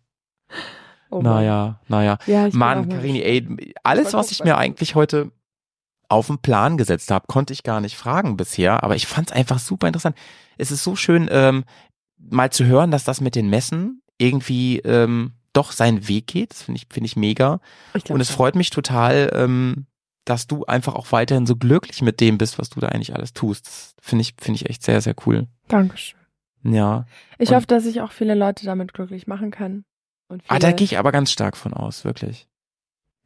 Oh. 1.09 1.21
Naja, 1.21 1.79
naja. 1.87 2.17
Ja, 2.27 2.49
Mann, 2.51 2.89
Karini, 2.89 3.21
ey, 3.21 3.73
alles, 3.83 4.13
was 4.13 4.31
ich 4.31 4.43
mir 4.43 4.57
eigentlich 4.57 4.95
heute 4.95 5.31
auf 6.07 6.27
den 6.27 6.39
Plan 6.39 6.77
gesetzt 6.77 7.11
habe, 7.11 7.25
konnte 7.27 7.53
ich 7.53 7.63
gar 7.63 7.81
nicht 7.81 7.95
fragen 7.95 8.35
bisher, 8.35 8.83
aber 8.83 8.95
ich 8.95 9.07
fand 9.07 9.29
es 9.29 9.35
einfach 9.35 9.59
super 9.59 9.87
interessant. 9.87 10.15
Es 10.57 10.71
ist 10.71 10.83
so 10.83 10.95
schön, 10.95 11.29
ähm, 11.31 11.63
mal 12.17 12.51
zu 12.51 12.65
hören, 12.65 12.91
dass 12.91 13.03
das 13.03 13.21
mit 13.21 13.35
den 13.35 13.49
Messen 13.49 14.01
irgendwie 14.17 14.79
ähm, 14.79 15.33
doch 15.53 15.71
seinen 15.71 16.07
Weg 16.07 16.27
geht. 16.27 16.51
Das 16.51 16.63
finde 16.63 16.79
ich, 16.79 16.87
finde 16.91 17.07
ich 17.07 17.15
mega. 17.15 17.59
Ich 17.93 18.03
glaub 18.03 18.15
Und 18.15 18.21
es 18.21 18.29
freut 18.29 18.55
mich 18.55 18.69
total, 18.69 19.31
ähm, 19.33 19.85
dass 20.29 20.47
du 20.47 20.65
einfach 20.65 20.95
auch 20.95 21.11
weiterhin 21.11 21.45
so 21.45 21.55
glücklich 21.55 22.01
mit 22.01 22.19
dem 22.19 22.37
bist, 22.37 22.59
was 22.59 22.69
du 22.69 22.79
da 22.79 22.89
eigentlich 22.89 23.15
alles 23.15 23.33
tust. 23.33 23.65
Das 23.67 23.95
finde 24.01 24.21
ich, 24.21 24.35
finde 24.39 24.57
ich 24.57 24.69
echt 24.69 24.83
sehr, 24.83 25.01
sehr 25.01 25.15
cool. 25.25 25.47
Dankeschön. 25.67 26.19
Ja. 26.63 27.05
Ich 27.37 27.49
Und- 27.49 27.55
hoffe, 27.55 27.67
dass 27.67 27.85
ich 27.85 28.01
auch 28.01 28.11
viele 28.11 28.35
Leute 28.35 28.65
damit 28.65 28.93
glücklich 28.93 29.27
machen 29.27 29.51
kann. 29.51 29.85
Ah, 30.47 30.59
da 30.59 30.71
gehe 30.71 30.85
ich 30.85 30.97
aber 30.99 31.11
ganz 31.11 31.31
stark 31.31 31.57
von 31.57 31.73
aus, 31.73 32.05
wirklich. 32.05 32.47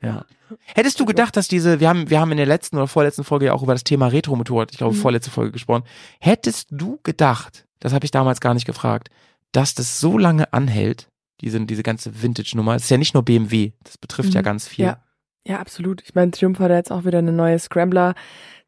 Ja. 0.01 0.25
Hättest 0.65 0.99
du 0.99 1.05
gedacht, 1.05 1.35
dass 1.37 1.47
diese, 1.47 1.79
wir 1.79 1.89
haben, 1.89 2.09
wir 2.09 2.19
haben 2.19 2.31
in 2.31 2.37
der 2.37 2.45
letzten 2.45 2.75
oder 2.77 2.87
vorletzten 2.87 3.23
Folge 3.23 3.47
ja 3.47 3.53
auch 3.53 3.63
über 3.63 3.73
das 3.73 3.83
Thema 3.83 4.07
Retro-Motorrad, 4.07 4.71
ich 4.71 4.77
glaube 4.77 4.95
Mhm. 4.95 4.99
vorletzte 4.99 5.31
Folge 5.31 5.51
gesprochen. 5.51 5.83
Hättest 6.19 6.67
du 6.71 6.99
gedacht, 7.03 7.65
das 7.79 7.93
habe 7.93 8.05
ich 8.05 8.11
damals 8.11 8.39
gar 8.41 8.53
nicht 8.53 8.65
gefragt, 8.65 9.09
dass 9.51 9.73
das 9.75 9.99
so 9.99 10.17
lange 10.17 10.51
anhält, 10.53 11.07
diese, 11.41 11.59
diese 11.65 11.83
ganze 11.83 12.21
Vintage-Nummer? 12.21 12.75
Es 12.75 12.83
ist 12.83 12.89
ja 12.89 12.97
nicht 12.97 13.13
nur 13.13 13.23
BMW, 13.23 13.71
das 13.83 13.97
betrifft 13.97 14.33
ja 14.33 14.41
Mhm. 14.41 14.45
ganz 14.45 14.67
viel. 14.67 14.85
Ja, 14.85 15.03
ja, 15.45 15.59
absolut. 15.59 16.01
Ich 16.03 16.15
meine, 16.15 16.31
Triumph 16.31 16.59
hat 16.59 16.71
jetzt 16.71 16.91
auch 16.91 17.05
wieder 17.05 17.19
eine 17.19 17.33
neue 17.33 17.59
Scrambler 17.59 18.15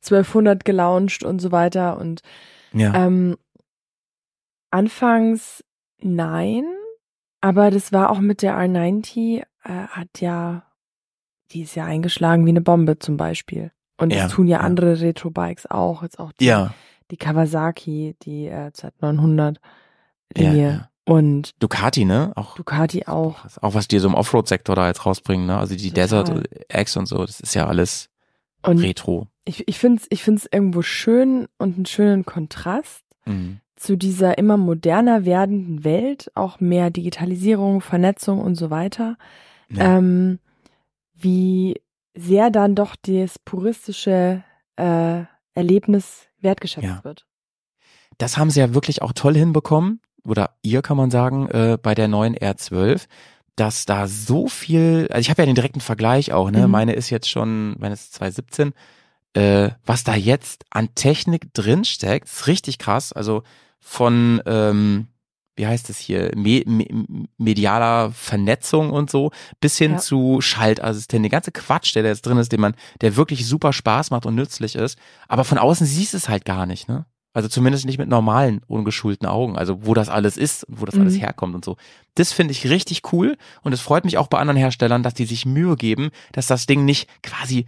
1200 0.03 0.65
gelauncht 0.65 1.23
und 1.23 1.39
so 1.39 1.51
weiter. 1.51 1.97
Und 1.97 2.21
ja. 2.73 2.93
ähm, 2.93 3.38
anfangs 4.71 5.63
nein, 5.99 6.65
aber 7.41 7.71
das 7.71 7.93
war 7.93 8.09
auch 8.09 8.19
mit 8.19 8.41
der 8.41 8.57
R90, 8.57 9.39
äh, 9.39 9.43
hat 9.63 10.19
ja, 10.19 10.63
die 11.51 11.61
ist 11.61 11.76
ja 11.76 11.86
eingeschlagen 11.86 12.45
wie 12.45 12.49
eine 12.49 12.61
Bombe 12.61 12.99
zum 12.99 13.17
Beispiel. 13.17 13.71
Und 13.97 14.11
das 14.11 14.19
Ja, 14.19 14.28
tun 14.28 14.47
ja, 14.47 14.57
ja. 14.57 14.63
andere 14.63 14.99
Retro-Bikes 14.99 15.67
auch, 15.67 16.03
jetzt 16.03 16.19
auch 16.19 16.34
die, 16.34 16.45
ja. 16.45 16.73
die 17.11 17.17
Kawasaki, 17.17 18.15
die 18.23 18.47
äh, 18.47 18.71
Z900 18.71 19.57
Ja, 20.36 20.49
Linie. 20.49 20.89
Und 21.06 21.51
Ducati, 21.62 22.03
ne? 22.06 22.32
Auch, 22.36 22.56
Ducati 22.56 23.06
auch. 23.06 23.45
auch 23.62 23.74
was 23.76 23.88
die 23.88 23.99
so 23.99 24.08
im 24.08 24.16
Offroad-Sektor 24.16 24.76
da 24.76 24.88
jetzt 24.88 25.06
rausbringen, 25.06 25.45
ne? 25.45 25.58
Also 25.58 25.76
die 25.76 25.89
Total. 25.91 26.03
Desert 26.03 26.49
X 26.74 26.97
und 26.97 27.06
so, 27.06 27.26
das 27.26 27.39
ist 27.39 27.53
ja 27.56 27.68
alles 27.68 28.10
Und 28.64 28.80
Retro. 28.80 29.28
ich, 29.45 29.68
ich 29.68 29.78
finde 29.78 30.01
es 30.01 30.08
ich 30.10 30.24
find's 30.24 30.47
irgendwo 30.51 30.82
schön 30.82 31.47
und 31.58 31.76
einen 31.76 31.86
schönen 31.86 32.26
Kontrast 32.26 33.03
Mhm. 33.28 33.60
zu 33.76 33.97
dieser 33.97 34.38
immer 34.38 34.56
moderner 34.58 35.26
werdenden 35.26 35.84
Welt, 35.84 36.32
auch 36.36 36.60
mehr 36.60 36.89
Digitalisierung, 36.91 37.82
Vernetzung 37.82 38.39
und 38.39 38.53
so 38.56 38.70
weiter, 38.70 39.18
Ja. 39.70 39.97
ähm, 39.97 40.38
wie 41.14 41.82
sehr 42.16 42.49
dann 42.51 42.76
doch 42.76 42.95
das 42.95 43.39
puristische 43.39 44.43
äh, 44.78 45.24
Erlebnis 45.53 46.28
wertgeschätzt 46.41 46.86
Ja. 46.88 47.03
wird. 47.03 47.26
das 48.18 48.38
haben 48.38 48.49
sie 48.49 48.60
ja 48.60 48.74
wirklich 48.74 49.01
auch 49.01 49.14
toll 49.14 49.36
hinbekommen, 49.36 50.01
oder 50.26 50.51
ihr 50.61 50.82
kann 50.82 50.97
man 50.97 51.11
sagen, 51.11 51.47
äh, 51.49 51.78
bei 51.82 51.95
der 51.95 52.07
neuen 52.07 52.36
R12, 52.36 53.05
dass 53.55 53.86
da 53.86 54.07
so 54.07 54.47
viel, 54.47 55.07
also 55.11 55.21
ich 55.21 55.30
habe 55.30 55.41
ja 55.41 55.45
den 55.45 55.55
direkten 55.55 55.80
Vergleich 55.82 56.34
auch, 56.34 56.51
ne? 56.51 56.65
Mhm. 56.65 56.71
Meine 56.71 56.93
ist 56.93 57.09
jetzt 57.09 57.30
schon, 57.30 57.76
meine 57.80 57.93
ist 57.93 58.13
2017, 58.13 58.73
äh, 59.34 59.69
was 59.86 60.03
da 60.03 60.15
jetzt 60.15 60.65
an 60.71 60.89
Technik 60.95 61.53
drinsteckt, 61.53 62.28
ist 62.28 62.47
richtig 62.47 62.78
krass. 62.80 63.13
Also 63.13 63.43
von, 63.80 64.41
ähm, 64.45 65.07
wie 65.57 65.67
heißt 65.67 65.89
es 65.89 65.97
hier, 65.97 66.32
me 66.36 66.63
me 66.65 66.86
medialer 67.38 68.11
Vernetzung 68.11 68.91
und 68.91 69.09
so, 69.09 69.32
bis 69.61 69.78
hin 69.78 69.93
Ja. 69.93 69.97
zu 69.99 70.41
Schaltassistenten, 70.41 71.23
der 71.23 71.30
ganze 71.38 71.51
Quatsch, 71.53 71.95
der 71.95 72.03
da 72.03 72.09
jetzt 72.09 72.26
drin 72.26 72.38
ist, 72.38 72.51
den 72.51 72.59
man, 72.59 72.76
der 72.99 73.15
wirklich 73.15 73.47
super 73.47 73.71
Spaß 73.71 74.11
macht 74.11 74.26
und 74.26 74.36
nützlich 74.36 74.76
ist. 74.76 74.97
Aber 75.30 75.45
von 75.45 75.57
außen 75.57 75.86
siehst 75.88 76.11
du 76.13 76.17
es 76.17 76.28
halt 76.28 76.43
gar 76.43 76.65
nicht, 76.65 76.89
ne? 76.89 77.05
Also 77.36 77.50
zumindest 77.50 77.86
nicht 77.86 77.98
mit 77.98 78.08
normalen, 78.08 78.62
ungeschulten 78.66 79.28
Augen. 79.28 79.58
Also 79.58 79.86
wo 79.86 79.94
das 79.94 80.08
alles 80.10 80.38
ist 80.38 80.64
und 80.64 80.80
wo 80.82 80.86
das 80.86 80.96
Mhm. 80.96 81.02
alles 81.02 81.20
herkommt 81.20 81.54
und 81.54 81.66
so. 81.66 81.76
Das 82.16 82.32
finde 82.32 82.54
ich 82.54 82.70
richtig 82.70 83.12
cool 83.12 83.38
und 83.62 83.74
es 83.74 83.82
freut 83.82 84.06
mich 84.06 84.18
auch 84.18 84.28
bei 84.28 84.40
anderen 84.40 84.58
Herstellern, 84.58 85.04
dass 85.04 85.14
die 85.14 85.26
sich 85.26 85.46
Mühe 85.46 85.76
geben, 85.76 86.12
dass 86.32 86.48
das 86.48 86.66
Ding 86.66 86.86
nicht 86.86 87.10
quasi 87.22 87.66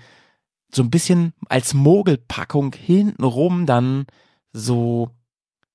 so 0.74 0.82
ein 0.84 0.90
bisschen 0.90 1.34
als 1.50 1.74
Mogelpackung 1.74 2.74
hintenrum 2.74 3.66
dann 3.66 4.06
so 4.54 5.12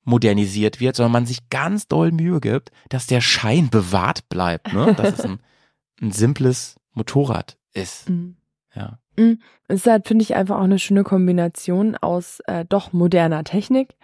modernisiert 0.04 0.80
wird, 0.80 0.96
sondern 0.96 1.12
man 1.12 1.26
sich 1.26 1.48
ganz 1.50 1.86
doll 1.86 2.12
Mühe 2.12 2.40
gibt, 2.40 2.70
dass 2.88 3.06
der 3.06 3.20
Schein 3.20 3.68
bewahrt 3.70 4.28
bleibt, 4.28 4.72
ne? 4.72 4.94
Dass 4.96 5.18
es 5.18 5.24
ein, 5.24 5.38
ein 6.00 6.12
simples 6.12 6.76
Motorrad 6.94 7.56
ist. 7.72 8.08
Mhm. 8.08 8.36
Ja. 8.74 8.98
Es 9.16 9.80
ist 9.80 9.86
halt, 9.86 10.08
finde 10.08 10.22
ich, 10.22 10.34
einfach 10.34 10.58
auch 10.58 10.64
eine 10.64 10.78
schöne 10.78 11.04
Kombination 11.04 11.96
aus 11.96 12.40
äh, 12.46 12.64
doch 12.68 12.92
moderner 12.92 13.44
Technik, 13.44 13.94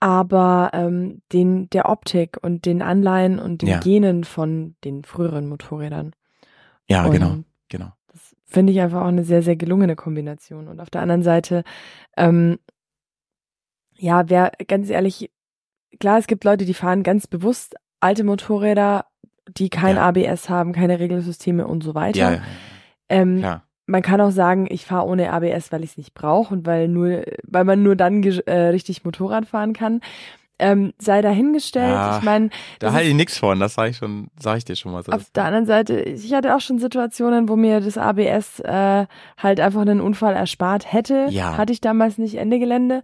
aber 0.00 0.70
ähm, 0.72 1.22
den 1.32 1.70
der 1.70 1.88
Optik 1.88 2.38
und 2.42 2.66
den 2.66 2.82
Anleihen 2.82 3.38
und 3.38 3.62
den 3.62 3.68
Ja. 3.68 3.80
Genen 3.80 4.24
von 4.24 4.76
den 4.84 5.04
früheren 5.04 5.48
Motorrädern. 5.48 6.12
Ja, 6.88 7.04
Und 7.06 7.12
genau, 7.12 7.36
genau. 7.68 7.92
Das 8.12 8.36
finde 8.44 8.72
ich 8.72 8.80
einfach 8.80 9.02
auch 9.02 9.06
eine 9.08 9.24
sehr, 9.24 9.42
sehr 9.42 9.56
gelungene 9.56 9.96
Kombination. 9.96 10.68
Und 10.68 10.80
auf 10.80 10.90
der 10.90 11.00
anderen 11.00 11.22
Seite, 11.22 11.64
ähm, 12.16 12.58
ja, 13.96 14.28
wer, 14.28 14.52
ganz 14.66 14.90
ehrlich, 14.90 15.30
klar, 16.00 16.18
es 16.18 16.26
gibt 16.26 16.44
Leute, 16.44 16.64
die 16.64 16.74
fahren 16.74 17.02
ganz 17.02 17.26
bewusst 17.26 17.76
alte 18.00 18.24
Motorräder, 18.24 19.06
die 19.48 19.70
kein 19.70 19.96
Ja. 19.96 20.08
ABS 20.08 20.48
haben, 20.48 20.72
keine 20.72 20.98
Regelsysteme 20.98 21.66
und 21.66 21.82
so 21.82 21.94
weiter. 21.94 22.18
Ja, 22.18 22.30
ja, 22.32 22.42
ähm. 23.08 23.38
Man 23.86 24.02
kann 24.02 24.20
auch 24.20 24.30
sagen, 24.30 24.66
ich 24.70 24.86
fahre 24.86 25.06
ohne 25.06 25.32
ABS, 25.32 25.70
weil 25.72 25.84
ich 25.84 25.90
es 25.90 25.96
nicht 25.96 26.14
brauche 26.14 26.54
und 26.54 26.66
weil 26.66 26.88
nur, 26.88 27.22
weil 27.42 27.64
man 27.64 27.82
nur 27.82 27.96
dann 27.96 28.22
äh, 28.22 28.52
richtig 28.68 29.04
Motorrad 29.04 29.46
fahren 29.46 29.72
kann. 29.72 30.00
Ähm, 30.60 30.92
sei 30.98 31.20
dahingestellt. 31.20 31.90
Ja, 31.90 32.18
ich 32.18 32.24
meine, 32.24 32.48
Da 32.78 32.92
halte 32.92 33.08
ich 33.08 33.14
nichts 33.14 33.38
von, 33.38 33.58
das 33.58 33.74
sage 33.74 33.90
ich 33.90 33.96
schon, 33.96 34.28
sage 34.38 34.58
ich 34.58 34.64
dir 34.64 34.76
schon 34.76 34.92
mal 34.92 35.02
so. 35.02 35.10
auf 35.10 35.28
der 35.30 35.46
anderen 35.46 35.66
Seite, 35.66 36.00
ich 36.00 36.32
hatte 36.32 36.54
auch 36.54 36.60
schon 36.60 36.78
Situationen, 36.78 37.48
wo 37.48 37.56
mir 37.56 37.80
das 37.80 37.98
ABS 37.98 38.60
äh, 38.60 39.06
halt 39.36 39.58
einfach 39.58 39.80
einen 39.80 40.00
Unfall 40.00 40.34
erspart 40.34 40.92
hätte. 40.92 41.26
Ja. 41.30 41.56
Hatte 41.56 41.72
ich 41.72 41.80
damals 41.80 42.18
nicht 42.18 42.36
Ende 42.36 42.60
Gelände. 42.60 43.02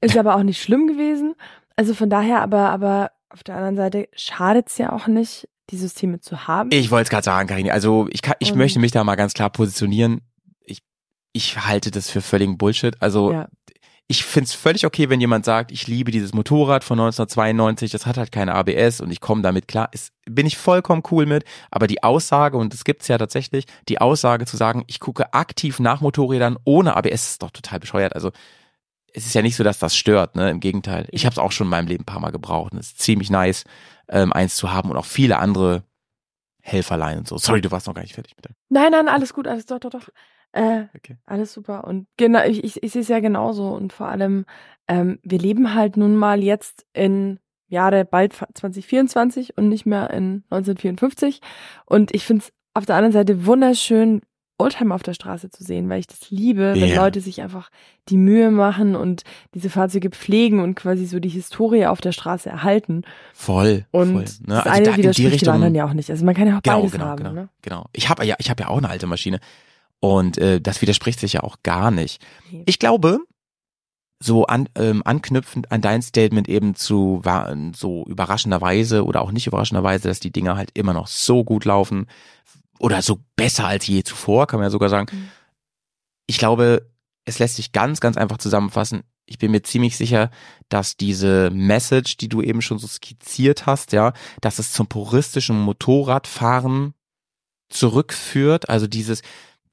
Ist 0.00 0.16
aber 0.16 0.36
auch 0.36 0.44
nicht 0.44 0.62
schlimm 0.62 0.86
gewesen. 0.86 1.34
Also 1.74 1.92
von 1.92 2.08
daher, 2.08 2.40
aber, 2.40 2.70
aber 2.70 3.10
auf 3.30 3.42
der 3.42 3.56
anderen 3.56 3.76
Seite 3.76 4.08
schadet's 4.14 4.78
ja 4.78 4.92
auch 4.92 5.08
nicht, 5.08 5.48
die 5.70 5.76
Systeme 5.76 6.20
zu 6.20 6.46
haben. 6.46 6.70
Ich 6.72 6.90
wollte 6.90 7.04
es 7.04 7.10
gerade 7.10 7.24
sagen, 7.24 7.48
Karini. 7.48 7.70
Also 7.70 8.06
ich, 8.10 8.22
kann, 8.22 8.34
ich 8.38 8.52
Und- 8.52 8.58
möchte 8.58 8.78
mich 8.78 8.92
da 8.92 9.04
mal 9.04 9.16
ganz 9.16 9.34
klar 9.34 9.50
positionieren. 9.50 10.20
Ich, 10.64 10.80
ich 11.32 11.66
halte 11.66 11.90
das 11.90 12.10
für 12.10 12.20
völligen 12.20 12.56
Bullshit. 12.56 13.00
Also 13.02 13.32
ja. 13.32 13.48
ich 14.06 14.24
find's 14.24 14.54
völlig 14.54 14.86
okay, 14.86 15.10
wenn 15.10 15.20
jemand 15.20 15.44
sagt, 15.44 15.72
ich 15.72 15.88
liebe 15.88 16.12
dieses 16.12 16.32
Motorrad 16.34 16.84
von 16.84 16.98
1992, 17.00 17.90
das 17.90 18.06
hat 18.06 18.16
halt 18.16 18.30
keine 18.30 18.54
ABS 18.54 19.00
und 19.00 19.10
ich 19.10 19.20
komme 19.20 19.42
damit 19.42 19.66
klar. 19.66 19.88
Ist, 19.92 20.12
bin 20.24 20.46
ich 20.46 20.56
vollkommen 20.56 21.02
cool 21.10 21.26
mit. 21.26 21.44
Aber 21.70 21.88
die 21.88 22.02
Aussage, 22.04 22.56
und 22.56 22.72
das 22.72 22.84
gibt's 22.84 23.08
ja 23.08 23.18
tatsächlich, 23.18 23.64
die 23.88 24.00
Aussage 24.00 24.46
zu 24.46 24.56
sagen, 24.56 24.84
ich 24.86 25.00
gucke 25.00 25.34
aktiv 25.34 25.80
nach 25.80 26.00
Motorrädern 26.00 26.58
ohne 26.64 26.96
ABS, 26.96 27.30
ist 27.30 27.42
doch 27.42 27.50
total 27.50 27.80
bescheuert. 27.80 28.14
Also 28.14 28.30
es 29.12 29.24
ist 29.26 29.34
ja 29.34 29.40
nicht 29.40 29.56
so, 29.56 29.64
dass 29.64 29.78
das 29.78 29.96
stört, 29.96 30.36
ne? 30.36 30.50
Im 30.50 30.60
Gegenteil. 30.60 31.08
Ich 31.10 31.24
habe 31.24 31.32
es 31.32 31.38
auch 31.38 31.50
schon 31.50 31.68
in 31.68 31.70
meinem 31.70 31.88
Leben 31.88 32.02
ein 32.02 32.06
paar 32.06 32.20
Mal 32.20 32.32
gebraucht. 32.32 32.72
Und 32.72 32.78
es 32.78 32.88
ist 32.88 33.00
ziemlich 33.00 33.30
nice, 33.30 33.64
ähm, 34.08 34.32
eins 34.32 34.56
zu 34.56 34.72
haben 34.72 34.90
und 34.90 34.96
auch 34.96 35.04
viele 35.04 35.38
andere 35.38 35.82
Helferlein 36.62 37.18
und 37.18 37.28
so. 37.28 37.38
Sorry, 37.38 37.60
du 37.60 37.70
warst 37.70 37.86
noch 37.86 37.94
gar 37.94 38.02
nicht 38.02 38.14
fertig 38.14 38.34
mit 38.36 38.44
dem. 38.46 38.54
Nein, 38.68 38.90
nein, 38.90 39.08
alles 39.08 39.32
gut, 39.32 39.46
alles 39.46 39.66
doch, 39.66 39.78
doch, 39.78 39.90
doch. 39.90 40.08
Äh, 40.52 40.86
Okay. 40.96 41.16
Alles 41.26 41.52
super. 41.52 41.84
Und 41.84 42.06
genau, 42.16 42.42
ich, 42.44 42.64
ich, 42.64 42.82
ich 42.82 42.92
sehe 42.92 43.02
es 43.02 43.08
ja 43.08 43.20
genauso. 43.20 43.68
Und 43.68 43.92
vor 43.92 44.08
allem, 44.08 44.46
ähm, 44.88 45.18
wir 45.22 45.38
leben 45.38 45.74
halt 45.74 45.96
nun 45.96 46.16
mal 46.16 46.42
jetzt 46.42 46.86
in 46.92 47.38
Jahre 47.68 48.04
bald 48.04 48.32
2024 48.32 49.56
und 49.56 49.68
nicht 49.68 49.86
mehr 49.86 50.10
in 50.10 50.44
1954. 50.50 51.40
Und 51.84 52.14
ich 52.14 52.24
finde 52.24 52.44
es 52.44 52.52
auf 52.74 52.86
der 52.86 52.96
anderen 52.96 53.12
Seite 53.12 53.46
wunderschön, 53.46 54.22
Oldtimer 54.58 54.94
auf 54.94 55.02
der 55.02 55.12
Straße 55.12 55.50
zu 55.50 55.62
sehen, 55.64 55.88
weil 55.88 56.00
ich 56.00 56.06
das 56.06 56.30
liebe, 56.30 56.74
wenn 56.74 56.88
Ja. 56.88 57.02
Leute 57.02 57.20
sich 57.20 57.42
einfach 57.42 57.70
die 58.08 58.16
Mühe 58.16 58.50
machen 58.50 58.96
und 58.96 59.22
diese 59.54 59.68
Fahrzeuge 59.68 60.08
pflegen 60.10 60.60
und 60.60 60.74
quasi 60.74 61.04
so 61.06 61.20
die 61.20 61.28
Historie 61.28 61.86
auf 61.86 62.00
der 62.00 62.12
Straße 62.12 62.48
erhalten. 62.48 63.02
Voll, 63.34 63.84
Und 63.90 64.12
voll. 64.12 64.22
das 64.24 64.40
Ne? 64.40 64.56
Also 64.56 64.70
eine 64.70 64.86
da 64.90 64.96
widerspricht 64.96 65.26
dem 65.28 65.32
Richtung, 65.32 65.54
anderen 65.54 65.74
ja 65.74 65.84
auch 65.86 65.92
nicht. 65.92 66.10
Also 66.10 66.24
man 66.24 66.34
kann 66.34 66.48
ja 66.48 66.56
auch 66.58 66.62
Genau, 66.62 66.76
beides 66.78 66.92
genau, 66.92 67.04
haben. 67.04 67.16
genau, 67.18 67.32
Ne? 67.32 67.48
genau. 67.60 67.86
Ich 67.92 68.08
habe 68.08 68.24
ja, 68.24 68.36
ich 68.38 68.48
habe 68.48 68.62
ja 68.62 68.68
auch 68.68 68.78
eine 68.78 68.88
alte 68.88 69.06
Maschine 69.06 69.40
und 70.00 70.38
äh, 70.38 70.60
das 70.60 70.80
widerspricht 70.80 71.20
sich 71.20 71.34
ja 71.34 71.42
auch 71.42 71.56
gar 71.62 71.90
nicht. 71.90 72.24
Nee. 72.50 72.62
Ich 72.66 72.78
glaube, 72.78 73.18
so 74.20 74.46
an, 74.46 74.70
ähm, 74.78 75.02
anknüpfend 75.04 75.70
an 75.70 75.82
dein 75.82 76.00
Statement 76.00 76.48
eben 76.48 76.74
zu 76.74 77.20
war 77.22 77.54
so 77.74 78.04
überraschenderweise 78.06 79.04
oder 79.04 79.20
auch 79.20 79.30
nicht 79.32 79.46
überraschenderweise, 79.46 80.08
dass 80.08 80.20
die 80.20 80.30
Dinger 80.32 80.56
halt 80.56 80.70
immer 80.72 80.94
noch 80.94 81.06
so 81.08 81.44
gut 81.44 81.66
laufen 81.66 82.06
oder 82.78 83.02
so 83.02 83.20
besser 83.36 83.66
als 83.66 83.86
je 83.86 84.02
zuvor, 84.02 84.46
kann 84.46 84.58
man 84.58 84.66
ja 84.66 84.70
sogar 84.70 84.88
sagen. 84.88 85.08
Mhm. 85.14 85.28
Ich 86.26 86.38
glaube, 86.38 86.90
es 87.24 87.38
lässt 87.38 87.56
sich 87.56 87.72
ganz, 87.72 88.00
ganz 88.00 88.16
einfach 88.16 88.38
zusammenfassen. 88.38 89.02
Ich 89.26 89.38
bin 89.38 89.50
mir 89.50 89.62
ziemlich 89.62 89.96
sicher, 89.96 90.30
dass 90.68 90.96
diese 90.96 91.50
Message, 91.50 92.16
die 92.16 92.28
du 92.28 92.42
eben 92.42 92.62
schon 92.62 92.78
so 92.78 92.86
skizziert 92.86 93.66
hast, 93.66 93.92
ja, 93.92 94.12
dass 94.40 94.58
es 94.58 94.72
zum 94.72 94.86
puristischen 94.86 95.58
Motorradfahren 95.58 96.94
zurückführt. 97.68 98.68
Also 98.68 98.86
dieses, 98.86 99.22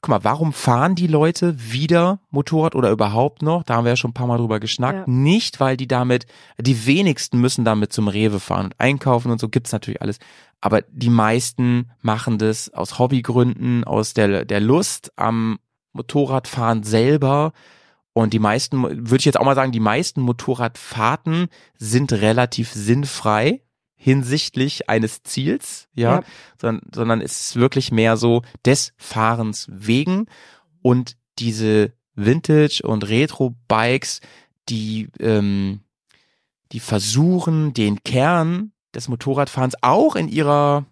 guck 0.03 0.09
mal, 0.09 0.23
warum 0.25 0.51
fahren 0.51 0.95
die 0.95 1.07
Leute 1.07 1.55
wieder 1.57 2.19
Motorrad 2.29 2.75
oder 2.75 2.91
überhaupt 2.91 3.41
noch? 3.41 3.63
Da 3.63 3.75
haben 3.75 3.85
wir 3.85 3.93
ja 3.93 3.95
schon 3.95 4.11
ein 4.11 4.13
paar 4.13 4.27
Mal 4.27 4.37
drüber 4.37 4.59
geschnackt. 4.59 5.07
Ja. 5.07 5.13
Nicht, 5.13 5.61
weil 5.61 5.77
die 5.77 5.87
damit, 5.87 6.25
die 6.59 6.85
wenigsten 6.85 7.39
müssen 7.39 7.63
damit 7.63 7.93
zum 7.93 8.09
Rewe 8.09 8.41
fahren 8.41 8.65
und 8.65 8.79
einkaufen 8.79 9.31
und 9.31 9.39
so 9.39 9.47
gibt's 9.47 9.71
natürlich 9.71 10.01
alles. 10.01 10.19
Aber 10.59 10.81
die 10.81 11.09
meisten 11.09 11.89
machen 12.01 12.37
das 12.37 12.73
aus 12.73 12.99
Hobbygründen, 12.99 13.85
aus 13.85 14.13
der, 14.13 14.43
der 14.43 14.59
Lust 14.59 15.13
am 15.15 15.57
Motorradfahren 15.93 16.83
selber. 16.83 17.53
Und 18.11 18.33
die 18.33 18.39
meisten, 18.39 18.83
würde 18.83 19.19
ich 19.19 19.25
jetzt 19.25 19.39
auch 19.39 19.45
mal 19.45 19.55
sagen, 19.55 19.71
die 19.71 19.79
meisten 19.79 20.19
Motorradfahrten 20.19 21.47
sind 21.77 22.11
relativ 22.11 22.73
sinnfrei 22.73 23.61
hinsichtlich 24.03 24.89
eines 24.89 25.23
Ziels, 25.23 25.87
ja, 25.93 26.15
Ja. 26.15 26.23
Sondern, 26.59 26.89
sondern 26.93 27.21
es 27.21 27.39
ist 27.39 27.55
wirklich 27.55 27.91
mehr 27.91 28.17
so 28.17 28.41
des 28.65 28.93
Fahrens 28.97 29.67
wegen 29.71 30.27
und 30.81 31.15
diese 31.39 31.93
Vintage 32.15 32.81
und 32.83 33.07
Retro-Bikes, 33.07 34.19
die, 34.67 35.07
ähm, 35.19 35.79
die 36.73 36.81
versuchen, 36.81 37.73
den 37.73 38.03
Kern 38.03 38.73
des 38.93 39.07
Motorradfahrens 39.07 39.75
auch 39.81 40.17
in 40.17 40.27
ihrer 40.27 40.85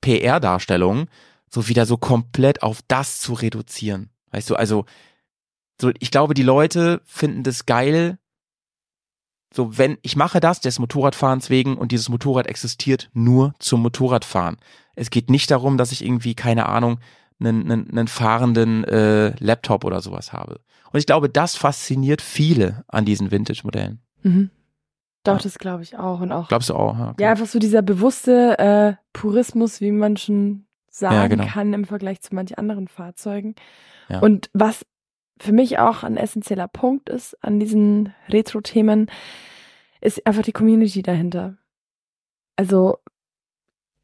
PR-Darstellung 0.00 1.06
so 1.50 1.68
wieder 1.68 1.84
so 1.84 1.98
komplett 1.98 2.62
auf 2.62 2.80
das 2.88 3.20
zu 3.20 3.34
reduzieren. 3.34 4.08
Weißt 4.30 4.48
du, 4.48 4.56
also 4.56 4.86
so, 5.80 5.92
ich 5.98 6.10
glaube, 6.10 6.32
die 6.32 6.42
Leute 6.42 7.02
finden 7.04 7.42
das 7.42 7.66
geil. 7.66 8.18
So, 9.54 9.78
wenn 9.78 9.98
ich 10.02 10.16
mache 10.16 10.40
das 10.40 10.60
des 10.60 10.80
Motorradfahrens 10.80 11.48
wegen 11.48 11.76
und 11.76 11.92
dieses 11.92 12.08
Motorrad 12.08 12.48
existiert 12.48 13.08
nur 13.12 13.54
zum 13.60 13.82
Motorradfahren. 13.82 14.56
Es 14.96 15.10
geht 15.10 15.30
nicht 15.30 15.48
darum, 15.50 15.78
dass 15.78 15.92
ich 15.92 16.04
irgendwie 16.04 16.34
keine 16.34 16.66
Ahnung 16.66 16.98
einen, 17.38 17.70
einen, 17.70 17.88
einen 17.90 18.08
fahrenden 18.08 18.82
äh, 18.84 19.28
Laptop 19.38 19.84
oder 19.84 20.00
sowas 20.00 20.32
habe. 20.32 20.60
Und 20.92 20.98
ich 20.98 21.06
glaube, 21.06 21.28
das 21.28 21.54
fasziniert 21.56 22.20
viele 22.20 22.84
an 22.88 23.04
diesen 23.04 23.30
Vintage-Modellen. 23.30 24.00
Mhm. 24.22 24.50
Doch, 25.22 25.36
Ja. 25.36 25.42
das 25.42 25.58
glaube 25.58 25.84
ich 25.84 25.96
auch. 25.96 26.20
Und 26.20 26.32
auch, 26.32 26.48
Glaubst 26.48 26.70
du 26.70 26.74
auch? 26.74 26.98
Ja, 26.98 27.10
okay. 27.10 27.22
ja, 27.22 27.30
einfach 27.30 27.46
so 27.46 27.58
dieser 27.60 27.82
bewusste 27.82 28.58
äh, 28.58 28.94
Purismus, 29.12 29.80
wie 29.80 29.92
man 29.92 30.16
schon 30.16 30.66
sagen 30.90 31.14
Ja, 31.14 31.26
genau. 31.28 31.46
kann 31.46 31.72
im 31.72 31.84
Vergleich 31.84 32.20
zu 32.22 32.34
manch 32.34 32.58
anderen 32.58 32.88
Fahrzeugen. 32.88 33.54
Ja. 34.08 34.18
Und 34.18 34.50
was 34.52 34.84
für 35.38 35.52
mich 35.52 35.78
auch 35.78 36.02
ein 36.02 36.16
essentieller 36.16 36.68
Punkt 36.68 37.08
ist 37.08 37.36
an 37.42 37.60
diesen 37.60 38.14
Retro-Themen, 38.28 39.10
ist 40.00 40.26
einfach 40.26 40.42
die 40.42 40.52
Community 40.52 41.02
dahinter. 41.02 41.56
Also 42.56 42.98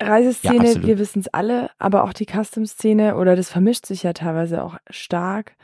Reiseszene, 0.02 0.72
Ja, 0.72 0.82
wir 0.82 0.98
wissen 0.98 1.20
es 1.20 1.28
alle, 1.28 1.70
aber 1.78 2.04
auch 2.04 2.12
die 2.12 2.26
Custom-Szene 2.26 3.16
oder 3.16 3.36
das 3.36 3.50
vermischt 3.50 3.86
sich 3.86 4.02
ja 4.02 4.12
teilweise 4.12 4.64
auch 4.64 4.78
stark. 4.88 5.56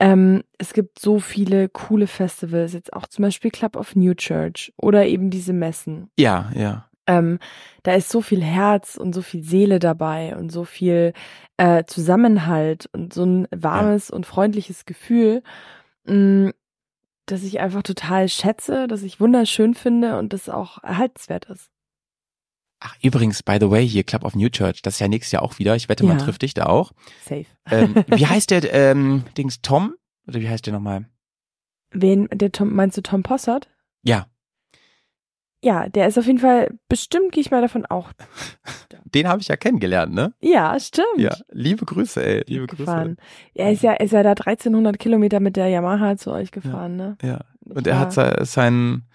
Ähm, 0.00 0.42
es 0.58 0.72
gibt 0.72 0.98
so 0.98 1.20
viele 1.20 1.68
coole 1.68 2.06
Festivals, 2.06 2.72
jetzt 2.72 2.92
auch 2.92 3.06
zum 3.06 3.24
Beispiel 3.24 3.50
Club 3.50 3.76
of 3.76 3.94
New 3.94 4.14
Church 4.14 4.72
oder 4.76 5.06
eben 5.06 5.30
diese 5.30 5.52
Messen. 5.52 6.10
ja, 6.18 6.50
ja. 6.54 6.88
Ähm, 7.06 7.38
da 7.82 7.94
ist 7.94 8.10
so 8.10 8.20
viel 8.20 8.42
Herz 8.42 8.96
und 8.96 9.12
so 9.14 9.22
viel 9.22 9.42
Seele 9.42 9.78
dabei 9.78 10.36
und 10.36 10.50
so 10.52 10.64
viel 10.64 11.12
äh, 11.56 11.84
Zusammenhalt 11.84 12.88
und 12.92 13.12
so 13.12 13.24
ein 13.24 13.48
warmes 13.50 14.10
und 14.10 14.24
freundliches 14.26 14.84
Gefühl, 14.84 15.42
mh, 16.04 16.52
dass 17.26 17.42
ich 17.42 17.60
einfach 17.60 17.82
total 17.82 18.28
schätze, 18.28 18.86
dass 18.88 19.02
ich 19.02 19.20
wunderschön 19.20 19.74
finde 19.74 20.18
und 20.18 20.32
das 20.32 20.48
auch 20.48 20.82
erhaltenswert 20.82 21.46
ist. 21.46 21.70
Ach, 22.80 22.96
übrigens, 23.00 23.42
by 23.44 23.58
the 23.60 23.70
way, 23.70 23.86
hier 23.88 24.02
Club 24.02 24.24
of 24.24 24.34
New 24.34 24.48
Church, 24.48 24.82
das 24.82 24.94
ist 24.94 25.00
ja 25.00 25.06
nächstes 25.08 25.32
Jahr 25.32 25.42
auch 25.42 25.58
wieder. 25.60 25.76
Ich 25.76 25.88
wette, 25.88 26.04
man 26.04 26.18
Ja. 26.18 26.24
trifft 26.24 26.42
dich 26.42 26.52
da 26.54 26.66
auch. 26.66 26.92
Safe. 27.24 27.46
Ähm, 27.70 27.94
wie 28.08 28.26
heißt 28.26 28.50
der, 28.50 28.72
ähm, 28.72 29.24
Dings, 29.38 29.60
Tom? 29.62 29.94
Oder 30.26 30.40
wie 30.40 30.48
heißt 30.48 30.66
der 30.66 30.72
nochmal? 30.72 31.06
Wen, 31.92 32.28
der 32.32 32.50
Tom, 32.50 32.74
meinst 32.74 32.96
du 32.96 33.02
Tom 33.02 33.22
Possard? 33.22 33.68
Ja, 34.02 34.26
Ja, 35.64 35.88
der 35.88 36.08
ist 36.08 36.18
auf 36.18 36.26
jeden 36.26 36.40
Fall, 36.40 36.70
bestimmt 36.88 37.30
gehe 37.32 37.40
ich 37.40 37.50
mal 37.52 37.60
davon 37.62 37.86
auch. 37.86 38.10
den 39.04 39.28
habe 39.28 39.40
ich 39.40 39.48
ja 39.48 39.56
kennengelernt, 39.56 40.12
ne? 40.12 40.34
Ja, 40.40 40.78
stimmt. 40.80 41.18
Ja, 41.18 41.36
liebe 41.50 41.84
Grüße, 41.86 42.24
ey, 42.24 42.42
liebe 42.46 42.66
gefahren. 42.66 43.16
Grüße. 43.16 43.26
Er 43.54 43.72
ist 43.72 43.82
ja, 43.82 43.92
ist 43.92 44.12
ja 44.12 44.22
da 44.22 44.30
1300 44.30 44.98
Kilometer 44.98 45.38
mit 45.40 45.56
der 45.56 45.68
Yamaha 45.68 46.16
zu 46.16 46.32
euch 46.32 46.50
gefahren, 46.50 46.96
ne? 46.96 47.16
Ja, 47.22 47.40
Ich 47.64 47.76
und 47.76 47.86
er 47.86 48.00
hat 48.00 48.12
seinen, 48.12 49.08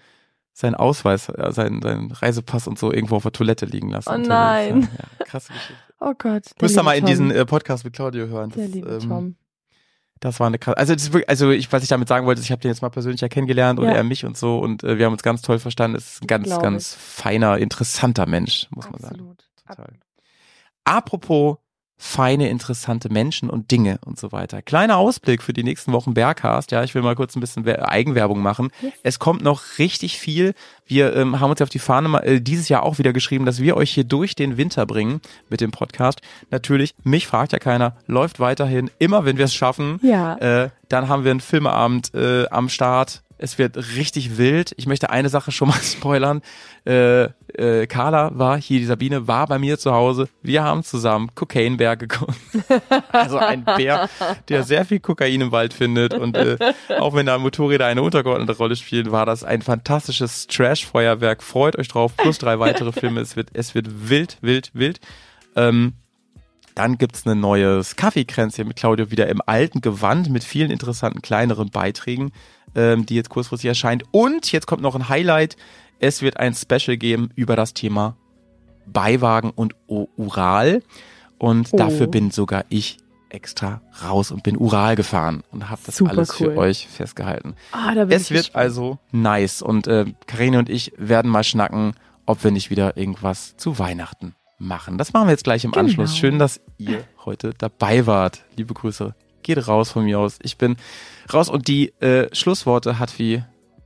seinen 0.52 0.74
Ausweis, 0.74 1.28
äh, 1.28 1.52
seinen, 1.52 1.82
seinen 1.82 2.10
Reisepass 2.12 2.66
und 2.66 2.78
so 2.78 2.92
irgendwo 2.92 3.16
auf 3.16 3.22
der 3.24 3.32
Toilette 3.32 3.66
liegen 3.66 3.90
lassen. 3.90 4.10
Oh 4.12 4.16
nein. 4.16 4.80
Ja, 4.82 4.88
ja, 5.20 5.24
krasse 5.26 5.52
Geschichte. 5.52 5.74
Oh 6.00 6.14
Gott. 6.16 6.44
der 6.46 6.62
Müsst 6.62 6.76
ihr 6.78 6.82
mal 6.82 6.94
in 6.94 7.00
Tom. 7.00 7.06
diesen 7.10 7.30
äh, 7.30 7.44
Podcast 7.44 7.84
mit 7.84 7.92
Claudio 7.92 8.26
hören. 8.28 8.50
Der 8.56 8.64
Das, 8.66 8.74
liebe 8.74 8.88
ähm, 8.88 9.08
Tom. 9.08 9.36
Das 10.20 10.40
war 10.40 10.46
eine 10.46 10.58
krasse, 10.58 10.76
also, 10.76 10.94
das 10.94 11.02
ist 11.02 11.12
wirklich, 11.12 11.28
also 11.28 11.50
ich, 11.50 11.70
was 11.72 11.82
ich 11.82 11.88
damit 11.88 12.08
sagen 12.08 12.26
wollte, 12.26 12.40
ist, 12.40 12.46
ich 12.46 12.52
habe 12.52 12.60
den 12.60 12.70
jetzt 12.70 12.82
mal 12.82 12.88
persönlich 12.90 13.20
ja 13.20 13.28
kennengelernt 13.28 13.78
und 13.78 13.86
Ja. 13.86 13.92
er 13.92 14.04
mich 14.04 14.24
und 14.24 14.36
so 14.36 14.58
und 14.58 14.82
äh, 14.84 14.98
wir 14.98 15.06
haben 15.06 15.12
uns 15.12 15.22
ganz 15.22 15.42
toll 15.42 15.58
verstanden. 15.58 15.96
Ist 15.96 16.22
ein 16.22 16.26
ganz, 16.26 16.48
ganz 16.58 16.94
feiner, 16.94 17.58
interessanter 17.58 18.26
Mensch, 18.26 18.66
muss 18.70 18.90
man 18.90 19.00
sagen. 19.00 19.14
Absolut. 19.14 19.44
Total. 19.66 19.92
Apropos 20.84 21.56
feine, 22.00 22.48
interessante 22.48 23.12
Menschen 23.12 23.50
und 23.50 23.70
Dinge 23.72 23.98
und 24.04 24.18
so 24.18 24.30
weiter. 24.30 24.62
Kleiner 24.62 24.96
Ausblick 24.98 25.42
für 25.42 25.52
die 25.52 25.64
nächsten 25.64 25.92
Wochen 25.92 26.14
Bergcast. 26.14 26.70
Ja, 26.70 26.84
ich 26.84 26.94
will 26.94 27.02
mal 27.02 27.16
kurz 27.16 27.34
ein 27.36 27.40
bisschen 27.40 27.64
Wer- 27.64 27.88
Eigenwerbung 27.88 28.40
machen. 28.40 28.70
Es 29.02 29.18
kommt 29.18 29.42
noch 29.42 29.62
richtig 29.78 30.16
viel. 30.18 30.54
Wir 30.86 31.14
ähm, 31.16 31.40
haben 31.40 31.50
uns 31.50 31.58
ja 31.58 31.64
auf 31.64 31.70
die 31.70 31.80
Fahne 31.80 32.08
mal, 32.08 32.20
äh, 32.20 32.40
dieses 32.40 32.68
Jahr 32.68 32.84
auch 32.84 32.98
wieder 32.98 33.12
geschrieben, 33.12 33.44
dass 33.46 33.60
wir 33.60 33.76
euch 33.76 33.90
hier 33.92 34.04
durch 34.04 34.36
den 34.36 34.56
Winter 34.56 34.86
bringen 34.86 35.20
mit 35.50 35.60
dem 35.60 35.72
Podcast. 35.72 36.20
Natürlich, 36.50 36.94
mich 37.02 37.26
fragt 37.26 37.52
ja 37.52 37.58
keiner, 37.58 37.96
läuft 38.06 38.38
weiterhin. 38.38 38.90
Immer 39.00 39.24
wenn 39.24 39.36
wir 39.36 39.46
es 39.46 39.54
schaffen, 39.54 39.98
Ja. 40.02 40.36
äh, 40.36 40.70
dann 40.88 41.08
haben 41.08 41.24
wir 41.24 41.32
einen 41.32 41.40
Filmeabend 41.40 42.14
äh, 42.14 42.46
am 42.48 42.68
Start. 42.68 43.22
Es 43.38 43.56
wird 43.56 43.76
richtig 43.96 44.36
wild. 44.36 44.74
Ich 44.76 44.86
möchte 44.86 45.10
eine 45.10 45.28
Sache 45.28 45.52
schon 45.52 45.68
mal 45.68 45.78
spoilern. 45.82 46.42
Äh, 46.84 47.28
äh, 47.54 47.86
Carla 47.86 48.32
war 48.34 48.60
hier, 48.60 48.80
die 48.80 48.84
Sabine 48.84 49.28
war 49.28 49.46
bei 49.46 49.58
mir 49.58 49.78
zu 49.78 49.92
Hause. 49.92 50.28
Wir 50.42 50.64
haben 50.64 50.82
zusammen 50.82 51.34
Kokainbär 51.34 51.96
geguckt. 51.96 52.36
also 53.12 53.38
ein 53.38 53.64
Bär, 53.64 54.08
der 54.48 54.64
sehr 54.64 54.84
viel 54.84 55.00
Kokain 55.00 55.40
im 55.40 55.52
Wald 55.52 55.72
findet. 55.72 56.14
Und 56.14 56.36
äh, 56.36 56.58
auch 56.98 57.14
wenn 57.14 57.26
da 57.26 57.38
Motorräder 57.38 57.86
eine 57.86 58.02
untergeordnete 58.02 58.56
Rolle 58.56 58.76
spielen, 58.76 59.12
war 59.12 59.24
das 59.24 59.44
ein 59.44 59.62
fantastisches 59.62 60.48
Trash-Feuerwerk. 60.48 61.42
Freut 61.42 61.78
euch 61.78 61.88
drauf. 61.88 62.16
Plus 62.16 62.38
drei 62.38 62.58
weitere 62.58 62.92
Filme. 62.92 63.20
Es 63.20 63.36
wird, 63.36 63.50
es 63.52 63.74
wird 63.74 64.08
wild, 64.08 64.38
wild, 64.40 64.70
wild. 64.74 65.00
Ähm, 65.54 65.94
dann 66.78 66.96
gibt's 66.96 67.26
ein 67.26 67.40
neues 67.40 67.96
Kaffeekränzchen 67.96 68.66
mit 68.68 68.76
Claudio 68.76 69.10
wieder 69.10 69.28
im 69.28 69.42
alten 69.44 69.80
Gewand 69.80 70.30
mit 70.30 70.44
vielen 70.44 70.70
interessanten 70.70 71.20
kleineren 71.22 71.70
Beiträgen, 71.70 72.30
ähm, 72.74 73.04
die 73.04 73.16
jetzt 73.16 73.28
kurzfristig 73.30 73.68
erscheint. 73.68 74.04
Und 74.12 74.50
jetzt 74.52 74.66
kommt 74.66 74.82
noch 74.82 74.94
ein 74.94 75.08
Highlight. 75.08 75.56
Es 75.98 76.22
wird 76.22 76.36
ein 76.38 76.54
Special 76.54 76.96
geben 76.96 77.30
über 77.34 77.56
das 77.56 77.74
Thema 77.74 78.16
Beiwagen 78.86 79.50
und 79.50 79.74
Ural. 79.88 80.82
Und 81.38 81.68
Oh. 81.72 81.76
dafür 81.76 82.06
bin 82.06 82.30
sogar 82.30 82.64
ich 82.68 82.98
extra 83.30 83.82
raus 84.02 84.30
und 84.30 84.42
bin 84.42 84.56
Ural 84.56 84.96
gefahren 84.96 85.42
und 85.52 85.68
habe 85.68 85.80
das 85.84 85.96
Super 85.96 86.12
alles 86.12 86.30
cool. 86.40 86.52
für 86.52 86.56
euch 86.56 86.88
festgehalten. 86.88 87.54
Ah, 87.72 87.94
da 87.94 88.06
bin 88.06 88.16
Es 88.16 88.24
ich 88.24 88.30
wird 88.30 88.44
gespannt. 88.46 88.64
also 88.64 88.98
nice 89.12 89.60
und 89.62 89.86
äh, 89.86 90.06
Karine 90.26 90.58
und 90.58 90.70
ich 90.70 90.92
werden 90.96 91.30
mal 91.30 91.44
schnacken, 91.44 91.92
ob 92.24 92.42
wir 92.42 92.50
nicht 92.50 92.70
wieder 92.70 92.96
irgendwas 92.96 93.56
zu 93.56 93.78
Weihnachten 93.78 94.34
machen. 94.58 94.98
Das 94.98 95.12
machen 95.12 95.26
wir 95.28 95.32
jetzt 95.32 95.44
gleich 95.44 95.64
im 95.64 95.70
Genau. 95.72 95.84
Anschluss. 95.86 96.16
Schön, 96.16 96.38
dass 96.38 96.60
ihr 96.76 97.04
heute 97.24 97.52
dabei 97.56 98.06
wart. 98.06 98.44
Liebe 98.56 98.74
Grüße. 98.74 99.14
Geht 99.42 99.66
raus 99.68 99.90
von 99.92 100.04
mir 100.04 100.18
aus. 100.18 100.38
Ich 100.42 100.58
bin 100.58 100.76
raus 101.32 101.48
und 101.48 101.68
die 101.68 101.88
äh, 102.00 102.34
Schlussworte 102.34 102.98
hat 102.98 103.18
wie 103.18 103.42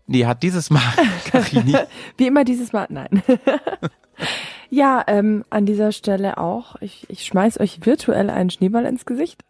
nee, 0.07 0.27
hat 0.27 0.43
dieses 0.43 0.71
Mal 0.71 0.83
Karini. 1.31 1.77
Wie 2.17 2.27
immer 2.27 2.45
dieses 2.45 2.73
Mal, 2.73 2.87
nein. 2.89 3.23
ja, 4.71 5.05
ähm, 5.07 5.45
an 5.51 5.67
dieser 5.67 5.93
Stelle 5.93 6.39
auch. 6.39 6.77
Ich, 6.81 7.07
ich 7.09 7.25
schmeiß 7.25 7.61
euch 7.61 7.85
virtuell 7.85 8.31
einen 8.31 8.51
Schneeball 8.51 8.87
ins 8.87 9.05
Gesicht. 9.07 9.43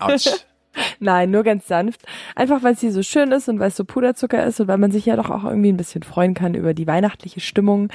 Autsch. 0.00 0.28
Nein, 1.00 1.30
nur 1.30 1.42
ganz 1.42 1.66
sanft. 1.68 2.02
Einfach 2.34 2.62
weil 2.62 2.74
es 2.74 2.80
hier 2.80 2.92
so 2.92 3.02
schön 3.02 3.30
ist 3.32 3.48
und 3.48 3.58
weil 3.60 3.68
es 3.68 3.76
so 3.76 3.84
Puderzucker 3.84 4.44
ist 4.44 4.60
und 4.60 4.68
weil 4.68 4.78
man 4.78 4.90
sich 4.92 5.06
ja 5.06 5.16
doch 5.16 5.30
auch 5.30 5.44
irgendwie 5.44 5.70
ein 5.70 5.76
bisschen 5.76 6.02
freuen 6.02 6.34
kann 6.34 6.54
über 6.54 6.74
die 6.74 6.86
weihnachtliche 6.86 7.40
Stimmung 7.40 7.88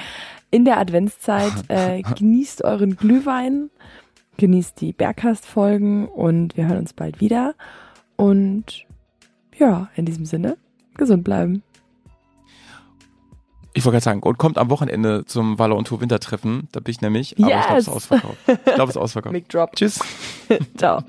in 0.50 0.64
der 0.64 0.78
Adventszeit. 0.78 1.52
Äh, 1.68 2.02
genießt 2.02 2.64
euren 2.64 2.96
Glühwein, 2.96 3.70
genießt 4.38 4.80
die 4.80 4.92
Bergkast-Folgen 4.92 6.08
und 6.08 6.56
wir 6.56 6.66
hören 6.66 6.78
uns 6.78 6.92
bald 6.92 7.20
wieder. 7.20 7.54
Und 8.16 8.84
ja, 9.56 9.88
in 9.94 10.04
diesem 10.06 10.24
Sinne, 10.24 10.56
gesund 10.96 11.22
bleiben. 11.24 11.62
Ich 13.72 13.84
wollte 13.84 13.94
gerade 13.96 14.04
sagen, 14.04 14.22
und 14.22 14.36
kommt 14.36 14.58
am 14.58 14.68
Wochenende 14.68 15.24
zum 15.26 15.58
Waller 15.60 15.76
und 15.76 15.86
Tour 15.86 16.00
Wintertreffen. 16.00 16.68
Da 16.72 16.80
bin 16.80 16.90
ich 16.90 17.00
nämlich. 17.02 17.38
Aber 17.38 17.48
ich 17.48 17.66
glaube, 17.66 17.76
es 17.78 17.86
ist 17.86 17.86
Yes. 17.86 17.96
ausverkauft. 17.96 18.38
Ich 18.48 18.74
glaube, 18.74 18.82
es 18.84 18.90
ist 18.90 18.96
ausverkauft. 18.96 19.32
Mic 19.34 19.48
drop. 19.48 19.76
Tschüss. 19.76 20.00
Ciao. 20.76 21.04